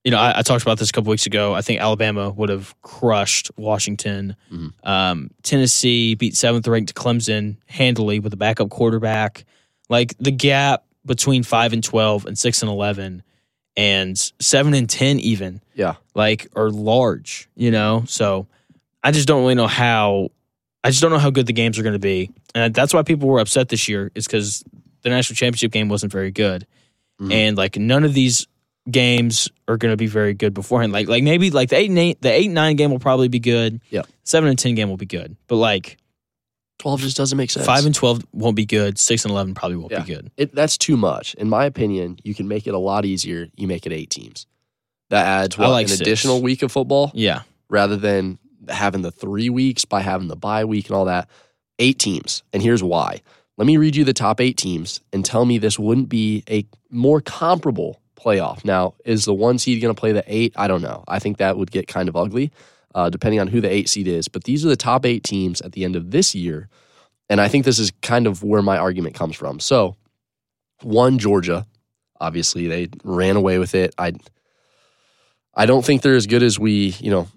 you 0.04 0.12
know, 0.12 0.18
I, 0.20 0.40
I 0.40 0.42
talked 0.42 0.64
about 0.64 0.80
this 0.80 0.90
a 0.90 0.94
couple 0.94 1.12
weeks 1.12 1.26
ago. 1.26 1.54
I 1.54 1.62
think 1.62 1.80
Alabama 1.80 2.30
would 2.32 2.50
have 2.50 2.74
crushed 2.82 3.52
Washington. 3.58 4.36
Mhm. 4.52 4.74
Um, 4.84 5.30
Tennessee 5.44 6.16
beat 6.16 6.36
seventh 6.36 6.68
ranked 6.68 6.94
Clemson 6.96 7.58
handily 7.68 8.20
with 8.20 8.34
a 8.34 8.38
backup 8.38 8.70
quarterback. 8.70 9.46
Like 9.90 10.16
the 10.20 10.32
gap 10.32 10.84
between 11.06 11.44
five 11.44 11.74
and 11.74 11.84
twelve 11.84 12.26
and 12.26 12.38
six 12.38 12.62
and 12.62 12.70
eleven 12.72 13.24
and 13.76 14.18
seven 14.40 14.74
and 14.74 14.90
ten 14.90 15.20
even 15.20 15.62
Yeah. 15.76 15.96
like 16.16 16.48
are 16.56 16.70
large, 16.70 17.50
you 17.56 17.72
know? 17.72 18.04
So 18.08 18.48
I 19.04 19.12
just 19.12 19.28
don't 19.28 19.42
really 19.42 19.56
know 19.56 19.68
how 19.68 20.30
I 20.84 20.90
just 20.90 21.02
don't 21.02 21.12
know 21.12 21.20
how 21.20 21.30
good 21.30 21.46
the 21.46 21.54
games 21.54 21.80
are 21.80 21.84
going 21.84 21.94
to 21.94 22.00
be. 22.00 22.30
And 22.56 22.74
that's 22.74 22.94
why 22.94 23.04
people 23.04 23.28
were 23.30 23.40
upset 23.40 23.70
this 23.70 23.88
year 23.88 24.12
is 24.16 24.28
cuz 24.28 24.64
the 25.04 25.10
national 25.10 25.36
championship 25.36 25.72
game 25.72 25.90
wasn't 25.90 26.12
very 26.12 26.32
good. 26.32 26.66
Mhm. 27.22 27.32
And 27.32 27.58
like 27.58 27.78
none 27.78 28.04
of 28.04 28.14
these 28.14 28.48
games 28.90 29.50
are 29.68 29.78
going 29.78 29.92
to 29.94 29.98
be 29.98 30.08
very 30.08 30.34
good 30.34 30.54
beforehand. 30.54 30.92
Like 30.92 31.08
like 31.08 31.24
maybe 31.24 31.52
like 31.52 31.70
the 31.70 31.78
8 31.78 31.90
and 31.90 32.00
8 32.00 32.22
the 32.22 32.32
8 32.32 32.46
and 32.46 32.54
9 32.56 32.76
game 32.76 32.92
will 32.92 33.00
probably 33.00 33.28
be 33.30 33.40
good. 33.40 33.80
Yeah, 33.90 34.02
7 34.24 34.50
and 34.50 34.58
10 34.60 34.76
game 34.76 34.90
will 34.90 34.98
be 34.98 35.06
good. 35.06 35.36
But 35.48 35.56
like 35.58 35.98
Twelve 36.80 37.00
just 37.00 37.16
doesn't 37.16 37.38
make 37.38 37.50
sense. 37.52 37.66
5 37.66 37.86
and 37.86 37.96
12 37.96 38.26
won't 38.34 38.56
be 38.58 38.66
good. 38.66 38.98
6 38.98 39.24
and 39.24 39.32
11 39.32 39.54
probably 39.54 39.78
won't 39.78 39.92
Yeah. 39.92 40.00
be 40.02 40.14
good. 40.14 40.32
it, 40.36 40.54
that's 40.54 40.78
too 40.78 40.98
much. 40.98 41.34
In 41.36 41.48
my 41.48 41.64
opinion, 41.66 42.18
you 42.24 42.34
can 42.34 42.48
make 42.48 42.68
it 42.68 42.74
a 42.74 42.78
lot 42.80 43.06
easier. 43.06 43.48
You 43.56 43.68
make 43.68 43.86
it 43.86 43.94
eight 43.94 44.10
teams. 44.10 44.48
That 45.10 45.26
adds 45.26 45.58
what, 45.58 45.70
like 45.70 45.84
an 45.86 45.90
six. 45.90 46.02
additional 46.02 46.42
week 46.42 46.62
of 46.64 46.72
football 46.72 47.12
Yeah. 47.14 47.44
rather 47.70 47.96
than 47.96 48.38
having 48.68 49.02
the 49.02 49.12
three 49.12 49.50
weeks 49.50 49.86
by 49.86 50.02
having 50.02 50.28
the 50.28 50.36
bye 50.36 50.66
week 50.66 50.88
and 50.88 50.96
all 50.96 51.06
that. 51.06 51.30
Eight 51.80 52.00
teams. 52.00 52.44
And 52.52 52.62
here's 52.62 52.84
why. 52.84 53.22
Let 53.58 53.68
me 53.68 53.78
read 53.78 53.96
you 53.96 54.04
the 54.04 54.14
top 54.14 54.42
eight 54.42 54.58
teams 54.58 55.02
and 55.12 55.24
tell 55.24 55.46
me 55.46 55.58
this 55.58 55.78
wouldn't 55.78 56.10
be 56.10 56.44
a 56.50 56.66
more 56.90 57.22
comparable 57.22 58.02
playoff. 58.16 58.66
Now, 58.66 58.96
is 59.06 59.26
the 59.26 59.34
one 59.34 59.60
seed 59.60 59.82
going 59.82 59.94
to 59.94 60.00
play 60.00 60.12
the 60.12 60.24
eight? 60.28 60.54
I 60.56 60.68
don't 60.68 60.82
know. 60.82 61.04
I 61.08 61.20
think 61.20 61.38
that 61.38 61.58
would 61.58 61.72
get 61.72 61.88
kind 61.88 62.10
of 62.10 62.16
ugly 62.16 62.52
uh, 62.96 63.10
depending 63.10 63.40
on 63.40 63.48
who 63.48 63.62
the 63.62 63.72
eight 63.72 63.90
seed 63.90 64.08
is. 64.08 64.28
But 64.28 64.44
these 64.44 64.66
are 64.66 64.70
the 64.70 64.76
top 64.76 65.06
eight 65.06 65.24
teams 65.24 65.62
at 65.62 65.74
the 65.74 65.84
end 65.84 65.96
of 65.96 66.12
this 66.12 66.36
year. 66.36 66.70
And 67.30 67.40
I 67.42 67.48
think 67.48 67.66
this 67.66 67.80
is 67.80 67.92
kind 68.02 68.28
of 68.28 68.44
where 68.44 68.62
my 68.62 68.78
argument 68.78 69.16
comes 69.16 69.36
from. 69.36 69.60
So, 69.60 69.96
one, 70.82 71.20
Georgia. 71.20 71.66
Obviously, 72.20 72.68
they 72.68 72.90
ran 73.04 73.36
away 73.36 73.58
with 73.58 73.76
it. 73.76 73.94
I, 73.98 74.14
I 75.54 75.66
don't 75.66 75.84
think 75.84 76.02
they're 76.02 76.16
as 76.16 76.28
good 76.28 76.44
as 76.44 76.58
we, 76.58 76.96
you 77.00 77.12
know, 77.12 77.28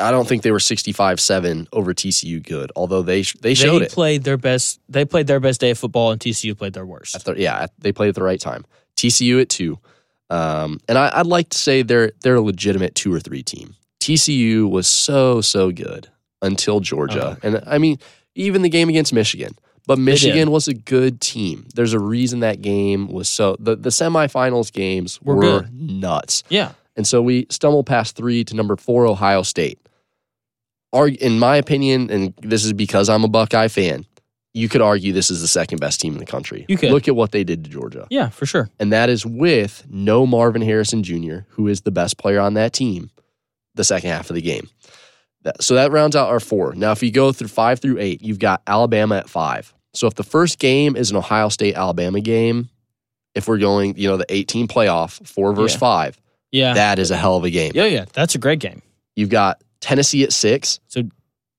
I 0.00 0.10
don't 0.10 0.26
think 0.26 0.42
they 0.42 0.50
were 0.50 0.58
65-7 0.58 1.68
over 1.72 1.92
TCU 1.92 2.42
good, 2.42 2.72
although 2.74 3.02
they 3.02 3.22
they 3.40 3.54
showed 3.54 3.80
they 3.80 3.86
it. 3.86 3.92
played 3.92 4.24
their 4.24 4.38
best 4.38 4.80
they 4.88 5.04
played 5.04 5.26
their 5.26 5.40
best 5.40 5.60
day 5.60 5.70
of 5.70 5.78
football 5.78 6.10
and 6.10 6.20
TCU 6.20 6.56
played 6.56 6.72
their 6.72 6.86
worst. 6.86 7.24
The, 7.24 7.34
yeah, 7.34 7.66
they 7.78 7.92
played 7.92 8.08
at 8.08 8.14
the 8.14 8.22
right 8.22 8.40
time. 8.40 8.64
TCU 8.96 9.42
at 9.42 9.48
two, 9.48 9.78
um, 10.30 10.80
and 10.88 10.96
I, 10.96 11.10
I'd 11.18 11.26
like 11.26 11.50
to 11.50 11.58
say 11.58 11.82
they're 11.82 12.12
they're 12.22 12.36
a 12.36 12.40
legitimate 12.40 12.94
two 12.94 13.12
or 13.12 13.20
three 13.20 13.42
team. 13.42 13.74
TCU 14.00 14.70
was 14.70 14.86
so 14.86 15.40
so 15.40 15.70
good 15.70 16.08
until 16.40 16.80
Georgia, 16.80 17.38
and 17.42 17.62
I 17.66 17.78
mean 17.78 17.98
even 18.34 18.62
the 18.62 18.70
game 18.70 18.88
against 18.88 19.12
Michigan. 19.12 19.56
But 19.86 19.98
Michigan 19.98 20.50
was 20.50 20.66
a 20.66 20.72
good 20.72 21.20
team. 21.20 21.68
There's 21.74 21.92
a 21.92 21.98
reason 21.98 22.40
that 22.40 22.62
game 22.62 23.08
was 23.08 23.28
so 23.28 23.56
the 23.58 23.76
the 23.76 23.90
semifinals 23.90 24.72
games 24.72 25.20
Were 25.20 25.36
were, 25.36 25.68
nuts. 25.70 26.42
Yeah. 26.48 26.72
And 26.96 27.06
so 27.06 27.20
we 27.22 27.46
stumble 27.50 27.82
past 27.84 28.16
three 28.16 28.44
to 28.44 28.54
number 28.54 28.76
four, 28.76 29.06
Ohio 29.06 29.42
State. 29.42 29.78
Are, 30.92 31.08
in 31.08 31.38
my 31.40 31.56
opinion, 31.56 32.08
and 32.10 32.34
this 32.40 32.64
is 32.64 32.72
because 32.72 33.08
I'm 33.08 33.24
a 33.24 33.28
Buckeye 33.28 33.66
fan, 33.66 34.06
you 34.52 34.68
could 34.68 34.80
argue 34.80 35.12
this 35.12 35.28
is 35.28 35.40
the 35.40 35.48
second 35.48 35.80
best 35.80 36.00
team 36.00 36.12
in 36.12 36.20
the 36.20 36.26
country. 36.26 36.64
You 36.68 36.76
could. 36.76 36.92
look 36.92 37.08
at 37.08 37.16
what 37.16 37.32
they 37.32 37.42
did 37.42 37.64
to 37.64 37.70
Georgia, 37.70 38.06
Yeah, 38.10 38.28
for 38.28 38.46
sure. 38.46 38.70
and 38.78 38.92
that 38.92 39.10
is 39.10 39.26
with 39.26 39.84
no 39.90 40.24
Marvin 40.24 40.62
Harrison 40.62 41.02
Jr., 41.02 41.38
who 41.48 41.66
is 41.66 41.80
the 41.80 41.90
best 41.90 42.16
player 42.16 42.38
on 42.38 42.54
that 42.54 42.72
team. 42.72 43.10
The 43.74 43.82
second 43.82 44.10
half 44.10 44.30
of 44.30 44.36
the 44.36 44.40
game, 44.40 44.68
so 45.60 45.74
that 45.74 45.90
rounds 45.90 46.14
out 46.14 46.28
our 46.28 46.38
four. 46.38 46.74
Now, 46.76 46.92
if 46.92 47.02
you 47.02 47.10
go 47.10 47.32
through 47.32 47.48
five 47.48 47.80
through 47.80 47.98
eight, 47.98 48.22
you've 48.22 48.38
got 48.38 48.62
Alabama 48.68 49.16
at 49.16 49.28
five. 49.28 49.74
So 49.94 50.06
if 50.06 50.14
the 50.14 50.22
first 50.22 50.60
game 50.60 50.94
is 50.94 51.10
an 51.10 51.16
Ohio 51.16 51.48
State 51.48 51.74
Alabama 51.74 52.20
game, 52.20 52.68
if 53.34 53.48
we're 53.48 53.58
going, 53.58 53.96
you 53.98 54.08
know, 54.08 54.16
the 54.16 54.26
18 54.28 54.68
playoff, 54.68 55.26
four 55.26 55.52
versus 55.52 55.74
Yeah. 55.74 55.78
five, 55.80 56.20
Yeah. 56.54 56.74
that 56.74 56.98
is 56.98 57.10
a 57.10 57.16
hell 57.16 57.36
of 57.36 57.44
a 57.44 57.50
game. 57.50 57.72
yeah, 57.74 57.86
yeah. 57.86 58.04
That's 58.12 58.34
a 58.34 58.38
great 58.38 58.60
game. 58.60 58.80
You've 59.16 59.28
got 59.30 59.60
Tennessee 59.80 60.22
at 60.24 60.32
six, 60.32 60.80
So 60.86 61.02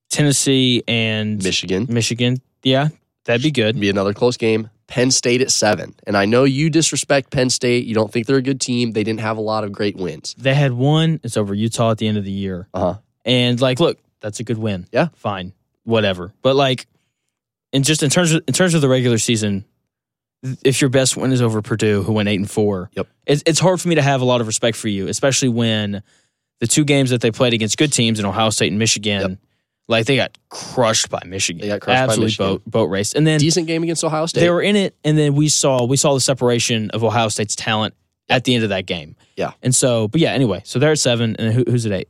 Tennessee 0.09 0.83
and 0.87 1.43
Michigan 1.43 1.87
Michigan. 1.89 2.37
Yeah, 2.63 2.89
that'd 3.25 3.43
be 3.43 3.51
good. 3.51 3.79
be 3.79 3.89
another 3.89 4.13
close 4.13 4.37
game. 4.37 4.69
Penn 4.87 5.09
State 5.11 5.41
at 5.41 5.51
seven. 5.51 5.95
And 6.05 6.15
I 6.15 6.25
know 6.25 6.43
you 6.43 6.69
disrespect 6.69 7.31
Penn 7.31 7.49
State. 7.49 7.85
You 7.85 7.95
don't 7.95 8.11
think 8.11 8.27
they're 8.27 8.37
a 8.37 8.41
good 8.41 8.61
team. 8.61 8.91
They 8.91 9.03
didn't 9.03 9.21
have 9.21 9.37
a 9.37 9.41
lot 9.41 9.63
of 9.63 9.71
great 9.71 9.95
wins. 9.97 10.35
They 10.37 10.53
had 10.53 10.73
one. 10.73 11.19
It's 11.23 11.37
over 11.37 11.53
Utah 11.55 11.91
at 11.91 11.97
the 11.97 12.07
end 12.07 12.17
of 12.17 12.23
the 12.23 12.31
year. 12.31 12.67
Uh 12.73 12.79
huh. 12.79 12.97
And 13.25 13.59
like, 13.59 13.79
look, 13.79 13.97
that's 14.21 14.39
a 14.39 14.43
good 14.43 14.59
win. 14.59 14.85
Yeah. 14.91 15.07
fine, 15.15 15.53
whatever. 15.83 16.33
But 16.43 16.55
like, 16.55 16.85
and 17.73 17.83
just 17.83 18.03
in 18.03 18.09
terms 18.11 18.31
of 18.31 18.43
in 18.47 18.53
terms 18.53 18.73
of 18.75 18.81
the 18.81 18.89
regular 18.89 19.17
season, 19.17 19.65
if 20.63 20.81
your 20.81 20.89
best 20.89 21.17
win 21.17 21.31
is 21.31 21.41
over 21.41 21.61
Purdue, 21.61 22.03
who 22.03 22.13
went 22.13 22.29
eight 22.29 22.39
and 22.39 22.49
four, 22.49 22.89
Yep. 22.95 23.07
it's 23.25 23.43
it's 23.45 23.59
hard 23.59 23.81
for 23.81 23.87
me 23.87 23.95
to 23.95 24.01
have 24.01 24.21
a 24.21 24.25
lot 24.25 24.41
of 24.41 24.47
respect 24.47 24.77
for 24.77 24.87
you, 24.87 25.07
especially 25.07 25.49
when 25.49 26.01
the 26.59 26.67
two 26.67 26.83
games 26.85 27.09
that 27.09 27.21
they 27.21 27.31
played 27.31 27.53
against 27.53 27.77
good 27.77 27.91
teams 27.91 28.19
in 28.19 28.25
Ohio 28.25 28.49
State 28.49 28.69
and 28.71 28.79
Michigan, 28.79 29.21
Yep. 29.21 29.37
like 29.87 30.05
they 30.05 30.15
got 30.15 30.37
crushed 30.49 31.09
by 31.09 31.21
Michigan. 31.25 31.61
They 31.61 31.67
got 31.67 31.81
crushed 31.81 31.97
by 31.97 32.03
absolutely 32.03 32.25
Michigan. 32.27 32.45
boat 32.53 32.61
boat 32.65 32.85
raced, 32.89 33.15
and 33.15 33.25
then 33.27 33.39
Decent 33.39 33.67
game 33.67 33.83
against 33.83 34.03
Ohio 34.03 34.25
State. 34.25 34.39
they 34.41 34.49
were 34.49 34.61
in 34.61 34.75
it, 34.75 34.95
and 35.03 35.17
then 35.17 35.35
we 35.35 35.49
saw 35.49 35.83
we 35.85 35.97
saw 35.97 36.13
the 36.13 36.19
separation 36.21 36.89
of 36.91 37.03
Ohio 37.03 37.27
State's 37.29 37.55
talent 37.55 37.93
at 38.29 38.43
the 38.43 38.55
end 38.55 38.63
of 38.63 38.69
that 38.69 38.85
game. 38.85 39.15
Yeah. 39.35 39.51
and 39.61 39.75
so, 39.75 40.07
but 40.07 40.19
yeah, 40.21 40.31
anyway, 40.31 40.61
so 40.65 40.79
they're 40.79 40.91
at 40.93 40.99
seven, 40.99 41.35
and 41.37 41.53
who, 41.53 41.63
who's 41.67 41.85
at 41.85 41.91
eight? 41.91 42.09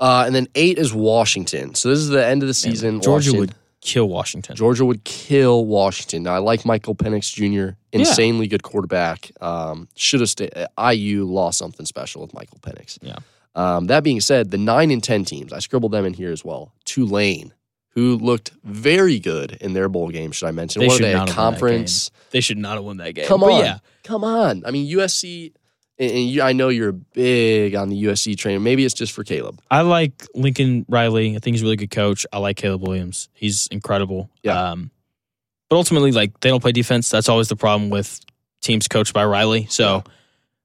uh, 0.00 0.24
and 0.26 0.34
then 0.34 0.48
eight 0.56 0.76
is 0.78 0.92
Washington. 0.92 1.74
So 1.74 1.88
this 1.88 1.98
is 2.00 2.08
the 2.08 2.26
end 2.26 2.42
of 2.42 2.48
the 2.48 2.54
season. 2.54 3.00
Georgia 3.00 3.30
Washington- 3.30 3.40
would 3.40 3.54
kill 3.84 4.08
Washington. 4.08 4.56
Georgia 4.56 4.84
would 4.84 5.04
kill 5.04 5.64
Washington. 5.64 6.24
Now 6.24 6.34
I 6.34 6.38
like 6.38 6.64
Michael 6.64 6.96
Penix 6.96 7.32
Jr. 7.32 7.76
Insanely 7.92 8.48
good 8.48 8.64
quarterback. 8.64 9.30
Um, 9.40 9.88
should 9.94 10.18
have 10.20 10.30
stayed. 10.30 10.52
IU 10.76 11.24
lost 11.24 11.58
something 11.58 11.86
special 11.86 12.22
with 12.22 12.34
Michael 12.34 12.58
Penix. 12.60 12.98
Yeah. 13.00 13.18
Um, 13.54 13.86
that 13.86 14.02
being 14.02 14.20
said, 14.20 14.50
the 14.50 14.58
nine 14.58 14.90
and 14.90 15.02
ten 15.04 15.24
teams, 15.24 15.52
I 15.52 15.60
scribbled 15.60 15.92
them 15.92 16.04
in 16.04 16.12
here 16.14 16.32
as 16.32 16.44
well. 16.44 16.72
Tulane, 16.84 17.52
who 17.90 18.16
looked 18.16 18.50
very 18.64 19.20
good 19.20 19.52
in 19.60 19.74
their 19.74 19.88
bowl 19.88 20.08
game. 20.08 20.32
Should 20.32 20.48
I 20.48 20.50
mention? 20.50 20.80
They 20.80 20.88
what 20.88 20.96
should 20.96 21.04
they? 21.04 21.12
A 21.12 21.16
not 21.18 21.28
have 21.28 21.36
won 21.36 21.52
that 21.52 21.60
conference. 21.60 22.10
They 22.30 22.40
should 22.40 22.58
not 22.58 22.74
have 22.74 22.84
won 22.84 22.96
that 22.96 23.14
game. 23.14 23.26
Come 23.26 23.40
But 23.42 23.52
on, 23.52 23.60
yeah, 23.64 23.78
come 24.02 24.24
on. 24.24 24.64
I 24.66 24.72
mean 24.72 24.92
USC. 24.96 25.52
And 25.98 26.28
you, 26.28 26.42
I 26.42 26.52
know 26.52 26.68
you're 26.70 26.92
big 26.92 27.76
on 27.76 27.88
the 27.88 28.04
USC 28.04 28.36
train. 28.36 28.62
Maybe 28.62 28.84
it's 28.84 28.94
just 28.94 29.12
for 29.12 29.22
Caleb. 29.22 29.60
I 29.70 29.82
like 29.82 30.26
Lincoln 30.34 30.84
Riley. 30.88 31.36
I 31.36 31.38
think 31.38 31.54
he's 31.54 31.62
a 31.62 31.64
really 31.64 31.76
good 31.76 31.90
coach. 31.90 32.26
I 32.32 32.38
like 32.38 32.56
Caleb 32.56 32.82
Williams. 32.82 33.28
He's 33.32 33.68
incredible. 33.68 34.28
Yeah. 34.42 34.70
Um, 34.70 34.90
but 35.68 35.76
ultimately, 35.76 36.10
like 36.10 36.40
they 36.40 36.48
don't 36.48 36.60
play 36.60 36.72
defense. 36.72 37.10
That's 37.10 37.28
always 37.28 37.48
the 37.48 37.56
problem 37.56 37.90
with 37.90 38.20
teams 38.60 38.88
coached 38.88 39.14
by 39.14 39.24
Riley. 39.24 39.66
So 39.70 40.02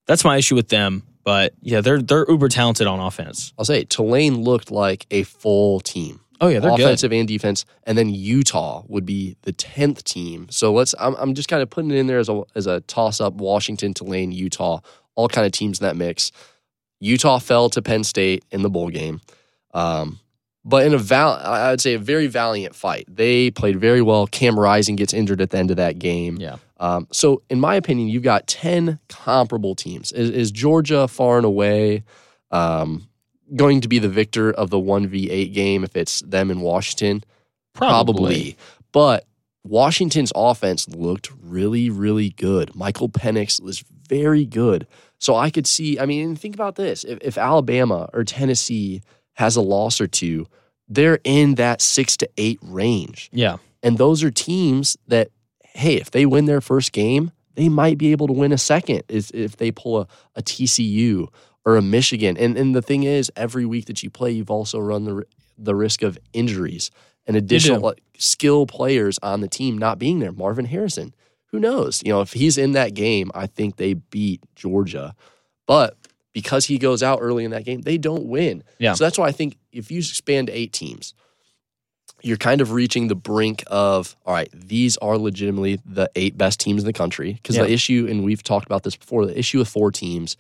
that's 0.07 0.25
my 0.25 0.37
issue 0.37 0.55
with 0.55 0.69
them. 0.69 1.03
But 1.23 1.53
yeah, 1.61 1.81
they're 1.81 2.01
they're 2.01 2.25
uber 2.27 2.49
talented 2.49 2.87
on 2.87 2.99
offense. 2.99 3.53
I'll 3.57 3.65
say 3.65 3.83
Tulane 3.83 4.41
looked 4.41 4.71
like 4.71 5.05
a 5.11 5.23
full 5.23 5.79
team. 5.79 6.21
Oh 6.41 6.47
yeah, 6.47 6.59
they're 6.59 6.71
good. 6.71 6.79
offensive 6.79 7.11
and 7.11 7.27
defense, 7.27 7.65
and 7.83 7.97
then 7.97 8.09
Utah 8.09 8.83
would 8.87 9.05
be 9.05 9.35
the 9.41 9.51
tenth 9.51 10.03
team. 10.05 10.47
So 10.49 10.73
let's. 10.73 10.95
I'm, 10.99 11.15
I'm 11.15 11.33
just 11.33 11.49
kind 11.49 11.61
of 11.61 11.69
putting 11.69 11.91
it 11.91 11.97
in 11.97 12.07
there 12.07 12.19
as 12.19 12.29
a 12.29 12.43
as 12.55 12.65
a 12.65 12.79
toss 12.81 13.19
up. 13.19 13.33
Washington, 13.33 13.93
Tulane, 13.93 14.31
Utah, 14.31 14.79
all 15.19 15.29
kind 15.29 15.45
of 15.45 15.51
teams 15.51 15.79
in 15.79 15.85
that 15.85 15.95
mix. 15.95 16.31
Utah 16.99 17.39
fell 17.39 17.69
to 17.69 17.81
Penn 17.81 18.03
State 18.03 18.43
in 18.51 18.61
the 18.61 18.69
bowl 18.69 18.89
game, 18.89 19.21
um, 19.73 20.19
but 20.65 20.85
in 20.85 20.93
a 20.93 20.97
val, 20.97 21.33
I 21.33 21.71
would 21.71 21.81
say 21.81 21.93
a 21.93 21.99
very 21.99 22.27
valiant 22.27 22.75
fight. 22.75 23.05
They 23.07 23.51
played 23.51 23.79
very 23.79 24.01
well. 24.01 24.27
Cam 24.27 24.59
Rising 24.59 24.95
gets 24.95 25.13
injured 25.13 25.41
at 25.41 25.51
the 25.51 25.57
end 25.57 25.71
of 25.71 25.77
that 25.77 25.99
game. 25.99 26.37
Yeah. 26.37 26.57
Um, 26.77 27.07
so 27.11 27.41
in 27.49 27.59
my 27.59 27.75
opinion, 27.75 28.09
you've 28.09 28.23
got 28.23 28.47
ten 28.47 28.99
comparable 29.07 29.75
teams. 29.75 30.11
Is, 30.11 30.29
is 30.29 30.51
Georgia 30.51 31.07
far 31.07 31.37
and 31.37 31.45
away? 31.45 32.03
Um, 32.51 33.09
going 33.55 33.81
to 33.81 33.87
be 33.87 33.99
the 33.99 34.09
victor 34.09 34.51
of 34.51 34.69
the 34.69 34.77
1v8 34.77 35.53
game 35.53 35.83
if 35.83 35.95
it's 35.95 36.21
them 36.21 36.51
in 36.51 36.61
Washington? 36.61 37.23
Probably. 37.73 38.57
But 38.91 39.25
Washington's 39.63 40.31
offense 40.35 40.87
looked 40.87 41.31
really, 41.41 41.89
really 41.89 42.29
good. 42.29 42.75
Michael 42.75 43.09
Penix 43.09 43.61
was 43.61 43.83
very 44.07 44.45
good. 44.45 44.87
So 45.19 45.35
I 45.35 45.49
could 45.49 45.67
see, 45.67 45.99
I 45.99 46.05
mean, 46.05 46.35
think 46.35 46.55
about 46.55 46.75
this. 46.75 47.03
If, 47.03 47.19
if 47.21 47.37
Alabama 47.37 48.09
or 48.13 48.23
Tennessee 48.23 49.01
has 49.33 49.55
a 49.55 49.61
loss 49.61 50.01
or 50.01 50.07
two, 50.07 50.47
they're 50.87 51.19
in 51.23 51.55
that 51.55 51.81
six 51.81 52.17
to 52.17 52.29
eight 52.37 52.59
range. 52.61 53.29
Yeah. 53.31 53.57
And 53.83 53.97
those 53.97 54.23
are 54.23 54.31
teams 54.31 54.97
that, 55.07 55.29
hey, 55.63 55.95
if 55.95 56.11
they 56.11 56.25
win 56.25 56.45
their 56.45 56.61
first 56.61 56.91
game, 56.91 57.31
they 57.55 57.69
might 57.69 57.97
be 57.97 58.11
able 58.11 58.27
to 58.27 58.33
win 58.33 58.51
a 58.51 58.57
second 58.57 59.03
is 59.09 59.31
if 59.31 59.57
they 59.57 59.71
pull 59.71 59.99
a, 59.99 60.07
a 60.35 60.41
TCU 60.41 61.27
or 61.65 61.75
a 61.75 61.81
Michigan. 61.81 62.37
And 62.37 62.57
and 62.57 62.73
the 62.73 62.81
thing 62.81 63.03
is, 63.03 63.31
every 63.35 63.65
week 63.65 63.85
that 63.85 64.01
you 64.01 64.09
play, 64.09 64.31
you've 64.31 64.51
also 64.51 64.79
run 64.79 65.03
the 65.03 65.23
the 65.57 65.75
risk 65.75 66.01
of 66.01 66.17
injuries 66.31 66.89
and 67.27 67.35
additional 67.35 67.93
skill 68.17 68.65
players 68.65 69.19
on 69.21 69.41
the 69.41 69.47
team 69.47 69.77
not 69.77 69.99
being 69.99 70.19
there. 70.19 70.31
Marvin 70.31 70.65
Harrison, 70.65 71.13
who 71.51 71.59
knows? 71.59 72.01
You 72.05 72.11
know, 72.13 72.21
if 72.21 72.33
he's 72.33 72.57
in 72.57 72.73
that 72.73 72.93
game, 72.93 73.31
I 73.33 73.47
think 73.47 73.75
they 73.77 73.93
beat 73.93 74.41
Georgia. 74.55 75.15
But 75.67 75.97
because 76.33 76.65
he 76.65 76.77
goes 76.77 77.01
out 77.03 77.19
early 77.21 77.43
in 77.43 77.51
that 77.51 77.65
game, 77.65 77.81
they 77.81 77.97
don't 77.97 78.25
win. 78.25 78.63
Yeah. 78.77 78.93
So 78.93 79.03
that's 79.03 79.17
why 79.17 79.27
I 79.27 79.31
think 79.31 79.57
if 79.71 79.89
you 79.91 79.99
expand 79.99 80.49
eight 80.49 80.73
teams, 80.73 81.13
you're 82.21 82.37
kind 82.37 82.59
of 82.61 82.71
reaching 82.73 83.07
the 83.07 83.15
brink 83.15 83.63
of 83.67 84.15
all 84.25 84.33
right 84.33 84.49
these 84.53 84.97
are 84.97 85.17
legitimately 85.17 85.79
the 85.85 86.09
eight 86.15 86.37
best 86.37 86.59
teams 86.59 86.81
in 86.81 86.85
the 86.85 86.91
country 86.93 87.33
because 87.33 87.55
Yeah. 87.55 87.63
the 87.63 87.71
issue 87.71 88.07
and 88.09 88.25
we've 88.25 88.43
talked 88.43 88.65
about 88.65 88.83
this 88.83 88.97
before 88.97 89.25
the 89.25 89.37
issue 89.39 89.59
with 89.59 89.69
four 89.69 89.89
teams 89.89 90.35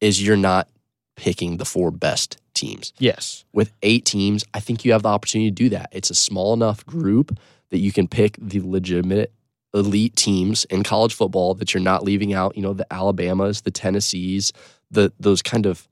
is 0.00 0.20
you're 0.26 0.36
not 0.36 0.68
picking 1.14 1.58
the 1.58 1.64
four 1.64 1.92
best 1.92 2.38
teams 2.52 2.92
Yes. 2.98 3.44
with 3.52 3.70
eight 3.82 4.04
teams 4.04 4.42
i 4.54 4.60
think 4.60 4.84
you 4.84 4.90
have 4.90 5.02
the 5.04 5.08
opportunity 5.08 5.50
to 5.50 5.54
do 5.54 5.68
that 5.68 5.88
it's 5.92 6.10
a 6.10 6.16
small 6.16 6.52
enough 6.52 6.84
group 6.84 7.38
that 7.70 7.78
you 7.78 7.92
can 7.92 8.08
pick 8.08 8.36
the 8.40 8.58
legitimate 8.60 9.32
elite 9.72 10.16
teams 10.16 10.64
in 10.64 10.82
college 10.82 11.14
football 11.14 11.54
that 11.54 11.72
you're 11.72 11.82
not 11.82 12.02
leaving 12.02 12.32
out 12.32 12.56
you 12.56 12.62
know 12.62 12.72
the 12.72 12.92
alabamas 12.92 13.60
the 13.60 13.70
tennessees 13.70 14.52
the 14.90 15.12
those 15.20 15.42
kind 15.42 15.66
of 15.66 15.86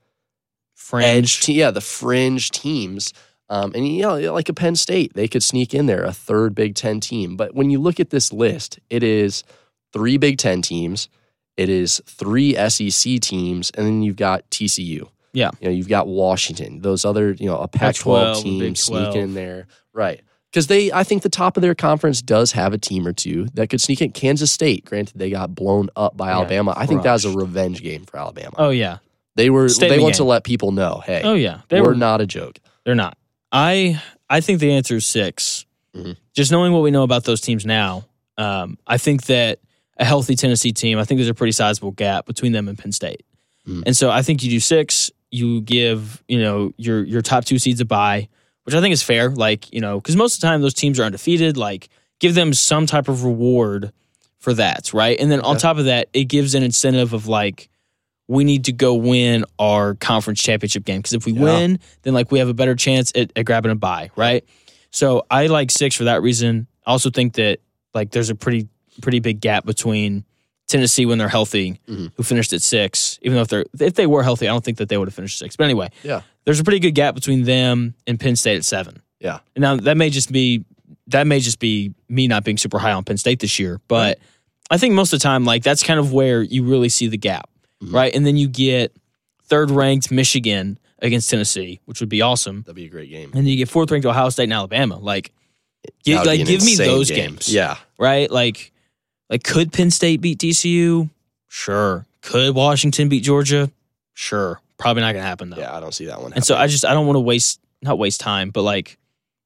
Fringe. 0.74 1.04
edge, 1.04 1.40
te- 1.40 1.54
yeah, 1.54 1.70
the 1.70 1.80
fringe 1.80 2.50
teams. 2.50 3.12
Um, 3.50 3.72
and 3.74 3.86
you 3.86 4.02
know, 4.02 4.32
like 4.32 4.48
a 4.48 4.54
Penn 4.54 4.76
State, 4.76 5.14
they 5.14 5.28
could 5.28 5.42
sneak 5.42 5.74
in 5.74 5.86
there 5.86 6.04
a 6.04 6.12
third 6.12 6.54
Big 6.54 6.74
Ten 6.74 7.00
team. 7.00 7.36
But 7.36 7.54
when 7.54 7.70
you 7.70 7.78
look 7.78 7.98
at 8.00 8.10
this 8.10 8.32
list, 8.32 8.78
it 8.88 9.02
is 9.02 9.42
three 9.92 10.16
Big 10.18 10.38
Ten 10.38 10.62
teams, 10.62 11.08
it 11.56 11.68
is 11.68 12.00
three 12.06 12.54
SEC 12.68 13.20
teams, 13.20 13.70
and 13.70 13.86
then 13.86 14.02
you've 14.02 14.16
got 14.16 14.48
TCU. 14.50 15.08
Yeah. 15.34 15.50
you 15.60 15.68
know, 15.68 15.74
you've 15.74 15.88
got 15.88 16.08
Washington. 16.08 16.80
Those 16.80 17.04
other, 17.04 17.32
you 17.32 17.46
know, 17.46 17.58
a 17.58 17.68
Pac-12, 17.68 18.34
Pac-12 18.34 18.42
team 18.42 18.74
12. 18.74 19.16
in 19.16 19.34
there, 19.34 19.66
right? 19.92 20.22
Because 20.50 20.66
they, 20.66 20.90
I 20.92 21.04
think 21.04 21.22
the 21.22 21.28
top 21.28 21.56
of 21.56 21.60
their 21.62 21.74
conference 21.74 22.22
does 22.22 22.52
have 22.52 22.72
a 22.72 22.78
team 22.78 23.06
or 23.06 23.12
two 23.12 23.46
that 23.54 23.68
could 23.68 23.80
sneak 23.82 24.00
in. 24.00 24.12
Kansas 24.12 24.50
State, 24.50 24.84
granted, 24.86 25.18
they 25.18 25.28
got 25.30 25.54
blown 25.54 25.90
up 25.94 26.16
by 26.16 26.28
Yeah, 26.28 26.36
Alabama. 26.36 26.72
I 26.76 26.86
think 26.86 27.02
that 27.02 27.12
was 27.12 27.24
a 27.26 27.30
revenge 27.32 27.82
game 27.82 28.04
for 28.06 28.16
Alabama. 28.16 28.54
Oh 28.56 28.70
yeah. 28.70 28.98
they 29.36 29.50
were, 29.50 29.68
they 29.68 29.96
the 29.96 30.02
want 30.02 30.14
to 30.16 30.24
let 30.24 30.44
people 30.44 30.72
know, 30.72 31.02
hey, 31.04 31.20
Oh 31.22 31.34
yeah. 31.34 31.60
They 31.68 31.80
we're 31.80 31.88
were 31.88 31.94
not 31.94 32.20
a 32.22 32.26
joke. 32.26 32.58
They're 32.84 32.94
not. 32.94 33.18
I 33.52 34.02
I 34.30 34.40
think 34.40 34.60
the 34.60 34.72
answer 34.72 34.96
is 34.96 35.06
6 35.06 35.66
Mhm. 35.96 36.16
Just 36.34 36.52
knowing 36.52 36.72
what 36.72 36.82
we 36.82 36.90
know 36.90 37.02
about 37.02 37.24
those 37.24 37.40
teams 37.40 37.64
now, 37.66 38.04
um, 38.36 38.78
I 38.86 38.98
think 38.98 39.24
that 39.24 39.58
a 39.98 40.04
healthy 40.04 40.34
Tennessee 40.36 40.72
team, 40.72 40.98
I 40.98 41.04
think 41.04 41.18
there's 41.18 41.28
a 41.30 41.34
pretty 41.34 41.52
sizable 41.52 41.90
gap 41.92 42.24
between 42.26 42.52
them 42.52 42.68
and 42.68 42.78
Penn 42.78 42.92
State. 42.92 43.22
Mhm. 43.66 43.82
And 43.86 43.96
so 43.96 44.10
I 44.10 44.22
think 44.22 44.42
you 44.42 44.50
do 44.50 44.60
six. 44.60 45.10
You 45.30 45.60
give 45.62 46.22
you 46.28 46.40
know 46.40 46.72
your 46.78 47.02
your 47.04 47.20
top 47.22 47.44
two 47.44 47.58
seeds 47.58 47.80
a 47.80 47.84
bye, 47.84 48.28
which 48.68 48.74
I 48.74 48.82
think 48.82 48.92
is 48.92 49.02
fair. 49.02 49.30
Like 49.30 49.72
you 49.72 49.80
know 49.80 49.98
because 49.98 50.14
most 50.14 50.34
of 50.34 50.40
the 50.42 50.46
time 50.46 50.60
those 50.60 50.74
teams 50.74 51.00
are 51.00 51.04
undefeated. 51.04 51.56
Like 51.56 51.88
give 52.20 52.34
them 52.34 52.52
some 52.52 52.84
type 52.84 53.08
of 53.08 53.24
reward 53.24 53.92
for 54.40 54.52
that, 54.54 54.92
right? 54.92 55.18
And 55.18 55.30
then 55.32 55.40
on 55.40 55.54
Yeah. 55.54 55.58
top 55.60 55.78
of 55.78 55.86
that, 55.86 56.08
it 56.12 56.24
gives 56.24 56.54
an 56.54 56.62
incentive 56.62 57.14
of 57.14 57.26
like 57.28 57.70
we 58.28 58.44
need 58.44 58.66
to 58.66 58.72
go 58.72 58.92
win 58.94 59.46
our 59.58 59.94
conference 59.94 60.42
championship 60.42 60.84
game 60.84 60.98
because 60.98 61.14
if 61.14 61.24
we 61.24 61.32
Yeah. 61.32 61.40
win, 61.44 61.78
then 62.02 62.12
like 62.12 62.30
we 62.30 62.40
have 62.40 62.48
a 62.48 62.54
better 62.54 62.74
chance 62.74 63.10
at, 63.14 63.32
at 63.34 63.46
grabbing 63.46 63.70
a 63.70 63.74
bye, 63.74 64.10
right? 64.16 64.44
So 64.90 65.24
I 65.30 65.46
like 65.46 65.70
six 65.70 65.94
for 65.96 66.04
that 66.04 66.20
reason. 66.20 66.66
I 66.86 66.90
also 66.90 67.08
think 67.08 67.34
that 67.34 67.60
like 67.94 68.10
there's 68.10 68.28
a 68.30 68.34
pretty 68.34 68.68
pretty 69.00 69.20
big 69.20 69.40
gap 69.40 69.64
between 69.64 70.24
Tennessee 70.66 71.06
when 71.06 71.16
they're 71.16 71.28
healthy, 71.30 71.80
Mhm. 71.88 72.10
who 72.16 72.22
finished 72.22 72.52
at 72.52 72.60
six. 72.60 73.18
Even 73.22 73.36
though 73.36 73.42
if 73.42 73.48
they're 73.48 73.64
if 73.80 73.94
they 73.94 74.06
were 74.06 74.22
healthy, 74.22 74.46
I 74.46 74.52
don't 74.52 74.62
think 74.64 74.76
that 74.78 74.88
they 74.90 74.98
would 74.98 75.08
have 75.08 75.14
finished 75.14 75.38
six. 75.38 75.56
But 75.56 75.64
anyway, 75.64 75.88
Yeah. 76.02 76.20
There's 76.48 76.60
a 76.60 76.64
pretty 76.64 76.78
good 76.78 76.92
gap 76.94 77.14
between 77.14 77.44
them 77.44 77.92
and 78.06 78.18
Penn 78.18 78.34
State 78.34 78.56
at 78.56 78.64
seven. 78.64 79.02
Yeah. 79.20 79.40
And 79.54 79.60
now 79.60 79.76
that 79.76 79.98
may 79.98 80.08
just 80.08 80.32
be 80.32 80.64
that 81.08 81.26
may 81.26 81.40
just 81.40 81.58
be 81.58 81.92
me 82.08 82.26
not 82.26 82.42
being 82.42 82.56
super 82.56 82.78
high 82.78 82.92
on 82.92 83.04
Penn 83.04 83.18
State 83.18 83.40
this 83.40 83.58
year, 83.58 83.82
but 83.86 84.18
I 84.70 84.78
think 84.78 84.94
most 84.94 85.12
of 85.12 85.18
the 85.18 85.22
time, 85.22 85.44
like 85.44 85.62
that's 85.62 85.82
kind 85.82 86.00
of 86.00 86.10
where 86.14 86.40
you 86.40 86.64
really 86.64 86.88
see 86.88 87.06
the 87.06 87.18
gap, 87.18 87.50
Mhm. 87.84 87.92
right? 87.92 88.14
And 88.14 88.24
then 88.24 88.38
you 88.38 88.48
get 88.48 88.96
third 89.44 89.70
ranked 89.70 90.10
Michigan 90.10 90.78
against 91.00 91.28
Tennessee, 91.28 91.80
which 91.84 92.00
would 92.00 92.08
be 92.08 92.22
awesome, 92.22 92.62
That'd 92.62 92.76
be 92.76 92.86
a 92.86 92.88
great 92.88 93.10
game. 93.10 93.24
and 93.34 93.34
then 93.34 93.46
you 93.46 93.56
get 93.56 93.68
fourth 93.68 93.90
ranked 93.90 94.06
Ohio 94.06 94.30
State 94.30 94.44
and 94.44 94.54
Alabama. 94.54 94.98
Like, 94.98 95.32
gi- 96.02 96.12
That 96.12 96.18
would 96.20 96.22
be 96.24 96.28
like 96.38 96.46
give 96.46 96.64
me 96.64 96.76
those 96.76 97.10
game. 97.10 97.32
games, 97.32 97.52
Yeah. 97.52 97.76
right? 97.98 98.30
Like, 98.30 98.72
like 99.28 99.42
could 99.44 99.70
Penn 99.70 99.90
State 99.90 100.22
beat 100.22 100.38
TCU? 100.38 101.10
Sure. 101.48 102.06
Could 102.22 102.54
Washington 102.54 103.10
beat 103.10 103.22
Georgia? 103.22 103.70
Sure. 104.14 104.60
Probably 104.78 105.02
not 105.02 105.12
gonna 105.12 105.24
happen 105.26 105.50
though. 105.50 105.58
Yeah, 105.58 105.76
I 105.76 105.80
don't 105.80 105.92
see 105.92 106.06
that 106.06 106.20
one. 106.22 106.32
And 106.34 106.44
so 106.44 106.56
I 106.56 106.66
just 106.66 106.84
I 106.84 106.94
don't 106.94 107.06
want 107.06 107.16
to 107.16 107.20
waste 107.20 107.60
not 107.82 107.98
waste 107.98 108.20
time, 108.20 108.50
but 108.50 108.62
like 108.62 108.98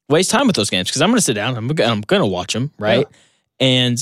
waste 0.09 0.31
time 0.31 0.47
with 0.47 0.57
those 0.57 0.71
games 0.71 0.89
because 0.89 1.01
I'm 1.03 1.09
going 1.11 1.19
to 1.19 1.23
sit 1.23 1.35
down. 1.35 1.57
I'm 1.57 1.69
gonna- 1.69 1.91
I'm 1.91 2.01
going 2.03 2.21
to 2.23 2.27
watch 2.27 2.53
them, 2.53 2.71
right? 2.79 3.07
And 3.61 3.97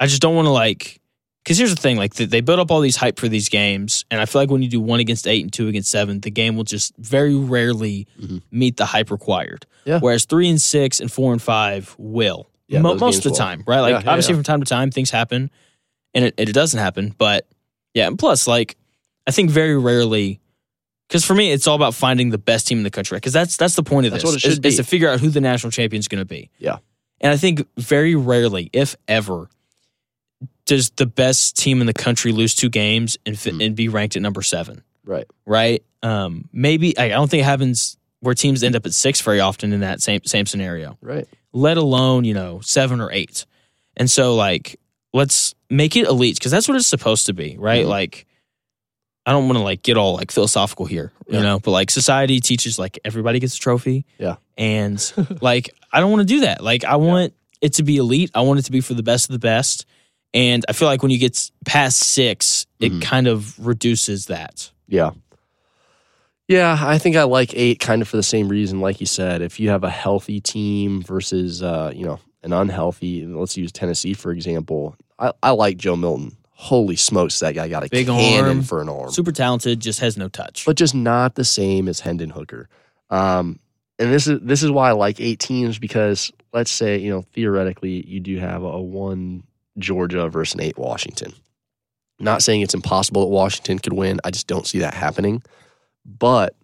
I 0.00 0.06
just 0.06 0.20
don't 0.22 0.34
want 0.34 0.46
to 0.46 0.50
like 0.50 1.00
because 1.44 1.58
here's 1.58 1.74
the 1.74 1.80
thing: 1.80 1.96
like 1.96 2.14
they, 2.14 2.40
build 2.40 2.60
up 2.60 2.70
all 2.70 2.80
these 2.80 2.96
hype 2.96 3.18
for 3.18 3.28
these 3.28 3.48
games, 3.48 4.04
and 4.10 4.20
I 4.20 4.26
feel 4.26 4.40
like 4.42 4.50
when 4.50 4.62
you 4.62 4.68
do 4.68 4.80
one 4.80 5.00
against 5.00 5.26
eight 5.26 5.42
and 5.42 5.52
two 5.52 5.68
against 5.68 5.90
seven, 5.90 6.20
the 6.20 6.30
game 6.30 6.56
will 6.56 6.64
just 6.64 6.96
very 6.98 7.34
rarely 7.34 8.06
Mhm. 8.20 8.42
meet 8.50 8.76
the 8.76 8.86
hype 8.86 9.10
required. 9.10 9.66
Yeah. 9.84 9.98
Whereas 10.00 10.24
three 10.24 10.48
and 10.48 10.60
six 10.62 11.00
and 11.00 11.10
four 11.10 11.32
and 11.32 11.42
five 11.42 11.94
will 11.98 12.48
Yeah, 12.68 12.80
Mo- 12.80 12.94
most 12.94 13.18
of 13.18 13.22
the 13.24 13.30
will. 13.30 13.36
time, 13.36 13.64
right? 13.66 13.80
Like 13.80 13.90
Yeah, 13.92 14.02
yeah, 14.04 14.10
obviously 14.10 14.32
yeah. 14.34 14.36
from 14.38 14.44
time 14.44 14.60
to 14.60 14.66
time 14.66 14.90
things 14.92 15.10
happen, 15.10 15.50
and 16.14 16.24
it, 16.26 16.34
it 16.38 16.52
doesn't 16.52 16.78
happen, 16.78 17.14
but 17.18 17.46
yeah. 17.94 18.06
And 18.06 18.18
plus, 18.18 18.46
like 18.46 18.76
I 19.26 19.30
think 19.32 19.50
very 19.50 19.76
rarely. 19.78 20.40
Because 21.12 21.26
for 21.26 21.34
me, 21.34 21.52
it's 21.52 21.66
all 21.66 21.76
about 21.76 21.92
finding 21.94 22.30
the 22.30 22.38
best 22.38 22.66
team 22.66 22.78
in 22.78 22.84
the 22.84 22.90
country. 22.90 23.18
Because 23.18 23.34
that's 23.34 23.58
that's 23.58 23.74
the 23.76 23.82
point 23.82 24.06
of 24.06 24.12
That's 24.12 24.24
this. 24.24 24.30
what 24.30 24.36
it 24.36 24.40
should 24.40 24.64
is, 24.64 24.72
is 24.72 24.76
to 24.78 24.82
figure 24.84 25.10
out 25.10 25.20
who 25.20 25.28
the 25.28 25.42
national 25.42 25.70
champion 25.70 26.00
is 26.00 26.08
going 26.08 26.20
to 26.22 26.24
be. 26.24 26.48
Yeah. 26.58 26.78
And 27.20 27.30
I 27.30 27.36
think 27.36 27.68
very 27.76 28.14
rarely, 28.14 28.70
if 28.72 28.96
ever, 29.06 29.50
does 30.64 30.88
the 30.90 31.04
best 31.04 31.58
team 31.58 31.82
in 31.82 31.86
the 31.86 31.92
country 31.92 32.32
lose 32.32 32.54
two 32.54 32.70
games 32.70 33.18
and 33.26 33.38
fit, 33.38 33.52
Mm. 33.54 33.66
and 33.66 33.76
be 33.76 33.88
ranked 33.88 34.16
at 34.16 34.22
number 34.22 34.40
seven. 34.40 34.82
right. 35.04 35.26
Right? 35.44 35.84
Um, 36.02 36.48
maybe 36.52 36.96
I, 36.96 37.04
I 37.04 37.08
don't 37.10 37.30
think 37.30 37.42
it 37.42 37.44
happens 37.44 37.96
where 38.20 38.34
teams 38.34 38.62
end 38.62 38.74
up 38.74 38.86
at 38.86 38.94
six 38.94 39.20
very 39.20 39.40
often 39.40 39.72
in 39.74 39.80
that 39.80 40.00
same 40.00 40.20
same 40.24 40.46
scenario. 40.46 40.96
Right. 41.02 41.28
Let 41.52 41.76
alone 41.76 42.24
you 42.24 42.32
know 42.34 42.60
seven 42.62 43.00
or 43.02 43.12
eight. 43.12 43.44
And 43.98 44.10
so 44.10 44.34
like 44.34 44.80
let's 45.12 45.54
make 45.68 45.94
it 45.94 46.06
elite 46.06 46.36
because 46.36 46.50
that's 46.50 46.68
what 46.68 46.76
it's 46.78 46.86
supposed 46.86 47.26
to 47.26 47.34
be, 47.34 47.56
right? 47.58 47.84
Mhm. 47.84 47.88
Like. 47.88 48.26
I 49.24 49.32
don't 49.32 49.46
want 49.46 49.58
to 49.58 49.62
like 49.64 49.82
get 49.82 49.96
all 49.96 50.14
like 50.16 50.30
philosophical 50.32 50.84
here, 50.86 51.12
you 51.28 51.34
Yeah. 51.36 51.42
know, 51.42 51.58
but 51.60 51.70
like 51.70 51.90
society 51.90 52.40
teaches 52.40 52.78
like 52.78 52.98
everybody 53.04 53.38
gets 53.38 53.54
a 53.56 53.58
trophy. 53.60 54.04
Yeah. 54.18 54.36
And 54.58 55.00
like 55.40 55.70
I 55.92 56.00
don't 56.00 56.10
want 56.10 56.20
to 56.26 56.34
do 56.34 56.40
that. 56.40 56.62
Like 56.62 56.84
I 56.84 56.96
want 56.96 57.32
it 57.60 57.74
to 57.74 57.82
be 57.84 57.98
elite. 57.98 58.30
I 58.34 58.40
want 58.40 58.58
it 58.58 58.62
to 58.64 58.72
be 58.72 58.80
for 58.80 58.94
the 58.94 59.02
best 59.02 59.28
of 59.28 59.32
the 59.32 59.38
best. 59.38 59.86
And 60.34 60.64
I 60.68 60.72
feel 60.72 60.88
like 60.88 61.02
when 61.02 61.10
you 61.12 61.18
get 61.18 61.50
past 61.66 61.98
6, 62.00 62.66
it 62.80 62.90
Mhm. 62.92 63.02
kind 63.02 63.26
of 63.28 63.64
reduces 63.64 64.26
that. 64.26 64.70
Yeah. 64.88 65.10
Yeah, 66.48 66.76
I 66.80 66.98
think 66.98 67.16
I 67.16 67.22
like 67.22 67.54
eight 67.54 67.78
kind 67.80 68.02
of 68.02 68.08
for 68.08 68.16
the 68.16 68.22
same 68.22 68.48
reason, 68.48 68.80
like 68.80 69.00
you 69.00 69.06
said. 69.06 69.42
If 69.42 69.60
you 69.60 69.70
have 69.70 69.84
a 69.84 69.90
healthy 69.90 70.40
team 70.40 71.02
versus 71.02 71.62
uh, 71.62 71.92
you 71.94 72.04
know, 72.04 72.18
an 72.42 72.52
unhealthy, 72.52 73.24
let's 73.26 73.56
use 73.56 73.72
Tennessee 73.72 74.14
for 74.14 74.32
example. 74.32 74.96
I, 75.18 75.32
I 75.42 75.50
like 75.50 75.76
Joe 75.76 75.96
Milton. 75.96 76.36
Holy 76.62 76.94
smokes, 76.94 77.40
that 77.40 77.56
guy 77.56 77.66
got 77.68 77.84
a 77.84 77.88
Big 77.88 78.06
cannon 78.06 78.58
arm. 78.58 78.62
for 78.62 78.80
an 78.80 78.88
arm. 78.88 79.10
Super 79.10 79.32
talented, 79.32 79.80
just 79.80 79.98
has 79.98 80.16
no 80.16 80.28
touch. 80.28 80.64
but 80.64 80.76
just 80.76 80.94
not 80.94 81.34
the 81.34 81.44
same 81.44 81.88
as 81.88 81.98
Hendon 81.98 82.30
Hooker. 82.30 82.68
Um, 83.10 83.58
and 83.98 84.12
this 84.12 84.28
is 84.28 84.38
this 84.42 84.62
is 84.62 84.70
why 84.70 84.90
I 84.90 84.92
like 84.92 85.20
eight 85.20 85.40
teams 85.40 85.78
because 85.78 86.30
let's 86.52 86.70
say 86.70 86.98
you 86.98 87.10
know 87.10 87.22
theoretically 87.34 88.06
you 88.06 88.20
do 88.20 88.38
have 88.38 88.62
a 88.62 88.80
one 88.80 89.42
Georgia 89.78 90.28
versus 90.28 90.54
an 90.54 90.60
eight 90.60 90.78
Washington. 90.78 91.32
Not 92.20 92.42
saying 92.42 92.60
it's 92.60 92.74
impossible 92.74 93.22
that 93.22 93.28
Washington 93.34 93.80
could 93.80 93.92
win. 93.94 94.20
I 94.22 94.30
just 94.30 94.46
don't 94.46 94.66
see 94.66 94.78
that 94.78 94.94
happening. 94.94 95.42
But 96.06 96.54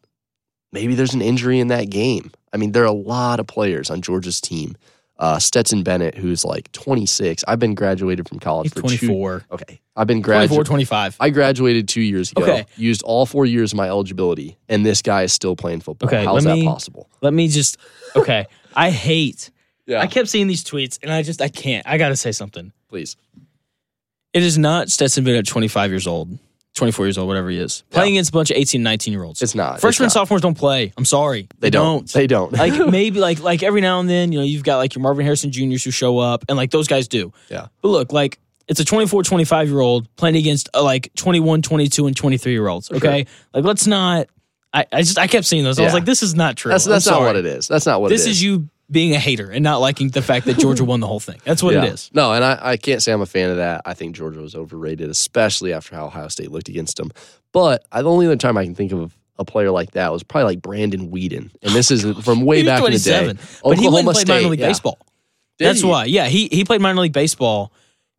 maybe 0.72 0.94
there's 0.94 1.14
an 1.14 1.22
injury 1.22 1.58
in 1.58 1.68
that 1.68 1.90
game. 1.90 2.30
I 2.52 2.56
mean, 2.56 2.70
there 2.70 2.84
are 2.84 2.86
a 2.86 2.92
lot 2.92 3.40
of 3.40 3.48
players 3.48 3.90
on 3.90 4.00
Georgia's 4.00 4.40
team. 4.40 4.76
Uh, 5.18 5.38
Stetson 5.38 5.82
Bennett, 5.82 6.14
who's 6.14 6.44
like 6.44 6.70
26. 6.72 7.42
I've 7.48 7.58
been 7.58 7.74
graduated 7.74 8.28
from 8.28 8.38
college 8.38 8.66
He's 8.66 8.72
for 8.74 8.80
24. 8.82 9.40
two. 9.40 9.44
Okay, 9.54 9.80
I've 9.96 10.06
been 10.06 10.20
graduated. 10.22 10.50
24, 10.50 10.64
graduated. 10.64 10.66
25. 10.68 11.16
I 11.18 11.30
graduated 11.30 11.88
two 11.88 12.00
years 12.02 12.30
ago. 12.30 12.42
Okay. 12.44 12.66
Used 12.76 13.02
all 13.02 13.26
four 13.26 13.44
years 13.44 13.72
of 13.72 13.78
my 13.78 13.88
eligibility, 13.88 14.56
and 14.68 14.86
this 14.86 15.02
guy 15.02 15.22
is 15.24 15.32
still 15.32 15.56
playing 15.56 15.80
football. 15.80 16.08
Okay, 16.08 16.24
How's 16.24 16.44
that 16.44 16.54
me- 16.54 16.64
possible? 16.64 17.08
Let 17.20 17.32
me 17.34 17.48
just, 17.48 17.78
okay. 18.14 18.46
I 18.76 18.90
hate, 18.90 19.50
Yeah, 19.86 20.00
I 20.00 20.06
kept 20.06 20.28
seeing 20.28 20.46
these 20.46 20.62
tweets 20.62 21.00
and 21.02 21.10
I 21.12 21.22
just, 21.22 21.42
I 21.42 21.48
can't. 21.48 21.84
I 21.86 21.98
got 21.98 22.10
to 22.10 22.16
say 22.16 22.30
something. 22.30 22.72
please. 22.88 23.16
It 24.34 24.42
is 24.44 24.56
not 24.58 24.88
Stetson 24.90 25.24
Bennett, 25.24 25.46
25 25.46 25.90
years 25.90 26.06
old, 26.06 26.38
24 26.78 27.06
years 27.06 27.18
old, 27.18 27.28
whatever 27.28 27.50
he 27.50 27.58
is, 27.58 27.82
playing 27.90 28.14
against 28.14 28.30
a 28.30 28.32
bunch 28.32 28.50
of 28.50 28.56
18, 28.56 28.82
19 28.82 29.12
year 29.12 29.22
olds. 29.24 29.42
It's 29.42 29.54
not. 29.54 29.80
Freshmen 29.80 30.04
and 30.06 30.12
sophomores 30.12 30.40
don't 30.42 30.56
play. 30.56 30.92
I'm 30.96 31.04
sorry. 31.04 31.48
They 31.58 31.70
don't. 31.70 32.08
They 32.10 32.26
don't. 32.26 32.52
like 32.52 32.72
maybe 32.90 33.18
like 33.20 33.40
like 33.40 33.62
every 33.62 33.80
now 33.80 34.00
and 34.00 34.08
then, 34.08 34.32
you 34.32 34.38
know, 34.38 34.44
you've 34.44 34.62
got 34.64 34.78
like 34.78 34.94
your 34.94 35.02
Marvin 35.02 35.24
Harrison 35.24 35.50
Juniors 35.52 35.84
who 35.84 35.90
show 35.90 36.18
up 36.18 36.44
and 36.48 36.56
like 36.56 36.70
those 36.70 36.88
guys 36.88 37.08
do. 37.08 37.32
Yeah. 37.50 37.66
But 37.82 37.88
look, 37.88 38.12
like 38.12 38.38
it's 38.68 38.80
a 38.80 38.84
24, 38.84 39.22
25 39.22 39.68
year 39.68 39.80
old 39.80 40.14
playing 40.16 40.36
against 40.36 40.68
uh, 40.74 40.82
like 40.82 41.10
21, 41.16 41.62
22 41.62 42.06
and 42.06 42.16
23 42.16 42.52
year 42.52 42.68
olds, 42.68 42.90
okay? 42.90 43.26
Like 43.52 43.64
let's 43.64 43.86
not 43.86 44.28
I, 44.74 44.84
I 44.92 45.00
just 45.02 45.18
I 45.18 45.26
kept 45.26 45.46
seeing 45.46 45.64
those. 45.64 45.78
I 45.78 45.82
was 45.84 45.90
Yeah. 45.92 45.94
like 45.94 46.04
this 46.04 46.22
is 46.22 46.34
not 46.34 46.56
true. 46.56 46.70
that's 46.70 46.86
I'm 46.86 46.92
that's 46.92 47.06
not 47.06 47.14
sorry. 47.14 47.26
what 47.26 47.36
it 47.36 47.46
is. 47.46 47.66
That's 47.68 47.86
not 47.86 48.00
what 48.02 48.10
This 48.10 48.26
it 48.26 48.30
is 48.30 48.36
is. 48.36 48.42
you 48.42 48.68
being 48.90 49.14
a 49.14 49.18
hater 49.18 49.50
and 49.50 49.62
not 49.62 49.78
liking 49.78 50.08
the 50.08 50.22
fact 50.22 50.46
that 50.46 50.58
Georgia 50.58 50.84
won 50.84 51.00
the 51.00 51.06
whole 51.06 51.20
thing. 51.20 51.38
That's 51.44 51.62
what 51.62 51.74
Yeah. 51.74 51.84
it 51.84 51.92
is. 51.92 52.10
No, 52.14 52.32
and 52.32 52.42
I, 52.42 52.58
I 52.60 52.76
can't 52.78 53.02
say 53.02 53.12
I'm 53.12 53.20
a 53.20 53.26
fan 53.26 53.50
of 53.50 53.56
that. 53.58 53.82
I 53.84 53.92
think 53.94 54.16
Georgia 54.16 54.40
was 54.40 54.54
overrated, 54.54 55.10
especially 55.10 55.72
after 55.74 55.94
how 55.94 56.06
Ohio 56.06 56.28
State 56.28 56.50
looked 56.50 56.68
against 56.70 56.96
them. 56.96 57.10
But 57.52 57.84
I, 57.92 58.00
the 58.02 58.10
only 58.10 58.26
other 58.26 58.36
time 58.36 58.56
I 58.56 58.64
can 58.64 58.74
think 58.74 58.92
of 58.92 59.14
a 59.38 59.44
player 59.44 59.70
like 59.70 59.90
that 59.92 60.10
was 60.10 60.22
probably 60.22 60.44
like 60.54 60.62
Brandon 60.62 61.10
Weeden, 61.10 61.50
and 61.62 61.72
this 61.74 61.90
is 61.90 62.04
oh, 62.06 62.14
from 62.14 62.42
way 62.46 62.64
back 62.64 62.78
in 62.82 62.92
the 62.92 62.98
day. 62.98 63.24
27, 63.24 63.38
But 63.62 63.78
he 63.78 63.88
went 63.88 64.00
and 64.00 64.08
Oklahoma 64.08 64.12
played 64.12 64.28
minor 64.28 64.48
league 64.48 64.60
yeah. 64.60 64.68
baseball. 64.68 64.98
Did 65.58 65.66
That's 65.66 65.80
he? 65.80 65.86
why. 65.86 66.04
Yeah, 66.06 66.26
he 66.26 66.48
he 66.50 66.64
played 66.64 66.80
minor 66.80 67.00
league 67.00 67.12
baseball, 67.12 67.72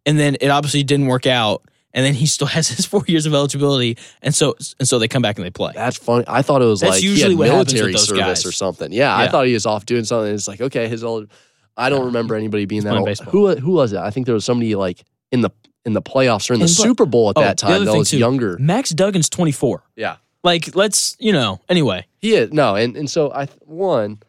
and 0.06 0.20
then 0.20 0.38
it 0.40 0.50
obviously 0.50 0.84
didn't 0.84 1.08
work 1.08 1.26
out. 1.26 1.64
And 1.94 2.06
then 2.06 2.14
he 2.14 2.28
still 2.28 2.48
has 2.48 2.68
his 2.70 2.86
four 2.86 3.04
years 3.08 3.26
of 3.26 3.34
eligibility, 3.34 3.98
and 4.22 4.34
so 4.36 4.56
and 4.80 4.88
so 4.88 5.00
they 5.00 5.08
come 5.08 5.22
back 5.24 5.38
and 5.38 5.46
they 5.46 5.50
play. 5.50 5.72
That's 5.74 5.98
funny. 5.98 6.24
I 6.28 6.44
thought 6.44 6.62
it 6.62 6.66
was 6.66 6.82
That's 6.82 6.98
like 6.98 7.04
usually 7.04 7.32
he 7.32 7.36
what 7.36 7.48
had 7.48 7.54
military 7.54 7.92
those 7.94 8.08
service 8.08 8.24
guys. 8.24 8.46
or 8.46 8.52
something. 8.52 8.92
Yeah, 8.92 9.16
I 9.18 9.28
thought 9.28 9.48
he 9.48 9.54
was 9.54 9.66
off 9.66 9.86
doing 9.88 10.04
something. 10.04 10.32
It's 10.34 10.48
like 10.48 10.62
okay, 10.62 10.88
his 10.88 11.04
old. 11.04 11.30
I 11.76 11.90
don't 11.90 12.02
Yeah. 12.02 12.06
remember 12.06 12.36
anybody 12.36 12.66
being 12.66 12.84
that 12.84 12.96
old. 12.96 13.06
baseball. 13.06 13.32
Who 13.32 13.56
who 13.56 13.72
was 13.72 13.94
it? 13.94 14.00
I 14.00 14.12
think 14.12 14.28
there 14.28 14.36
was 14.36 14.46
somebody 14.46 14.76
like 14.76 15.04
in 15.32 15.42
the 15.42 15.50
in 15.86 15.94
the 15.94 16.02
playoffs 16.02 16.50
or 16.50 16.54
in 16.54 16.60
the 16.60 16.66
And 16.66 16.76
but- 16.78 16.84
Super 16.84 17.06
Bowl 17.08 17.30
at 17.32 17.38
Oh, 17.38 17.42
that 17.42 17.58
time 17.58 17.86
that 17.86 17.96
was 17.98 18.12
too, 18.12 18.18
younger. 18.20 18.58
Max 18.60 18.92
Duggan's 18.94 19.30
twenty 19.30 19.52
four. 19.52 19.84
Yeah, 19.96 20.18
Like 20.44 20.76
let's 20.76 21.16
you 21.20 21.32
know 21.34 21.60
anyway. 21.70 22.06
he 22.20 22.34
is 22.36 22.52
no, 22.54 22.76
and 22.76 22.96
and 22.98 23.10
so 23.10 23.32
I 23.32 23.46
one. 23.66 24.20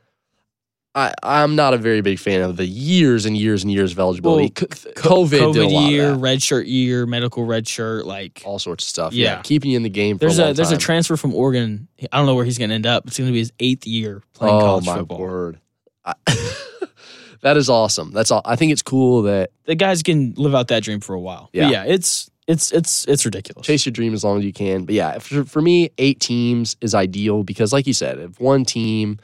I, 0.92 1.14
I'm 1.22 1.54
not 1.54 1.72
a 1.72 1.78
very 1.78 2.00
big 2.00 2.18
fan 2.18 2.40
of 2.42 2.56
the 2.56 2.66
years 2.66 3.24
and 3.24 3.36
years 3.36 3.62
and 3.62 3.70
years 3.72 3.92
of 3.92 3.98
eligibility. 4.00 4.52
Well, 4.60 4.68
C- 4.72 4.90
COVID, 4.94 5.70
lot 5.72 5.88
year, 5.90 6.14
red 6.14 6.42
shirt 6.42 6.66
year, 6.66 7.06
medical 7.06 7.44
red 7.44 7.68
shirt. 7.68 8.06
Like 8.06 8.42
all 8.44 8.58
sorts 8.58 8.84
of 8.84 8.88
stuff. 8.88 9.12
Yeah, 9.12 9.36
Yeah. 9.36 9.42
keeping 9.42 9.70
you 9.70 9.76
in 9.76 9.84
the 9.84 9.88
game. 9.88 10.16
For 10.16 10.20
there's 10.26 10.40
a, 10.40 10.48
a, 10.50 10.52
there's 10.52 10.72
a 10.72 10.76
transfer 10.76 11.16
from 11.16 11.32
Oregon. 11.34 11.86
I 12.10 12.16
don't 12.16 12.26
know 12.26 12.34
where 12.34 12.44
he's 12.44 12.58
going 12.58 12.70
to 12.70 12.74
end 12.74 12.86
up. 12.86 13.06
It's 13.06 13.18
going 13.18 13.28
to 13.28 13.32
be 13.32 13.38
his 13.38 13.52
eighth 13.60 13.86
year 13.86 14.22
playing 14.34 14.56
oh 14.56 14.60
college 14.60 14.86
my 14.86 14.96
football. 14.96 15.18
word, 15.18 15.60
I, 16.04 16.14
that 17.42 17.56
is 17.56 17.70
awesome. 17.70 18.10
That's 18.12 18.30
all. 18.30 18.42
I 18.44 18.56
think 18.56 18.72
it's 18.72 18.82
cool 18.82 19.22
that 19.22 19.50
The 19.66 19.74
guys 19.76 20.02
can 20.02 20.34
live 20.36 20.54
out 20.54 20.68
that 20.68 20.82
dream 20.82 21.00
for 21.00 21.14
a 21.14 21.20
while. 21.20 21.50
Yeah. 21.52 21.64
But 21.66 21.72
yeah, 21.72 21.84
it's 21.84 22.30
it's 22.48 22.72
it's 22.72 23.06
it's 23.06 23.24
ridiculous. 23.24 23.64
chase 23.64 23.86
your 23.86 23.92
dream 23.92 24.12
as 24.12 24.24
long 24.24 24.38
as 24.38 24.44
you 24.44 24.52
can. 24.52 24.84
But 24.86 24.96
yeah, 24.96 25.18
for, 25.20 25.44
for 25.44 25.62
me, 25.62 25.90
eight 25.98 26.18
teams 26.18 26.76
is 26.80 26.94
ideal 26.96 27.44
because, 27.44 27.72
like 27.72 27.86
you 27.86 27.92
said, 27.94 28.18
if 28.18 28.40
one 28.40 28.64
team 28.64 29.18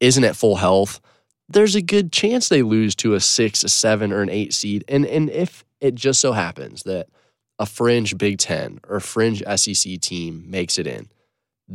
isn't 0.00 0.24
at 0.24 0.34
full 0.34 0.56
health, 0.56 0.98
there's 1.50 1.74
a 1.74 1.82
good 1.82 2.12
chance 2.12 2.48
they 2.48 2.62
lose 2.62 2.94
to 2.96 3.14
a 3.14 3.20
six, 3.20 3.64
a 3.64 3.68
seven, 3.68 4.12
or 4.12 4.22
an 4.22 4.30
eight 4.30 4.54
seed. 4.54 4.84
And 4.88 5.04
and 5.06 5.28
if 5.30 5.64
it 5.80 5.94
just 5.94 6.20
so 6.20 6.32
happens 6.32 6.84
that 6.84 7.08
a 7.58 7.66
fringe 7.66 8.16
Big 8.16 8.38
Ten 8.38 8.80
or 8.88 9.00
fringe 9.00 9.42
SEC 9.56 10.00
team 10.00 10.44
makes 10.48 10.78
it 10.78 10.86
in, 10.86 11.08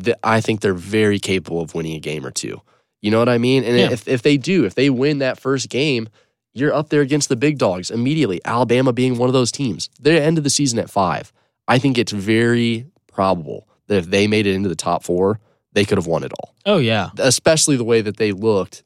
th- 0.02 0.18
I 0.24 0.42
think 0.42 0.62
they're 0.62 0.74
very 0.74 1.20
capable 1.20 1.62
of 1.62 1.76
winning 1.76 1.96
a 1.96 2.00
game 2.00 2.26
or 2.26 2.32
two. 2.32 2.62
You 3.02 3.12
know 3.12 3.20
what 3.20 3.30
I 3.30 3.38
mean? 3.38 3.64
And 3.64 3.78
Yeah. 3.78 3.92
if 3.92 4.08
if 4.08 4.22
they 4.22 4.38
do, 4.38 4.66
if 4.66 4.76
they 4.76 4.90
win 4.90 5.20
that 5.20 5.40
first 5.40 5.70
game, 5.70 6.08
you're 6.54 6.74
up 6.74 6.90
there 6.90 7.02
against 7.02 7.30
the 7.30 7.36
big 7.36 7.58
dogs 7.58 7.92
immediately. 7.92 8.40
Alabama 8.46 8.94
being 8.94 9.18
one 9.18 9.30
of 9.30 9.34
those 9.34 9.52
teams. 9.52 9.90
They're 10.00 10.22
end 10.24 10.38
of 10.38 10.44
the 10.44 10.50
season 10.50 10.80
at 10.80 10.90
five. 10.90 11.32
I 11.68 11.78
think 11.80 11.98
it's 11.98 12.12
very 12.14 12.86
probable 13.12 13.68
that 13.88 13.98
if 13.98 14.06
they 14.10 14.26
made 14.28 14.48
it 14.48 14.56
into 14.56 14.70
the 14.70 14.76
top 14.76 15.04
four, 15.04 15.40
they 15.74 15.84
could 15.86 15.98
have 15.98 16.08
won 16.08 16.24
it 16.24 16.32
all. 16.40 16.56
Oh 16.66 16.78
yeah. 16.78 17.10
Especially 17.18 17.76
the 17.76 17.84
way 17.84 18.02
that 18.02 18.18
they 18.18 18.32
looked 18.32 18.82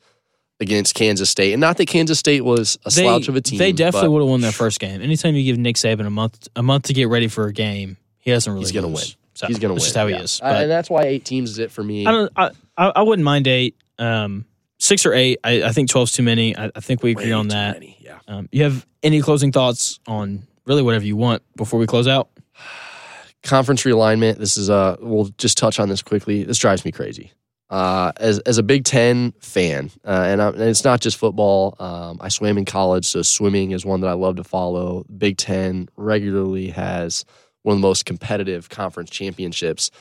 against 0.60 0.96
Kansas 0.96 1.30
State. 1.30 1.54
And 1.54 1.62
not 1.62 1.78
that 1.78 1.88
Kansas 1.88 2.20
State 2.20 2.44
was 2.44 2.78
a 2.86 2.90
They, 2.90 3.04
slouch 3.04 3.28
of 3.28 3.36
a 3.36 3.42
team. 3.42 3.60
they 3.60 3.72
definitely 3.72 4.10
would 4.10 4.22
have 4.22 4.30
won 4.30 4.42
their 4.42 4.52
first 4.52 4.80
game. 4.80 5.02
Anytime 5.02 5.36
you 5.36 5.44
give 5.44 5.58
Nick 5.58 5.76
Saban 5.78 6.06
a 6.06 6.10
month 6.10 6.48
a 6.56 6.64
month 6.64 6.86
to 6.86 6.94
get 6.94 7.08
ready 7.08 7.28
for 7.28 7.48
a 7.48 7.54
game, 7.54 7.98
he 8.20 8.32
doesn't 8.32 8.52
really 8.52 8.64
He's 8.66 8.72
gonna 8.72 8.88
win. 8.88 9.04
So 9.36 9.48
He's 9.48 9.58
going 9.58 9.70
to 9.70 9.74
win. 9.74 9.76
that's 9.78 9.86
just 9.86 9.96
how 9.96 10.08
he 10.08 10.16
is. 10.16 10.40
But 10.42 10.64
and 10.64 10.70
that's 10.72 10.90
why 10.90 11.04
eight 11.04 11.24
teams 11.24 11.52
is 11.52 11.60
it 11.60 11.72
for 11.72 11.82
me. 11.82 12.06
I 12.06 12.12
don't. 12.12 12.32
I, 12.36 12.52
I 12.78 12.88
I 12.98 13.02
wouldn't 13.04 13.24
mind 13.24 13.48
eight. 13.48 13.78
Um, 13.98 14.44
six 14.80 15.06
or 15.06 15.14
eight. 15.14 15.40
I, 15.46 15.64
I 15.64 15.72
think 15.72 15.90
12's 15.90 16.12
too 16.12 16.24
many. 16.24 16.58
I, 16.58 16.72
I 16.76 16.80
think 16.82 17.04
we 17.04 17.12
agree 17.12 17.28
Way 17.28 17.32
on 17.32 17.48
that. 17.50 17.76
many, 17.76 17.98
Yeah. 18.02 18.20
Um, 18.28 18.50
you 18.52 18.64
have 18.64 18.86
any 19.02 19.22
closing 19.22 19.54
thoughts 19.54 20.00
on 20.08 20.46
really 20.66 20.82
whatever 20.82 21.06
you 21.06 21.16
want 21.16 21.42
before 21.56 21.80
we 21.80 21.88
close 21.88 22.08
out? 22.08 22.30
conference 23.44 23.84
realignment. 23.84 24.38
This 24.38 24.58
is 24.58 24.70
uh 24.70 24.98
we'll 25.00 25.30
just 25.38 25.58
touch 25.58 25.80
on 25.80 25.88
this 25.90 26.02
quickly. 26.02 26.44
This 26.44 26.58
drives 26.58 26.84
me 26.84 26.92
crazy. 26.92 27.32
Uh, 27.70 28.12
as 28.18 28.40
as 28.40 28.58
a 28.58 28.64
Big 28.64 28.84
Ten 28.84 29.32
fan, 29.40 29.92
uh, 30.04 30.26
and, 30.28 30.42
I, 30.42 30.48
and 30.48 30.62
it's 30.62 30.84
not 30.84 31.02
just 31.02 31.18
football. 31.18 31.76
Um, 31.80 32.18
I 32.20 32.30
swam 32.30 32.58
in 32.58 32.66
college, 32.66 33.06
so 33.06 33.22
swimming 33.22 33.72
is 33.72 33.86
one 33.86 34.02
that 34.02 34.08
I 34.08 34.14
love 34.14 34.38
to 34.38 34.44
follow. 34.44 35.06
Big 35.16 35.38
Ten 35.38 35.88
regularly 35.96 36.70
has 36.70 37.26
one 37.62 37.76
of 37.76 37.82
the 37.82 37.88
most 37.88 38.06
competitive 38.06 38.70
conference 38.70 39.12
championships. 39.12 39.92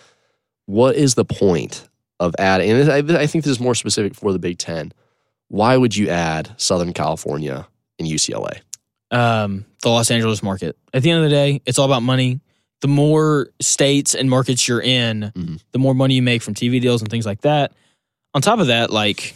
What 0.64 0.96
is 0.96 1.14
the 1.14 1.26
point 1.26 1.86
of 2.20 2.34
adding? 2.38 2.70
And 2.70 2.90
I, 2.90 3.20
I 3.20 3.26
think 3.26 3.44
this 3.44 3.50
is 3.50 3.60
more 3.60 3.74
specific 3.74 4.14
for 4.14 4.32
the 4.32 4.38
Big 4.38 4.56
Ten. 4.56 4.92
Why 5.48 5.76
would 5.76 5.94
you 5.94 6.08
add 6.08 6.50
Southern 6.56 6.94
California 6.94 7.66
and 7.98 8.08
UCLA? 8.08 8.60
Um, 9.10 9.64
the 9.82 9.88
Los 9.88 10.10
Angeles 10.10 10.42
market. 10.42 10.76
At 10.92 11.02
the 11.02 11.10
end 11.10 11.24
of 11.24 11.30
the 11.30 11.34
day, 11.34 11.60
it's 11.66 11.78
all 11.78 11.86
about 11.86 12.02
money. 12.02 12.40
The 12.80 12.88
more 12.88 13.48
states 13.60 14.14
and 14.14 14.30
markets 14.30 14.68
you're 14.68 14.80
in, 14.82 15.32
Mhm. 15.34 15.60
the 15.72 15.78
more 15.78 15.94
money 15.94 16.14
you 16.14 16.22
make 16.22 16.42
from 16.42 16.54
TV 16.54 16.80
deals 16.80 17.00
and 17.02 17.10
things 17.10 17.26
like 17.26 17.40
that. 17.40 17.72
On 18.34 18.42
top 18.42 18.58
of 18.60 18.68
that, 18.68 18.90
like 18.92 19.34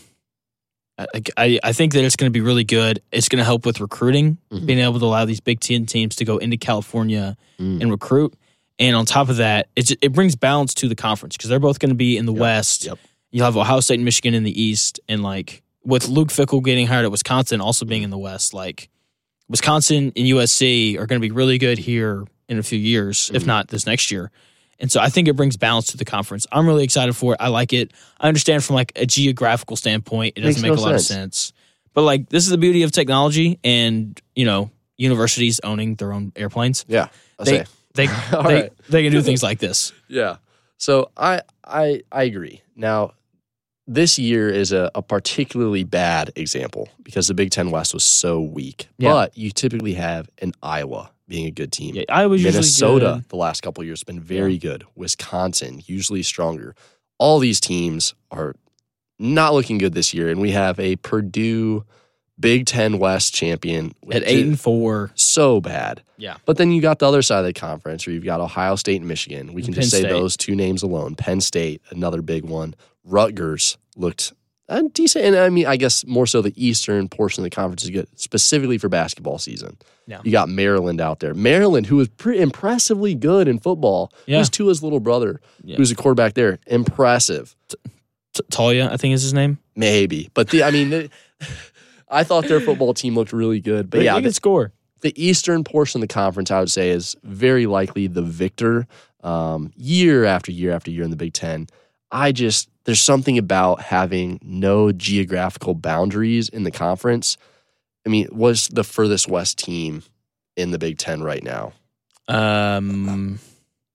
I, 1.37 1.59
I, 1.65 1.73
think 1.73 1.95
that 1.95 2.05
it's 2.05 2.15
going 2.17 2.31
to 2.31 2.33
be 2.33 2.43
really 2.43 2.63
good. 2.65 3.03
It's 3.11 3.29
going 3.29 3.39
to 3.39 3.45
help 3.45 3.65
with 3.67 3.81
recruiting, 3.81 4.37
Mhm. 4.53 4.67
being 4.67 4.79
able 4.79 5.01
to 5.01 5.07
allow 5.07 5.25
these 5.25 5.41
Big 5.41 5.59
Ten 5.59 5.87
teams 5.87 6.15
to 6.17 6.25
go 6.25 6.37
into 6.37 6.57
California 6.57 7.37
Mm. 7.59 7.81
and 7.81 7.91
recruit. 7.91 8.35
And 8.79 8.95
on 8.95 9.07
top 9.07 9.29
of 9.29 9.39
that, 9.39 9.69
it 9.75 9.87
ju- 9.87 9.97
it 10.03 10.13
brings 10.13 10.37
balance 10.37 10.75
to 10.75 10.89
the 10.89 10.95
conference 10.95 11.37
because 11.37 11.49
they're 11.49 11.59
both 11.59 11.79
going 11.81 11.89
to 11.89 11.95
be 11.97 12.17
in 12.17 12.27
the 12.27 12.33
Yep, 12.33 12.41
West. 12.41 12.85
yep. 12.85 12.99
You'll 13.33 13.47
have 13.47 13.57
Ohio 13.57 13.81
State 13.81 13.95
and 13.97 14.05
Michigan 14.05 14.35
in 14.35 14.45
the 14.45 14.63
East, 14.63 15.01
and 15.09 15.23
like 15.23 15.63
with 15.85 16.09
Luke 16.09 16.29
Fickell 16.29 16.63
getting 16.63 16.87
hired 16.87 17.05
at 17.07 17.11
Wisconsin, 17.11 17.61
also 17.61 17.85
being 17.85 18.03
in 18.03 18.11
the 18.11 18.19
West, 18.19 18.53
like 18.55 18.89
Wisconsin 19.49 20.13
and 20.15 20.27
USC 20.27 20.95
are 20.99 21.07
going 21.07 21.21
to 21.21 21.27
be 21.27 21.33
really 21.33 21.59
good 21.59 21.79
here 21.79 22.25
in 22.53 22.59
a 22.59 22.63
few 22.63 22.79
years, 22.79 23.31
if 23.35 23.43
Mhm. 23.43 23.47
not 23.47 23.69
this 23.69 23.87
next 23.87 24.11
year. 24.11 24.31
And 24.79 24.91
so 24.91 25.01
I 25.01 25.09
think 25.09 25.29
it 25.29 25.35
brings 25.37 25.57
balance 25.57 25.87
to 25.89 25.97
the 25.97 26.05
conference. 26.05 26.47
I'm 26.53 26.67
really 26.67 26.85
excited 26.85 27.15
for 27.15 27.35
it. 27.35 27.39
I 27.41 27.49
like 27.49 27.73
it. 27.73 27.93
I 28.21 28.29
understand 28.29 28.63
from 28.65 28.75
like 28.77 28.93
a 28.97 29.07
geographical 29.07 29.77
standpoint, 29.77 30.35
it 30.37 30.41
doesn't 30.41 30.63
make 30.63 30.73
no 30.73 30.79
a 30.79 30.81
lot 30.81 30.91
sense. 31.01 31.11
of 31.11 31.17
sense. 31.17 31.53
But 31.95 32.03
like 32.03 32.29
this 32.31 32.45
is 32.45 32.51
the 32.51 32.59
beauty 32.59 32.83
of 32.83 32.91
technology 32.93 33.59
and, 33.63 34.21
you 34.35 34.45
know, 34.45 34.71
universities 34.97 35.61
owning 35.65 35.95
their 35.97 36.13
own 36.13 36.33
airplanes. 36.37 36.85
Yeah, 36.89 37.09
I 37.39 37.45
They 37.45 37.51
say. 37.59 37.65
they 37.95 38.07
they, 38.33 38.37
right. 38.39 38.73
they 38.89 39.03
can 39.05 39.13
do 39.13 39.23
things 39.23 39.43
like 39.43 39.59
this. 39.61 39.93
Yeah. 40.09 40.37
So 40.79 41.11
I 41.17 41.43
I 41.65 42.03
I 42.11 42.25
agree. 42.25 42.63
Now, 42.75 43.13
this 43.87 44.19
year 44.19 44.49
is 44.49 44.73
a, 44.73 44.91
a 44.97 45.03
particularly 45.03 45.85
bad 45.85 46.33
example 46.35 46.89
because 47.05 47.29
the 47.29 47.35
Big 47.35 47.51
Ten 47.51 47.71
West 47.71 47.95
was 47.95 48.03
so 48.03 48.41
weak. 48.41 48.89
Yeah. 48.99 49.13
But 49.13 49.39
you 49.39 49.51
typically 49.53 49.95
have 49.95 50.29
an 50.41 50.55
Iowa 50.63 51.12
being 51.33 51.47
a 51.47 51.51
good 51.51 51.73
team. 51.73 51.95
Yeah, 51.95 52.05
I 52.11 52.27
was 52.27 52.45
Minnesota 52.45 53.25
the 53.31 53.37
last 53.37 53.63
couple 53.63 53.81
of 53.81 53.87
years 53.87 54.05
been 54.05 54.21
very 54.21 54.59
good. 54.59 54.85
Wisconsin 54.95 55.83
usually 55.87 56.23
stronger. 56.23 56.75
All 57.19 57.39
these 57.39 57.59
teams 57.59 58.15
are 58.31 58.55
not 59.19 59.55
looking 59.55 59.79
good 59.79 59.95
this 59.95 60.13
year, 60.13 60.29
and 60.29 60.43
we 60.43 60.51
have 60.51 60.79
a 60.79 60.97
Purdue 60.97 61.87
Big 62.39 62.67
Ten 62.67 62.99
West 62.99 63.33
champion 63.33 63.95
at 64.13 64.23
eight 64.27 64.45
and 64.45 64.61
four. 64.61 65.11
so 65.15 65.59
bad. 65.59 66.03
Yeah. 66.19 66.37
But 66.45 66.59
then 66.59 66.71
you 66.71 66.83
got 66.83 66.99
the 66.99 67.07
other 67.09 67.23
side 67.23 67.39
of 67.39 67.47
the 67.47 67.55
conference 67.55 68.07
where 68.07 68.13
you've 68.13 68.25
got 68.25 68.41
Ohio 68.41 68.77
State 68.77 68.97
and 69.01 69.09
Michigan. 69.09 69.55
We 69.55 69.63
can 69.63 69.73
Penn 69.73 69.83
just 69.83 69.93
say 69.93 70.01
State. 70.01 70.11
those 70.11 70.37
two 70.37 70.55
names 70.55 70.83
alone. 70.83 71.15
Penn 71.15 71.41
State, 71.41 71.81
another 71.91 72.21
big 72.21 72.45
one. 72.45 72.75
Rutgers 73.05 73.79
looked 73.97 74.35
uh, 74.73 74.83
decent. 74.93 75.25
And 75.25 75.37
I 75.37 75.49
mean, 75.49 75.67
I 75.67 75.77
guess 75.77 76.05
more 76.07 76.27
so 76.27 76.43
the 76.43 76.53
eastern 76.57 77.09
portion 77.09 77.43
of 77.43 77.45
the 77.45 77.55
conference 77.55 77.83
is 77.85 77.91
good, 77.91 78.09
specifically 78.19 78.79
for 78.79 78.89
basketball 78.89 79.39
season. 79.39 79.77
Yeah. 80.07 80.21
You 80.25 80.33
got 80.33 80.49
Maryland 80.49 81.01
out 81.01 81.21
there. 81.21 81.33
Maryland, 81.35 81.87
who 81.87 81.97
was 81.97 82.09
pretty 82.09 82.41
impressively 82.41 83.15
good 83.15 83.47
in 83.49 83.59
football. 83.61 84.13
Yeah. 84.27 84.39
Who's 84.39 84.51
Tua's 84.51 84.83
little 84.83 85.01
brother, 85.01 85.41
Yeah. 85.63 85.77
who's 85.77 85.91
a 85.91 85.95
quarterback 85.95 86.35
there. 86.35 86.59
Impressive. 86.67 87.55
T- 87.69 87.77
Taulia, 88.51 88.91
I 88.91 88.97
think 88.97 89.15
is 89.15 89.23
his 89.23 89.33
name. 89.35 89.59
Maybe. 89.77 90.31
But 90.35 90.51
the, 90.51 90.65
I 90.65 90.71
mean, 90.71 90.91
the, 90.91 91.11
I 92.09 92.25
thought 92.25 92.49
their 92.49 92.61
football 92.61 92.95
team 92.95 93.15
looked 93.15 93.33
really 93.33 93.61
good. 93.61 93.91
But 93.91 93.99
They- 93.99 94.05
yeah, 94.07 94.15
they 94.17 94.23
can 94.23 94.33
score. 94.33 94.73
the 95.03 95.13
eastern 95.23 95.65
portion 95.65 96.03
of 96.03 96.09
the 96.09 96.13
conference, 96.13 96.51
I 96.51 96.61
would 96.61 96.71
say, 96.71 96.91
is 96.91 97.17
very 97.23 97.67
likely 97.67 98.07
the 98.07 98.23
victor 98.23 98.87
um, 99.23 99.73
year 99.77 100.25
after 100.25 100.51
year 100.51 100.73
after 100.73 100.91
year 100.91 101.05
in 101.05 101.11
the 101.11 101.17
Big 101.17 101.33
Ten. 101.33 101.69
I 102.13 102.31
just, 102.33 102.69
there's 102.85 103.01
something 103.01 103.39
about 103.39 103.81
having 103.81 104.39
no 104.43 104.93
geographical 104.93 105.75
boundaries 105.75 106.49
in 106.51 106.63
the 106.65 106.71
conference. 106.71 107.37
I 108.07 108.11
mean, 108.11 108.29
what's 108.31 108.69
the 108.69 108.85
furthest 108.85 109.29
west 109.29 109.59
team 109.59 110.03
in 110.57 110.71
the 110.73 110.79
Big 110.79 110.99
Ten 110.99 111.23
right 111.23 111.43
now? 111.43 111.73
Um, 112.29 113.39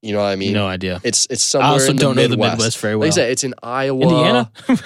You 0.01 0.13
know 0.13 0.19
what 0.19 0.25
I 0.29 0.35
mean? 0.35 0.53
no 0.53 0.67
idea. 0.67 1.01
It's 1.03 1.25
it's 1.29 1.43
I 1.55 1.59
somewhere 1.59 1.71
also 1.73 1.89
in 1.91 1.95
the 1.97 2.01
don't 2.01 2.15
know 2.15 2.21
Midwest. 2.27 2.51
the 2.51 2.57
Midwest 2.57 2.77
very 2.79 2.95
well. 2.95 3.07
Like 3.07 3.13
I 3.13 3.15
said, 3.15 3.31
it's 3.31 3.43
in 3.43 3.53
Iowa, 3.63 4.01
Indiana. 4.01 4.51
It- 4.69 4.85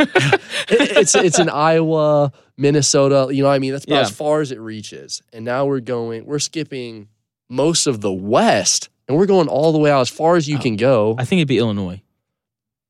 it's 0.97 1.15
it's 1.15 1.39
in 1.39 1.49
Iowa, 1.49 2.31
Minnesota. 2.57 3.27
You 3.33 3.43
know 3.43 3.49
what 3.49 3.55
I 3.55 3.59
mean? 3.59 3.71
That's 3.73 3.85
about 3.85 3.95
Yeah. 3.95 4.01
as 4.01 4.11
far 4.11 4.41
as 4.41 4.51
it 4.51 4.59
reaches. 4.59 5.21
And 5.33 5.43
now 5.45 5.65
we're 5.65 5.79
going, 5.81 6.25
we're 6.25 6.39
skipping 6.39 7.07
most 7.49 7.87
of 7.87 8.01
the 8.01 8.11
West, 8.11 8.89
and 9.07 9.17
we're 9.17 9.25
going 9.25 9.47
all 9.49 9.71
the 9.73 9.79
way 9.79 9.91
out 9.91 10.01
as 10.01 10.09
far 10.09 10.37
as 10.37 10.47
you 10.47 10.57
Oh. 10.57 10.61
can 10.61 10.75
go. 10.77 11.15
I 11.19 11.25
think 11.25 11.39
it'd 11.39 11.47
be 11.47 11.57
Illinois. 11.59 12.01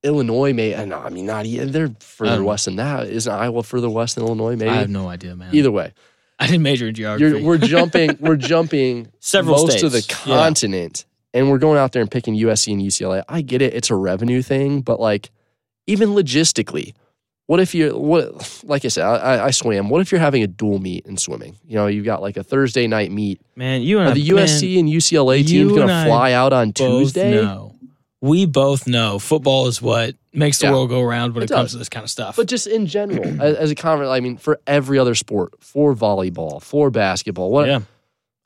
Illinois 0.03 0.51
may, 0.53 0.73
uh, 0.73 0.85
no, 0.85 0.97
I 0.97 1.09
mean, 1.09 1.25
not 1.25 1.45
even. 1.45 1.71
They're 1.71 1.91
further 1.99 2.37
Um, 2.39 2.43
west 2.45 2.65
than 2.65 2.77
that. 2.77 3.07
Isn't 3.07 3.31
Iowa 3.31 3.61
further 3.63 3.89
west 3.89 4.15
than 4.15 4.25
Illinois? 4.25 4.55
Maybe. 4.55 4.69
I 4.71 4.75
have 4.77 4.89
no 4.89 5.07
idea, 5.07 5.35
man. 5.35 5.53
Either 5.53 5.71
way, 5.71 5.93
I 6.39 6.47
didn't 6.47 6.63
major 6.63 6.87
in 6.87 6.95
geography. 6.95 7.37
you're, 7.37 7.45
we're 7.45 7.57
jumping. 7.59 8.17
We're 8.19 8.35
jumping 8.35 9.11
Several 9.19 9.57
most 9.65 9.83
of 9.83 9.91
the 9.91 10.01
states. 10.01 10.25
Yeah. 10.25 10.35
continent, 10.37 11.05
and 11.35 11.49
we're 11.51 11.59
going 11.59 11.77
out 11.77 11.91
there 11.91 12.01
and 12.01 12.09
picking 12.09 12.35
USC 12.35 12.73
and 12.73 12.81
UCLA. 12.81 13.23
I 13.29 13.41
get 13.41 13.61
it; 13.61 13.73
it's 13.75 13.91
a 13.91 13.95
revenue 13.95 14.41
thing, 14.41 14.81
but 14.81 14.99
like, 14.99 15.29
even 15.85 16.09
logistically, 16.09 16.93
what 17.45 17.59
if 17.59 17.75
you're 17.75 17.95
what? 17.95 18.61
Like 18.63 18.83
I 18.85 18.87
said, 18.87 19.03
I, 19.05 19.45
I- 19.45 19.51
swam. 19.51 19.89
What 19.89 20.01
if 20.01 20.11
you're 20.11 20.19
having 20.21 20.41
a 20.41 20.47
dual 20.47 20.79
meet 20.79 21.05
in 21.05 21.15
swimming? 21.17 21.57
You 21.67 21.75
know, 21.75 21.85
you've 21.85 22.05
got 22.05 22.23
like 22.23 22.37
a 22.37 22.43
Thursday 22.43 22.87
night 22.87 23.11
meet. 23.11 23.39
man, 23.55 23.83
you 23.83 23.99
and 23.99 24.09
I, 24.09 24.13
the 24.13 24.33
man, 24.33 24.45
USC 24.47 24.79
and 24.79 24.89
UCLA 24.89 25.39
you 25.39 25.43
teams 25.67 25.73
gonna 25.77 26.05
fly 26.07 26.31
out 26.31 26.53
on 26.53 26.73
Tuesday? 26.73 27.35
know. 27.43 27.70
We 28.21 28.45
both 28.45 28.85
know 28.87 29.17
football 29.17 29.65
is 29.67 29.81
what 29.81 30.15
makes 30.31 30.59
the 30.59 30.67
Yeah. 30.67 30.73
world 30.73 30.89
go 30.89 31.01
around 31.01 31.33
when 31.33 31.43
It 31.43 31.49
it, 31.51 31.53
comes 31.53 31.71
to 31.71 31.77
this 31.79 31.89
kind 31.89 32.03
of 32.03 32.09
stuff. 32.11 32.35
But 32.35 32.47
just 32.47 32.67
in 32.67 32.85
general, 32.85 33.25
as, 33.41 33.55
as 33.57 33.71
a 33.71 33.75
conference, 33.75 34.11
I 34.11 34.19
mean, 34.19 34.37
for 34.37 34.59
every 34.67 34.99
other 34.99 35.15
sport, 35.15 35.53
for 35.59 35.95
volleyball, 35.95 36.61
for 36.61 36.91
basketball, 36.91 37.49
what 37.51 37.67
yeah, 37.67 37.79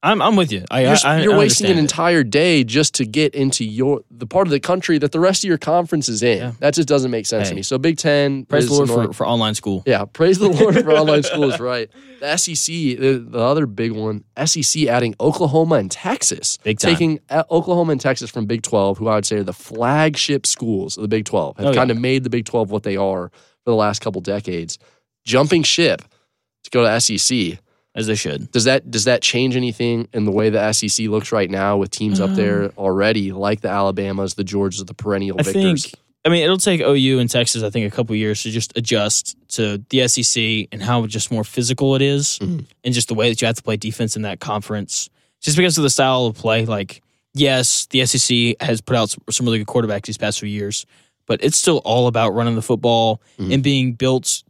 I'm 0.05 0.21
I'm 0.21 0.35
with 0.35 0.51
you. 0.51 0.63
I, 0.69 0.81
you're, 0.83 0.95
I, 1.03 1.15
I 1.17 1.21
you're 1.21 1.37
wasting 1.37 1.71
an 1.71 1.77
entire 1.77 2.23
day 2.23 2.63
just 2.63 2.93
to 2.95 3.05
get 3.05 3.33
into 3.33 3.65
your 3.65 4.01
the 4.11 4.27
part 4.27 4.45
of 4.47 4.51
the 4.51 4.59
country 4.59 4.97
that 4.99 5.11
the 5.11 5.19
rest 5.19 5.43
of 5.43 5.47
your 5.47 5.57
conference 5.57 6.07
is 6.07 6.21
in. 6.21 6.37
Yeah. 6.37 6.51
That 6.59 6.73
just 6.75 6.87
doesn't 6.87 7.09
make 7.11 7.25
sense 7.25 7.49
to 7.49 7.55
me. 7.55 7.63
So 7.63 7.77
Big 7.77 7.97
Ten, 7.97 8.45
Praise 8.45 8.67
the 8.67 8.73
Lord 8.75 8.89
for, 8.89 9.13
for 9.13 9.25
online 9.27 9.55
school. 9.55 9.83
yeah, 9.85 10.05
praise 10.05 10.37
the 10.37 10.47
Lord 10.49 10.75
for 10.75 10.91
online 10.97 11.23
school 11.23 11.51
is 11.51 11.59
right. 11.59 11.89
The 12.21 12.37
SEC, 12.37 12.65
the, 12.99 13.25
the 13.27 13.39
other 13.39 13.65
big 13.65 13.91
one, 13.91 14.23
SEC 14.45 14.83
adding 14.87 15.15
Oklahoma 15.19 15.75
and 15.75 15.91
Texas, 15.91 16.57
Big 16.63 16.79
time. 16.79 16.91
taking 16.93 17.19
uh, 17.29 17.43
Oklahoma 17.51 17.91
and 17.93 17.99
Texas 18.01 18.29
from 18.29 18.45
Big 18.45 18.61
Twelve, 18.61 18.97
who 18.99 19.07
I 19.07 19.15
would 19.15 19.25
say 19.25 19.37
are 19.37 19.43
the 19.43 19.53
flagship 19.53 20.45
schools 20.45 20.97
of 20.97 21.01
the 21.01 21.07
Big 21.07 21.25
Twelve, 21.25 21.57
have 21.57 21.65
Oh, 21.65 21.69
yeah. 21.71 21.75
kind 21.75 21.91
of 21.91 21.97
made 21.99 22.23
the 22.23 22.29
Big 22.29 22.45
Twelve 22.45 22.69
what 22.71 22.83
they 22.83 22.95
are 22.95 23.29
for 23.63 23.71
the 23.71 23.75
last 23.75 24.01
couple 24.01 24.21
decades. 24.21 24.77
Jumping 25.25 25.63
ship 25.63 26.03
to 26.63 26.69
go 26.69 26.83
to 26.83 27.01
SEC. 27.01 27.59
As 27.95 28.07
they 28.07 28.15
should. 28.15 28.51
Does 28.51 28.65
that 28.65 28.91
does 28.91 29.05
that 29.05 29.21
change 29.21 29.55
anything 29.55 30.07
in 30.13 30.25
the 30.25 30.31
way 30.31 30.49
the 30.49 30.71
SEC 30.73 31.07
looks 31.07 31.31
right 31.31 31.49
now 31.49 31.77
with 31.77 31.89
teams 31.91 32.19
up 32.19 32.31
there 32.31 32.69
already 32.77 33.31
like 33.31 33.61
the 33.61 33.69
Alabamas, 33.69 34.33
the 34.35 34.43
Georgias, 34.43 34.85
the 34.85 34.93
perennial 34.93 35.37
I 35.39 35.43
victors? 35.43 35.85
think. 35.85 35.95
I 36.25 36.29
mean, 36.29 36.43
it'll 36.43 36.57
take 36.57 36.81
OU 36.81 37.19
and 37.19 37.29
Texas, 37.29 37.61
I 37.61 37.69
think, 37.69 37.91
a 37.91 37.95
couple 37.95 38.15
years 38.15 38.41
to 38.43 38.49
just 38.49 38.75
adjust 38.75 39.35
to 39.49 39.77
the 39.89 40.07
SEC 40.07 40.67
and 40.71 40.81
how 40.81 41.05
just 41.05 41.31
more 41.31 41.43
physical 41.43 41.95
it 41.95 42.01
is 42.01 42.39
Mhm. 42.41 42.65
and 42.83 42.93
just 42.95 43.07
the 43.09 43.13
way 43.13 43.29
that 43.29 43.39
you 43.41 43.45
have 43.45 43.55
to 43.57 43.61
play 43.63 43.77
defense 43.77 44.15
in 44.15 44.23
that 44.23 44.39
conference. 44.39 45.09
Just 45.41 45.55
because 45.55 45.77
of 45.77 45.83
the 45.83 45.89
style 45.91 46.25
of 46.25 46.35
play, 46.35 46.65
like 46.65 47.01
yes, 47.35 47.85
the 47.91 48.01
SEC 48.05 48.55
has 48.59 48.81
put 48.81 48.95
out 48.95 49.09
some, 49.29 49.45
really 49.45 49.59
good 49.59 49.67
quarterbacks 49.67 50.03
these 50.07 50.17
past 50.17 50.39
few 50.39 50.49
years, 50.49 50.85
but 51.27 51.43
it's 51.43 51.57
still 51.57 51.77
all 51.85 52.07
about 52.07 52.33
running 52.33 52.55
the 52.55 52.61
football 52.61 53.21
Mhm. 53.39 53.53
and 53.53 53.63
being 53.63 53.93
built 53.93 54.41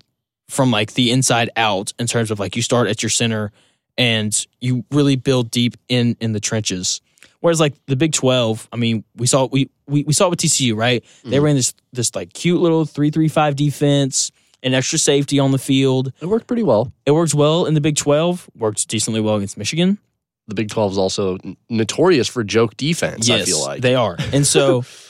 from 0.50 0.72
like 0.72 0.94
the 0.94 1.12
inside 1.12 1.50
out 1.56 1.94
in 2.00 2.08
terms 2.08 2.32
of 2.32 2.40
like 2.40 2.56
you 2.56 2.62
start 2.62 2.88
at 2.88 3.02
your 3.04 3.10
center 3.10 3.52
and 3.98 4.46
you 4.62 4.84
really 4.92 5.16
build 5.16 5.50
deep 5.52 5.76
in 5.88 6.16
in 6.20 6.34
the 6.34 6.40
trenches. 6.40 7.02
Whereas 7.40 7.60
like 7.60 7.74
the 7.86 7.96
Big 7.96 8.12
Twelve, 8.14 8.68
I 8.72 8.76
mean, 8.78 9.04
we 9.16 9.28
saw 9.28 9.46
we 9.52 9.70
we, 9.88 10.04
we 10.04 10.14
saw 10.14 10.28
it 10.28 10.30
with 10.32 10.40
TCU, 10.40 10.76
right? 10.76 11.04
They 11.24 11.38
Mhm. 11.38 11.42
ran 11.44 11.56
this 11.56 11.74
this 11.94 12.16
like 12.16 12.34
cute 12.34 12.60
little 12.62 12.86
three 12.86 13.12
three 13.12 13.28
five 13.28 13.56
defense, 13.56 14.32
and 14.64 14.74
extra 14.74 14.98
safety 14.98 15.38
on 15.40 15.52
the 15.52 15.60
field. 15.60 16.12
it 16.22 16.26
worked 16.26 16.48
pretty 16.48 16.64
well. 16.64 16.92
It 17.06 17.12
works 17.12 17.36
well 17.36 17.66
in 17.66 17.74
the 17.76 17.82
Big 17.82 17.96
Twelve. 17.98 18.50
Works 18.58 18.84
decently 18.86 19.22
well 19.22 19.36
against 19.36 19.58
Michigan. 19.58 20.00
The 20.48 20.56
Big 20.56 20.70
Twelve 20.70 20.92
is 20.94 20.98
also 20.98 21.38
notorious 21.70 22.28
for 22.28 22.44
joke 22.44 22.76
defense. 22.78 23.30
I 23.30 23.44
feel 23.44 23.62
like 23.64 23.82
they 23.82 23.96
are. 23.96 24.16
And 24.34 24.46
so 24.46 24.84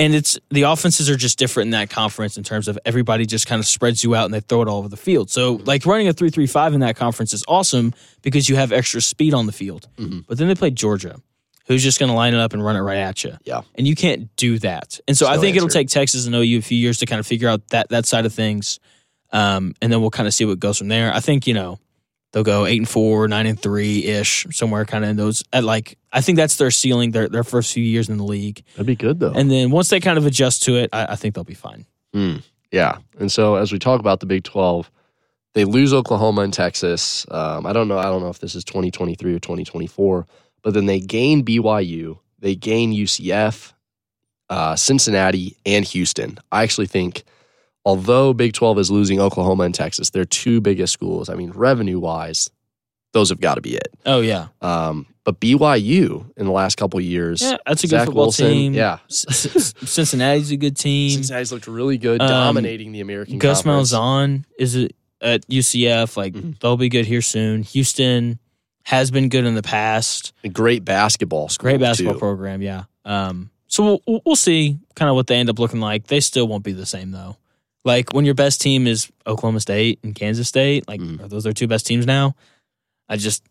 And 0.00 0.14
it's 0.14 0.38
the 0.50 0.62
offenses 0.62 1.10
are 1.10 1.16
just 1.16 1.38
different 1.38 1.66
in 1.68 1.70
that 1.72 1.90
conference 1.90 2.36
in 2.36 2.44
terms 2.44 2.68
of 2.68 2.78
everybody 2.84 3.26
just 3.26 3.48
kind 3.48 3.58
of 3.58 3.66
spreads 3.66 4.04
you 4.04 4.14
out 4.14 4.26
and 4.26 4.32
they 4.34 4.38
throw 4.40 4.62
it 4.62 4.68
all 4.68 4.78
over 4.78 4.88
the 4.88 4.96
field. 4.96 5.28
So 5.28 5.54
like 5.64 5.84
running 5.86 6.06
a 6.06 6.12
three 6.12 6.30
three 6.30 6.46
five 6.46 6.72
in 6.72 6.80
that 6.80 6.94
conference 6.96 7.32
is 7.34 7.44
awesome 7.48 7.92
because 8.22 8.48
you 8.48 8.54
have 8.56 8.70
extra 8.70 9.00
speed 9.00 9.34
on 9.34 9.46
the 9.46 9.52
field. 9.52 9.88
Mhm. 9.98 10.24
But 10.28 10.38
then 10.38 10.46
they 10.46 10.54
played 10.54 10.76
Georgia, 10.76 11.16
who's 11.66 11.82
just 11.82 11.98
going 11.98 12.10
to 12.10 12.14
line 12.14 12.32
it 12.32 12.38
up 12.38 12.52
and 12.52 12.64
run 12.64 12.76
it 12.76 12.80
right 12.80 12.98
at 12.98 13.24
you. 13.24 13.36
Yeah. 13.44 13.62
And 13.74 13.88
you 13.88 13.96
can't 13.96 14.34
do 14.36 14.58
that. 14.60 15.00
And 15.08 15.18
so 15.18 15.26
I 15.26 15.36
think 15.38 15.56
it'll 15.56 15.68
take 15.68 15.88
Texas 15.88 16.26
and 16.26 16.34
OU 16.34 16.58
a 16.58 16.62
few 16.62 16.78
years 16.78 16.98
to 16.98 17.06
kind 17.06 17.18
of 17.18 17.26
figure 17.26 17.48
out 17.48 17.66
that 17.70 17.88
that 17.88 18.06
side 18.06 18.24
of 18.24 18.32
things. 18.32 18.78
Um, 19.32 19.74
and 19.82 19.92
then 19.92 20.00
we'll 20.00 20.10
kind 20.10 20.26
of 20.28 20.32
see 20.32 20.44
what 20.44 20.60
goes 20.60 20.78
from 20.78 20.88
there. 20.88 21.12
I 21.12 21.20
think, 21.20 21.46
you 21.46 21.54
know, 21.54 21.78
they'll 22.32 22.44
go 22.44 22.66
eight 22.66 22.78
and 22.78 22.88
four, 22.88 23.28
nine 23.28 23.46
and 23.46 23.60
three 23.60 24.04
ish, 24.04 24.46
somewhere 24.50 24.84
kind 24.84 25.04
of 25.04 25.10
in 25.10 25.16
those 25.16 25.42
at 25.52 25.64
like 25.64 25.98
I 26.12 26.20
think 26.20 26.36
that's 26.36 26.56
their 26.56 26.70
ceiling, 26.70 27.10
their 27.12 27.28
their 27.28 27.44
first 27.44 27.72
few 27.72 27.84
years 27.84 28.08
in 28.08 28.16
the 28.16 28.24
league. 28.24 28.62
That'd 28.74 28.86
be 28.86 28.96
good 28.96 29.20
though. 29.20 29.32
And 29.32 29.50
then 29.50 29.70
once 29.70 29.88
they 29.88 30.00
kind 30.00 30.18
of 30.18 30.26
adjust 30.26 30.62
to 30.64 30.76
it, 30.76 30.90
I, 30.92 31.12
I 31.12 31.16
think 31.16 31.34
they'll 31.34 31.44
be 31.44 31.54
fine. 31.54 31.86
Mm, 32.14 32.42
yeah. 32.70 32.98
And 33.18 33.30
so 33.30 33.56
as 33.56 33.72
we 33.72 33.78
talk 33.78 34.00
about 34.00 34.20
the 34.20 34.26
Big 34.26 34.44
12, 34.44 34.90
they 35.54 35.64
lose 35.64 35.92
Oklahoma 35.92 36.42
and 36.42 36.52
Texas. 36.52 37.26
Um, 37.30 37.66
I 37.66 37.72
don't 37.72 37.88
know. 37.88 37.98
I 37.98 38.04
don't 38.04 38.22
know 38.22 38.28
if 38.28 38.38
this 38.38 38.54
is 38.54 38.64
2023 38.64 39.34
or 39.34 39.38
2024, 39.38 40.26
but 40.62 40.74
then 40.74 40.86
they 40.86 41.00
gain 41.00 41.44
BYU, 41.44 42.18
they 42.38 42.54
gain 42.54 42.92
UCF, 42.92 43.72
uh, 44.50 44.76
Cincinnati, 44.76 45.56
and 45.66 45.84
Houston. 45.84 46.38
I 46.52 46.62
actually 46.62 46.86
think, 46.86 47.24
although 47.88 48.34
Big 48.34 48.52
12 48.52 48.78
is 48.78 48.90
losing 48.90 49.18
Oklahoma 49.20 49.64
and 49.64 49.74
Texas, 49.74 50.10
their 50.10 50.24
two 50.26 50.60
biggest 50.60 50.92
schools, 50.92 51.28
I 51.30 51.34
mean, 51.34 51.50
revenue 51.52 51.98
wise, 51.98 52.50
those 53.12 53.30
have 53.30 53.40
got 53.40 53.54
to 53.54 53.60
be 53.62 53.74
it. 53.74 53.88
Oh 54.04 54.20
yeah, 54.20 54.48
Um, 54.60 55.06
but 55.24 55.40
BYU 55.40 56.30
in 56.36 56.44
the 56.46 56.52
last 56.52 56.76
couple 56.76 56.98
of 56.98 57.04
years, 57.04 57.40
yeah, 57.42 57.56
that's 57.66 57.82
a 57.84 57.86
good 57.86 57.90
Zach 58.00 58.06
football 58.06 58.24
Wilson, 58.26 58.48
team. 58.50 58.74
yeah. 58.74 58.98
Cincinnati's 59.08 60.50
a 60.50 60.56
good 60.56 60.76
team. 60.76 61.10
Cincinnati's 61.10 61.52
looked 61.52 61.66
really 61.66 61.98
good, 61.98 62.20
Um, 62.20 62.28
dominating 62.28 62.92
the 62.92 63.00
American 63.00 63.38
Gus 63.38 63.62
Conference. 63.62 63.92
Malzahn 63.92 64.44
is 64.58 64.76
a, 64.76 64.88
at 65.20 65.46
UCF. 65.48 66.16
Like 66.16 66.34
Mhm. 66.34 66.58
they'll 66.60 66.76
be 66.76 66.88
good 66.88 67.06
here 67.06 67.22
soon. 67.22 67.62
Houston 67.62 68.38
has 68.84 69.10
been 69.10 69.28
good 69.28 69.44
in 69.44 69.54
the 69.54 69.62
past. 69.62 70.32
A 70.44 70.48
great 70.48 70.84
basketball 70.84 71.48
school. 71.48 71.64
Great 71.70 71.80
basketball 71.80 72.14
too. 72.14 72.20
program. 72.20 72.62
Yeah. 72.62 72.84
Um. 73.04 73.50
So 73.68 74.00
we'll 74.06 74.22
we'll 74.24 74.36
see 74.36 74.78
kind 74.94 75.08
of 75.10 75.14
what 75.14 75.26
they 75.26 75.36
end 75.36 75.50
up 75.50 75.58
looking 75.58 75.80
like. 75.80 76.06
They 76.06 76.20
still 76.20 76.46
won't 76.48 76.64
be 76.64 76.72
the 76.72 76.86
same 76.86 77.10
though. 77.10 77.36
Like 77.88 78.12
when 78.12 78.24
your 78.26 78.34
best 78.34 78.60
team 78.60 78.86
is 78.86 79.10
Oklahoma 79.26 79.60
State 79.60 79.98
and 80.04 80.14
Kansas 80.14 80.46
State, 80.46 80.86
like 80.86 81.00
Mhm. 81.00 81.24
are 81.24 81.28
those 81.28 81.42
their 81.44 81.52
two 81.54 81.66
best 81.66 81.86
teams 81.86 82.06
now? 82.06 82.36
I 83.08 83.16
just 83.16 83.42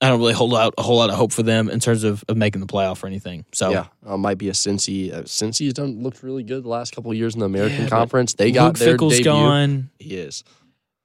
I 0.00 0.08
don't 0.10 0.18
really 0.18 0.34
hold 0.34 0.52
out 0.54 0.74
a 0.76 0.82
whole 0.82 0.96
lot 0.98 1.08
of 1.08 1.16
hope 1.16 1.32
for 1.32 1.42
them 1.42 1.70
in 1.70 1.80
terms 1.80 2.04
of, 2.04 2.22
of 2.28 2.36
making 2.36 2.60
the 2.60 2.66
playoff 2.66 3.02
or 3.02 3.06
anything. 3.06 3.46
So 3.54 3.70
Yeah, 3.70 3.86
uh, 4.04 4.18
might 4.18 4.36
be 4.36 4.50
a 4.50 4.52
Cincy. 4.52 5.10
Uh, 5.10 5.22
Cincy's 5.22 5.72
done 5.72 6.02
looked 6.02 6.22
really 6.22 6.42
good 6.42 6.64
the 6.64 6.68
last 6.68 6.94
couple 6.94 7.10
of 7.12 7.16
years 7.16 7.32
in 7.34 7.40
the 7.40 7.46
American 7.46 7.84
Yeah, 7.84 7.88
Conference. 7.88 8.34
They 8.34 8.50
got 8.52 8.66
Luke 8.66 8.78
their 8.78 8.92
Fickell's 8.94 9.12
debut. 9.14 9.24
gone, 9.24 9.90
He 9.98 10.16
is 10.16 10.44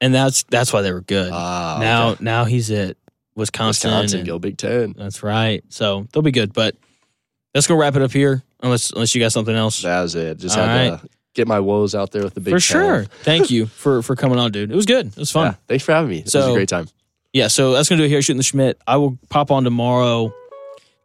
and 0.01 0.13
that's 0.13 0.43
that's 0.49 0.73
why 0.73 0.81
they 0.81 0.91
were 0.91 1.01
good. 1.01 1.29
Ah, 1.31 1.77
now 1.79 2.09
okay. 2.09 2.23
now 2.23 2.43
he's 2.45 2.69
at 2.71 2.97
Wisconsin. 3.35 3.91
Wisconsin, 3.91 4.19
and- 4.21 4.27
go 4.27 4.39
Big 4.39 4.57
Ten. 4.57 4.93
That's 4.97 5.21
right. 5.23 5.63
So 5.69 6.07
they'll 6.11 6.23
be 6.23 6.31
good. 6.31 6.51
But 6.51 6.75
let's 7.55 7.67
go 7.67 7.75
wrap 7.75 7.95
it 7.95 8.01
up 8.01 8.11
here. 8.11 8.43
Unless 8.63 8.91
unless 8.91 9.13
you 9.15 9.21
got 9.21 9.31
something 9.31 9.55
else. 9.55 9.83
That 9.83 10.01
was 10.01 10.15
it. 10.15 10.37
Just 10.39 10.57
All 10.57 10.65
had 10.65 10.99
to 11.01 11.07
get 11.33 11.47
my 11.47 11.59
woes 11.59 11.95
out 11.95 12.11
there 12.11 12.23
with 12.23 12.33
the 12.33 12.41
Big 12.41 12.53
for 12.53 12.59
sure. 12.59 13.03
Thank 13.23 13.49
you 13.51 13.65
for 13.65 14.01
for 14.01 14.15
coming 14.15 14.37
on, 14.39 14.51
dude. 14.51 14.71
It 14.71 14.75
was 14.75 14.85
good. 14.85 15.07
It 15.07 15.17
was 15.17 15.31
fun. 15.31 15.47
Yeah, 15.47 15.55
thanks 15.67 15.83
for 15.83 15.93
having 15.93 16.09
me. 16.09 16.23
So, 16.25 16.39
It 16.39 16.41
was 16.43 16.51
a 16.51 16.57
great 16.57 16.69
time. 16.69 16.87
Yeah, 17.33 17.47
so 17.47 17.71
that's 17.73 17.87
gonna 17.89 18.01
do 18.01 18.05
it 18.05 18.09
here 18.09 18.21
shooting 18.21 18.37
the 18.37 18.43
Schmidt. 18.43 18.77
I 18.85 18.97
will 18.97 19.17
pop 19.29 19.51
on 19.51 19.63
tomorrow 19.63 20.33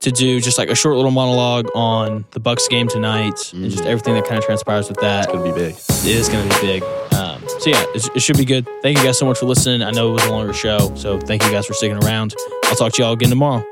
to 0.00 0.10
do 0.10 0.40
just 0.40 0.58
like 0.58 0.68
a 0.68 0.74
short 0.74 0.96
little 0.96 1.10
monologue 1.10 1.68
on 1.74 2.24
the 2.32 2.40
Bucks 2.40 2.68
game 2.68 2.86
tonight 2.88 3.52
and 3.54 3.70
just 3.70 3.82
Mm. 3.84 3.86
everything 3.86 4.14
that 4.14 4.24
kind 4.26 4.36
of 4.38 4.44
transpires 4.44 4.88
with 4.88 4.98
that. 5.00 5.24
It's 5.24 5.32
gonna 5.32 5.44
be 5.44 5.58
big. 5.58 5.74
It 5.74 6.06
is 6.06 6.28
gonna 6.28 6.48
be 6.48 6.60
big. 6.60 6.82
Um, 7.14 7.40
so 7.60 7.70
yeah, 7.70 7.82
it, 7.94 8.08
it 8.16 8.20
should 8.20 8.36
be 8.36 8.44
good. 8.44 8.68
Thank 8.82 8.98
you 8.98 9.04
guys 9.04 9.18
so 9.18 9.24
much 9.24 9.38
for 9.38 9.46
listening. 9.46 9.82
I 9.82 9.90
know 9.92 10.10
it 10.10 10.12
was 10.14 10.24
a 10.24 10.30
longer 10.30 10.52
show, 10.52 10.92
so 10.96 11.18
thank 11.18 11.42
you 11.44 11.50
guys 11.50 11.64
for 11.66 11.72
sticking 11.74 12.02
around. 12.04 12.34
I'll 12.64 12.74
talk 12.76 12.92
to 12.94 13.02
y'all 13.02 13.12
again 13.14 13.30
tomorrow. 13.30 13.64